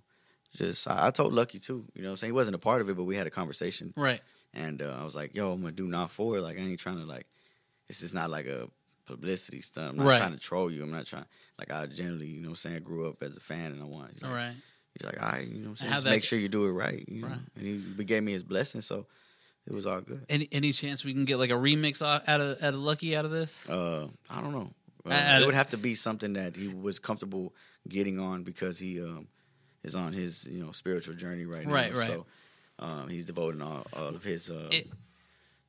just 0.56 0.88
I, 0.88 1.08
I 1.08 1.10
told 1.10 1.32
Lucky 1.32 1.58
too. 1.58 1.84
You 1.94 2.02
know 2.02 2.08
what 2.08 2.12
I'm 2.12 2.16
saying? 2.18 2.28
He 2.28 2.32
wasn't 2.36 2.54
a 2.56 2.58
part 2.58 2.80
of 2.80 2.88
it, 2.90 2.96
but 2.96 3.04
we 3.04 3.16
had 3.16 3.26
a 3.26 3.30
conversation. 3.30 3.92
Right. 3.96 4.20
And 4.54 4.82
uh, 4.82 4.96
I 5.00 5.04
was 5.04 5.14
like, 5.14 5.34
yo, 5.34 5.52
I'm 5.52 5.60
gonna 5.60 5.72
do 5.72 5.86
not 5.86 6.10
for 6.10 6.36
it. 6.36 6.42
Like 6.42 6.58
I 6.58 6.60
ain't 6.60 6.78
trying 6.80 6.98
to 6.98 7.04
like 7.04 7.26
this 7.88 8.02
is 8.02 8.12
not 8.14 8.30
like 8.30 8.46
a 8.46 8.68
publicity 9.06 9.60
stunt. 9.60 9.90
I'm 9.90 9.96
not 9.96 10.06
Right. 10.06 10.18
trying 10.18 10.32
to 10.32 10.38
troll 10.38 10.70
you. 10.70 10.82
I'm 10.82 10.90
not 10.92 11.06
trying 11.06 11.24
like 11.58 11.70
I 11.72 11.86
generally, 11.86 12.26
you 12.26 12.40
know 12.42 12.48
what 12.48 12.52
I'm 12.52 12.56
saying, 12.56 12.76
I 12.76 12.78
grew 12.80 13.08
up 13.08 13.22
as 13.22 13.36
a 13.36 13.40
fan 13.40 13.72
and 13.72 13.82
I 13.82 13.86
want 13.86 14.12
he's 14.12 14.22
like, 14.22 14.32
right. 14.32 14.54
he's 14.94 15.06
like, 15.06 15.22
all 15.22 15.28
right, 15.30 15.46
you 15.46 15.54
know 15.58 15.64
what 15.64 15.68
I'm 15.70 15.76
saying? 15.76 15.92
Just 15.92 16.04
that 16.04 16.10
make 16.10 16.24
sure 16.24 16.38
you 16.38 16.48
do 16.48 16.66
it 16.66 16.70
right. 16.72 17.04
You 17.08 17.22
know? 17.22 17.28
Right. 17.28 17.38
And 17.56 17.66
he, 17.66 17.82
he 17.98 18.04
gave 18.04 18.22
me 18.22 18.32
his 18.32 18.42
blessing, 18.42 18.80
so 18.80 19.06
it 19.66 19.72
was 19.72 19.86
all 19.86 20.00
good. 20.00 20.24
Any 20.28 20.48
any 20.52 20.72
chance 20.72 21.04
we 21.04 21.12
can 21.12 21.24
get 21.24 21.38
like 21.38 21.50
a 21.50 21.54
remix 21.54 22.02
out 22.02 22.22
of 22.40 22.62
out 22.62 22.74
of 22.74 22.80
Lucky 22.80 23.16
out 23.16 23.24
of 23.24 23.30
this? 23.30 23.68
Uh 23.68 24.08
I 24.30 24.40
don't 24.40 24.52
know. 24.52 24.70
I- 25.06 25.36
I- 25.36 25.40
it 25.40 25.46
would 25.46 25.54
have 25.54 25.70
to 25.70 25.76
be 25.78 25.94
something 25.94 26.34
that 26.34 26.56
he 26.56 26.68
was 26.68 26.98
comfortable 26.98 27.54
getting 27.88 28.18
on 28.20 28.42
because 28.44 28.78
he 28.78 29.00
um 29.02 29.28
is 29.84 29.94
on 29.94 30.12
his, 30.12 30.46
you 30.50 30.62
know, 30.62 30.70
spiritual 30.72 31.14
journey 31.14 31.44
right 31.46 31.66
now. 31.66 31.72
Right, 31.74 31.94
right. 31.96 32.06
So 32.06 32.26
um, 32.78 33.08
he's 33.08 33.26
devoting 33.26 33.62
all, 33.62 33.86
all 33.92 34.08
of 34.08 34.24
his 34.24 34.50
uh, 34.50 34.68
It- 34.70 34.88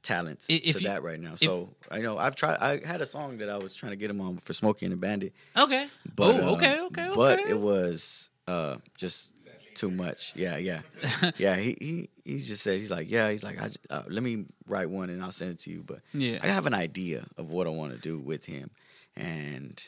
talents 0.01 0.47
to 0.47 0.53
you- 0.53 0.73
that 0.87 1.01
right 1.03 1.19
now. 1.19 1.35
So 1.35 1.69
I 1.89 1.99
know 1.99 2.17
I've 2.17 2.35
tried. 2.35 2.57
I 2.57 2.85
had 2.85 3.01
a 3.01 3.05
song 3.05 3.37
that 3.37 3.49
I 3.49 3.57
was 3.57 3.73
trying 3.75 3.91
to 3.91 3.95
get 3.95 4.09
him 4.09 4.19
on 4.21 4.37
for 4.37 4.53
Smokey 4.53 4.85
and 4.85 4.93
the 4.93 4.97
Bandit, 4.97 5.33
Okay. 5.57 5.87
but 6.15 6.35
oh, 6.35 6.47
uh, 6.49 6.51
okay, 6.55 6.79
okay, 6.81 7.05
okay. 7.07 7.15
But 7.15 7.39
it 7.41 7.59
was 7.59 8.29
uh, 8.47 8.77
just 8.97 9.33
too 9.75 9.89
much. 9.89 10.33
Yeah, 10.35 10.57
yeah, 10.57 10.81
yeah. 11.37 11.55
He 11.55 11.77
he 11.79 12.09
he 12.25 12.39
just 12.39 12.61
said 12.63 12.79
he's 12.79 12.91
like 12.91 13.09
yeah. 13.09 13.31
He's 13.31 13.43
like 13.43 13.61
I 13.61 13.69
j- 13.69 13.77
uh, 13.89 14.03
let 14.09 14.21
me 14.23 14.45
write 14.67 14.89
one 14.89 15.09
and 15.09 15.23
I'll 15.23 15.31
send 15.31 15.51
it 15.51 15.59
to 15.59 15.71
you. 15.71 15.83
But 15.85 16.01
Yeah. 16.13 16.39
I 16.43 16.47
have 16.47 16.65
an 16.65 16.73
idea 16.73 17.25
of 17.37 17.49
what 17.49 17.65
I 17.65 17.69
want 17.69 17.93
to 17.93 17.97
do 17.99 18.19
with 18.19 18.45
him, 18.45 18.71
and 19.15 19.81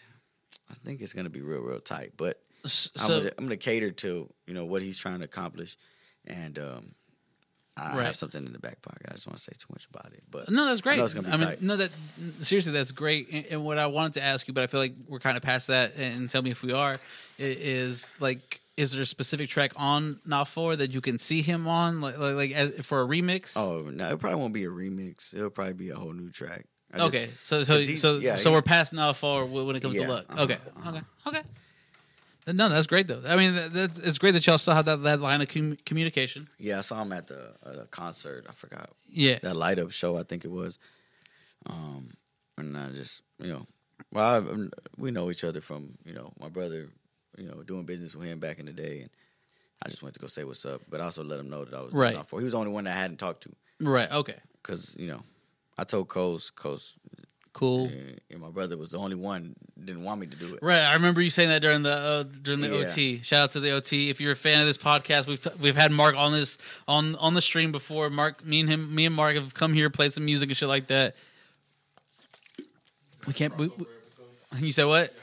I 0.72 0.74
think 0.76 1.02
it's 1.02 1.14
gonna 1.14 1.30
be 1.30 1.42
real 1.42 1.60
real 1.62 1.80
tight. 1.82 2.14
But 2.16 2.42
I'm, 2.66 2.70
so 2.70 3.20
gonna, 3.20 3.32
I'm 3.38 3.46
gonna 3.46 3.58
cater 3.58 3.92
to 3.92 4.30
you 4.48 4.54
know 4.54 4.66
what 4.66 4.82
he's 4.82 4.98
trying 4.98 5.20
to 5.20 5.26
accomplish, 5.26 5.78
and 6.26 6.58
um, 6.60 6.96
I 7.78 7.96
Right. 7.98 8.06
have 8.06 8.16
something 8.16 8.46
in 8.46 8.54
the 8.54 8.60
back 8.60 8.82
pocket. 8.82 9.02
I 9.10 9.14
just 9.14 9.28
want 9.28 9.38
to 9.38 9.44
say 9.44 9.52
too 9.58 9.68
much 9.72 9.86
about 9.94 10.12
it, 10.14 10.24
but 10.32 10.50
no, 10.50 10.66
that's 10.66 10.82
great. 10.82 10.98
know 10.98 11.04
it's 11.06 11.14
gonna 11.14 11.28
be 11.28 11.34
I 11.34 11.50
mean, 11.50 11.58
no, 11.62 11.76
that 11.78 11.92
seriously, 12.42 12.72
that's 12.72 12.92
great. 12.92 13.30
And, 13.32 13.46
and 13.48 13.64
what 13.66 13.78
I 13.78 13.88
wanted 13.88 14.14
to 14.14 14.24
ask 14.24 14.48
you, 14.48 14.54
but 14.54 14.64
I 14.64 14.68
feel 14.68 14.80
like 14.80 14.94
we're 15.08 15.20
kind 15.20 15.36
of 15.38 15.44
past 15.44 15.68
that, 15.68 15.96
and 15.96 16.30
tell 16.30 16.42
me 16.42 16.52
if 16.52 16.64
we 16.64 16.72
are, 16.74 16.94
i- 16.94 17.00
is 17.38 18.16
like, 18.20 18.62
is 18.78 18.92
there 18.94 19.02
a 19.02 19.06
specific 19.06 19.50
track 19.50 19.72
on 19.76 20.20
Not 20.26 20.48
For 20.48 20.76
that 20.76 20.92
you 20.94 21.02
can 21.02 21.18
see 21.18 21.42
him 21.42 21.68
on, 21.68 22.02
like, 22.02 22.18
like, 22.18 22.36
like 22.36 22.52
as, 22.52 22.86
for 22.86 23.02
a 23.02 23.06
remix? 23.08 23.56
Oh 23.58 23.82
no, 23.94 24.10
it 24.12 24.20
probably 24.20 24.40
won't 24.40 24.54
be 24.54 24.64
a 24.66 24.70
remix. 24.70 25.34
It'll 25.36 25.50
probably 25.50 25.74
be 25.74 25.90
a 25.90 25.96
whole 25.96 26.14
new 26.14 26.30
track. 26.32 26.66
I 26.94 26.98
just- 26.98 27.08
okay. 27.10 27.30
So, 27.42 27.64
so, 27.64 27.78
he's- 27.78 28.00
so, 28.02 28.18
yeah, 28.20 28.38
so 28.38 28.52
we're 28.54 28.62
past 28.62 28.94
Not 28.94 29.18
For 29.18 29.46
when 29.46 29.76
it 29.76 29.82
comes 29.82 29.96
Yeah, 29.96 30.04
to 30.04 30.08
look. 30.14 30.26
uh-huh, 30.30 30.44
okay, 30.44 30.58
uh-huh. 30.78 30.90
okay, 30.90 31.02
okay. 31.28 31.42
No, 32.48 32.70
that's 32.70 32.86
great 32.88 33.08
though. 33.08 33.22
I 33.26 33.36
mean, 33.36 33.56
that, 33.56 33.74
that, 33.74 33.98
it's 34.04 34.18
great 34.20 34.32
that 34.32 34.46
y'all 34.46 34.58
still 34.60 34.76
have 34.76 34.86
that, 34.86 35.02
that 35.04 35.20
line 35.20 35.42
of 35.42 35.48
com- 35.48 35.78
communication. 35.86 36.48
yeah, 36.60 36.78
I 36.78 36.82
saw 36.82 37.02
him 37.02 37.12
at 37.12 37.28
the 37.28 37.54
a 37.64 37.86
concert. 37.88 38.46
I 38.48 38.52
forgot 38.52 38.90
Yeah. 39.10 39.40
that 39.42 39.56
light 39.56 39.80
up 39.80 39.92
show. 39.92 40.18
I 40.18 40.24
think 40.24 40.46
it 40.46 40.52
was. 40.52 40.78
Um, 41.66 42.12
and 42.58 42.78
I 42.78 42.90
just 42.90 43.22
you 43.40 43.48
know, 43.48 43.66
well, 44.12 44.26
I, 44.34 44.38
um, 44.38 44.72
we 44.98 45.12
know 45.12 45.32
each 45.32 45.44
other 45.44 45.62
from 45.62 45.98
you 46.06 46.14
know 46.14 46.32
my 46.40 46.50
brother, 46.50 46.90
you 47.38 47.48
know, 47.48 47.64
doing 47.64 47.84
business 47.86 48.16
with 48.16 48.28
him 48.28 48.40
back 48.40 48.60
in 48.60 48.66
the 48.68 48.74
day, 48.74 49.02
and 49.02 49.10
I 49.84 49.90
just 49.90 50.04
went 50.04 50.14
to 50.14 50.20
go 50.20 50.28
say 50.28 50.44
what's 50.44 50.66
up, 50.66 50.82
but 50.90 51.02
I 51.02 51.06
also 51.06 51.24
let 51.24 51.40
him 51.40 51.50
know 51.50 51.66
that 51.66 51.74
I 51.76 51.82
was 51.82 51.94
Right. 51.94 52.26
for. 52.28 52.40
He 52.40 52.44
was 52.44 52.54
the 52.54 52.60
only 52.60 52.72
one 52.72 52.84
that 52.84 52.96
I 52.96 53.02
hadn't 53.02 53.18
talked 53.18 53.44
to 53.44 53.50
Right. 53.82 54.12
Okay. 54.12 54.36
because 54.62 54.96
you 55.00 55.08
know, 55.08 55.24
I 55.78 55.84
told 55.84 56.08
Coast 56.10 56.56
Coast. 56.56 56.94
Cool. 57.56 57.86
And, 57.86 58.20
and 58.30 58.42
my 58.42 58.50
brother 58.50 58.76
was 58.76 58.90
the 58.92 58.98
only 58.98 59.16
one 59.16 59.56
didn't 59.82 60.04
want 60.04 60.20
me 60.20 60.28
to 60.28 60.36
do 60.36 60.56
it. 60.56 60.60
Right, 60.62 60.82
I 60.82 60.94
remember 60.96 61.22
you 61.22 61.30
saying 61.30 61.48
that 61.48 61.62
during 61.62 61.84
the 61.84 61.92
uh, 61.94 62.24
during 62.42 62.60
the 62.60 62.68
Yeah. 62.68 62.86
OT. 62.90 63.22
Shout 63.22 63.44
out 63.44 63.52
to 63.52 63.62
the 63.62 63.72
OT. 63.72 64.10
If 64.10 64.20
you're 64.20 64.34
a 64.34 64.36
fan 64.36 64.60
of 64.60 64.68
this 64.68 64.78
podcast, 64.78 65.26
we've 65.26 65.40
t- 65.40 65.50
we've 65.62 65.78
had 65.78 65.94
Mark 65.94 66.18
on 66.18 66.34
this 66.34 66.58
on 66.86 67.16
on 67.16 67.34
the 67.34 67.42
stream 67.42 67.72
before. 67.72 68.10
Mark, 68.10 68.44
me 68.46 68.60
and 68.60 68.70
him, 68.70 68.94
me 68.94 69.06
and 69.06 69.16
Mark 69.16 69.36
have 69.36 69.54
come 69.54 69.74
here, 69.74 69.90
played 69.90 70.12
some 70.12 70.26
music 70.26 70.50
and 70.50 70.58
shit 70.58 70.68
like 70.68 70.88
that. 70.88 71.16
We 73.26 73.32
can't. 73.34 73.58
We, 73.58 73.68
we- 73.70 73.86
you 74.60 74.72
said 74.74 74.86
what? 74.86 75.14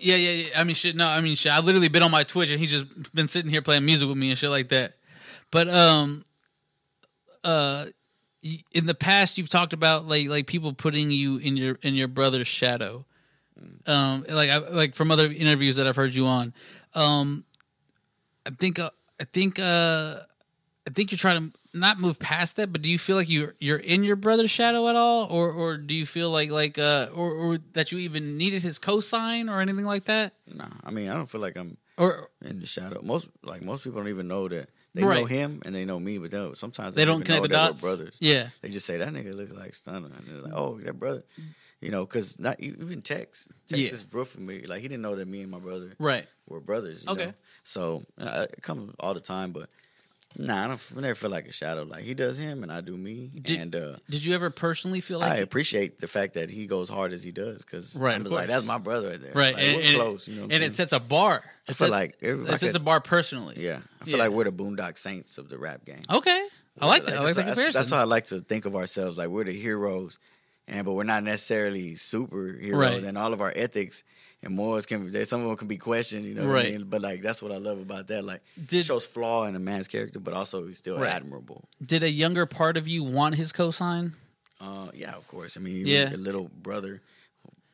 Yeah, 0.00 0.16
yeah, 0.16 0.30
yeah. 0.30 0.60
I 0.60 0.64
mean, 0.64 0.74
shit. 0.74 0.96
No, 0.96 1.06
I 1.06 1.20
mean, 1.20 1.36
shit. 1.36 1.52
I've 1.52 1.64
literally 1.64 1.88
been 1.88 2.02
on 2.02 2.10
my 2.10 2.24
Twitch 2.24 2.50
and 2.50 2.58
he's 2.58 2.70
just 2.72 3.14
been 3.14 3.28
sitting 3.28 3.50
here 3.50 3.62
playing 3.62 3.84
music 3.84 4.08
with 4.08 4.16
me 4.16 4.30
and 4.30 4.38
shit 4.38 4.50
like 4.50 4.68
that. 4.70 4.94
But 5.52 5.68
um, 5.68 6.24
uh, 7.44 7.86
in 8.42 8.86
the 8.86 8.94
past, 8.94 9.38
you've 9.38 9.48
talked 9.48 9.72
about 9.72 10.06
like 10.06 10.28
like 10.28 10.46
people 10.46 10.72
putting 10.72 11.10
you 11.10 11.38
in 11.38 11.56
your 11.56 11.78
in 11.82 11.94
your 11.94 12.08
brother's 12.08 12.46
shadow. 12.46 13.04
Um, 13.86 14.24
like 14.28 14.50
I, 14.50 14.58
like 14.58 14.94
from 14.94 15.10
other 15.10 15.30
interviews 15.30 15.76
that 15.76 15.86
I've 15.86 15.96
heard 15.96 16.14
you 16.14 16.26
on. 16.26 16.54
Um, 16.94 17.44
I 18.46 18.50
think 18.50 18.78
uh, 18.78 18.90
I 19.20 19.24
think 19.24 19.58
uh, 19.58 20.20
I 20.86 20.90
think 20.90 21.10
you're 21.10 21.18
trying 21.18 21.50
to 21.50 21.58
not 21.74 21.98
move 21.98 22.18
past 22.18 22.56
that, 22.56 22.72
but 22.72 22.82
do 22.82 22.90
you 22.90 22.98
feel 22.98 23.16
like 23.16 23.28
you're 23.28 23.54
you're 23.58 23.78
in 23.78 24.04
your 24.04 24.16
brother's 24.16 24.50
shadow 24.50 24.88
at 24.88 24.96
all, 24.96 25.26
or 25.26 25.50
or 25.50 25.76
do 25.76 25.94
you 25.94 26.06
feel 26.06 26.30
like 26.30 26.50
like 26.50 26.78
uh, 26.78 27.08
or 27.12 27.32
or 27.32 27.58
that 27.72 27.90
you 27.90 27.98
even 27.98 28.36
needed 28.38 28.62
his 28.62 28.78
cosign 28.78 29.50
or 29.50 29.60
anything 29.60 29.84
like 29.84 30.04
that, 30.04 30.34
Nah, 30.46 30.68
I 30.84 30.90
mean, 30.90 31.10
I 31.10 31.14
don't 31.14 31.28
feel 31.28 31.40
like 31.40 31.56
I'm 31.56 31.76
or 31.96 32.30
in 32.44 32.60
the 32.60 32.66
shadow. 32.66 33.00
Most 33.02 33.28
like 33.42 33.62
most 33.62 33.82
people 33.82 33.98
don't 33.98 34.08
even 34.08 34.28
know 34.28 34.46
that 34.48 34.70
they 34.98 35.04
Right. 35.04 35.20
know 35.20 35.26
him 35.26 35.62
and 35.64 35.74
they 35.74 35.84
know 35.84 35.98
me, 36.00 36.18
but 36.18 36.30
they, 36.30 36.50
sometimes 36.54 36.94
they 36.94 37.04
don't 37.04 37.16
even 37.22 37.26
connect 37.26 37.42
the 37.44 37.48
that 37.48 37.54
dots? 37.68 37.80
Brothers. 37.80 38.14
Yeah, 38.20 38.50
They 38.62 38.68
just 38.68 38.84
say 38.86 38.96
that 38.98 39.08
nigga 39.08 39.34
looks 39.34 39.52
like 39.52 39.74
Stunner, 39.74 40.06
and 40.16 40.26
they're 40.26 40.42
like, 40.42 40.52
oh, 40.54 40.78
that 40.80 40.98
brother. 40.98 41.24
You 41.80 41.90
know, 41.92 42.04
because 42.04 42.38
not 42.40 42.58
even 42.60 43.02
Tex. 43.02 43.48
Tex 43.68 43.80
Yeah. 43.80 43.88
is 43.92 44.06
real 44.12 44.24
for 44.24 44.40
me. 44.40 44.66
Like 44.66 44.80
he 44.82 44.88
didn't 44.88 45.02
know 45.02 45.14
that 45.14 45.28
me 45.28 45.42
and 45.42 45.50
my 45.50 45.60
brother 45.60 45.94
right. 46.00 46.26
were 46.48 46.60
brothers. 46.60 47.04
You 47.04 47.12
Okay. 47.12 47.26
Know? 47.26 47.34
So 47.62 48.04
uh, 48.18 48.46
it 48.52 48.62
comes 48.62 48.92
all 48.98 49.14
the 49.14 49.20
time, 49.20 49.52
but 49.52 49.68
nah, 50.36 50.64
I 50.64 50.68
don't 50.68 50.80
I 50.96 51.00
never 51.00 51.14
feel 51.14 51.30
like 51.30 51.46
a 51.46 51.52
shadow. 51.52 51.82
Like 51.84 52.04
he 52.04 52.14
does 52.14 52.38
him 52.38 52.62
and 52.62 52.70
I 52.72 52.80
do 52.80 52.96
me, 52.96 53.30
Did- 53.40 53.60
and 53.60 53.74
uh, 53.76 53.96
Did 54.10 54.24
you 54.24 54.34
ever 54.34 54.50
personally 54.50 55.00
feel 55.00 55.18
like 55.20 55.32
I 55.32 55.36
appreciate 55.36 56.00
the 56.00 56.08
fact 56.08 56.34
that 56.34 56.50
he 56.50 56.66
goes 56.66 56.88
hard 56.88 57.12
as 57.12 57.22
he 57.24 57.32
does 57.32 57.62
because 57.64 57.94
Right, 57.96 58.14
I'm 58.14 58.24
like 58.24 58.48
that's 58.48 58.64
my 58.64 58.78
brother 58.78 59.10
right 59.10 59.20
there. 59.22 59.32
right? 59.34 59.54
Like, 59.54 59.64
and 59.64 59.76
we're 59.76 59.82
and, 59.84 59.94
close. 59.96 60.28
You 60.28 60.34
know, 60.36 60.42
and 60.50 60.62
it 60.62 60.74
sets 60.74 60.92
a 60.92 61.00
bar. 61.00 61.42
I 61.68 61.72
feel 61.72 61.88
like 61.88 62.16
if 62.20 62.38
I 62.38 62.42
it 62.42 62.46
sets 62.60 62.62
could- 62.72 62.76
a 62.76 62.80
bar 62.80 63.00
personally. 63.00 63.56
Yeah, 63.58 63.80
I 64.00 64.04
feel 64.04 64.16
Yeah. 64.18 64.24
like 64.24 64.32
we're 64.32 64.44
the 64.44 64.52
Boondock 64.52 64.98
Saints 64.98 65.38
of 65.38 65.48
the 65.48 65.58
rap 65.58 65.84
game. 65.84 66.02
Okay, 66.10 66.46
I 66.80 66.86
like 66.86 67.04
that. 67.06 67.16
I 67.18 67.22
like 67.22 67.34
that 67.34 67.46
that's, 67.46 67.56
comparison. 67.58 67.78
that's 67.78 67.90
how 67.90 68.00
I 68.00 68.04
like 68.04 68.26
to 68.26 68.40
think 68.40 68.64
of 68.66 68.76
ourselves. 68.76 69.18
Like 69.18 69.28
we're 69.28 69.44
the 69.44 69.52
heroes, 69.58 70.18
and 70.68 70.84
but 70.84 70.92
we're 70.92 71.02
not 71.04 71.24
necessarily 71.24 71.92
superheroes. 71.94 72.72
Right. 72.72 73.02
And 73.02 73.18
all 73.18 73.32
of 73.32 73.40
our 73.40 73.52
ethics 73.56 74.04
and 74.42 74.54
morals 74.54 74.86
can 74.86 75.10
they, 75.10 75.24
some 75.24 75.40
of 75.40 75.48
them 75.48 75.56
can 75.56 75.66
be 75.68 75.78
questioned. 75.78 76.24
You 76.24 76.34
know, 76.34 76.42
what 76.46 76.50
I 76.50 76.54
Right. 76.62 76.72
mean? 76.74 76.84
But 76.88 77.00
like 77.02 77.22
that's 77.22 77.42
what 77.42 77.50
I 77.52 77.56
love 77.56 77.80
about 77.80 78.06
that. 78.08 78.24
Like 78.24 78.42
Did- 78.56 78.80
it 78.80 78.84
shows 78.84 79.04
flaw 79.04 79.44
in 79.46 79.56
a 79.56 79.58
man's 79.58 79.88
character, 79.88 80.20
but 80.20 80.34
also 80.34 80.66
he's 80.68 80.78
still 80.78 80.98
Right. 80.98 81.10
admirable. 81.12 81.64
Did 81.84 82.02
a 82.04 82.10
younger 82.10 82.46
part 82.46 82.76
of 82.76 82.86
you 82.86 83.02
want 83.02 83.34
his 83.34 83.52
cosign? 83.52 84.12
Uh, 84.60 84.88
yeah, 84.94 85.12
of 85.14 85.26
course. 85.28 85.56
I 85.56 85.60
mean, 85.60 85.74
he 85.76 85.82
was 85.84 85.92
Yeah. 85.92 86.14
a 86.14 86.16
little 86.16 86.50
brother, 86.62 87.00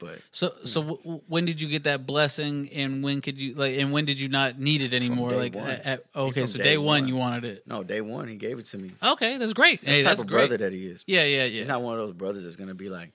but 0.07 0.19
So 0.33 0.53
so 0.65 0.81
w- 0.83 0.99
w- 1.03 1.21
when 1.27 1.45
did 1.45 1.61
you 1.61 1.69
get 1.69 1.85
that 1.85 2.07
blessing, 2.07 2.69
and 2.73 3.03
when 3.03 3.21
could 3.21 3.41
you 3.41 3.55
like, 3.55 3.79
and 3.79 3.93
when 3.93 4.05
did 4.05 4.19
you 4.21 4.29
not 4.29 4.59
need 4.59 4.83
it 4.83 4.93
anymore? 4.95 5.31
day 5.31 5.37
like, 5.37 5.55
one. 5.55 5.69
at, 5.71 5.87
at- 5.87 6.05
okay, 6.15 6.47
so 6.47 6.59
day 6.59 6.65
day 6.65 6.79
one, 6.79 7.03
one. 7.03 7.09
you 7.09 7.17
wanted 7.17 7.45
it. 7.45 7.67
no, 7.67 7.83
day 7.83 8.01
one 8.01 8.29
he 8.29 8.37
gave 8.37 8.59
it 8.59 8.67
to 8.67 8.79
me. 8.79 8.91
Okay, 9.03 9.37
that's 9.39 9.53
great. 9.53 9.81
That's 9.83 9.93
hey, 9.97 10.03
the 10.03 10.09
type 10.09 10.19
of 10.19 10.27
great. 10.27 10.39
brother 10.49 10.59
that 10.59 10.73
he 10.73 10.87
is. 10.87 11.05
yeah, 11.07 11.25
yeah, 11.25 11.45
yeah. 11.45 11.59
He's 11.61 11.69
not 11.69 11.83
one 11.83 11.95
of 11.95 12.01
those 12.07 12.15
brothers 12.15 12.43
that's 12.45 12.57
gonna 12.57 12.75
be 12.75 12.89
like 12.89 13.13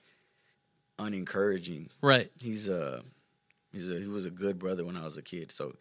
unencouraging. 0.98 1.88
right. 2.02 2.30
He's 2.40 2.68
uh 2.68 3.00
he's 3.72 3.90
a, 3.90 3.98
he 3.98 4.06
was 4.06 4.26
a 4.26 4.30
good 4.30 4.58
brother 4.58 4.84
when 4.84 4.96
I 4.96 5.04
was 5.04 5.16
a 5.16 5.22
kid, 5.22 5.52
so 5.52 5.74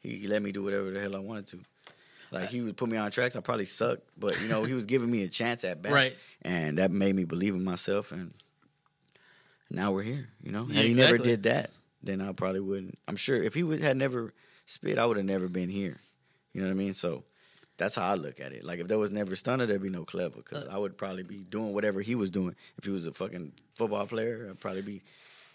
he 0.00 0.26
let 0.26 0.42
me 0.42 0.52
do 0.52 0.62
whatever 0.62 0.90
the 0.90 1.00
hell 1.00 1.16
I 1.16 1.20
wanted 1.20 1.46
to. 1.48 1.60
Like 2.32 2.50
he 2.50 2.60
would 2.60 2.76
put 2.76 2.90
me 2.90 2.96
on 2.96 3.10
tracks. 3.10 3.36
I 3.36 3.40
probably 3.40 3.66
sucked, 3.66 4.02
but 4.18 4.40
you 4.42 4.48
know 4.48 4.64
he 4.64 4.74
was 4.74 4.84
giving 4.84 5.10
me 5.10 5.22
a 5.22 5.28
chance 5.28 5.64
at 5.64 5.80
bat, 5.80 5.92
Right. 6.00 6.16
And 6.42 6.78
that 6.78 6.90
made 6.90 7.14
me 7.14 7.24
believe 7.24 7.54
in 7.54 7.62
myself, 7.64 8.10
and 8.12 8.34
now 9.70 9.92
we're 9.92 10.02
here. 10.02 10.28
You 10.42 10.52
know, 10.52 10.66
Yeah, 10.68 10.76
had 10.76 10.84
he 10.86 10.94
never 10.94 11.18
did 11.18 11.44
that, 11.44 11.70
then 12.02 12.20
I 12.20 12.32
probably 12.32 12.60
wouldn't. 12.60 12.98
I'm 13.08 13.16
sure 13.16 13.42
if 13.42 13.54
he 13.54 13.62
would, 13.62 13.80
had 13.80 13.96
never 13.96 14.32
spit, 14.66 14.98
I 14.98 15.06
would 15.06 15.16
have 15.16 15.26
never 15.26 15.48
been 15.48 15.68
here. 15.68 15.98
You 16.52 16.60
know 16.62 16.68
what 16.68 16.74
I 16.74 16.76
mean? 16.76 16.94
So 16.94 17.24
that's 17.76 17.96
how 17.96 18.08
I 18.08 18.14
look 18.14 18.40
at 18.40 18.52
it. 18.52 18.64
Like 18.64 18.80
if 18.80 18.88
there 18.88 18.98
was 18.98 19.10
never 19.10 19.36
Stunner, 19.36 19.66
there'd 19.66 19.82
be 19.82 19.90
no 19.90 20.04
Clever, 20.04 20.36
because 20.36 20.66
I 20.68 20.78
would 20.78 20.96
probably 20.96 21.22
be 21.22 21.44
doing 21.44 21.72
whatever 21.74 22.00
he 22.00 22.14
was 22.14 22.30
doing. 22.30 22.54
If 22.78 22.84
he 22.84 22.90
was 22.90 23.06
a 23.06 23.12
fucking 23.12 23.52
football 23.74 24.06
player, 24.06 24.48
I'd 24.50 24.60
probably 24.60 24.82
be. 24.82 25.02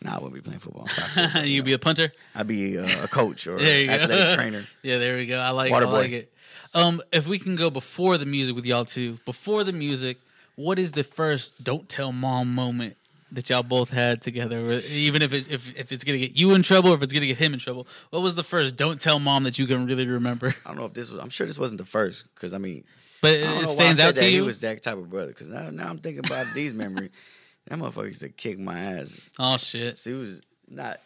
Nah, 0.03 0.15
I 0.15 0.15
wouldn't 0.15 0.33
be 0.33 0.41
playing 0.41 0.59
football. 0.59 0.87
Football, 0.87 1.45
you 1.45 1.59
know. 1.59 1.65
be 1.65 1.73
a 1.73 1.79
punter. 1.79 2.09
I'd 2.33 2.47
be 2.47 2.77
uh, 2.77 2.87
a 3.03 3.07
coach 3.07 3.45
or 3.47 3.59
you 3.61 3.89
athletic 3.89 4.35
trainer. 4.35 4.63
Yeah, 4.83 4.97
there 4.97 5.15
we 5.15 5.27
go. 5.27 5.39
I 5.39 5.51
like, 5.51 5.71
Water 5.71 5.85
I 5.87 5.89
boy. 5.89 5.97
like 5.97 6.11
it. 6.11 6.33
Um, 6.73 7.01
if 7.11 7.27
we 7.27 7.37
can 7.37 7.55
go 7.55 7.69
before 7.69 8.17
the 8.17 8.25
music 8.25 8.55
with 8.55 8.65
y'all 8.65 8.85
too. 8.85 9.19
Before 9.25 9.63
the 9.63 9.73
music, 9.73 10.17
what 10.55 10.79
is 10.79 10.91
the 10.93 11.03
first 11.03 11.63
"Don't 11.63 11.87
Tell 11.87 12.11
Mom" 12.11 12.53
moment 12.53 12.97
that 13.33 13.49
y'all 13.49 13.63
both 13.63 13.89
had 13.89 14.21
together? 14.21 14.59
Even 14.91 15.21
if 15.21 15.33
it, 15.33 15.49
if 15.51 15.79
if 15.79 15.91
it's 15.91 16.03
gonna 16.03 16.17
get 16.17 16.35
you 16.37 16.53
in 16.53 16.61
trouble, 16.63 16.91
or 16.91 16.95
if 16.95 17.03
it's 17.03 17.13
gonna 17.13 17.25
get 17.27 17.37
him 17.37 17.53
in 17.53 17.59
trouble, 17.59 17.87
what 18.09 18.21
was 18.21 18.35
the 18.35 18.43
first 18.43 18.75
"Don't 18.75 18.99
Tell 18.99 19.19
Mom" 19.19 19.43
that 19.43 19.57
you 19.59 19.67
can 19.67 19.85
really 19.85 20.05
remember? 20.07 20.53
I 20.65 20.69
don't 20.69 20.77
know 20.77 20.85
if 20.85 20.93
this 20.93 21.09
was. 21.11 21.19
I'm 21.19 21.29
sure 21.29 21.47
this 21.47 21.57
wasn't 21.59 21.79
the 21.79 21.85
first 21.85 22.25
because 22.35 22.53
I 22.53 22.57
mean, 22.57 22.83
But 23.21 23.31
I 23.31 23.33
it, 23.33 23.41
it 23.41 23.45
know 23.45 23.53
why 23.55 23.61
I 23.61 23.65
stands 23.65 23.99
out 23.99 24.15
that 24.15 24.21
to 24.21 24.27
He 24.29 24.41
was 24.41 24.61
that 24.61 24.81
type 24.83 24.97
of 24.97 25.09
brother 25.09 25.27
because 25.29 25.47
now, 25.47 25.69
now 25.69 25.89
I'm 25.89 25.99
thinking 25.99 26.25
about 26.25 26.47
these 26.53 26.73
memories. 26.73 27.09
That 27.67 27.77
motherfucker 27.77 28.07
used 28.07 28.21
to 28.21 28.29
kick 28.29 28.57
my 28.57 28.77
ass. 28.79 29.15
oh 29.37 29.55
shit! 29.57 29.99
So 29.99 30.09
he 30.09 30.15
was 30.15 30.41
not. 30.67 30.99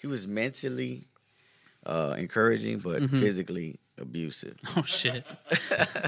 He 0.00 0.06
was 0.06 0.26
mentally 0.26 1.04
uh, 1.84 2.14
encouraging, 2.18 2.78
but 2.78 3.02
Mm-hmm. 3.02 3.20
physically 3.20 3.78
abusive. 4.00 4.56
Oh 4.76 4.82
shit! 4.84 5.22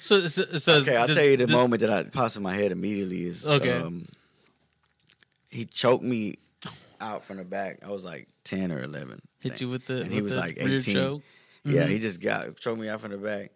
so 0.00 0.20
so, 0.28 0.42
so 0.58 0.74
Okay, 0.74 0.96
I'll 0.96 1.06
this- 1.06 1.16
tell 1.16 1.26
you 1.26 1.36
the 1.36 1.46
this- 1.46 1.54
moment 1.56 1.80
that 1.80 1.90
I 1.90 2.02
pops 2.04 2.36
in 2.36 2.42
my 2.42 2.54
head 2.54 2.72
immediately 2.72 3.26
is 3.26 3.46
Okay. 3.46 3.72
um, 3.72 4.06
he 5.50 5.64
choked 5.64 6.04
me 6.04 6.38
out 7.00 7.24
from 7.24 7.36
the 7.38 7.44
back. 7.44 7.80
I 7.84 7.90
was 7.90 8.04
like 8.04 8.28
ten 8.44 8.72
or 8.72 8.82
eleven. 8.82 9.20
Hit 9.40 9.50
think. 9.52 9.60
you 9.60 9.68
with 9.68 9.86
the 9.86 10.00
and 10.02 10.12
he 10.12 10.20
was 10.22 10.36
like 10.36 10.56
eighteen. 10.60 10.94
choke? 10.94 11.22
Yeah, 11.64 11.82
Mm-hmm. 11.82 11.90
he 11.92 11.98
just 11.98 12.20
got 12.20 12.56
choked 12.56 12.80
me 12.80 12.88
out 12.88 13.00
from 13.00 13.10
the 13.10 13.18
back. 13.18 13.52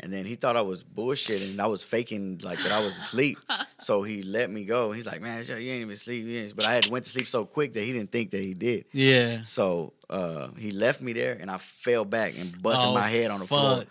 And 0.00 0.12
then 0.12 0.24
he 0.24 0.36
thought 0.36 0.56
I 0.56 0.60
was 0.60 0.84
bullshitting 0.84 1.50
and 1.50 1.60
I 1.60 1.66
was 1.66 1.82
faking 1.82 2.38
like 2.44 2.60
that 2.60 2.70
I 2.70 2.84
was 2.84 2.96
asleep. 2.96 3.36
so 3.80 4.02
he 4.02 4.22
let 4.22 4.48
me 4.48 4.64
go. 4.64 4.92
He's 4.92 5.06
like, 5.06 5.20
Man, 5.20 5.42
you 5.48 5.54
ain't 5.54 5.90
even 5.90 5.96
ain't-" 6.36 6.54
But 6.54 6.66
I 6.68 6.74
had 6.74 6.86
went 6.86 7.04
to 7.04 7.10
sleep 7.10 7.26
so 7.26 7.44
quick 7.44 7.72
that 7.72 7.82
he 7.82 7.92
didn't 7.92 8.12
think 8.12 8.30
that 8.30 8.40
he 8.44 8.54
did. 8.54 8.84
Yeah. 8.92 9.42
So 9.42 9.94
uh, 10.08 10.48
he 10.56 10.70
left 10.70 11.00
me 11.02 11.14
there, 11.14 11.36
and 11.40 11.50
I 11.50 11.56
fell 11.58 12.04
back 12.04 12.38
and 12.38 12.62
busted 12.62 12.90
Oh, 12.90 12.94
my 12.94 13.08
head 13.08 13.32
on 13.32 13.40
the 13.40 13.46
floor. 13.46 13.84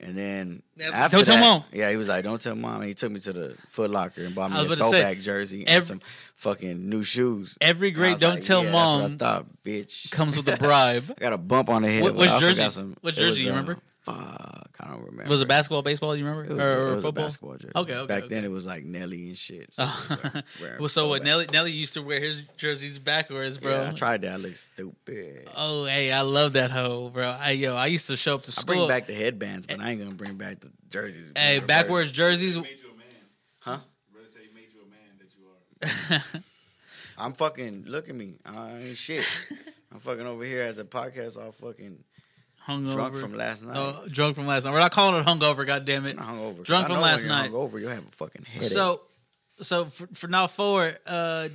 Fuck. 0.00 0.08
And 0.08 0.16
then 0.18 0.62
Yeah, 0.76 0.90
after 0.92 1.18
don't 1.18 1.24
tell 1.26 1.40
mom. 1.40 1.64
Yeah, 1.72 1.90
he 1.90 1.96
was 1.96 2.08
like, 2.08 2.24
"Don't 2.24 2.40
tell 2.40 2.54
mom." 2.54 2.76
And 2.80 2.88
he 2.88 2.94
took 2.94 3.12
me 3.12 3.20
to 3.20 3.32
the 3.32 3.56
Foot 3.68 3.90
Locker 3.90 4.22
and 4.24 4.34
bought 4.34 4.50
me 4.50 4.56
a 4.56 4.62
was 4.64 4.66
about 4.66 4.78
to 4.78 4.84
say, 4.90 5.00
throwback 5.02 5.18
jersey 5.20 5.60
and 5.60 5.68
every- 5.68 5.86
some 5.86 6.00
fucking 6.36 6.88
new 6.88 7.02
shoes. 7.02 7.58
Every 7.60 7.90
great 7.90 8.18
"Don't 8.18 8.36
like, 8.36 8.42
tell 8.44 8.64
yeah, 8.64 8.70
that's 8.72 8.74
what 8.74 9.00
mom" 9.00 9.12
I 9.12 9.16
thought, 9.16 9.46
bitch. 9.64 10.10
comes 10.10 10.36
with 10.36 10.48
a 10.48 10.56
bribe. 10.58 11.14
I 11.16 11.20
got 11.20 11.32
a 11.32 11.38
bump 11.38 11.68
on 11.68 11.82
the 11.82 11.88
head. 11.90 12.02
What- 12.02 12.12
but 12.14 12.20
which 12.20 12.30
I 12.30 12.40
jersey? 12.40 12.56
Got 12.62 12.72
some, 12.72 12.96
What 13.02 13.14
jersey 13.14 13.28
was, 13.30 13.44
you 13.44 13.50
uh, 13.50 13.54
remember? 13.54 13.78
Fuck, 14.02 14.16
I 14.82 14.88
don't 14.90 15.04
remember. 15.04 15.28
Was 15.30 15.40
it 15.40 15.48
basketball, 15.48 15.82
baseball? 15.82 16.16
You 16.16 16.24
remember, 16.24 16.44
It 16.50 16.56
was, 16.56 16.64
or, 16.64 16.70
it 16.70 16.76
or 16.90 16.94
was 16.96 17.04
football? 17.04 17.24
a 17.24 17.26
basketball 17.26 17.56
jersey. 17.56 17.72
Okay, 17.76 17.94
okay, 17.94 18.06
Back 18.06 18.22
okay. 18.24 18.34
then 18.34 18.44
it 18.44 18.50
was 18.50 18.66
like 18.66 18.84
Nelly 18.84 19.28
and 19.28 19.36
shit. 19.38 19.72
So 19.74 19.82
Oh. 19.86 20.06
I 20.08 20.14
was 20.14 20.22
wearing- 20.32 20.44
wearing 20.60 20.76
well, 20.80 20.88
so 20.88 21.08
what? 21.08 21.22
throwback. 21.22 21.24
Nelly 21.26 21.46
Nelly 21.52 21.72
used 21.72 21.94
to 21.94 22.02
wear 22.02 22.20
his 22.20 22.42
jerseys 22.56 22.98
backwards, 22.98 23.58
bro. 23.58 23.82
Yeah, 23.82 23.90
I 23.90 23.92
tried 23.92 24.22
that. 24.22 24.32
I 24.32 24.36
look 24.36 24.56
stupid. 24.56 25.48
Oh, 25.56 25.84
hey, 25.84 26.12
I 26.12 26.22
love 26.22 26.54
that 26.54 26.70
hoe, 26.70 27.08
bro. 27.10 27.30
I 27.30 27.50
yo, 27.50 27.76
I 27.76 27.86
used 27.86 28.06
to 28.08 28.16
show 28.16 28.34
up 28.36 28.42
to 28.44 28.50
I 28.50 28.60
school. 28.60 28.74
bring 28.74 28.88
back 28.88 29.06
the 29.06 29.14
headbands, 29.14 29.66
but 29.66 29.80
I 29.80 29.90
ain't 29.90 30.00
gonna 30.02 30.14
bring 30.14 30.36
back 30.36 30.60
the 30.60 30.70
jerseys. 30.88 31.32
hey, 31.36 31.56
Reverse. 31.56 31.66
backwards 31.66 32.12
jerseys. 32.12 32.56
made 32.56 32.66
you 32.82 32.90
a 32.92 32.96
man. 32.96 33.06
Huh? 33.60 33.78
Brother 34.12 34.28
say 34.28 34.40
made 34.54 34.68
you 34.74 34.80
a 34.82 34.90
man 34.90 35.18
that 35.18 36.22
you 36.32 36.36
are. 36.38 36.40
I'm 37.26 37.34
fucking. 37.34 37.84
Look 37.86 38.08
at 38.08 38.14
me. 38.14 38.38
I 38.46 38.78
ain't 38.78 38.96
shit. 38.96 39.26
I'm 39.92 39.98
fucking 39.98 40.24
over 40.26 40.44
here 40.44 40.62
at 40.62 40.76
the 40.76 40.84
podcast, 40.84 41.36
all 41.36 41.50
fucking 41.52 42.04
Hungover. 42.70 42.92
drunk 42.94 43.16
from 43.16 43.36
last 43.36 43.64
night. 43.64 43.94
Drunk 44.10 44.36
from 44.36 44.46
last 44.46 44.64
night. 44.64 44.72
We're 44.72 44.78
not 44.80 44.92
calling 44.92 45.20
it 45.20 45.26
hungover. 45.26 45.66
God 45.66 45.84
damn 45.84 46.06
it. 46.06 46.16
Hungover. 46.16 46.62
drunk 46.64 46.86
from 46.86 47.00
last 47.00 47.24
night. 47.24 47.50
Hungover, 47.50 47.80
you 47.80 47.88
have 47.88 48.06
a 48.06 48.10
fucking 48.12 48.44
headache. 48.44 48.68
So, 48.68 49.02
so 49.60 49.86
for, 49.86 50.06
for 50.14 50.28
now 50.28 50.46
forward, 50.46 50.98
uh, 51.06 51.48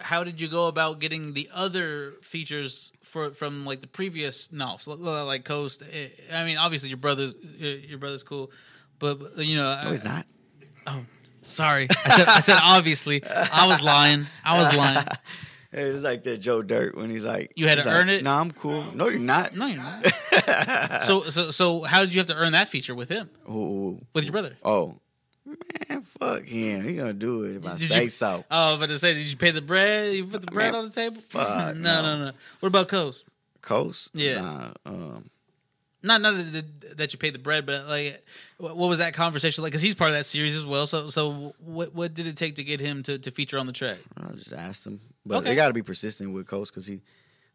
how 0.00 0.24
did 0.24 0.40
you 0.40 0.48
go 0.48 0.66
about 0.66 0.98
getting 0.98 1.32
the 1.34 1.48
other 1.54 2.12
features 2.22 2.92
for 3.02 3.30
from 3.30 3.64
like 3.64 3.80
the 3.80 3.86
previous 3.86 4.52
novels, 4.52 4.86
like 5.00 5.44
Coast? 5.44 5.82
eh, 5.90 6.08
I 6.32 6.44
mean, 6.44 6.58
obviously 6.58 6.88
your 6.88 6.98
brother's 6.98 7.34
your 7.58 7.98
brother's 7.98 8.22
cool, 8.22 8.50
but 8.98 9.38
you 9.38 9.56
know, 9.56 9.80
no, 9.82 9.90
he's 9.90 10.04
not. 10.04 10.26
Oh, 10.86 11.04
sorry, 11.42 11.88
I 11.90 12.16
said 12.16 12.28
I 12.28 12.40
said 12.40 12.58
obviously. 12.62 13.22
I 13.24 13.66
was 13.66 13.82
lying. 13.82 14.26
I 14.44 14.62
was 14.62 14.76
lying. 14.76 15.06
Hey, 15.70 15.82
it's 15.82 16.02
like 16.02 16.22
that 16.22 16.38
Joe 16.38 16.62
Dirt 16.62 16.96
when 16.96 17.10
he's 17.10 17.24
like, 17.26 17.52
You 17.54 17.68
had 17.68 17.78
to 17.78 17.84
like, 17.84 17.94
earn 17.94 18.08
it? 18.08 18.22
No, 18.24 18.34
I'm 18.34 18.50
cool. 18.52 18.84
No, 18.94 19.08
you're 19.08 19.18
not. 19.20 19.54
No, 19.54 19.66
you're 19.66 19.76
not. 19.82 21.02
so 21.02 21.24
so 21.30 21.50
so 21.50 21.82
how 21.82 22.00
did 22.00 22.14
you 22.14 22.20
have 22.20 22.26
to 22.28 22.34
earn 22.34 22.52
that 22.52 22.68
feature 22.68 22.94
with 22.94 23.08
him, 23.10 23.28
Ooh, 23.48 24.00
with 24.14 24.24
your 24.24 24.32
brother? 24.32 24.56
oh, 24.64 24.94
man, 25.88 26.02
fuck 26.02 26.44
him. 26.44 26.84
He 26.88 26.96
gonna 26.96 27.12
do 27.12 27.42
it 27.44 27.56
if 27.56 27.66
I 27.66 27.76
Did 27.76 27.80
say 27.88 28.04
you- 28.04 28.10
so. 28.10 28.44
Oh, 28.50 28.78
but 28.78 28.86
to 28.88 28.98
say, 28.98 29.12
did 29.14 29.26
you 29.26 29.36
pay 29.36 29.50
the 29.50 29.60
bread? 29.62 30.14
You 30.14 30.24
put 30.26 30.40
the 30.40 30.46
bread 30.50 30.72
Man, 30.72 30.80
on 30.80 30.84
the 30.86 30.94
table? 30.94 31.20
fuck, 31.28 31.48
no, 31.76 32.02
no, 32.02 32.18
no. 32.18 32.24
no. 32.26 32.32
What 32.60 32.68
about 32.68 32.88
Coast? 32.88 33.24
Coast. 33.60 34.10
Yeah. 34.14 34.40
Nah, 34.40 34.70
um, 34.86 35.30
not 36.02 36.20
not 36.20 36.36
that, 36.36 36.96
that 36.98 37.12
you 37.12 37.18
paid 37.18 37.34
the 37.34 37.38
bread, 37.38 37.66
but 37.66 37.86
like, 37.86 38.24
what 38.58 38.76
what 38.76 38.88
was 38.88 38.98
that 38.98 39.14
conversation 39.14 39.62
like? 39.62 39.70
Because 39.72 39.82
he's 39.82 39.94
part 39.94 40.10
of 40.10 40.16
that 40.16 40.26
series 40.26 40.54
as 40.56 40.64
well. 40.66 40.86
So 40.86 41.08
so 41.08 41.54
what 41.58 41.94
what 41.94 42.14
did 42.14 42.26
it 42.26 42.36
take 42.36 42.54
to 42.56 42.64
get 42.64 42.80
him 42.80 43.02
to, 43.04 43.18
to 43.18 43.30
feature 43.30 43.58
on 43.58 43.66
the 43.66 43.72
track? 43.72 43.98
I 44.16 44.32
just 44.32 44.52
asked 44.52 44.86
him, 44.86 45.00
but 45.26 45.38
Okay. 45.38 45.50
they 45.50 45.54
got 45.56 45.68
to 45.68 45.74
be 45.74 45.82
persistent 45.82 46.32
with 46.32 46.46
Coast 46.46 46.72
because 46.72 46.86
he. 46.86 47.00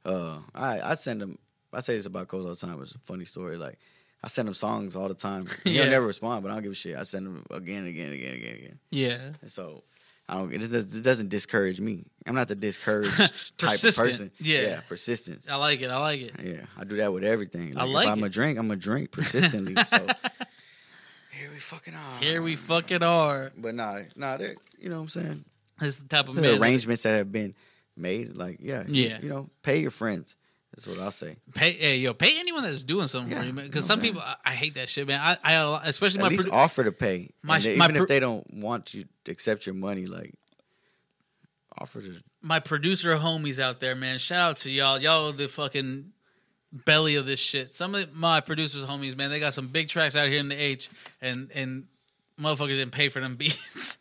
Uh, 0.06 0.40
I 0.54 0.82
I 0.92 0.96
send 0.96 1.22
him. 1.22 1.38
I 1.72 1.80
say 1.80 1.96
this 1.96 2.06
about 2.06 2.28
Coast 2.28 2.46
all 2.46 2.54
the 2.54 2.60
time. 2.60 2.82
It's 2.82 2.94
a 2.96 3.00
funny 3.00 3.26
story. 3.26 3.56
Like 3.58 3.80
I 4.24 4.28
send 4.28 4.48
him 4.48 4.54
songs 4.54 4.96
all 4.96 5.08
the 5.08 5.14
time. 5.14 5.46
He'll 5.64 5.74
Yeah. 5.86 5.90
never 5.90 6.06
respond, 6.06 6.44
but 6.44 6.52
I 6.52 6.56
don't 6.56 6.64
give 6.64 6.72
a 6.74 6.76
shit. 6.76 6.98
I 6.98 7.04
send 7.04 7.26
him 7.28 7.46
again, 7.50 7.86
again, 7.86 8.12
again, 8.12 8.34
again, 8.36 8.56
again. 8.56 8.80
Yeah, 8.92 9.20
And 9.42 9.50
so 9.52 9.84
I 10.30 10.36
don't. 10.38 10.54
It, 10.54 10.72
does, 10.72 10.96
it 10.96 11.04
doesn't 11.04 11.30
discourage 11.30 11.82
me. 11.82 12.06
I'm 12.26 12.36
not 12.36 12.48
the 12.48 12.56
discouraged 12.56 13.18
type 13.58 13.84
of 13.84 13.96
person. 13.96 14.32
Yeah. 14.40 14.80
persistence. 14.88 15.50
I 15.50 15.58
like 15.58 15.82
it. 15.82 15.90
I 15.92 15.98
like 15.98 16.22
it. 16.22 16.32
Yeah, 16.42 16.62
I 16.78 16.86
do 16.86 16.96
that 16.98 17.12
with 17.12 17.24
everything. 17.26 17.78
I 17.78 17.84
Like, 17.84 17.94
like 17.94 18.06
if 18.08 18.12
I'm 18.14 18.24
it. 18.24 18.28
a 18.28 18.30
drink, 18.30 18.58
I'm 18.58 18.72
a 18.72 18.76
drink 18.78 19.12
persistently. 19.18 19.76
so 19.86 19.98
here 21.38 21.50
we 21.52 21.58
fucking 21.58 21.94
are. 21.94 22.20
Here 22.20 22.42
we 22.42 22.56
fucking 22.56 23.04
are. 23.04 23.52
But 23.58 23.76
nah, 23.76 24.00
nah, 24.16 24.38
they're- 24.38 24.56
you 24.80 24.90
know 24.90 24.96
what 24.98 25.02
I'm 25.04 25.10
saying. 25.10 25.46
This 25.80 25.98
the 25.98 26.08
type 26.08 26.30
of 26.30 26.36
There 26.36 26.52
are 26.52 26.54
man. 26.54 26.62
arrangements 26.62 27.04
that 27.04 27.16
have 27.18 27.32
been 27.32 27.56
made. 27.98 28.36
Like 28.36 28.60
yeah, 28.62 28.84
you- 28.88 29.10
Yeah. 29.10 29.20
You 29.22 29.30
know, 29.30 29.50
pay 29.62 29.80
your 29.80 29.92
friends. 29.92 30.38
That's 30.76 30.88
what 30.88 31.00
I'll 31.00 31.12
say. 31.12 31.36
Pay, 31.54 31.74
hey, 31.74 31.98
yo, 31.98 32.14
pay 32.16 32.40
anyone 32.40 32.64
that's 32.64 32.84
doing 32.84 33.08
something 33.08 33.32
Yeah, 33.32 33.42
for 33.42 33.46
you, 33.46 33.54
man. 33.54 33.66
you 33.66 33.70
know 33.70 33.72
Because 33.72 33.86
some 33.86 34.00
people, 34.02 34.22
I, 34.22 34.36
I 34.44 34.52
hate 34.52 34.74
that 34.76 34.90
shit, 34.90 35.08
man. 35.08 35.20
I, 35.22 35.38
I 35.44 35.82
especially 35.88 36.20
At 36.20 36.24
my 36.24 36.30
least 36.30 36.48
produ- 36.48 36.54
offer 36.54 36.84
to 36.84 36.92
pay. 36.92 37.30
My 37.44 37.60
they- 37.60 37.76
my 37.76 37.86
even 37.86 37.96
pro- 37.98 38.04
if 38.04 38.10
they 38.10 38.20
don't 38.20 38.52
want 38.54 38.94
you 38.96 39.06
to 39.26 39.32
accept 39.32 39.68
your 39.68 39.76
money, 39.76 40.08
like 40.08 40.34
offer 41.78 42.02
to. 42.02 42.16
my 42.42 42.60
producer 42.60 43.16
homies 43.18 43.60
out 43.60 43.80
there, 43.80 43.96
man. 43.96 44.18
Shout 44.18 44.40
out 44.52 44.58
to 44.58 44.72
y'all. 44.72 45.00
Y'all 45.00 45.30
are 45.30 45.32
the 45.32 45.48
fucking 45.48 46.12
belly 46.72 47.16
of 47.16 47.26
this 47.28 47.40
shit. 47.40 47.72
Some 47.74 47.94
of 47.96 48.14
my 48.16 48.40
producers 48.42 48.84
homies, 48.84 49.16
man, 49.16 49.30
they 49.30 49.40
got 49.40 49.54
some 49.54 49.68
big 49.68 49.90
tracks 49.90 50.16
out 50.16 50.28
here 50.28 50.40
in 50.40 50.50
the 50.50 50.56
H, 50.56 50.90
and 51.22 51.52
and 51.54 51.86
motherfuckers 52.40 52.70
didn't 52.74 52.92
pay 52.94 53.10
for 53.10 53.20
them 53.20 53.36
beats. 53.38 53.93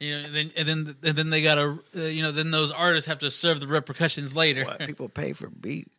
You 0.00 0.18
know, 0.18 0.24
and 0.26 0.34
then 0.34 0.50
and 0.56 0.68
then 0.68 0.96
and 1.04 1.16
then 1.16 1.30
they 1.30 1.42
gotta, 1.42 1.78
uh, 1.96 2.00
you 2.00 2.22
know, 2.22 2.32
then 2.32 2.50
those 2.50 2.72
artists 2.72 3.06
have 3.08 3.18
to 3.20 3.30
serve 3.30 3.60
the 3.60 3.66
repercussions 3.68 4.34
later. 4.34 4.64
What 4.64 4.80
people 4.80 5.08
pay 5.08 5.32
for 5.32 5.48
beats. 5.48 5.90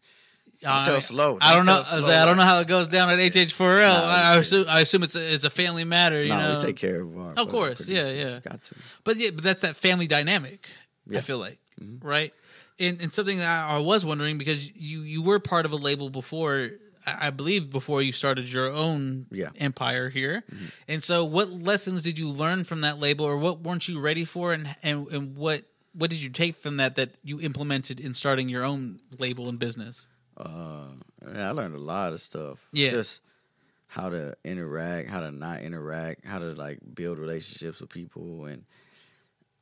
Uh, 0.64 0.86
tell 0.86 1.02
slow. 1.02 1.40
I 1.42 1.56
don't 1.56 1.66
know. 1.66 1.82
tell 1.82 1.98
I, 1.98 2.00
slow. 2.02 2.10
say, 2.12 2.18
I 2.20 2.24
don't 2.24 2.38
know 2.38 2.44
how 2.44 2.60
it 2.60 2.68
goes 2.68 2.88
down 2.88 3.10
at 3.10 3.18
HH4L. 3.18 3.80
Nah, 3.80 4.08
I, 4.12 4.34
I 4.36 4.38
assume 4.38 4.66
I 4.70 4.82
assume 4.82 5.02
it's 5.02 5.16
a, 5.16 5.34
it's 5.34 5.44
a 5.44 5.50
family 5.50 5.84
matter. 5.86 6.22
You 6.22 6.30
No, 6.30 6.38
know, 6.38 6.54
we 6.58 6.62
take 6.62 6.76
care 6.76 7.02
of 7.02 7.18
our. 7.18 7.34
Of 7.36 7.50
course, 7.50 7.88
yeah, 7.88 8.04
producers. 8.04 8.32
yeah. 8.46 8.52
Got 8.52 8.62
to. 8.66 8.76
But 9.04 9.18
yeah, 9.18 9.32
but 9.32 9.44
that's 9.44 9.62
that 9.64 9.76
family 9.76 10.06
dynamic. 10.06 10.68
I 11.10 11.14
Yeah. 11.14 11.18
Mm-hmm. 11.18 11.26
feel 11.26 11.38
like, 11.40 11.58
right? 12.04 12.32
And, 12.80 13.02
and 13.02 13.12
something 13.12 13.40
that 13.40 13.48
I, 13.48 13.78
I 13.78 13.80
was 13.80 14.06
wondering 14.06 14.38
because 14.38 14.70
you 14.76 15.02
you 15.02 15.24
were 15.24 15.40
part 15.40 15.66
of 15.66 15.72
a 15.72 15.78
label 15.78 16.12
before 16.12 16.70
I 17.06 17.30
believe, 17.32 17.70
before 17.72 18.02
you 18.02 18.12
started 18.12 18.52
your 18.52 18.70
own 18.70 19.26
Yeah. 19.32 19.48
Mm-hmm. 19.48 19.64
empire 19.64 20.10
here. 20.10 20.44
And 20.88 21.04
so, 21.04 21.24
what 21.26 21.50
lessons 21.52 22.04
did 22.04 22.20
you 22.20 22.30
learn 22.30 22.64
from 22.64 22.82
that 22.82 23.00
label, 23.00 23.26
or 23.26 23.38
what 23.38 23.62
weren't 23.62 23.88
you 23.88 24.00
ready 24.00 24.26
for, 24.26 24.54
and 24.54 24.76
and, 24.84 25.08
and 25.08 25.36
what 25.36 25.64
what 25.94 26.10
did 26.10 26.22
you 26.24 26.30
take 26.30 26.56
from 26.62 26.78
that 26.78 26.96
that 26.96 27.16
you 27.24 27.42
implemented 27.42 28.00
in 28.00 28.14
starting 28.14 28.48
your 28.50 28.64
own 28.64 29.00
label 29.20 29.50
and 29.50 29.60
business? 29.60 30.08
Uh, 30.38 30.86
yeah, 31.34 31.50
I 31.50 31.52
learned 31.52 31.76
a 31.76 31.80
lot 31.80 32.14
of 32.14 32.22
stuff. 32.22 32.66
Yeah. 32.72 32.90
Just 32.92 33.20
how 33.88 34.10
to 34.10 34.36
interact, 34.46 35.10
how 35.10 35.20
to 35.20 35.32
not 35.32 35.62
interact, 35.62 36.26
how 36.26 36.40
to 36.40 36.54
like 36.54 36.80
build 36.96 37.20
relationships 37.20 37.82
with 37.82 37.90
people, 37.90 38.46
and 38.46 38.64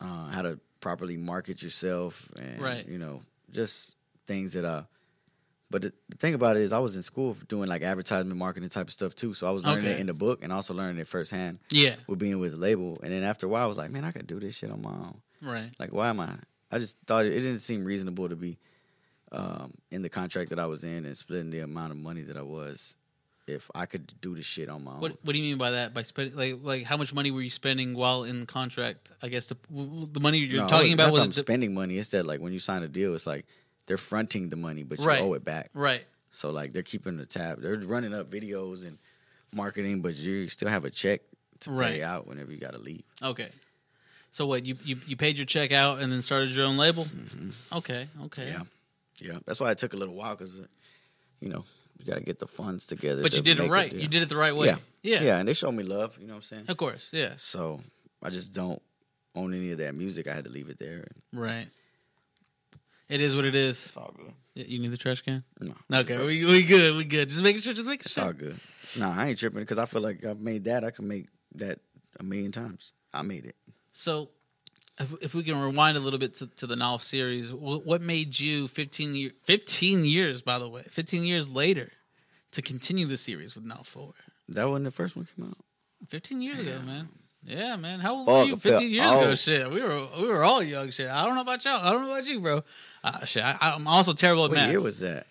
uh, 0.02 0.30
how 0.30 0.42
to 0.44 0.60
properly 0.82 1.18
market 1.18 1.62
yourself, 1.64 2.30
and 2.40 2.62
Right. 2.62 2.88
you 2.88 3.00
know, 3.00 3.22
just 3.52 3.96
things 4.28 4.54
that 4.54 4.66
I. 4.66 4.84
But 5.72 5.84
the, 5.84 5.94
the 6.10 6.18
thing 6.18 6.34
about 6.34 6.58
it 6.58 6.64
is, 6.64 6.74
I 6.74 6.80
was 6.80 6.96
in 6.96 7.04
school 7.04 7.36
doing 7.48 7.70
like 7.70 7.84
advertisement 7.84 8.38
marketing 8.38 8.70
type 8.70 8.88
of 8.88 8.94
stuff 8.94 9.14
too. 9.16 9.34
So 9.36 9.48
I 9.48 9.52
was 9.52 9.64
learning 9.66 9.86
Okay. 9.86 9.94
it 9.98 10.00
in 10.00 10.08
the 10.08 10.14
book 10.16 10.40
and 10.44 10.52
also 10.52 10.74
learning 10.74 10.98
it 11.00 11.08
firsthand 11.08 11.60
Yeah, 11.72 11.96
with 12.08 12.18
being 12.18 12.40
with 12.40 12.52
the 12.54 12.58
label. 12.58 13.00
And 13.04 13.12
then 13.12 13.22
after 13.24 13.46
a 13.46 13.50
while, 13.50 13.66
I 13.66 13.68
was 13.68 13.78
like, 13.78 13.92
man, 13.92 14.04
I 14.04 14.12
could 14.12 14.26
do 14.26 14.40
this 14.40 14.56
shit 14.56 14.72
on 14.72 14.82
my 14.82 14.90
own. 14.90 15.22
right. 15.42 15.70
Like, 15.78 15.92
why 15.94 16.10
am 16.10 16.20
I? 16.20 16.36
I 16.72 16.80
just 16.80 16.98
thought 17.06 17.26
it, 17.26 17.34
it 17.34 17.42
didn't 17.42 17.60
seem 17.60 17.84
reasonable 17.86 18.30
to 18.30 18.36
be 18.36 18.58
um, 19.32 19.74
in 19.92 20.02
the 20.02 20.10
contract 20.10 20.50
that 20.50 20.60
I 20.60 20.66
was 20.66 20.84
in 20.84 21.06
and 21.06 21.16
splitting 21.16 21.52
the 21.52 21.60
amount 21.60 21.92
of 21.92 21.98
money 21.98 22.22
that 22.24 22.38
I 22.38 22.42
was 22.42 22.96
if 23.48 23.70
I 23.76 23.86
could 23.86 24.12
do 24.22 24.36
the 24.36 24.42
shit 24.44 24.70
on 24.70 24.84
my 24.84 24.94
own. 24.94 25.00
What 25.02 25.18
What 25.24 25.34
do 25.34 25.40
you 25.40 25.46
mean 25.52 25.58
by 25.58 25.72
that? 25.72 25.94
By 25.94 26.02
spending 26.04 26.36
like 26.36 26.56
like 26.62 26.84
how 26.84 26.98
much 26.98 27.14
money 27.14 27.30
were 27.32 27.42
you 27.42 27.50
spending 27.50 27.94
while 27.96 28.24
in 28.24 28.46
contract? 28.48 29.12
I 29.22 29.28
guess 29.28 29.48
the 29.48 29.56
the 29.70 30.20
money 30.20 30.40
you're 30.40 30.62
No, 30.62 30.68
talking 30.68 30.94
about 30.94 31.12
was 31.12 31.22
I'm 31.22 31.32
spending 31.32 31.74
money. 31.74 31.98
It's 32.00 32.10
that 32.10 32.26
like 32.26 32.42
when 32.42 32.54
you 32.54 32.60
sign 32.60 32.82
a 32.84 32.88
deal, 32.88 33.14
it's 33.16 33.28
like 33.28 33.46
they're 33.90 33.98
fronting 33.98 34.50
the 34.50 34.56
money, 34.56 34.84
but 34.84 35.00
you 35.00 35.06
Right. 35.06 35.22
owe 35.22 35.34
it 35.34 35.44
back. 35.44 35.72
right. 35.74 36.06
So 36.32 36.52
like 36.52 36.74
they're 36.74 36.84
keeping 36.84 37.18
the 37.18 37.26
tab. 37.26 37.60
They're 37.60 37.76
running 37.80 38.14
up 38.14 38.30
videos 38.30 38.86
and 38.86 39.00
marketing, 39.52 40.02
but 40.04 40.16
you 40.16 40.48
still 40.48 40.70
have 40.70 40.86
a 40.86 40.92
check 40.92 41.22
to 41.62 41.72
Right. 41.72 41.94
pay 41.96 42.04
out 42.04 42.28
whenever 42.28 42.52
you 42.52 42.58
got 42.60 42.74
to 42.74 42.78
leave. 42.78 43.04
Okay. 43.24 43.50
So 44.32 44.46
what 44.46 44.64
you, 44.64 44.78
you 44.86 45.00
you 45.08 45.18
paid 45.18 45.38
your 45.38 45.48
check 45.48 45.72
out 45.72 46.00
and 46.02 46.12
then 46.12 46.22
started 46.22 46.54
your 46.54 46.66
own 46.68 46.78
label? 46.78 47.08
Okay, 47.74 48.08
okay. 48.26 48.44
Mm-hmm. 48.52 48.62
Yeah, 49.26 49.34
yeah. 49.34 49.40
That's 49.48 49.60
why 49.60 49.72
it 49.72 49.80
took 49.80 49.94
a 49.94 49.98
little 49.98 50.14
while 50.14 50.36
because, 50.36 50.62
you 51.42 51.50
know, 51.50 51.66
you 51.98 52.06
got 52.06 52.16
to 52.20 52.22
get 52.22 52.38
the 52.38 52.46
funds 52.48 52.86
together. 52.86 53.24
But 53.24 53.32
to 53.32 53.38
you 53.38 53.42
did 53.44 53.60
it 53.60 53.68
right. 53.72 53.90
deal. 53.90 54.00
You 54.00 54.08
did 54.08 54.22
it 54.22 54.30
the 54.30 54.38
right 54.38 54.56
way. 54.56 54.68
Yeah. 54.68 54.78
Yeah. 55.02 55.24
yeah, 55.24 55.40
and 55.40 55.48
they 55.48 55.54
showed 55.54 55.72
me 55.74 55.82
love. 55.84 56.18
You 56.22 56.28
know 56.28 56.34
what 56.34 56.38
I'm 56.38 56.44
saying? 56.44 56.66
Of 56.68 56.78
course. 56.78 57.10
Yeah. 57.12 57.34
So 57.38 57.82
I 58.22 58.30
just 58.30 58.54
don't 58.54 58.82
own 59.34 59.56
any 59.56 59.72
of 59.72 59.80
that 59.80 59.96
music. 59.96 60.28
I 60.28 60.34
had 60.36 60.44
to 60.44 60.52
leave 60.52 60.70
it 60.70 60.78
there. 60.78 61.08
And 61.32 61.42
Right. 61.42 61.68
It 63.10 63.22
is 63.22 63.36
what 63.36 63.46
it 63.46 63.56
is. 63.56 63.86
it's 63.86 63.98
all 63.98 64.14
good. 64.16 64.34
You 64.54 64.80
need 64.80 64.92
the 64.92 64.98
trash 64.98 65.22
can? 65.22 65.44
No, 65.60 65.74
Okay, 65.92 66.18
we 66.18 66.46
we 66.46 66.64
good. 66.64 66.96
We 66.96 67.04
good. 67.06 67.30
Just 67.30 67.42
making 67.42 67.62
sure. 67.62 67.74
Just 67.74 67.88
making 67.88 68.06
it's 68.06 68.14
sure. 68.14 68.26
all 68.26 68.34
good. 68.34 68.60
No, 68.98 69.10
I 69.10 69.28
ain't 69.30 69.40
tripping 69.40 69.60
because 69.62 69.80
I 69.80 69.86
feel 69.86 70.02
like 70.02 70.24
I've 70.26 70.40
made 70.40 70.66
that. 70.66 70.84
I 70.84 70.92
can 70.92 71.08
make 71.08 71.28
that 71.56 71.80
a 72.20 72.24
million 72.24 72.52
times. 72.52 72.94
I 73.14 73.22
made 73.24 73.46
it. 73.46 73.56
So, 73.92 74.30
if, 75.00 75.14
if 75.22 75.34
we 75.36 75.44
can 75.44 75.60
rewind 75.60 75.98
a 75.98 76.00
little 76.00 76.20
bit 76.20 76.36
to, 76.36 76.48
to 76.48 76.68
the 76.68 76.76
Nawf 76.76 77.02
series, 77.02 77.50
wh- 77.50 77.86
what 77.86 78.02
made 78.02 78.40
you 78.40 78.68
15, 78.68 79.16
year, 79.16 79.32
15 79.44 80.06
years, 80.06 80.42
by 80.42 80.60
the 80.60 80.68
way, 80.70 80.84
15 80.90 81.24
years 81.24 81.50
later, 81.50 81.92
to 82.52 82.62
continue 82.62 83.06
the 83.08 83.18
series 83.18 83.56
with 83.56 83.66
Nawf 83.66 83.86
Forward? 83.88 84.16
That 84.50 84.68
wasn't 84.70 84.86
the 84.86 84.92
first 84.92 85.16
one 85.16 85.26
came 85.36 85.46
out. 85.46 85.58
15 86.08 86.42
years 86.42 86.60
ago, 86.60 86.80
man. 86.86 87.10
Yeah, 87.44 87.76
man. 87.78 88.00
How 88.00 88.16
old 88.18 88.28
were 88.28 88.44
you 88.44 88.58
15 88.58 88.90
years 88.90 89.08
ago? 89.12 89.36
Shit, 89.36 89.72
we 89.72 89.82
were 89.82 90.06
we 90.20 90.28
were 90.28 90.44
all 90.44 90.62
young. 90.62 90.92
Shit, 90.92 91.08
I 91.10 91.26
don't 91.26 91.36
know 91.36 91.42
about 91.42 91.64
y'all. 91.64 91.82
I 91.82 91.92
don't 91.92 92.02
know 92.02 92.12
about 92.12 92.26
you, 92.26 92.40
bro. 92.42 92.64
Uh, 93.04 93.26
shit, 93.26 93.44
I, 93.44 93.56
I'm 93.62 93.88
also 93.88 94.12
terrible 94.14 94.44
at 94.46 94.50
What 94.52 94.58
math. 94.58 94.70
year 94.70 94.82
was 94.82 95.00
that? 95.00 95.26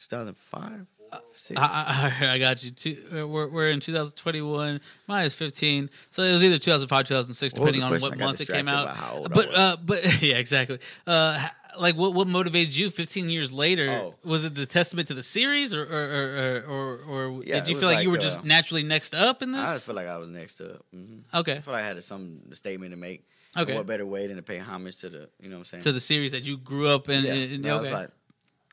2005, 0.00 0.86
six. 1.34 1.60
I, 1.60 2.12
I, 2.20 2.30
I 2.32 2.38
got 2.38 2.62
you. 2.62 2.70
Two, 2.70 3.02
uh, 3.12 3.26
we're, 3.26 3.48
we're 3.48 3.70
in 3.70 3.80
2021. 3.80 4.80
15. 5.08 5.90
So 6.10 6.22
it 6.22 6.32
was 6.34 6.42
either 6.42 6.58
2005, 6.58 7.06
2006, 7.06 7.54
What 7.54 7.58
depending 7.60 7.82
on 7.82 7.98
what 7.98 8.18
month 8.18 8.40
it 8.42 8.48
came 8.48 8.68
out. 8.68 8.86
by 8.86 8.94
how 8.94 9.14
old 9.16 9.26
I 9.26 9.34
but 9.34 9.54
uh, 9.54 9.76
but 9.84 10.22
yeah, 10.22 10.36
exactly. 10.36 10.78
Uh, 11.06 11.48
like 11.78 11.96
what 11.96 12.14
what 12.14 12.26
motivated 12.28 12.74
you 12.76 12.90
15 12.90 13.28
years 13.30 13.52
later? 13.52 13.90
Oh. 13.90 14.14
Was 14.24 14.44
it 14.44 14.54
the 14.54 14.66
testament 14.66 15.08
to 15.08 15.14
the 15.14 15.22
series, 15.22 15.74
or 15.74 15.82
or 15.82 16.62
or 16.64 16.64
or, 16.66 16.98
or, 17.36 17.44
Yeah, 17.44 17.56
did 17.60 17.68
you 17.68 17.74
feel 17.78 17.88
was 17.88 17.94
like 17.96 18.02
you 18.04 18.10
were 18.10 18.16
like, 18.16 18.22
just 18.22 18.38
uh, 18.38 18.42
naturally 18.44 18.82
next 18.82 19.14
up 19.14 19.42
in 19.42 19.54
I 19.54 19.60
this? 19.62 19.70
just 19.76 19.86
feel 19.86 19.94
like 19.94 20.06
I 20.06 20.16
was 20.16 20.28
next 20.28 20.60
up. 20.60 20.84
hmm 20.92 21.18
Okay, 21.34 21.56
I 21.56 21.60
feel 21.60 21.72
like 21.74 21.84
I 21.84 21.86
had 21.86 22.02
some 22.04 22.40
statement 22.52 22.92
to 22.92 22.96
make. 22.96 23.24
Okay. 23.56 23.74
What 23.74 23.86
better 23.86 24.06
way 24.06 24.26
than 24.26 24.36
to 24.36 24.42
pay 24.42 24.58
homage 24.58 24.98
to 24.98 25.08
the, 25.08 25.28
you 25.40 25.48
know 25.48 25.56
what 25.56 25.60
I'm 25.60 25.64
saying? 25.64 25.82
to 25.84 25.92
the 25.92 26.00
series 26.00 26.32
that 26.32 26.44
you 26.44 26.58
grew 26.58 26.88
up 26.88 27.08
in. 27.08 27.24
yeah. 27.24 27.32
in- 27.32 27.50
in- 27.54 27.60
no, 27.62 27.76
I 27.76 27.80
was 27.80 27.86
okay, 27.88 27.96
like, 27.96 28.10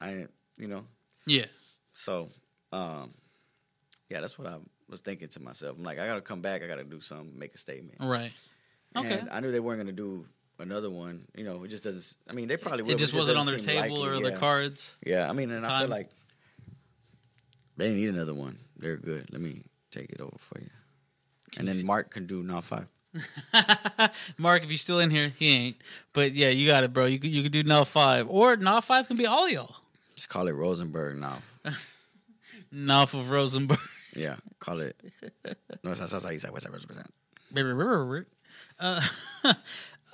I 0.01 0.27
you 0.57 0.67
know. 0.67 0.85
yeah, 1.25 1.45
So, 1.93 2.29
um, 2.73 3.13
yeah, 4.09 4.19
that's 4.21 4.37
what 4.37 4.47
I 4.47 4.57
was 4.89 4.99
thinking 4.99 5.29
to 5.29 5.41
myself. 5.41 5.77
I'm 5.77 5.83
like, 5.83 5.97
I 5.97 6.05
gotta 6.05 6.21
come 6.21 6.41
back. 6.41 6.61
I 6.61 6.67
gotta 6.67 6.83
do 6.83 6.99
something, 6.99 7.37
make 7.39 7.55
a 7.55 7.57
statement. 7.57 7.97
right. 8.01 8.31
Okay. 8.97 9.19
And 9.19 9.29
I 9.29 9.39
knew 9.39 9.51
they 9.51 9.59
weren't 9.59 9.79
gonna 9.79 9.91
do 9.91 10.25
another 10.59 10.89
one. 10.89 11.25
You 11.35 11.43
know, 11.43 11.63
it 11.63 11.69
just 11.69 11.83
doesn't. 11.83 12.15
I 12.29 12.33
mean, 12.33 12.47
they 12.47 12.57
probably 12.57 12.83
will. 12.83 12.91
It 12.91 12.95
but 12.95 12.99
just 12.99 13.15
wasn't 13.15 13.37
on 13.37 13.45
their 13.45 13.59
table 13.59 13.97
likely, 13.97 14.09
or 14.09 14.15
yeah. 14.15 14.29
their 14.29 14.37
cards. 14.37 14.95
Yeah, 15.05 15.29
I 15.29 15.33
mean, 15.33 15.51
and 15.51 15.65
I 15.65 15.81
feel 15.81 15.89
like 15.89 16.09
they 17.77 17.93
need 17.93 18.09
another 18.09 18.33
one. 18.33 18.57
They're 18.77 18.97
good. 18.97 19.29
Let 19.31 19.41
me 19.41 19.63
take 19.91 20.11
it 20.11 20.21
over 20.21 20.37
for 20.37 20.59
you. 20.59 20.69
and 21.57 21.67
then 21.67 21.85
Mark 21.85 22.11
can 22.11 22.25
do 22.25 22.43
now 22.43 22.61
five. 22.61 22.87
Mark, 24.37 24.63
if 24.63 24.69
you're 24.69 24.77
still 24.77 24.99
in 24.99 25.09
here, 25.09 25.33
he 25.37 25.49
ain't. 25.49 25.77
But 26.13 26.33
yeah, 26.33 26.49
you 26.49 26.67
got 26.67 26.83
it, 26.83 26.93
bro. 26.93 27.05
You 27.05 27.19
could 27.19 27.31
you 27.31 27.43
could 27.43 27.51
do 27.51 27.63
Null 27.63 27.85
five, 27.85 28.29
or 28.29 28.55
Null 28.57 28.81
five 28.81 29.07
can 29.07 29.17
be 29.17 29.25
all 29.25 29.47
y'all. 29.49 29.77
Just 30.15 30.29
call 30.29 30.47
it 30.47 30.51
Rosenberg 30.51 31.17
now. 31.17 31.39
Null 32.71 33.03
of 33.03 33.29
Rosenberg. 33.29 33.79
Yeah, 34.15 34.37
call 34.59 34.79
it. 34.79 34.99
No, 35.83 35.91
it's 35.91 35.99
not 35.99 36.09
Southside 36.09 36.33
East 36.33 36.41
Side, 36.41 36.51
West 36.51 36.63
Side, 36.63 36.71
West 36.73 36.87
Side. 36.87 38.25
uh, 38.79 39.53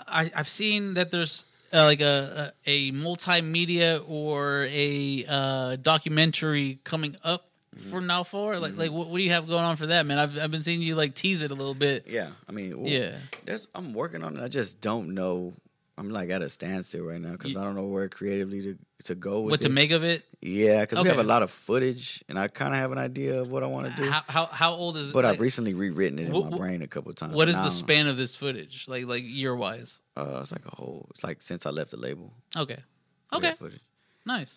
I, 0.07 0.31
I've 0.35 0.49
seen 0.49 0.95
that 0.95 1.11
there's 1.11 1.43
uh, 1.73 1.83
like 1.85 2.01
a, 2.01 2.51
a 2.65 2.71
a 2.89 2.91
multimedia 2.91 4.03
or 4.07 4.65
a 4.69 5.25
uh, 5.27 5.75
documentary 5.77 6.79
coming 6.83 7.15
up 7.23 7.45
for 7.77 8.01
now 8.01 8.23
for 8.23 8.59
like 8.59 8.75
like 8.75 8.91
what, 8.91 9.07
what 9.07 9.17
do 9.17 9.23
you 9.23 9.31
have 9.31 9.47
going 9.47 9.63
on 9.63 9.77
for 9.77 9.87
that 9.87 10.05
man? 10.05 10.19
I've 10.19 10.37
I've 10.37 10.51
been 10.51 10.63
seeing 10.63 10.81
you 10.81 10.95
like 10.95 11.15
tease 11.15 11.41
it 11.41 11.51
a 11.51 11.55
little 11.55 11.73
bit. 11.73 12.05
Yeah, 12.07 12.31
I 12.47 12.51
mean, 12.51 12.79
well, 12.81 12.91
Yeah. 12.91 13.15
that's 13.45 13.67
I'm 13.73 13.93
working 13.93 14.23
on 14.23 14.37
it. 14.37 14.43
I 14.43 14.47
just 14.49 14.81
don't 14.81 15.13
know. 15.13 15.53
I'm 16.01 16.09
like 16.09 16.29
at 16.31 16.41
a 16.41 16.49
standstill 16.49 17.03
right 17.05 17.21
now 17.21 17.33
because 17.33 17.55
I 17.55 17.63
don't 17.63 17.75
know 17.75 17.83
where 17.85 18.09
creatively 18.09 18.61
to 18.63 18.77
to 19.05 19.15
go 19.15 19.41
with 19.41 19.51
What 19.51 19.61
it. 19.61 19.65
to 19.65 19.69
make 19.69 19.91
of 19.91 20.03
it? 20.03 20.23
Yeah, 20.41 20.81
because 20.81 21.03
we 21.03 21.09
have 21.09 21.19
a 21.19 21.23
lot 21.23 21.43
of 21.43 21.51
footage, 21.51 22.23
and 22.27 22.39
I 22.39 22.47
kind 22.47 22.73
of 22.73 22.79
have 22.79 22.91
an 22.91 22.97
idea 22.97 23.39
of 23.41 23.51
what 23.51 23.61
I 23.63 23.67
want 23.67 23.91
to 23.91 23.95
do. 23.95 24.09
How, 24.09 24.23
how 24.27 24.45
how 24.47 24.73
old 24.73 24.97
is? 24.97 25.13
but 25.13 25.25
I've 25.25 25.39
recently 25.39 25.75
rewritten 25.75 26.17
it 26.17 26.25
in 26.27 26.33
Wh- 26.33 26.49
my 26.49 26.57
brain 26.57 26.81
a 26.81 26.87
couple 26.87 27.11
of 27.11 27.15
times. 27.17 27.35
What 27.35 27.49
is 27.49 27.55
now, 27.55 27.65
the 27.65 27.69
span 27.71 28.07
of 28.07 28.17
this 28.17 28.35
footage? 28.35 28.87
Like 28.87 29.05
like 29.05 29.23
year 29.23 29.55
wise? 29.55 29.99
Uh, 30.17 30.39
it's 30.41 30.51
like 30.51 30.65
a 30.65 30.75
whole. 30.75 31.07
It's 31.11 31.23
like 31.23 31.41
since 31.43 31.65
I 31.67 31.69
left 31.69 31.91
the 31.91 31.97
label. 31.97 32.33
Okay. 32.57 32.79
Okay. 33.31 33.53
Nice. 34.25 34.55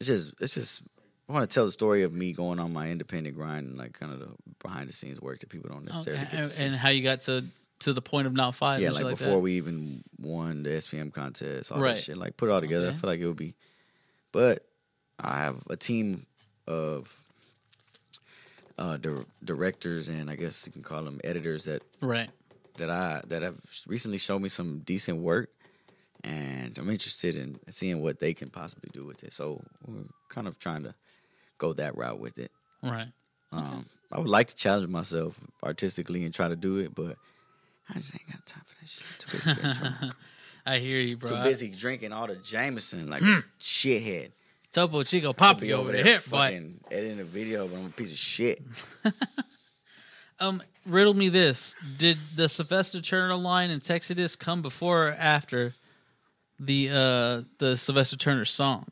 It's 0.00 0.08
just. 0.08 0.32
It's 0.40 0.54
just. 0.54 0.82
I 1.28 1.32
want 1.32 1.48
to 1.48 1.54
tell 1.54 1.64
the 1.64 1.72
story 1.72 2.02
of 2.02 2.12
me 2.12 2.32
going 2.32 2.58
on 2.58 2.72
my 2.72 2.90
independent 2.90 3.36
grind 3.36 3.68
and 3.68 3.78
like 3.78 3.92
kind 3.94 4.12
of 4.12 4.18
the 4.18 4.28
behind 4.62 4.88
the 4.88 4.92
scenes 4.92 5.20
work 5.20 5.38
that 5.40 5.48
people 5.48 5.70
don't 5.70 5.82
Oh, 5.88 5.92
necessarily 5.92 6.24
get 6.30 6.42
to 6.42 6.50
see. 6.50 6.64
and 6.64 6.74
how 6.76 6.90
you 6.90 7.02
got 7.02 7.22
to 7.22 7.44
to 7.84 7.92
the 7.92 8.02
point 8.02 8.26
of 8.26 8.32
not 8.34 8.54
five? 8.54 8.80
yeah, 8.80 8.88
and 8.88 8.96
like 8.96 9.16
before 9.18 9.34
that? 9.34 9.38
we 9.40 9.52
even 9.54 10.02
won 10.18 10.62
the 10.62 10.70
SPM 10.70 11.12
contest, 11.12 11.70
all 11.72 11.80
Right. 11.80 11.94
that 11.94 12.02
shit. 12.02 12.16
Like 12.16 12.36
put 12.36 12.48
it 12.48 12.52
all 12.52 12.60
together. 12.60 12.86
Okay. 12.86 12.96
I 12.96 12.98
feel 12.98 13.10
like 13.10 13.20
it 13.20 13.26
would 13.26 13.36
be. 13.36 13.54
But 14.32 14.64
I 15.18 15.38
have 15.38 15.62
a 15.68 15.76
team 15.76 16.26
of 16.66 17.16
uh, 18.78 18.96
dir- 18.96 19.26
directors 19.44 20.08
and 20.08 20.30
I 20.30 20.36
guess 20.36 20.64
you 20.66 20.72
can 20.72 20.82
call 20.82 21.02
them 21.02 21.20
editors 21.22 21.64
that 21.66 21.82
Right. 22.00 22.30
that 22.78 22.90
I 22.90 23.20
that 23.26 23.42
have 23.42 23.56
recently 23.86 24.18
shown 24.18 24.42
me 24.42 24.48
some 24.48 24.78
decent 24.80 25.18
work, 25.18 25.50
and 26.24 26.76
I'm 26.78 26.88
interested 26.88 27.36
in 27.36 27.58
seeing 27.68 28.00
what 28.02 28.18
they 28.18 28.32
can 28.34 28.48
possibly 28.50 28.90
do 28.92 29.04
with 29.04 29.22
it. 29.24 29.32
So 29.32 29.62
we're 29.86 30.04
kind 30.28 30.46
of 30.48 30.58
trying 30.58 30.84
to 30.84 30.94
go 31.58 31.72
that 31.74 31.96
route 31.96 32.18
with 32.18 32.38
it. 32.38 32.50
Right. 32.82 33.08
Um, 33.52 33.86
I 34.10 34.18
would 34.18 34.28
like 34.28 34.48
to 34.48 34.56
challenge 34.56 34.88
myself 34.88 35.38
artistically 35.62 36.24
and 36.24 36.32
try 36.34 36.48
to 36.48 36.56
do 36.56 36.78
it, 36.78 36.94
but 36.94 37.16
I 37.90 37.94
just 37.94 38.14
ain't 38.14 38.26
got 38.30 38.44
time 38.46 38.62
for 38.66 38.74
that 38.80 38.88
shit. 38.88 39.04
Too 39.18 39.30
busy, 39.32 39.54
getting 39.62 39.72
drunk. 39.98 40.14
I 40.66 40.78
hear 40.78 41.00
you, 41.00 41.16
bro. 41.16 41.36
Too 41.36 41.42
busy 41.42 41.68
drinking 41.70 42.12
all 42.12 42.26
the 42.28 42.36
Jameson 42.36 43.08
like 43.10 43.22
a 43.22 43.42
shithead. 43.60 44.30
Topo 44.72 45.02
Chico 45.02 45.28
I'll 45.28 45.34
Poppy 45.34 45.72
over 45.72 45.82
over 45.82 45.92
there. 45.92 46.04
there 46.04 46.14
Hip, 46.14 46.30
boy. 46.30 46.38
fucking 46.38 46.80
editing 46.90 47.20
a 47.20 47.24
video, 47.24 47.66
but 47.68 47.78
I'm 47.78 47.86
a 47.86 47.90
piece 47.90 48.12
of 48.12 48.18
shit. 48.18 48.62
Um, 50.40 50.60
riddle 50.86 51.14
me 51.14 51.28
this: 51.28 51.74
Did 51.98 52.18
the 52.34 52.48
Sylvester 52.48 53.00
Turner 53.00 53.36
line 53.36 53.70
in 53.70 53.78
Texas 53.80 54.34
come 54.34 54.60
before 54.62 55.08
or 55.08 55.12
after 55.12 55.74
the 56.58 56.88
uh 56.90 57.42
the 57.58 57.76
Sylvester 57.76 58.16
Turner 58.16 58.44
song? 58.44 58.86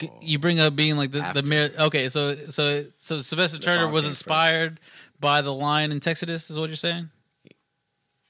G- 0.00 0.10
You 0.20 0.38
bring 0.40 0.58
up 0.58 0.74
being 0.74 0.96
like 0.96 1.12
the 1.12 1.20
After. 1.20 1.42
the 1.42 1.48
mir- 1.48 1.72
okay, 1.78 2.08
so 2.08 2.34
so 2.48 2.84
so 2.96 3.20
Sylvester 3.20 3.58
The 3.58 3.64
Turner 3.64 3.88
was 3.88 4.02
came 4.04 4.10
first. 4.10 4.20
inspired 4.22 4.80
by 5.20 5.40
the 5.40 5.52
line 5.52 5.92
in 5.92 6.00
Texas, 6.00 6.50
is 6.50 6.58
what 6.58 6.68
you're 6.68 6.74
saying? 6.76 7.10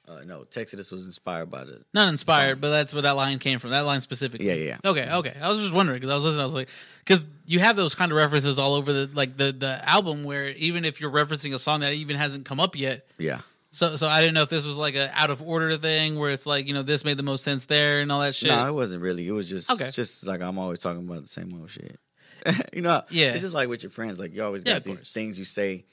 Uh, 0.08 0.20
no, 0.24 0.44
Texas 0.44 0.90
was 0.92 1.04
inspired 1.06 1.50
by 1.50 1.64
the. 1.64 1.82
Not 1.92 2.08
inspired, 2.08 2.60
but 2.60 2.70
that's 2.70 2.92
where 2.92 3.02
that 3.02 3.16
line 3.16 3.38
came 3.40 3.58
from. 3.58 3.70
That 3.70 3.80
line 3.80 4.00
specifically. 4.00 4.46
Yeah, 4.46 4.54
yeah. 4.54 4.78
Okay, 4.84 5.10
okay. 5.10 5.34
I 5.40 5.48
was 5.48 5.58
just 5.60 5.72
wondering 5.74 5.96
because 5.98 6.10
I 6.12 6.14
was 6.14 6.24
listening. 6.24 6.42
I 6.42 6.44
was 6.44 6.54
like, 6.54 6.68
because 7.04 7.26
you 7.46 7.58
have 7.58 7.74
those 7.76 7.94
kind 7.96 8.12
of 8.12 8.16
references 8.16 8.58
all 8.58 8.74
over 8.74 8.92
the 8.92 9.10
like 9.14 9.36
the 9.36 9.50
the 9.52 9.80
album 9.88 10.22
where 10.24 10.48
even 10.50 10.84
if 10.84 11.00
you're 11.00 11.10
referencing 11.10 11.54
a 11.54 11.58
song 11.58 11.80
that 11.80 11.92
even 11.92 12.16
hasn't 12.16 12.44
come 12.44 12.60
up 12.60 12.76
yet, 12.76 13.06
Yeah, 13.18 13.40
so 13.72 13.96
so 13.96 14.06
I 14.06 14.20
didn't 14.20 14.34
know 14.34 14.42
if 14.42 14.48
this 14.48 14.64
was 14.64 14.78
like 14.78 14.94
a 14.94 15.10
out 15.18 15.30
of 15.30 15.42
order 15.42 15.76
thing 15.76 16.18
where 16.18 16.30
it's 16.30 16.46
like 16.46 16.68
you 16.68 16.74
know 16.74 16.82
this 16.82 17.04
made 17.04 17.16
the 17.16 17.22
most 17.24 17.42
sense 17.42 17.64
there 17.64 18.00
and 18.00 18.12
all 18.12 18.20
that 18.20 18.34
shit. 18.36 18.50
no, 18.50 18.64
it 18.66 18.72
wasn't 18.72 19.02
really. 19.02 19.26
It 19.26 19.32
was 19.32 19.48
just 19.48 19.70
Okay. 19.72 19.90
just 19.90 20.24
like 20.26 20.40
I'm 20.40 20.58
always 20.58 20.78
talking 20.78 21.04
about 21.04 21.22
the 21.22 21.28
same 21.28 21.50
old 21.58 21.68
shit. 21.70 21.98
you 22.72 22.82
know, 22.82 23.02
Yeah. 23.10 23.32
It's 23.32 23.42
just 23.42 23.54
like 23.54 23.68
with 23.68 23.82
your 23.82 23.90
friends. 23.90 24.20
Like 24.20 24.32
you 24.32 24.44
always 24.44 24.62
Yeah, 24.64 24.74
got 24.74 24.76
of 24.78 24.84
these 24.84 24.98
course. 24.98 25.12
things 25.12 25.36
you 25.38 25.44
say 25.44 25.84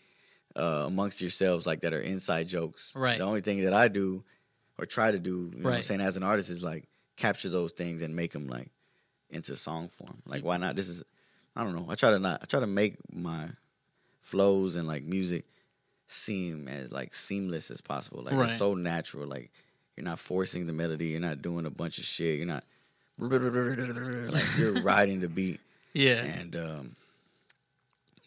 uh, 0.55 0.83
amongst 0.87 1.21
yourselves, 1.21 1.65
like 1.65 1.81
that 1.81 1.93
are 1.93 2.01
inside 2.01 2.47
jokes. 2.47 2.93
Right. 2.95 3.17
The 3.17 3.23
only 3.23 3.41
thing 3.41 3.63
that 3.63 3.73
I 3.73 3.87
do 3.87 4.23
or 4.77 4.85
try 4.85 5.11
to 5.11 5.19
do, 5.19 5.51
you 5.55 5.59
know 5.63 5.69
what 5.69 5.77
I'm 5.77 5.83
saying, 5.83 6.01
as 6.01 6.17
an 6.17 6.23
artist, 6.23 6.49
is 6.49 6.63
like 6.63 6.87
capture 7.15 7.49
those 7.49 7.71
things 7.71 8.01
and 8.01 8.15
make 8.15 8.31
them 8.31 8.47
like 8.47 8.69
into 9.29 9.55
song 9.55 9.87
form. 9.89 10.21
Like 10.25 10.43
why 10.43 10.57
not? 10.57 10.75
This 10.75 10.87
is 10.89 11.03
I 11.55 11.63
don't 11.63 11.75
know. 11.75 11.85
I 11.89 11.95
try 11.95 12.09
to 12.11 12.19
not. 12.19 12.39
I 12.41 12.45
try 12.45 12.59
to 12.59 12.67
make 12.67 12.95
my 13.13 13.49
flows 14.21 14.75
and 14.75 14.87
like 14.87 15.03
music 15.03 15.45
seem 16.07 16.67
as 16.67 16.91
like 16.91 17.13
seamless 17.13 17.71
as 17.71 17.81
possible. 17.81 18.21
Like 18.23 18.35
Right. 18.35 18.49
it's 18.49 18.57
so 18.57 18.73
natural. 18.73 19.27
Like 19.27 19.51
you're 19.95 20.03
not 20.05 20.19
forcing 20.19 20.65
the 20.67 20.73
melody. 20.73 21.07
You're 21.07 21.19
not 21.19 21.41
doing 21.41 21.65
a 21.65 21.69
bunch 21.71 21.97
of 21.99 22.05
shit. 22.05 22.37
You're 22.37 22.47
not 22.47 22.63
like 24.31 24.57
you're 24.57 24.73
riding 24.81 25.19
the 25.19 25.29
beat. 25.29 25.59
yeah, 25.93 26.23
And 26.23 26.55
um, 26.55 26.95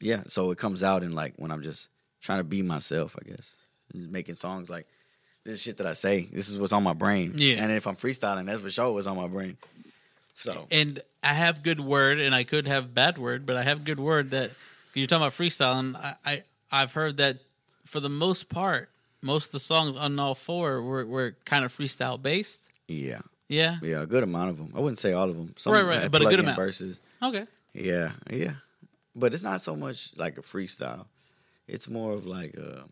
yeah, 0.00 0.22
so 0.28 0.50
it 0.52 0.58
comes 0.58 0.84
out 0.84 1.02
in 1.02 1.12
like 1.14 1.34
when 1.36 1.50
I'm 1.50 1.62
just 1.62 1.88
trying 2.20 2.38
to 2.38 2.44
be 2.44 2.62
myself. 2.62 3.16
I 3.20 3.28
guess 3.28 3.54
Just 3.94 4.10
making 4.10 4.34
songs 4.34 4.68
like 4.70 4.86
this 5.44 5.54
is 5.54 5.62
shit 5.62 5.76
that 5.78 5.86
I 5.86 5.92
say. 5.92 6.28
This 6.32 6.48
is 6.48 6.58
what's 6.58 6.72
on 6.72 6.82
my 6.82 6.92
brain. 6.92 7.32
Yeah. 7.36 7.56
And 7.62 7.70
if 7.72 7.86
I'm 7.86 7.96
freestyling, 7.96 8.46
that's 8.46 8.60
for 8.60 8.70
sure 8.70 8.92
what's 8.92 9.06
on 9.06 9.16
my 9.16 9.28
brain. 9.28 9.56
So 10.34 10.66
and 10.70 11.00
I 11.22 11.32
have 11.32 11.62
good 11.62 11.80
word, 11.80 12.20
and 12.20 12.34
I 12.34 12.44
could 12.44 12.66
have 12.68 12.92
bad 12.92 13.16
word, 13.18 13.46
but 13.46 13.56
I 13.56 13.62
have 13.62 13.84
good 13.84 13.98
word 14.00 14.32
that 14.32 14.50
you're 14.94 15.06
talking 15.06 15.22
about 15.22 15.32
freestyling. 15.32 15.96
I, 15.96 16.14
I 16.24 16.42
I've 16.70 16.92
heard 16.92 17.16
that 17.18 17.38
for 17.84 18.00
the 18.00 18.08
most 18.10 18.48
part, 18.48 18.90
most 19.22 19.46
of 19.46 19.52
the 19.52 19.60
songs 19.60 19.96
on 19.96 20.18
all 20.18 20.34
four 20.34 20.82
were 20.82 21.06
were 21.06 21.36
kind 21.46 21.64
of 21.64 21.74
freestyle 21.74 22.20
based. 22.20 22.68
yeah, 22.88 23.20
Yeah. 23.48 23.78
yeah, 23.82 24.02
a 24.02 24.06
good 24.06 24.22
amount 24.24 24.50
of 24.50 24.58
them. 24.58 24.72
I 24.76 24.80
wouldn't 24.80 24.98
say 24.98 25.12
all 25.12 25.30
of 25.30 25.36
them. 25.36 25.54
Some 25.56 25.72
Right, 25.72 25.82
right, 25.84 26.10
but 26.10 26.20
a 26.22 26.26
good 26.26 26.40
amount. 26.40 26.56
verses. 26.56 27.00
Okay. 27.22 27.46
Yeah, 27.72 28.12
yeah, 28.30 28.54
but 29.14 29.32
it's 29.32 29.42
not 29.42 29.60
so 29.62 29.74
much 29.76 30.10
like 30.16 30.36
a 30.38 30.42
freestyle. 30.42 31.06
It's 31.68 31.88
more 31.88 32.12
of 32.12 32.26
like 32.26 32.56
uh, 32.58 32.82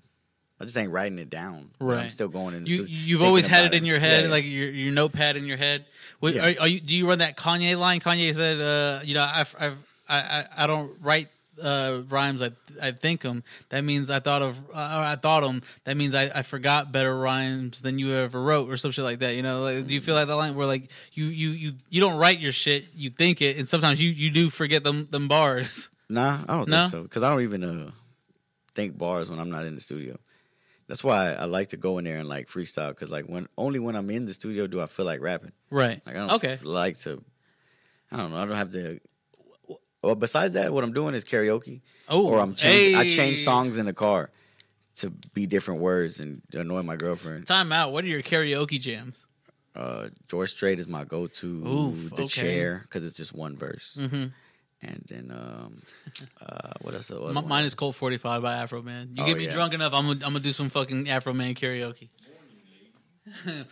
I 0.60 0.64
just 0.64 0.76
ain't 0.78 0.90
writing 0.92 1.18
it 1.18 1.30
down. 1.30 1.70
Right. 1.80 2.04
I'm 2.04 2.08
still 2.10 2.28
going 2.28 2.54
in. 2.54 2.64
The 2.64 2.70
You 2.70 2.84
you've 2.84 3.22
always 3.22 3.46
had 3.46 3.64
it 3.64 3.74
in 3.74 3.84
your 3.84 3.98
head, 3.98 4.20
Yeah, 4.20 4.26
yeah. 4.26 4.32
like 4.32 4.44
your 4.44 4.70
your 4.70 4.92
notepad 4.92 5.36
in 5.36 5.46
your 5.46 5.56
head. 5.56 5.84
Yeah. 6.22 6.48
are, 6.56 6.60
are 6.62 6.68
you? 6.68 6.80
Do 6.80 6.94
you 6.94 7.08
run 7.08 7.18
that 7.18 7.36
Kanye 7.36 7.78
line? 7.78 8.00
Kanye 8.00 8.34
said, 8.34 8.60
uh, 8.60 9.00
you 9.04 9.14
know, 9.14 9.22
I 9.22 9.44
I 9.60 9.72
I 10.08 10.44
I 10.56 10.66
don't 10.66 10.92
write 11.02 11.28
uh, 11.62 12.00
rhymes. 12.08 12.42
I 12.42 12.50
I 12.82 12.90
think 12.92 13.20
them. 13.22 13.44
That 13.68 13.84
means 13.84 14.10
I 14.10 14.18
thought 14.20 14.42
of 14.42 14.58
uh, 14.74 15.14
I 15.14 15.16
thought 15.16 15.42
them. 15.42 15.62
That 15.84 15.96
means 15.96 16.14
I, 16.14 16.24
I 16.34 16.42
forgot 16.42 16.90
better 16.90 17.16
rhymes 17.16 17.80
than 17.82 17.98
you 18.00 18.12
ever 18.14 18.42
wrote, 18.42 18.68
or 18.70 18.76
some 18.76 18.90
shit 18.90 19.04
like 19.04 19.20
that. 19.20 19.36
You 19.36 19.42
know, 19.42 19.62
like, 19.62 19.86
do 19.86 19.94
you 19.94 20.00
feel 20.00 20.14
like 20.16 20.26
that 20.26 20.36
line 20.36 20.54
where 20.56 20.66
like 20.66 20.90
you 21.12 21.26
you 21.26 21.50
you 21.50 21.72
you 21.90 22.00
don't 22.00 22.18
write 22.18 22.40
your 22.40 22.52
shit, 22.52 22.88
you 22.96 23.10
think 23.10 23.40
it, 23.42 23.56
and 23.56 23.68
sometimes 23.68 24.00
you 24.00 24.10
you 24.10 24.30
do 24.30 24.50
forget 24.50 24.82
them 24.82 25.06
them 25.10 25.28
bars. 25.28 25.90
Nah, 26.08 26.40
I 26.48 26.56
don't 26.56 26.68
No? 26.68 26.80
think 26.82 26.90
so. 26.90 27.02
Because 27.02 27.22
I 27.22 27.30
don't 27.30 27.42
even 27.42 27.64
uh, 27.64 27.90
think 28.74 28.96
bars 28.98 29.28
when 29.30 29.38
I'm 29.38 29.50
not 29.50 29.64
in 29.64 29.74
the 29.74 29.80
studio. 29.80 30.18
That's 30.86 31.02
why 31.02 31.32
I 31.32 31.44
like 31.46 31.68
to 31.68 31.76
go 31.78 31.96
in 31.98 32.04
there 32.04 32.18
and 32.18 32.28
like 32.28 32.48
freestyle. 32.48 32.90
Because 32.90 33.10
like 33.10 33.24
when 33.24 33.46
only 33.56 33.78
when 33.78 33.96
I'm 33.96 34.10
in 34.10 34.26
the 34.26 34.34
studio 34.34 34.66
do 34.66 34.80
I 34.80 34.86
feel 34.86 35.06
like 35.06 35.20
rapping. 35.20 35.52
Right. 35.70 36.02
Like 36.06 36.16
I 36.16 36.18
don't 36.18 36.32
okay. 36.32 36.52
f- 36.52 36.64
like 36.64 36.98
to. 37.00 37.22
I 38.12 38.18
don't 38.18 38.30
know. 38.32 38.36
I 38.36 38.44
don't 38.44 38.56
have 38.56 38.70
to. 38.72 39.00
Well, 40.02 40.14
besides 40.14 40.52
that, 40.52 40.72
what 40.72 40.84
I'm 40.84 40.92
doing 40.92 41.14
is 41.14 41.24
karaoke, 41.24 41.80
Oh, 42.10 42.26
or 42.26 42.38
I'm 42.38 42.54
change, 42.54 42.94
I 42.94 43.08
change 43.08 43.42
songs 43.42 43.78
in 43.78 43.86
the 43.86 43.94
car 43.94 44.30
to 44.96 45.08
be 45.32 45.46
different 45.46 45.80
words 45.80 46.20
and 46.20 46.42
annoy 46.52 46.82
my 46.82 46.96
girlfriend. 46.96 47.46
Time 47.46 47.72
out. 47.72 47.90
What 47.92 48.04
are 48.04 48.08
your 48.08 48.20
karaoke 48.22 48.78
jams? 48.78 49.26
Uh, 49.74 50.08
George 50.28 50.50
Strait 50.50 50.78
is 50.78 50.86
my 50.86 51.04
go-to. 51.04 51.66
Oof, 51.66 52.10
the 52.10 52.24
okay. 52.24 52.26
chair 52.28 52.80
because 52.82 53.04
it's 53.04 53.16
just 53.16 53.32
one 53.32 53.56
verse, 53.56 53.96
Mm-hmm. 53.98 54.26
And 54.86 55.02
then 55.08 55.30
um, 55.30 55.80
uh, 56.40 56.72
what 56.82 56.94
else? 56.94 57.10
one? 57.10 57.48
mine 57.48 57.64
is 57.64 57.74
Colt 57.74 57.94
45 57.96 58.42
by 58.42 58.54
Afroman. 58.56 59.16
You 59.16 59.22
Oh, 59.22 59.26
get 59.26 59.36
me 59.38 59.44
yeah. 59.46 59.52
drunk 59.54 59.72
enough, 59.72 59.94
I'm 59.94 60.04
gonna 60.06 60.20
I'm 60.26 60.32
gonna 60.32 60.40
do 60.40 60.52
some 60.52 60.68
fucking 60.68 61.06
Afroman 61.06 61.54
karaoke. 61.56 62.08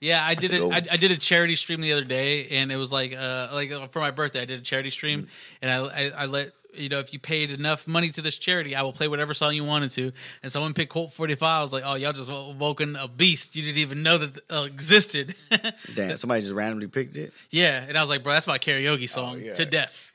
yeah, 0.00 0.24
I 0.26 0.34
did 0.34 0.52
a 0.54 0.66
it. 0.66 0.72
I. 0.90 0.94
I 0.94 0.96
did 0.96 1.10
a 1.10 1.16
charity 1.16 1.56
stream 1.56 1.80
the 1.80 1.92
other 1.92 2.04
day, 2.04 2.48
and 2.48 2.72
it 2.72 2.76
was 2.76 2.90
like, 2.90 3.12
uh, 3.14 3.48
like 3.52 3.70
uh, 3.70 3.86
for 3.88 4.00
my 4.00 4.10
birthday, 4.10 4.40
I 4.42 4.44
did 4.46 4.58
a 4.60 4.62
charity 4.62 4.90
stream, 4.90 5.22
Mm. 5.24 5.28
and 5.62 5.70
I, 5.70 5.76
I, 5.84 6.10
I 6.22 6.26
let 6.26 6.52
you 6.78 6.88
know 6.88 6.98
if 7.00 7.12
you 7.12 7.18
paid 7.18 7.50
enough 7.50 7.86
money 7.86 8.10
to 8.10 8.22
this 8.22 8.38
charity, 8.38 8.74
I 8.76 8.82
will 8.82 8.92
play 8.92 9.08
whatever 9.08 9.34
song 9.34 9.54
you 9.54 9.64
wanted 9.64 9.90
to. 9.92 10.12
And 10.42 10.50
someone 10.52 10.74
picked 10.74 10.92
Colt 10.92 11.12
45. 11.12 11.42
I 11.48 11.62
was 11.62 11.72
like, 11.72 11.82
oh, 11.84 11.94
y'all 11.94 12.12
just 12.12 12.30
wo- 12.30 12.54
woken 12.58 12.96
a 12.96 13.08
beast 13.08 13.56
you 13.56 13.62
didn't 13.62 13.78
even 13.78 14.02
know 14.02 14.18
that 14.18 14.38
uh, 14.50 14.62
existed. 14.62 15.34
Damn, 15.94 16.16
somebody 16.16 16.40
just 16.42 16.52
randomly 16.54 16.86
picked 16.88 17.16
it. 17.16 17.32
Yeah, 17.50 17.84
and 17.86 17.96
I 17.96 18.00
was 18.00 18.08
like, 18.10 18.22
bro, 18.22 18.32
that's 18.32 18.46
my 18.46 18.58
karaoke 18.58 19.08
song 19.08 19.34
Oh, 19.36 19.38
yeah. 19.38 19.54
to 19.54 19.64
death. 19.64 20.12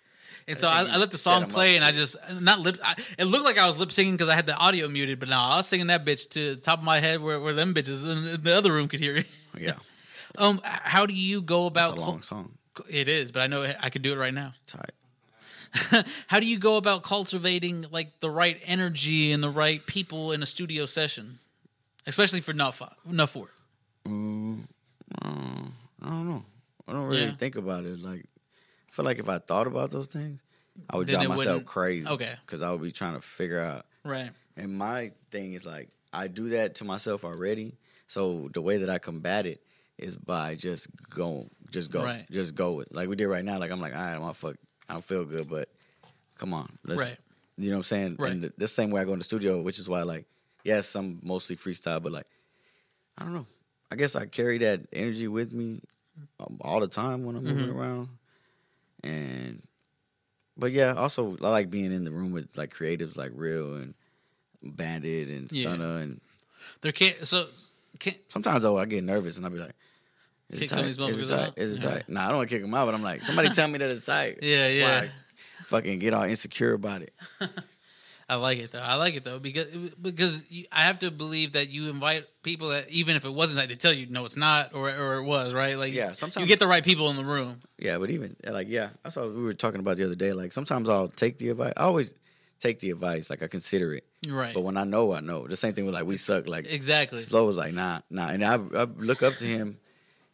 And 0.47 0.59
so 0.59 0.67
I, 0.67 0.81
I 0.83 0.97
let 0.97 1.09
the 1.11 1.17
set 1.17 1.23
song 1.31 1.37
'em 1.43 1.47
up 1.47 1.53
play, 1.53 1.77
and 1.77 1.85
I 1.85 1.93
just 1.93 2.17
not 2.41 2.59
lip. 2.59 2.77
I, 2.83 2.95
it 3.17 3.23
looked 3.25 3.45
like 3.45 3.57
I 3.57 3.65
was 3.65 3.77
lip 3.79 3.93
singing 3.93 4.15
because 4.15 4.27
I 4.27 4.35
had 4.35 4.45
the 4.45 4.55
audio 4.57 4.89
muted, 4.89 5.17
but 5.19 5.29
no, 5.29 5.37
I 5.37 5.55
was 5.55 5.67
singing 5.67 5.87
that 5.87 6.03
bitch 6.05 6.27
to 6.31 6.55
the 6.55 6.61
top 6.61 6.79
of 6.79 6.83
my 6.85 6.99
head 6.99 7.21
where, 7.21 7.39
where 7.39 7.53
them 7.53 7.73
bitches 7.73 8.03
in 8.03 8.41
the 8.43 8.53
other 8.53 8.73
room 8.73 8.89
could 8.89 8.99
hear 8.99 9.15
it. 9.15 9.27
Yeah, 9.57 9.75
Um, 10.37 10.59
how 10.63 11.05
do 11.05 11.13
you 11.13 11.41
go 11.41 11.67
it's 11.67 11.73
about? 11.73 11.97
a 11.97 12.01
long 12.01 12.23
song. 12.23 12.53
It 12.89 13.07
is, 13.07 13.31
but 13.31 13.41
I 13.43 13.47
know 13.47 13.71
I 13.79 13.89
could 13.89 14.01
do 14.01 14.11
it 14.11 14.17
right 14.17 14.33
now. 14.33 14.53
Tight. 14.67 14.89
how 16.27 16.39
do 16.39 16.45
you 16.45 16.59
go 16.59 16.77
about 16.77 17.03
cultivating 17.03 17.85
like 17.91 18.19
the 18.19 18.29
right 18.29 18.59
energy 18.65 19.31
and 19.31 19.43
the 19.43 19.49
right 19.49 19.85
people 19.87 20.31
in 20.31 20.43
a 20.43 20.45
studio 20.45 20.85
session, 20.85 21.39
especially 22.05 22.41
for 22.41 22.53
not 22.53 22.75
five, 22.75 22.93
not 23.05 23.29
four? 23.29 23.49
Mm, 24.07 24.65
uh, 25.21 25.27
I 26.01 26.09
don't 26.09 26.29
know. 26.29 26.45
I 26.87 26.91
don't 26.93 27.05
really 27.05 27.23
Yeah. 27.23 27.31
think 27.35 27.55
about 27.55 27.85
it. 27.85 27.99
Like, 27.99 28.25
I 28.87 28.91
feel 28.91 29.05
like 29.05 29.19
if 29.19 29.29
I 29.29 29.39
thought 29.39 29.67
about 29.67 29.91
those 29.91 30.07
things, 30.07 30.41
I 30.89 30.97
would 30.97 31.07
Then 31.07 31.15
drive 31.15 31.29
myself 31.29 31.47
wouldn't- 31.47 31.65
crazy. 31.67 32.07
Okay. 32.07 32.35
because 32.45 32.61
I 32.61 32.71
would 32.71 32.81
be 32.81 32.91
trying 32.91 33.13
to 33.15 33.21
figure 33.21 33.59
out. 33.59 33.85
Right. 34.03 34.31
And 34.57 34.77
my 34.77 35.11
thing 35.31 35.53
is 35.53 35.65
like, 35.65 35.89
I 36.11 36.27
do 36.27 36.49
that 36.49 36.75
to 36.75 36.83
myself 36.85 37.23
already. 37.25 37.77
So 38.07 38.49
the 38.53 38.61
way 38.61 38.77
that 38.77 38.89
I 38.89 38.99
combat 38.99 39.45
it 39.47 39.63
is 39.97 40.15
by 40.17 40.55
just 40.55 40.87
going, 41.09 41.49
just 41.71 41.89
go, 41.89 42.03
Right. 42.03 42.29
just 42.29 42.53
go 42.53 42.73
with. 42.73 42.91
Like 42.91 43.07
we 43.09 43.15
did 43.15 43.27
right 43.27 43.43
now. 43.45 43.57
Like 43.59 43.71
I'm 43.71 43.79
like, 43.79 43.95
all 43.95 44.01
right, 44.03 44.15
I'm 44.15 44.33
fuck. 44.33 44.57
I 44.93 44.97
don't 44.97 45.03
feel 45.03 45.25
good, 45.25 45.49
but 45.49 45.69
come 46.37 46.53
on, 46.53 46.69
let's. 46.85 47.01
Right. 47.01 47.17
You 47.57 47.69
know 47.71 47.77
what 47.77 47.79
I'm 47.79 47.83
saying? 47.85 48.15
Right. 48.19 48.31
And 48.31 48.43
the, 48.43 48.53
the 48.59 48.67
same 48.67 48.91
way 48.91 49.01
I 49.01 49.05
go 49.05 49.13
in 49.13 49.17
the 49.19 49.25
studio, 49.25 49.59
which 49.59 49.79
is 49.79 49.89
why 49.89 50.03
like, 50.03 50.25
yes, 50.63 50.93
I'm 50.95 51.19
mostly 51.23 51.55
freestyle, 51.55 51.99
but 52.01 52.11
like, 52.11 52.27
I 53.17 53.23
don't 53.23 53.33
know. 53.33 53.47
I 53.91 53.95
guess 53.95 54.15
I 54.15 54.27
carry 54.27 54.59
that 54.59 54.81
energy 54.93 55.27
with 55.27 55.51
me 55.51 55.81
um, 56.39 56.57
all 56.61 56.79
the 56.79 56.87
time 56.87 57.23
when 57.25 57.35
I'm 57.35 57.43
moving 57.43 57.69
Mm-hmm. 57.69 57.79
around. 57.79 58.09
And, 59.03 59.63
but 60.57 60.71
yeah, 60.71 60.93
also 60.93 61.37
I 61.41 61.49
like 61.49 61.71
being 61.71 61.91
in 61.91 62.03
the 62.03 62.11
room 62.11 62.31
with 62.33 62.55
like 62.55 62.71
creatives 62.71 63.15
like 63.17 63.31
Real 63.33 63.73
and 63.75 63.95
Bandit 64.63 65.29
and 65.29 65.51
Yeah. 65.51 65.71
Stunna. 65.71 66.01
And 66.03 66.21
There 66.81 66.91
can't. 66.91 67.27
So 67.27 67.47
can't. 67.99 68.17
sometimes 68.29 68.61
though 68.61 68.77
I 68.77 68.85
get 68.85 69.03
nervous 69.03 69.37
and 69.37 69.45
I'll 69.45 69.51
be 69.51 69.57
like, 69.57 69.75
is 70.53 70.59
Kick 70.59 70.67
it 70.67 70.69
some 70.69 70.77
tight? 70.85 70.89
of 70.89 70.97
these 70.97 71.15
Is 71.15 71.21
it 71.21 71.25
motherfuckers 71.25 71.37
tight? 71.37 71.47
out? 71.47 71.57
Is 71.57 71.73
it 71.73 71.83
Yeah. 71.83 71.89
tight? 71.89 72.09
Nah, 72.09 72.25
I 72.25 72.27
don't 72.29 72.37
want 72.37 72.49
to 72.49 72.55
kick 72.55 72.63
them 72.63 72.73
out, 72.73 72.85
but 72.85 72.93
I'm 72.95 73.03
like, 73.03 73.23
somebody 73.23 73.49
tell 73.49 73.67
me 73.67 73.77
that 73.79 73.89
it's 73.89 74.05
tight. 74.05 74.39
Yeah, 74.41 74.67
yeah. 74.69 75.01
I 75.05 75.09
fucking 75.65 75.99
get 75.99 76.13
all 76.13 76.23
insecure 76.23 76.73
about 76.73 77.01
it. 77.01 77.13
I 78.29 78.35
like 78.35 78.57
it 78.59 78.71
though. 78.71 78.79
I 78.79 78.95
like 78.95 79.15
it 79.15 79.25
though 79.25 79.37
because 79.37 79.67
because 80.01 80.43
you, 80.49 80.65
I 80.71 80.83
have 80.83 80.99
to 80.99 81.11
believe 81.11 81.53
that 81.53 81.69
you 81.69 81.89
invite 81.89 82.25
people 82.41 82.69
that 82.69 82.89
even 82.89 83.15
if 83.17 83.25
it 83.25 83.29
wasn't 83.33 83.57
that 83.57 83.67
they 83.67 83.75
tell 83.75 83.91
you 83.91 84.07
no 84.09 84.23
it's 84.23 84.37
not 84.37 84.73
or 84.73 84.89
or 84.89 85.15
it 85.15 85.23
was 85.23 85.53
right 85.53 85.77
like 85.77 85.93
Yeah, 85.93 86.13
sometimes 86.13 86.41
you 86.41 86.47
get 86.47 86.59
the 86.59 86.67
right 86.67 86.83
people 86.83 87.09
in 87.09 87.17
the 87.17 87.25
room 87.25 87.59
Yeah, 87.77 87.97
but 87.97 88.09
even 88.09 88.35
like 88.45 88.69
yeah, 88.69 88.89
that's 89.03 89.17
what 89.17 89.35
we 89.35 89.43
were 89.43 89.53
talking 89.53 89.81
about 89.81 89.97
the 89.97 90.05
other 90.05 90.15
day. 90.15 90.31
Like 90.31 90.53
sometimes 90.53 90.89
I'll 90.89 91.09
take 91.09 91.37
the 91.37 91.49
advice. 91.49 91.73
I 91.75 91.83
always 91.83 92.15
take 92.59 92.79
the 92.79 92.91
advice. 92.91 93.29
Like 93.29 93.43
I 93.43 93.47
consider 93.47 93.93
it. 93.93 94.05
right 94.27 94.53
But 94.53 94.61
when 94.61 94.77
I 94.77 94.85
know, 94.85 95.13
I 95.13 95.19
know. 95.19 95.45
The 95.45 95.57
same 95.57 95.73
thing 95.73 95.85
with 95.85 95.93
like 95.93 96.05
we 96.05 96.15
suck. 96.15 96.47
Like 96.47 96.65
exactly 96.67 97.19
Slow 97.19 97.45
was 97.45 97.57
like 97.57 97.73
nah, 97.73 97.99
nah. 98.09 98.29
And 98.29 98.43
I, 98.43 98.53
I 98.55 98.83
look 98.85 99.21
up 99.21 99.35
to 99.37 99.45
him 99.45 99.77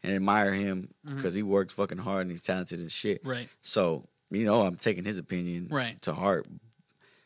and 0.03 0.13
admire 0.13 0.53
him 0.53 0.89
because 1.05 1.33
he 1.33 1.43
works 1.43 1.73
fucking 1.73 1.97
hard 1.99 2.21
and 2.21 2.31
he's 2.31 2.41
talented 2.41 2.79
and 2.79 2.91
shit. 2.91 3.19
Mm-hmm. 3.21 3.29
right 3.29 3.49
So 3.61 4.07
you 4.31 4.45
know, 4.45 4.61
I'm 4.61 4.75
taking 4.75 5.05
his 5.05 5.17
opinion 5.17 5.67
Right. 5.71 5.99
to 6.03 6.13
heart. 6.13 6.47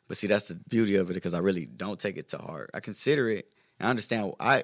But 0.07 0.17
see, 0.17 0.27
that's 0.27 0.47
the 0.47 0.55
beauty 0.55 0.95
of 0.95 1.09
it 1.11 1.13
because 1.13 1.33
I 1.33 1.39
really 1.39 1.65
don't 1.65 1.99
take 1.99 2.17
it 2.17 2.29
to 2.29 2.37
heart. 2.37 2.69
I 2.73 2.79
consider 2.79 3.29
it. 3.29 3.47
I 3.79 3.89
understand. 3.89 4.33
I 4.39 4.63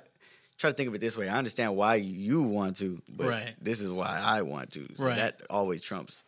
try 0.58 0.70
to 0.70 0.76
think 0.76 0.88
of 0.88 0.96
it 0.96 1.02
this 1.02 1.18
way. 1.18 1.28
I 1.28 1.38
understand 1.38 1.76
why 1.76 1.96
you 1.96 2.44
want 2.44 2.78
to, 2.78 3.02
but 3.10 3.28
Right. 3.28 3.56
this 3.62 3.82
is 3.82 3.90
why 3.92 4.20
I 4.20 4.42
want 4.44 4.72
to. 4.72 4.88
So 4.96 5.04
Right. 5.04 5.16
That 5.18 5.42
always 5.50 5.82
trumps 5.82 6.24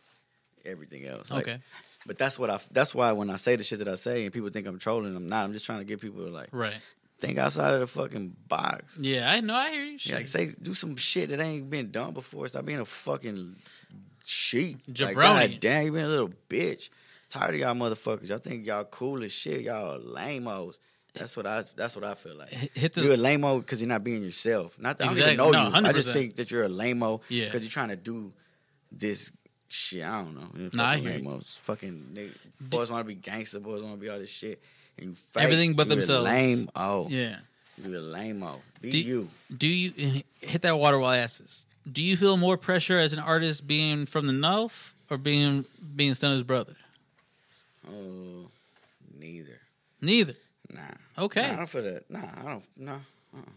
everything 0.64 1.06
else. 1.06 1.30
Like, 1.30 1.48
okay 1.48 1.58
But 2.06 2.18
that's 2.18 2.38
what 2.38 2.50
I. 2.50 2.58
That's 2.72 2.94
why 2.94 3.12
when 3.12 3.30
I 3.30 3.36
say 3.36 3.56
the 3.56 3.64
shit 3.64 3.78
that 3.78 3.88
I 3.88 3.94
say 3.94 4.24
and 4.24 4.32
people 4.32 4.50
think 4.50 4.66
I'm 4.66 4.78
trolling, 4.78 5.14
I'm 5.14 5.28
not. 5.28 5.44
I'm 5.44 5.52
just 5.52 5.64
trying 5.64 5.78
to 5.78 5.84
get 5.84 6.00
people 6.00 6.24
to 6.24 6.30
like 6.30 6.48
right 6.52 6.74
think 7.22 7.38
outside 7.38 7.72
of 7.74 7.80
the 7.80 7.86
fucking 7.86 8.36
box. 8.48 8.98
Yeah, 9.00 9.30
I 9.30 9.40
know. 9.40 9.54
I 9.54 9.70
hear 9.70 9.84
you. 9.84 9.98
Yeah, 10.02 10.16
like 10.16 10.28
say 10.28 10.52
do 10.60 10.74
some 10.74 10.96
shit 10.96 11.30
that 11.30 11.40
ain't 11.40 11.70
been 11.70 11.90
done 11.90 12.12
before. 12.12 12.48
Stop 12.48 12.64
being 12.66 12.80
a 12.80 12.84
fucking 12.84 13.56
sheep. 14.24 14.80
Like, 14.98 15.14
God 15.16 15.56
damn, 15.60 15.86
you 15.86 15.92
been 15.92 16.04
a 16.04 16.08
little 16.08 16.30
bitch. 16.48 16.90
Tired 17.30 17.54
of 17.54 17.60
y'all 17.60 17.74
motherfuckers. 17.74 18.28
Y'all 18.28 18.38
think 18.38 18.66
y'all 18.66 18.84
cool 18.84 19.22
as 19.24 19.32
shit. 19.32 19.62
Y'all 19.62 19.98
lame-os. 19.98 20.78
That's 21.14 21.36
what 21.36 21.46
I. 21.46 21.62
That's 21.76 21.94
what 21.94 22.04
I 22.04 22.14
feel 22.14 22.36
like. 22.36 22.50
Hit- 22.50 22.92
the- 22.94 23.02
you're 23.02 23.14
a 23.14 23.16
lame-o 23.16 23.60
because 23.60 23.80
you're 23.80 23.88
not 23.88 24.02
being 24.04 24.22
yourself. 24.22 24.78
Not 24.78 24.98
that 24.98 25.04
I 25.04 25.06
don't 25.14 25.18
even 25.18 25.36
know 25.36 25.50
No, 25.50 25.68
you. 25.68 25.86
I 25.86 25.92
just 25.92 26.08
100%. 26.08 26.12
think 26.12 26.36
that 26.36 26.50
you're 26.50 26.64
a 26.64 26.68
lame-o 26.68 27.20
Yeah. 27.28 27.46
because 27.46 27.62
you're 27.62 27.70
trying 27.70 27.88
to 27.90 27.96
do 27.96 28.32
this 28.90 29.30
shit. 29.68 30.04
I 30.04 30.22
don't 30.22 30.34
know. 30.34 30.70
Nah, 30.74 30.88
I 30.90 30.96
hear 30.98 31.18
you. 31.18 31.40
Fucking 31.62 32.08
nigga, 32.14 32.32
boys 32.60 32.90
want 32.90 33.00
to 33.06 33.08
be 33.08 33.14
gangster. 33.14 33.60
Boys 33.60 33.82
want 33.82 33.94
to 33.94 34.00
be 34.00 34.08
all 34.08 34.18
this 34.18 34.30
shit. 34.30 34.62
And 34.98 35.16
fake. 35.16 35.42
Everything 35.44 35.74
but 35.74 35.86
You're 35.86 35.96
themselves. 35.96 36.24
Lame. 36.24 36.70
Oh, 36.76 37.08
Yeah. 37.08 37.38
you're 37.82 38.00
lame. 38.00 38.42
Oh, 38.42 38.60
Be 38.80 38.90
Do- 38.92 38.98
you. 38.98 39.30
Do 39.56 39.66
you 39.68 39.92
eh, 39.98 40.22
hit 40.40 40.62
that 40.62 40.78
water 40.78 40.98
while 40.98 41.10
I 41.10 41.18
ask 41.18 41.40
this? 41.40 41.66
Do 41.90 42.02
you 42.02 42.16
feel 42.16 42.36
more 42.36 42.56
pressure 42.56 42.98
as 42.98 43.12
an 43.12 43.18
artist 43.18 43.66
being 43.66 44.06
from 44.06 44.26
the 44.26 44.32
North 44.32 44.94
or 45.10 45.16
being 45.18 45.64
being 45.96 46.12
Stunna's 46.14 46.42
brother? 46.44 46.76
Oh, 47.88 48.48
neither. 49.18 49.58
Neither. 50.00 50.34
Nah. 50.72 50.80
Okay. 51.18 51.42
Nah, 51.42 51.52
I 51.52 51.56
don't 51.56 51.66
feel 51.68 51.82
that. 51.82 52.10
Nah, 52.10 52.20
I 52.40 52.42
don't. 52.44 52.64
Nah. 52.76 52.92
Uh-uh. 52.92 53.38
Okay. 53.40 53.50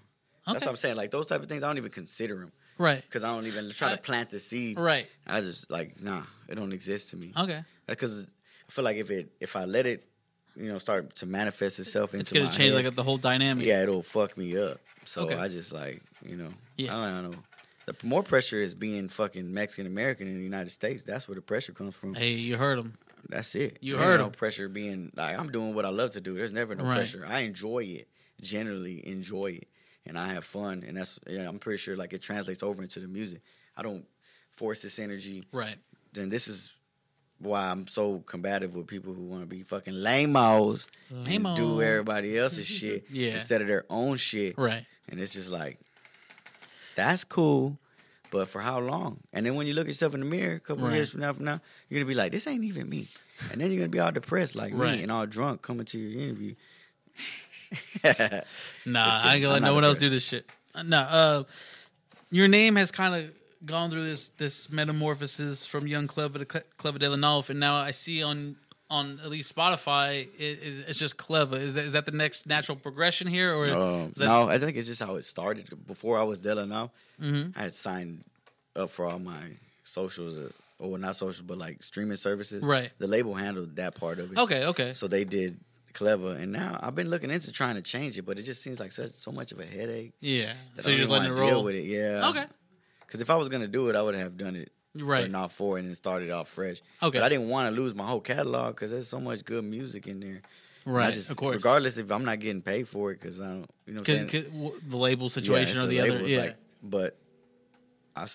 That's 0.48 0.66
what 0.66 0.72
I'm 0.72 0.76
saying. 0.78 0.96
Like 0.96 1.12
those 1.12 1.28
type 1.28 1.42
of 1.42 1.48
things, 1.50 1.64
I 1.64 1.68
don't 1.68 1.78
even 1.78 1.92
consider 1.92 2.36
them 2.40 2.52
Right. 2.78 3.02
because 3.04 3.24
I 3.24 3.34
don't 3.34 3.46
even 3.48 3.70
try 3.72 3.92
to 3.92 3.98
plant 4.02 4.30
the 4.32 4.40
seed. 4.40 4.80
Right. 4.80 5.08
I 5.28 5.42
just 5.42 5.70
like 5.70 6.02
nah, 6.02 6.24
it 6.48 6.56
don't 6.56 6.74
exist 6.74 7.10
to 7.12 7.18
me. 7.18 7.32
Okay. 7.38 7.64
Because 7.88 8.24
I 8.68 8.72
feel 8.72 8.84
like 8.84 8.98
if 8.98 9.12
it 9.12 9.32
if 9.40 9.56
I 9.56 9.66
let 9.66 9.86
it, 9.88 10.08
you 10.56 10.72
know, 10.72 10.78
start 10.78 11.16
to 11.16 11.26
manifest 11.26 11.80
itself 11.80 12.14
into 12.14 12.22
It's 12.22 12.32
gonna 12.32 12.46
change 12.48 12.74
head, 12.74 12.86
like 12.86 12.96
the 12.96 13.04
whole 13.04 13.18
dynamic. 13.18 13.66
yeah, 13.66 13.84
it'll 13.84 14.02
fuck 14.02 14.38
me 14.38 14.58
up. 14.58 14.80
So 15.06 15.24
Okay. 15.24 15.36
I 15.36 15.48
just 15.48 15.74
like 15.74 16.02
you 16.24 16.36
know, 16.36 16.50
Yeah. 16.78 16.98
I 16.98 17.10
don't 17.10 17.32
know. 17.32 17.38
The 17.86 17.96
more 18.08 18.24
pressure 18.24 18.58
is 18.60 18.74
being 18.74 19.10
fucking 19.10 19.54
Mexican 19.54 19.86
American 19.86 20.28
in 20.28 20.38
the 20.38 20.44
United 20.44 20.72
States. 20.72 21.04
That's 21.04 21.28
where 21.28 21.36
the 21.36 21.42
pressure 21.42 21.72
comes 21.72 21.94
from. 21.96 22.16
Hey, 22.16 22.32
you 22.32 22.58
heard 22.58 22.80
him. 22.80 22.98
That's 23.30 23.54
it. 23.56 23.78
You 23.82 23.98
There 23.98 24.04
heard 24.06 24.20
no 24.20 24.26
him. 24.28 24.32
pressure 24.32 24.68
being 24.70 25.12
like 25.16 25.38
I'm 25.38 25.52
doing 25.52 25.76
what 25.76 25.86
I 25.86 25.90
love 25.90 26.12
to 26.12 26.22
do. 26.22 26.34
There's 26.36 26.52
never 26.52 26.74
no 26.76 26.84
Right. 26.84 26.96
pressure. 26.96 27.26
I 27.28 27.42
enjoy 27.42 27.80
it. 27.84 28.08
Generally 28.42 29.08
enjoy 29.08 29.52
it, 29.62 29.68
and 30.06 30.18
I 30.18 30.34
have 30.34 30.44
fun. 30.46 30.84
And 30.88 30.98
that's 30.98 31.20
yeah. 31.28 31.48
I'm 31.48 31.60
pretty 31.60 31.78
sure 31.78 31.96
like 31.96 32.14
it 32.14 32.22
translates 32.22 32.64
over 32.64 32.82
into 32.82 33.00
the 33.00 33.08
music. 33.08 33.42
I 33.78 33.82
don't 33.84 34.06
force 34.52 34.82
this 34.82 35.00
energy. 35.00 35.46
Right. 35.52 35.78
Then 36.14 36.30
this 36.30 36.48
is 36.48 36.72
why 37.40 37.68
I'm 37.70 37.88
so 37.88 38.20
combative 38.20 38.76
with 38.76 38.88
people 38.88 39.14
who 39.14 39.24
want 39.24 39.42
to 39.44 39.48
be 39.48 39.64
fucking 39.64 39.94
lame-os 39.94 40.88
and 41.10 41.26
Lame-o. 41.26 41.56
do 41.56 41.82
everybody 41.82 42.38
else's 42.38 42.66
shit 42.80 43.06
Yeah. 43.10 43.34
instead 43.34 43.62
of 43.62 43.68
their 43.68 43.86
own 43.90 44.18
shit. 44.18 44.58
Right. 44.58 44.86
And 45.10 45.20
it's 45.20 45.34
just 45.34 45.50
like, 45.50 45.80
that's 46.96 47.24
cool, 47.26 47.78
but 48.32 48.48
for 48.48 48.62
how 48.62 48.80
long? 48.80 49.20
And 49.34 49.46
then 49.46 49.56
when 49.56 49.68
you 49.68 49.74
look 49.74 49.84
at 49.86 49.88
yourself 49.90 50.14
in 50.14 50.22
the 50.22 50.26
mirror 50.26 50.56
a 50.56 50.60
couple 50.60 50.86
Right. 50.86 50.96
years 50.96 51.10
from 51.12 51.22
now, 51.22 51.34
from 51.34 51.46
now, 51.46 51.60
you're 51.90 52.00
gonna 52.00 52.08
be 52.08 52.16
like, 52.16 52.32
this 52.32 52.48
ain't 52.48 52.64
even 52.64 52.90
me. 52.90 53.08
And 53.52 53.60
then 53.60 53.70
you're 53.70 53.80
gonna 53.80 53.90
be 53.90 54.00
all 54.00 54.12
depressed 54.12 54.56
like 54.56 54.74
Right. 54.74 54.96
me 54.98 55.04
and 55.04 55.12
all 55.12 55.26
drunk 55.26 55.62
coming 55.62 55.86
to 55.88 56.00
your 56.00 56.22
interview. 56.22 56.56
Nah, 58.86 59.20
I 59.24 59.34
ain't 59.36 59.42
gonna 59.42 59.54
let 59.56 59.62
no 59.64 59.74
one 59.74 59.84
else 59.84 59.98
do 59.98 60.10
this 60.10 60.24
shit. 60.26 60.46
No, 60.84 60.98
uh, 61.00 61.44
your 62.32 62.48
name 62.48 62.76
has 62.76 62.92
kind 62.92 63.16
of 63.16 63.36
gone 63.66 63.90
through 63.90 64.04
this 64.04 64.30
this 64.30 64.70
metamorphosis 64.72 65.66
from 65.66 65.88
young 65.88 66.08
Kleva 66.08 66.38
to 66.40 66.46
Cle- 66.46 66.62
Kleva 66.78 67.00
de 67.00 67.10
la 67.10 67.16
Nawf, 67.16 67.50
and 67.50 67.60
now 67.60 67.76
I 67.76 67.92
see 67.92 68.24
on 68.24 68.56
on 68.90 69.20
at 69.24 69.30
least 69.32 69.54
Spotify 69.56 70.28
it, 70.38 70.42
it, 70.62 70.86
it's 70.88 71.00
just 71.00 71.18
Kleva. 71.18 71.54
Is 71.54 71.74
that 71.76 71.86
is 71.86 71.94
that 71.94 72.06
the 72.06 72.12
next 72.12 72.46
natural 72.48 72.78
progression 72.78 73.28
here, 73.28 73.54
or 73.56 73.70
Um, 73.70 74.14
that, 74.18 74.26
no, 74.26 74.48
I 74.50 74.60
think 74.60 74.78
it's 74.78 74.88
just 74.88 75.02
how 75.02 75.16
it 75.16 75.26
started. 75.26 75.70
Before 75.88 76.18
I 76.20 76.24
was 76.24 76.44
now, 76.46 76.92
Mm-hmm. 77.22 77.58
I 77.60 77.64
had 77.64 77.74
signed 77.74 78.24
up 78.76 78.90
for 78.90 79.06
all 79.06 79.20
my 79.20 79.42
socials, 79.84 80.38
uh, 80.38 80.50
or 80.80 80.98
not 80.98 81.16
socials, 81.16 81.42
but 81.42 81.58
like 81.58 81.82
streaming 81.82 82.18
services. 82.18 82.62
Right. 82.64 82.92
The 83.00 83.08
label 83.08 83.34
handled 83.34 83.76
that 83.78 83.96
part 83.96 84.20
of 84.20 84.32
it. 84.34 84.38
okay, 84.38 84.66
okay, 84.66 84.94
So 84.94 85.08
they 85.08 85.24
did 85.24 85.58
Kleva, 85.94 86.36
and 86.42 86.52
now 86.52 86.78
I've 86.84 86.94
been 86.94 87.10
looking 87.10 87.30
into 87.32 87.52
trying 87.54 87.76
to 87.76 87.82
change 87.82 88.18
it, 88.18 88.24
but 88.24 88.38
it 88.38 88.44
just 88.44 88.62
seems 88.62 88.80
like 88.82 88.92
such 88.92 89.14
so 89.16 89.32
much 89.32 89.52
of 89.54 89.60
a 89.60 89.66
headache. 89.66 90.12
yeah. 90.20 90.54
So 90.80 90.90
you're 90.90 91.00
just 91.00 91.10
letting 91.10 91.32
it 91.32 91.40
roll. 91.40 91.50
Deal 91.50 91.64
with 91.64 91.76
it, 91.76 91.86
yeah. 91.86 92.28
Okay, 92.30 92.46
Because 93.06 93.22
if 93.22 93.30
I 93.30 93.36
was 93.36 93.50
gonna 93.50 93.68
do 93.68 93.90
it, 93.90 93.96
I 93.96 94.02
would 94.02 94.16
have 94.16 94.38
done 94.38 94.56
it 94.56 94.72
Right. 94.96 95.26
for 95.26 95.30
not 95.32 95.52
four 95.52 95.78
and 95.78 95.88
then 95.88 95.96
started 95.96 96.32
off 96.32 96.48
fresh. 96.50 96.82
Okay. 97.04 97.18
But 97.20 97.24
I 97.26 97.30
didn't 97.30 97.50
want 97.50 97.74
to 97.76 97.82
lose 97.82 97.94
my 97.96 98.06
whole 98.08 98.22
catalog 98.22 98.76
because 98.76 98.92
there's 98.92 99.08
so 99.08 99.20
much 99.20 99.44
good 99.46 99.64
music 99.64 100.08
in 100.08 100.20
there. 100.20 100.42
Right, 100.88 101.14
just, 101.16 101.32
of 101.32 101.38
course. 101.38 101.56
Regardless 101.56 101.98
if 101.98 102.12
I'm 102.12 102.24
not 102.26 102.40
getting 102.40 102.62
paid 102.62 102.88
for 102.88 103.12
it, 103.12 103.20
because 103.20 103.42
I 103.42 103.46
don't, 103.48 103.70
you 103.88 103.94
know, 103.96 104.02
what 104.02 104.10
I'm 104.10 104.26
Because 104.26 104.46
saying? 104.46 104.72
the 104.88 104.98
label 104.98 105.30
situation 105.30 105.76
it's 105.78 105.84
or 105.84 105.88
the 105.88 106.00
other, 106.02 106.28
yeah. 106.28 106.40
like- 106.42 106.56
but 106.84 107.18
I 108.16 108.28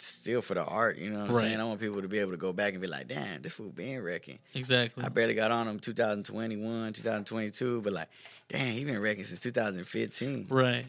still 0.00 0.42
for 0.42 0.54
the 0.54 0.64
art, 0.64 0.98
you 0.98 1.10
know 1.10 1.20
what 1.20 1.28
I'm 1.30 1.36
Right. 1.36 1.40
saying? 1.42 1.60
I 1.60 1.64
want 1.64 1.80
people 1.80 2.02
to 2.02 2.08
be 2.08 2.18
able 2.18 2.32
to 2.32 2.36
go 2.36 2.52
back 2.52 2.72
and 2.72 2.82
be 2.82 2.88
like, 2.88 3.06
damn, 3.06 3.40
this 3.40 3.52
fool 3.52 3.70
been 3.70 4.02
wrecking. 4.02 4.40
exactly. 4.52 5.04
I 5.04 5.10
barely 5.10 5.34
got 5.34 5.52
on 5.52 5.68
him 5.68 5.78
2021, 5.78 6.92
2022, 6.92 7.80
but 7.82 7.92
like, 7.92 8.08
damn, 8.48 8.72
he 8.72 8.84
been 8.84 8.98
wrecking 9.00 9.22
since 9.24 9.40
2015. 9.40 10.46
Right. 10.50 10.86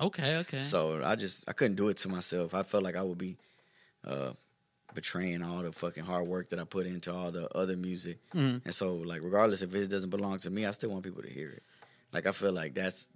Okay. 0.00 0.36
Okay. 0.36 0.62
So 0.62 1.02
I 1.04 1.16
just 1.16 1.44
I 1.48 1.52
couldn't 1.52 1.76
do 1.76 1.88
it 1.88 1.96
to 1.98 2.08
myself. 2.08 2.54
I 2.54 2.62
felt 2.62 2.82
like 2.82 2.96
I 2.96 3.02
would 3.02 3.18
be 3.18 3.36
uh, 4.06 4.32
betraying 4.94 5.42
all 5.42 5.62
the 5.62 5.72
fucking 5.72 6.04
hard 6.04 6.26
work 6.26 6.50
that 6.50 6.58
I 6.58 6.64
put 6.64 6.86
into 6.86 7.12
all 7.12 7.30
the 7.30 7.48
other 7.56 7.76
music. 7.76 8.18
Mm-hmm. 8.34 8.58
And 8.64 8.74
so 8.74 8.94
like 8.94 9.22
regardless 9.22 9.62
if 9.62 9.74
it 9.74 9.88
doesn't 9.88 10.10
belong 10.10 10.38
to 10.38 10.50
me, 10.50 10.66
I 10.66 10.70
still 10.70 10.90
want 10.90 11.04
people 11.04 11.22
to 11.22 11.30
hear 11.30 11.50
it. 11.50 11.62
Like 12.12 12.26
I 12.26 12.32
feel 12.32 12.52
like 12.52 12.74
that's 12.74 13.10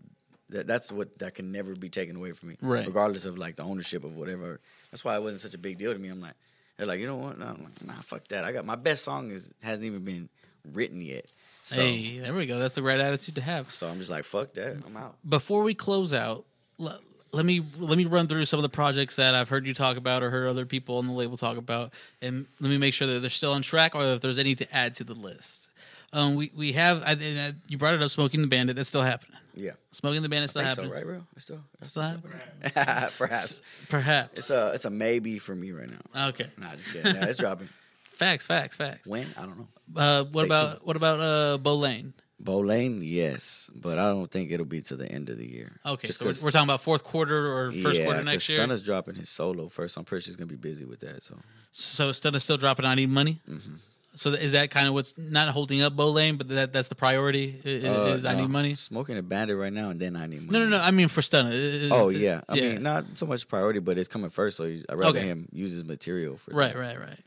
that, 0.51 0.67
that's 0.67 0.93
what 0.93 1.19
that 1.21 1.35
can 1.35 1.51
never 1.53 1.75
be 1.75 1.89
taken 1.89 2.17
away 2.17 2.33
from 2.33 2.51
me. 2.51 2.57
Right. 2.61 2.87
Regardless 2.87 3.25
of 3.25 3.39
like 3.39 3.57
the 3.57 3.63
ownership 3.63 4.05
of 4.05 4.17
whatever. 4.17 4.61
That's 4.91 5.05
why 5.05 5.17
it 5.17 5.23
wasn't 5.23 5.43
such 5.43 5.55
a 5.55 5.59
big 5.59 5.79
deal 5.79 5.93
to 5.93 5.99
me. 5.99 6.09
I'm 6.09 6.21
like 6.21 6.35
they're 6.77 6.87
like, 6.87 7.01
you 7.01 7.07
know 7.07 7.17
what? 7.17 7.39
No, 7.39 7.47
I'm 7.47 7.63
like, 7.63 7.85
nah, 7.85 8.01
fuck 8.03 8.27
that. 8.29 8.45
I 8.45 8.53
got 8.53 8.65
my 8.65 8.77
best 8.77 9.05
song 9.05 9.31
is 9.31 9.53
hasn't 9.63 9.85
even 9.85 10.05
been 10.05 10.29
written 10.73 11.01
yet. 11.01 11.27
So 11.65 11.81
hey, 11.81 12.19
there 12.19 12.35
we 12.35 12.47
go. 12.47 12.59
That's 12.59 12.75
the 12.75 12.83
right 12.83 12.99
attitude 12.99 13.37
to 13.37 13.41
have. 13.41 13.73
so 13.73 13.89
I'm 13.89 13.99
just 13.99 14.11
like, 14.11 14.25
fuck 14.25 14.53
that. 14.55 14.79
I'm 14.85 14.97
out. 14.97 15.17
before 15.29 15.63
we 15.63 15.75
close 15.75 16.13
out, 16.13 16.45
let, 16.83 17.01
let 17.33 17.47
me 17.47 17.65
let 17.79 17.97
me 17.97 18.05
run 18.05 18.27
through 18.27 18.45
some 18.45 18.59
of 18.59 18.63
the 18.63 18.69
projects 18.69 19.17
that 19.17 19.35
I've 19.35 19.49
heard 19.49 19.67
you 19.67 19.75
talk 19.75 19.97
about 19.97 20.23
or 20.23 20.31
heard 20.31 20.49
other 20.49 20.67
people 20.67 20.99
on 20.99 21.07
the 21.07 21.13
label 21.13 21.37
talk 21.37 21.57
about, 21.57 21.93
and 22.21 22.47
let 22.61 22.69
me 22.69 22.79
make 22.79 22.93
sure 22.95 23.07
that 23.07 23.21
they're 23.21 23.31
still 23.31 23.53
on 23.53 23.63
track 23.63 23.95
or 23.95 24.05
if 24.05 24.21
there's 24.21 24.39
any 24.39 24.55
to 24.57 24.75
add 24.75 24.95
to 24.95 25.05
the 25.05 25.15
list. 25.15 25.69
Um, 26.13 26.35
we 26.35 26.51
we 26.55 26.73
have 26.73 27.03
I, 27.05 27.13
I, 27.13 27.53
you 27.69 27.79
brought 27.79 27.95
it 27.95 28.03
up, 28.03 28.11
smoking 28.11 28.43
the 28.43 28.49
bandit. 28.49 28.77
That's 28.77 28.89
still 28.89 29.03
happening. 29.03 29.39
Yeah. 29.55 29.73
Smoking 29.91 30.23
the 30.23 30.29
bandit 30.29 30.51
still 30.51 30.63
think 30.63 30.75
so, 30.75 30.83
happening. 30.83 30.97
right, 30.99 31.07
bro? 31.07 31.27
It's 31.37 31.45
still, 31.45 31.61
that's 31.79 31.91
Still 31.91 32.03
happening. 32.03 32.33
Perhaps. 33.19 33.61
Perhaps. 33.89 34.39
It's 34.39 34.51
a 34.51 34.73
it's 34.75 34.85
a 34.87 34.91
maybe 34.91 35.39
for 35.39 35.55
me 35.55 35.73
right 35.73 35.91
now. 35.91 36.29
okay. 36.29 36.49
Nah, 36.59 36.71
just 36.75 36.93
kidding. 36.93 37.15
Nah, 37.21 37.27
it's 37.27 37.39
dropping. 37.39 37.69
Facts. 38.15 38.45
Facts. 38.45 38.77
Facts. 38.77 39.07
When? 39.09 39.27
I 39.37 39.43
don't 39.43 39.59
know. 39.59 39.69
Uh, 39.97 40.25
what 40.25 40.45
Stay 40.45 40.55
about 40.55 40.69
tuned. 40.73 40.81
what 40.85 40.97
about 40.97 41.21
uh 41.21 41.59
Bolane? 41.59 42.13
Bolane, 42.43 43.01
yes, 43.03 43.71
but 43.75 43.99
I 43.99 44.09
don't 44.09 44.31
think 44.31 44.51
it'll 44.51 44.67
be 44.67 44.81
to 44.83 44.97
the 44.97 45.11
end 45.11 45.31
of 45.31 45.39
the 45.39 45.49
year. 45.49 45.79
Okay, 45.87 46.09
Just 46.09 46.19
so 46.19 46.25
we're, 46.25 46.35
we're 46.43 46.51
talking 46.51 46.67
about 46.69 46.81
fourth 46.81 47.05
quarter 47.05 47.53
or 47.57 47.71
first 47.73 47.99
yeah, 48.01 48.05
quarter 48.05 48.23
next 48.23 48.49
year. 48.49 48.59
Stunna's 48.59 48.83
dropping 48.83 49.15
his 49.15 49.29
solo 49.31 49.69
first. 49.69 49.97
I'm 49.97 50.05
pretty 50.05 50.25
sure 50.25 50.31
he's 50.33 50.37
gonna 50.37 50.47
be 50.49 50.57
busy 50.57 50.85
with 50.85 51.01
that. 51.01 51.23
So 51.23 51.39
So 51.71 52.11
Stunna's 52.11 52.43
still 52.43 52.57
dropping 52.57 52.85
I 52.85 52.95
Need 52.97 53.11
Money? 53.11 53.41
Mm-hmm. 53.49 53.75
So 54.15 54.31
is 54.31 54.53
that 54.53 54.71
kind 54.71 54.87
of 54.89 54.93
what's 54.95 55.17
not 55.17 55.49
holding 55.49 55.81
up 55.81 55.95
Bolane, 55.95 56.37
but 56.37 56.49
that 56.49 56.73
that's 56.73 56.89
the 56.89 56.95
priority? 56.95 57.61
i- 57.65 57.87
i- 57.87 57.89
Uh, 57.89 58.05
Is 58.15 58.25
I 58.27 58.35
no, 58.35 58.41
Need 58.43 58.51
Money? 58.51 58.75
Smoking 58.75 59.17
a 59.17 59.23
bandit 59.23 59.57
right 59.57 59.73
now, 59.73 59.89
and 59.91 59.99
then 60.01 60.17
I 60.17 60.27
need 60.27 60.43
money. 60.43 60.59
No, 60.59 60.65
no, 60.69 60.77
no. 60.79 60.83
I 60.83 60.91
mean 60.91 61.09
for 61.09 61.21
Stunna. 61.23 61.53
Is- 61.53 61.91
Oh 61.93 62.09
is- 62.11 62.21
yeah, 62.21 62.41
I 62.49 62.55
mean 62.57 62.83
not 62.83 63.05
so 63.15 63.25
much 63.27 63.47
priority, 63.49 63.79
but 63.79 63.97
it's 63.99 64.09
coming 64.09 64.31
first. 64.31 64.57
So 64.57 64.65
I'd 64.65 64.85
rather 64.91 65.19
Okay. 65.19 65.27
him 65.29 65.49
use 65.53 65.71
his 65.73 65.85
material 65.85 66.37
for 66.37 66.51
right, 66.53 66.75
that. 66.75 66.79
right, 66.81 66.99
right. 66.99 67.19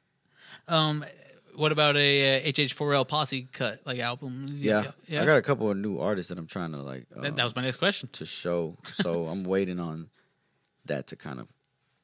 Um, 0.67 1.05
what 1.55 1.71
about 1.71 1.95
a 1.97 2.37
uh, 2.37 2.51
HH4L 2.51 3.07
posse 3.07 3.47
cut 3.51 3.79
like 3.85 3.99
album? 3.99 4.47
Yeah. 4.51 4.91
yeah. 5.07 5.21
I 5.21 5.25
got 5.25 5.37
a 5.37 5.41
couple 5.41 5.69
of 5.69 5.77
new 5.77 5.97
artists 5.99 6.29
that 6.29 6.37
I'm 6.37 6.47
trying 6.47 6.71
to 6.71 6.77
like. 6.77 7.05
Uh, 7.15 7.21
that, 7.21 7.35
that 7.35 7.43
was 7.43 7.55
my 7.55 7.61
next 7.63 7.77
question. 7.77 8.09
to 8.13 8.25
show. 8.25 8.77
So 8.93 9.27
I'm 9.27 9.43
waiting 9.43 9.79
on 9.79 10.09
that 10.85 11.07
to 11.07 11.15
kind 11.15 11.39
of 11.39 11.47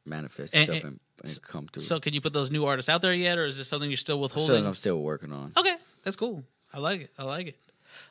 manifest 0.06 0.56
And- 0.56 0.64
itself 0.64 0.84
and- 0.84 1.00
and, 1.24 1.42
come 1.44 1.68
through. 1.68 1.84
So 1.84 2.00
can 2.00 2.16
you 2.16 2.22
put 2.22 2.34
those 2.34 2.50
new 2.50 2.66
artists 2.66 2.90
out 2.90 3.04
there 3.04 3.14
yet, 3.14 3.38
or 3.38 3.46
is 3.46 3.56
this 3.56 3.68
something 3.68 3.88
you're 3.92 3.96
still 3.98 4.16
Something 4.24 4.42
withholding? 4.42 4.66
I'm 4.66 4.74
still 4.74 5.00
working 5.04 5.32
on. 5.32 5.54
Okay, 5.56 5.76
that's 6.02 6.16
cool. 6.16 6.44
I 6.74 6.80
like 6.80 7.02
it. 7.02 7.12
I 7.16 7.24
like 7.26 7.48
it. 7.48 7.60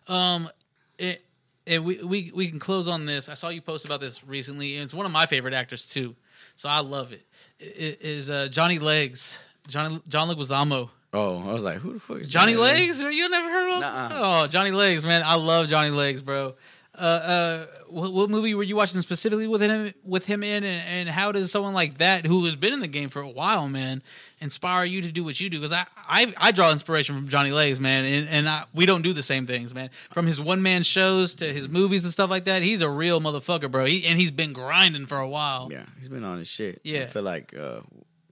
Um, 0.07 0.49
it, 0.97 1.25
and 1.67 1.85
we, 1.85 2.03
we 2.05 2.31
we 2.33 2.49
can 2.49 2.61
close 2.61 2.87
on 2.87 3.07
this. 3.07 3.29
I 3.29 3.35
saw 3.35 3.49
you 3.49 3.63
post 3.63 3.85
about 3.85 4.01
this 4.01 4.23
recently, 4.25 4.77
and 4.77 4.85
it's 4.85 4.95
one 4.95 5.07
of 5.07 5.13
my 5.13 5.27
favorite 5.27 5.55
actors 5.55 5.87
too. 5.87 6.15
So 6.55 6.69
I 6.69 6.81
love 6.81 7.13
it. 7.13 7.27
It 7.59 7.99
is 8.01 8.31
uh, 8.31 8.49
Johnny 8.49 8.79
Legs, 8.79 9.39
Johnny 9.67 10.01
John 10.09 10.29
Leguizamo. 10.29 10.91
Oh, 11.13 11.49
I 11.49 11.53
was 11.53 11.65
like, 11.65 11.79
who 11.79 11.93
the 11.95 12.01
fuck 12.01 12.19
is 12.19 12.29
Johnny 12.29 12.55
Legs? 12.57 13.03
Legs? 13.03 13.17
You 13.17 13.29
never 13.29 13.51
heard 13.51 13.69
of 13.69 13.75
him? 13.75 13.81
Nuh-uh. 13.81 14.09
Oh, 14.13 14.47
Johnny 14.47 14.71
Legs, 14.71 15.05
man. 15.05 15.23
I 15.25 15.35
love 15.35 15.69
Johnny 15.69 15.91
Legs, 15.91 16.23
bro. 16.23 16.55
uh, 16.95 17.03
uh, 17.03 17.67
what, 17.89 18.13
what 18.13 18.31
movie 18.31 18.55
were 18.55 18.63
you 18.63 18.77
watching 18.77 19.01
specifically 19.01 19.49
with 19.49 19.61
him 19.63 19.93
with 20.05 20.27
him 20.27 20.43
in, 20.43 20.63
and, 20.65 20.87
and 20.87 21.09
how 21.09 21.33
does 21.33 21.51
someone 21.51 21.73
like 21.73 21.99
that 21.99 22.27
who 22.27 22.45
has 22.45 22.57
been 22.57 22.73
in 22.73 22.81
the 22.81 22.87
game 22.89 23.09
for 23.09 23.23
a 23.23 23.29
while, 23.29 23.69
man, 23.69 24.03
inspire 24.41 24.85
you 24.85 25.01
to 25.03 25.11
do 25.11 25.25
what 25.25 25.41
you 25.41 25.49
do? 25.49 25.59
Because 25.59 25.73
I, 25.73 25.87
I 25.97 26.33
I 26.37 26.53
draw 26.53 26.71
inspiration 26.71 27.15
from 27.17 27.29
Johnny 27.29 27.53
Legs, 27.53 27.81
man, 27.81 28.05
and 28.05 28.29
and 28.29 28.49
I, 28.49 28.65
we 28.75 28.87
don't 28.87 29.03
do 29.03 29.13
the 29.13 29.23
same 29.23 29.47
things, 29.47 29.75
man. 29.75 29.91
From 30.13 30.27
his 30.27 30.41
one 30.41 30.63
man 30.63 30.83
shows 30.83 31.35
to 31.37 31.53
his 31.53 31.69
movies 31.69 32.05
and 32.05 32.13
stuff 32.13 32.29
like 32.31 32.45
that, 32.45 32.63
he's 32.63 32.83
a 32.83 32.91
real 32.91 33.21
motherfucker, 33.21 33.71
bro. 33.71 33.87
He, 33.87 34.05
and 34.07 34.19
he's 34.19 34.31
been 34.31 34.53
grinding 34.53 35.07
for 35.07 35.19
a 35.19 35.29
while. 35.29 35.69
Yeah, 35.73 35.87
he's 35.99 36.09
been 36.09 36.25
on 36.25 36.39
his 36.39 36.49
shit. 36.49 36.81
Yeah. 36.85 37.03
I 37.03 37.07
feel 37.07 37.23
like 37.23 37.55
uh, 37.57 37.81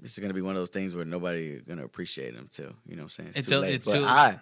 this 0.01 0.12
is 0.12 0.19
gonna 0.19 0.35
be 0.35 0.43
one 0.43 0.55
of 0.55 0.61
those 0.61 0.69
things 0.70 0.95
where 0.95 1.05
nobody 1.05 1.61
gonna 1.61 1.85
appreciate 1.85 2.35
him 2.35 2.49
till 2.53 2.73
you 2.87 2.97
know 2.97 3.03
what 3.03 3.05
I'm 3.05 3.09
saying. 3.11 3.29
It's 3.31 3.39
Until- 3.39 3.61
too 3.61 3.66
late. 3.66 3.75
it's 3.75 3.85
but 3.87 3.99
too- 3.99 4.05
I 4.05 4.39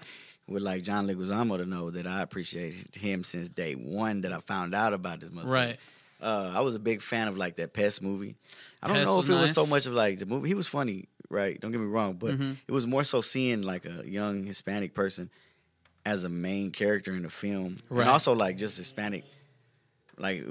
would 0.48 0.62
like 0.62 0.82
John 0.84 1.06
Leguizamo 1.08 1.56
to 1.58 1.66
know 1.66 1.90
that 1.90 2.06
I 2.06 2.22
appreciated 2.22 2.94
him 2.94 3.24
since 3.24 3.48
day 3.48 3.74
one 3.74 4.20
that 4.20 4.32
I 4.32 4.38
found 4.40 4.74
out 4.74 4.92
about 4.92 5.20
this 5.20 5.30
motherfucker. 5.30 5.44
Right. 5.46 5.78
Uh, 6.20 6.52
I 6.54 6.60
was 6.60 6.74
a 6.74 6.78
big 6.78 7.02
fan 7.02 7.28
of 7.28 7.36
like 7.36 7.56
that 7.56 7.72
Pest 7.74 8.00
movie. 8.00 8.36
I 8.82 8.86
don't 8.86 8.96
Pest 8.96 9.06
know 9.06 9.18
if 9.18 9.28
it 9.28 9.34
was 9.34 9.52
so 9.52 9.66
much 9.66 9.86
of 9.86 9.92
like 9.92 10.18
the 10.18 10.26
movie. 10.26 10.48
He 10.48 10.54
was 10.54 10.66
funny, 10.68 11.08
right? 11.30 11.60
Don't 11.60 11.72
get 11.72 11.80
me 11.80 11.86
wrong, 11.86 12.14
but 12.14 12.34
Mm-hmm. 12.34 12.52
it 12.66 12.72
was 12.72 12.86
more 12.86 13.02
so 13.04 13.20
seeing 13.20 13.62
like 13.62 13.84
a 13.86 14.02
young 14.06 14.44
Hispanic 14.44 14.94
person 14.94 15.30
as 16.06 16.22
a 16.24 16.28
main 16.28 16.70
character 16.70 17.12
in 17.12 17.22
the 17.24 17.28
film, 17.30 17.78
Right. 17.90 18.02
and 18.02 18.10
also 18.10 18.32
like 18.32 18.56
just 18.56 18.76
Hispanic, 18.78 19.24
like 20.16 20.44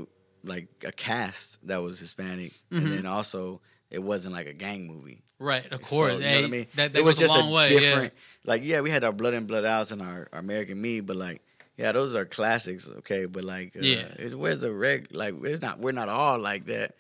like 0.44 0.68
a 0.86 0.92
cast 0.92 1.66
that 1.68 1.78
was 1.82 2.00
Hispanic, 2.00 2.52
Mm-hmm. 2.72 2.78
and 2.86 2.88
then 2.98 3.06
also 3.06 3.62
it 3.96 4.04
wasn't 4.04 4.34
like 4.36 4.48
a 4.48 4.54
gang 4.54 4.86
movie. 4.88 5.22
Right, 5.40 5.66
of 5.72 5.82
So, 5.86 5.90
course. 5.90 6.14
you 6.14 6.20
know 6.20 6.36
what 6.36 6.44
I 6.46 6.48
mean? 6.48 6.68
That, 6.76 6.94
that 6.94 7.00
it 7.00 7.04
was 7.04 7.18
just 7.18 7.36
a 7.36 7.40
long 7.40 7.52
way. 7.52 7.68
different. 7.70 8.14
Like, 8.46 8.62
yeah, 8.64 8.82
we 8.82 8.90
had 8.90 9.04
our 9.04 9.12
blood 9.12 9.34
and 9.34 9.48
blood 9.48 9.66
outs 9.66 9.92
and 9.92 10.02
our, 10.02 10.28
our 10.32 10.40
American 10.40 10.82
Me, 10.82 11.00
but 11.02 11.16
like, 11.16 11.42
yeah, 11.78 11.92
those 11.92 12.16
are 12.16 12.24
classics. 12.26 12.88
Okay, 13.00 13.26
but 13.26 13.44
like, 13.44 13.76
uh, 13.76 13.80
Yeah. 13.82 14.06
it, 14.18 14.38
where's 14.38 14.62
the 14.62 14.72
reg? 14.72 15.08
Like, 15.12 15.34
we're 15.34 15.58
not 15.58 15.80
we're 15.80 15.92
not 15.92 16.08
all 16.10 16.40
like 16.40 16.66
that. 16.68 16.96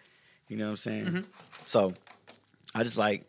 You 0.49 0.57
know 0.57 0.65
what 0.65 0.71
I'm 0.71 0.77
saying? 0.77 1.05
Mm-hmm. 1.05 1.19
So, 1.65 1.93
I 2.73 2.83
just 2.83 2.97
like, 2.97 3.25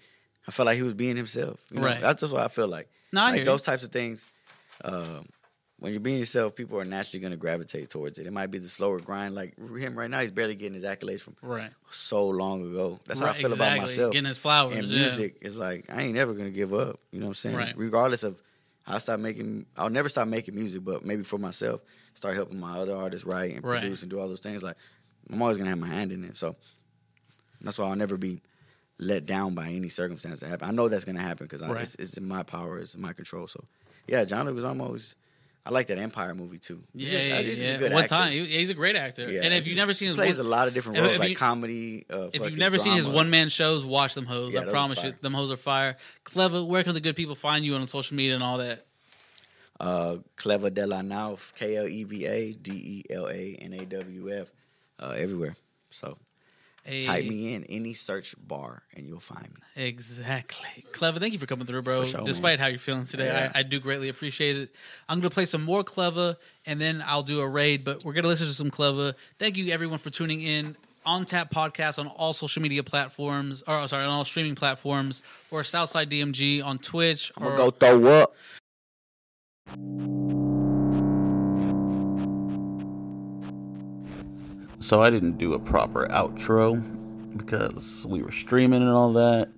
I 0.49 0.51
felt 0.51 0.67
like 0.67 0.77
he 0.77 0.83
was 0.83 0.95
being 0.95 1.17
himself. 1.17 1.61
You 1.71 1.79
know? 1.81 1.87
Right. 1.87 2.01
That's 2.01 2.21
just 2.21 2.33
what 2.33 2.43
I 2.43 2.49
feel 2.49 2.69
like. 2.69 2.89
No, 3.13 3.21
I 3.23 3.31
like 3.33 3.45
those 3.45 3.63
types 3.63 3.85
of 3.85 3.91
things. 3.91 4.27
Uh, 4.85 5.21
when 5.79 5.93
you're 5.93 6.01
being 6.01 6.19
yourself, 6.19 6.55
people 6.55 6.79
are 6.81 6.85
naturally 6.87 7.21
going 7.21 7.33
to 7.33 7.37
gravitate 7.37 7.91
towards 7.91 8.19
it. 8.19 8.27
It 8.27 8.33
might 8.33 8.51
be 8.51 8.59
the 8.59 8.69
slower 8.69 8.99
grind. 8.99 9.35
Like 9.35 9.59
him 9.59 9.95
right 9.99 10.11
now, 10.11 10.21
he's 10.21 10.31
barely 10.31 10.55
getting 10.55 10.75
his 10.75 10.85
accolades 10.85 11.21
from 11.21 11.37
Right. 11.43 11.71
so 11.91 12.27
long 12.29 12.63
ago. 12.71 12.99
That's 13.07 13.21
how 13.21 13.27
I 13.27 13.33
feel 13.35 13.53
exactly. 13.53 13.67
about 13.77 13.81
myself. 13.83 14.13
Getting 14.13 14.27
his 14.29 14.39
flowers. 14.39 14.77
And 14.77 14.87
yeah. 14.89 15.01
music 15.01 15.37
is 15.43 15.59
like 15.59 15.85
I 15.91 16.03
ain't 16.03 16.15
never 16.15 16.33
gonna 16.33 16.51
give 16.51 16.73
up. 16.73 16.99
You 17.13 17.21
know 17.21 17.27
what 17.27 17.31
I'm 17.31 17.35
saying? 17.35 17.57
Right. 17.57 17.75
Regardless 17.77 18.23
of 18.23 18.41
I'll 18.87 19.01
stop 19.01 19.21
making 19.21 19.67
I'll 19.77 19.91
never 19.91 20.09
stop 20.09 20.29
making 20.29 20.55
music, 20.55 20.83
but 20.83 21.05
maybe 21.05 21.25
for 21.25 21.39
myself, 21.39 21.83
start 22.15 22.37
helping 22.37 22.59
my 22.59 22.79
other 22.79 22.97
artists 22.97 23.27
write 23.27 23.55
and 23.57 23.63
Right. 23.65 23.81
produce 23.81 24.01
and 24.03 24.11
do 24.11 24.19
all 24.19 24.29
those 24.29 24.41
things. 24.41 24.63
Like 24.63 24.77
I'm 25.31 25.43
always 25.43 25.59
gonna 25.59 25.71
have 25.71 25.79
my 25.79 25.89
hand 25.89 26.11
in 26.11 26.25
it. 26.25 26.39
So 26.39 26.57
that's 27.61 27.79
why 27.79 27.87
I'll 27.87 27.97
never 27.97 28.17
be 28.17 28.41
let 28.99 29.27
down 29.27 29.55
by 29.55 29.69
any 29.69 29.91
circumstance 29.91 30.41
that 30.41 30.49
happen. 30.49 30.69
I 30.69 30.73
know 30.73 30.89
that's 30.89 31.05
gonna 31.05 31.21
happen 31.21 31.45
because 31.47 31.61
Right. 31.63 31.83
it's, 31.83 31.97
it's 31.97 32.17
in 32.17 32.27
my 32.27 32.43
power, 32.45 32.79
it's 32.79 32.95
in 32.95 33.03
my 33.03 33.13
control. 33.13 33.47
So 33.47 33.63
yeah, 34.09 34.25
John 34.25 34.47
Leguizamo. 34.47 35.15
I 35.67 35.71
like 35.71 35.89
that 35.89 35.99
Empire 35.99 36.33
movie 36.33 36.61
too. 36.61 36.81
Yeah, 36.95 37.11
just- 37.11 37.25
yeah, 37.27 37.41
he's 37.41 37.57
just 37.57 37.69
a 37.69 37.73
yeah. 37.73 37.79
good 37.79 37.93
One 37.93 38.03
actor. 38.05 38.15
time, 38.15 38.31
he- 38.33 38.45
he's 38.47 38.71
a 38.71 38.75
great 38.75 38.95
actor. 38.95 39.29
Yeah, 39.29 39.41
and 39.43 39.53
if 39.53 39.67
you've 39.67 39.77
never 39.77 39.93
seen 39.93 40.07
his 40.09 40.17
plays 40.17 40.37
one, 40.39 40.47
a 40.47 40.49
lot 40.49 40.69
of 40.69 40.75
different 40.75 40.99
if- 40.99 41.03
roles, 41.05 41.15
if 41.15 41.19
like 41.21 41.29
you- 41.31 41.37
comedy. 41.37 42.07
Uh, 42.09 42.31
if 42.33 42.45
you've 42.45 42.57
never 42.57 42.79
seen 42.79 42.95
his 42.95 43.07
drama. 43.07 43.17
one 43.17 43.31
man 43.31 43.49
shows, 43.49 43.85
watch 43.85 44.15
them 44.15 44.27
hoes. 44.27 44.55
Yeah, 44.55 44.61
I 44.61 44.65
promise 44.67 45.03
you, 45.03 45.13
them 45.23 45.35
hoes 45.35 45.51
are 45.51 45.57
fire. 45.57 45.97
Kleva. 46.25 46.65
Where 46.65 46.85
can 46.85 46.95
the 46.95 47.01
good 47.01 47.17
people 47.17 47.35
find 47.35 47.65
you 47.65 47.75
on 47.75 47.85
social 47.89 48.17
media 48.17 48.35
and 48.35 48.45
all 48.45 48.59
that? 48.59 48.87
uh, 49.81 50.17
Kleva 50.39 50.73
de 50.73 50.87
la 50.87 51.03
Nawf, 51.03 51.53
K 51.55 51.77
L 51.77 51.87
E 51.89 52.05
V 52.05 52.25
A 52.27 52.53
D 52.53 52.73
E 52.73 53.13
L 53.13 53.27
A 53.29 53.57
N 53.61 53.73
A 53.75 53.85
W 53.85 54.33
F, 54.33 54.51
uh, 55.01 55.15
everywhere. 55.17 55.57
So 55.91 56.17
Hey, 56.87 57.03
type 57.03 57.25
me 57.25 57.55
in 57.55 57.65
any 57.65 57.95
search 57.95 58.37
bar 58.39 58.85
and 58.95 59.09
you'll 59.09 59.19
find 59.19 59.43
me. 59.43 59.83
Exactly. 59.85 60.85
Kleva, 60.93 61.19
thank 61.19 61.33
you 61.33 61.41
for 61.41 61.47
coming 61.47 61.67
through, 61.67 61.83
bro. 61.83 62.05
Sure, 62.05 62.21
Despite 62.25 62.61
how 62.61 62.69
you're 62.69 62.79
feeling 62.79 63.07
today, 63.07 63.27
Yeah. 63.27 63.51
I, 63.53 63.61
I 63.61 63.63
do 63.65 63.81
greatly 63.81 64.09
appreciate 64.09 64.57
it. 64.57 64.71
I'm 65.09 65.19
going 65.19 65.29
to 65.29 65.35
play 65.35 65.47
some 65.47 65.65
more 65.65 65.83
Kleva 65.83 66.37
and 66.65 66.81
then 66.81 67.03
I'll 67.05 67.25
do 67.25 67.41
a 67.41 67.49
raid, 67.49 67.83
but 67.83 68.05
we're 68.05 68.13
going 68.13 68.23
to 68.23 68.29
listen 68.29 68.47
to 68.47 68.55
some 68.55 68.71
Kleva. 68.71 69.15
Thank 69.41 69.57
you, 69.57 69.73
everyone, 69.73 69.99
for 69.99 70.11
tuning 70.11 70.43
in. 70.43 70.77
On 71.05 71.25
Tap 71.25 71.53
Podcast 71.53 72.01
on 72.01 72.09
all 72.09 72.33
social 72.33 72.61
media 72.63 72.83
platforms, 72.83 73.63
or 73.69 73.87
sorry, 73.87 74.05
on 74.05 74.11
all 74.11 74.25
streaming 74.25 74.57
platforms, 74.57 75.23
or 75.53 75.63
Southside 75.63 76.11
DMG 76.11 76.65
on 76.65 76.79
Twitch. 76.81 77.31
I'm 77.37 77.45
or, 77.45 77.57
gonna 77.57 77.71
go 77.71 77.73
throw 78.01 78.23
up. 78.23 78.35
So 84.79 85.03
I 85.03 85.11
didn't 85.11 85.39
do 85.39 85.55
a 85.55 85.59
proper 85.59 86.07
outro 86.09 86.83
because 87.37 88.07
we 88.09 88.23
were 88.23 88.31
streaming 88.31 88.83
and 88.83 88.91
all 88.91 89.13
that. 89.15 89.49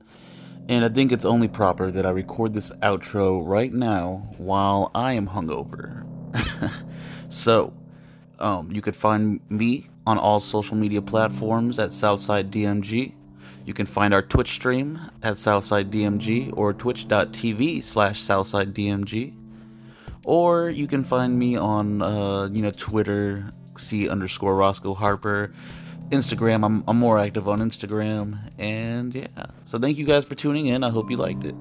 And 0.68 0.84
I 0.84 0.88
think 0.88 1.12
it's 1.12 1.24
only 1.24 1.48
proper 1.48 1.90
that 1.90 2.04
I 2.04 2.10
record 2.10 2.52
this 2.52 2.70
outro 2.82 3.46
right 3.46 3.72
now 3.72 4.28
while 4.36 4.90
I 4.94 5.14
am 5.14 5.26
hungover. 5.26 6.04
so, 7.30 7.72
um, 8.38 8.70
you 8.70 8.82
could 8.82 8.94
find 8.94 9.40
me 9.48 9.88
on 10.06 10.18
all 10.18 10.40
social 10.40 10.76
media 10.76 11.02
platforms 11.02 11.78
at 11.78 11.92
Southside 11.92 12.50
DMG. 12.50 13.12
You 13.64 13.74
can 13.74 13.86
find 13.86 14.14
our 14.14 14.22
Twitch 14.22 14.52
stream 14.52 15.00
at 15.22 15.36
Southside 15.36 15.90
DMG 15.90 16.56
or 16.56 16.72
twitch.tv 16.72 17.82
slash 17.82 18.20
Southside 18.20 18.74
DMG. 18.74 19.34
Or 20.24 20.70
you 20.70 20.86
can 20.86 21.04
find 21.04 21.38
me 21.38 21.56
on, 21.56 22.02
uh, 22.02 22.48
you 22.52 22.62
know, 22.62 22.70
Twitter, 22.70 23.52
C 23.78 24.08
underscore 24.08 24.56
Roscoe 24.56 24.94
Harper. 24.94 25.52
Instagram, 26.10 26.64
I'm, 26.64 26.84
I'm 26.88 26.98
more 26.98 27.18
active 27.18 27.48
on 27.48 27.58
Instagram. 27.58 28.38
And 28.58 29.14
yeah. 29.14 29.26
So 29.64 29.78
thank 29.78 29.98
you 29.98 30.06
guys 30.06 30.24
for 30.24 30.34
tuning 30.34 30.66
in. 30.66 30.82
I 30.82 30.90
hope 30.90 31.10
you 31.10 31.16
liked 31.16 31.44
it. 31.44 31.54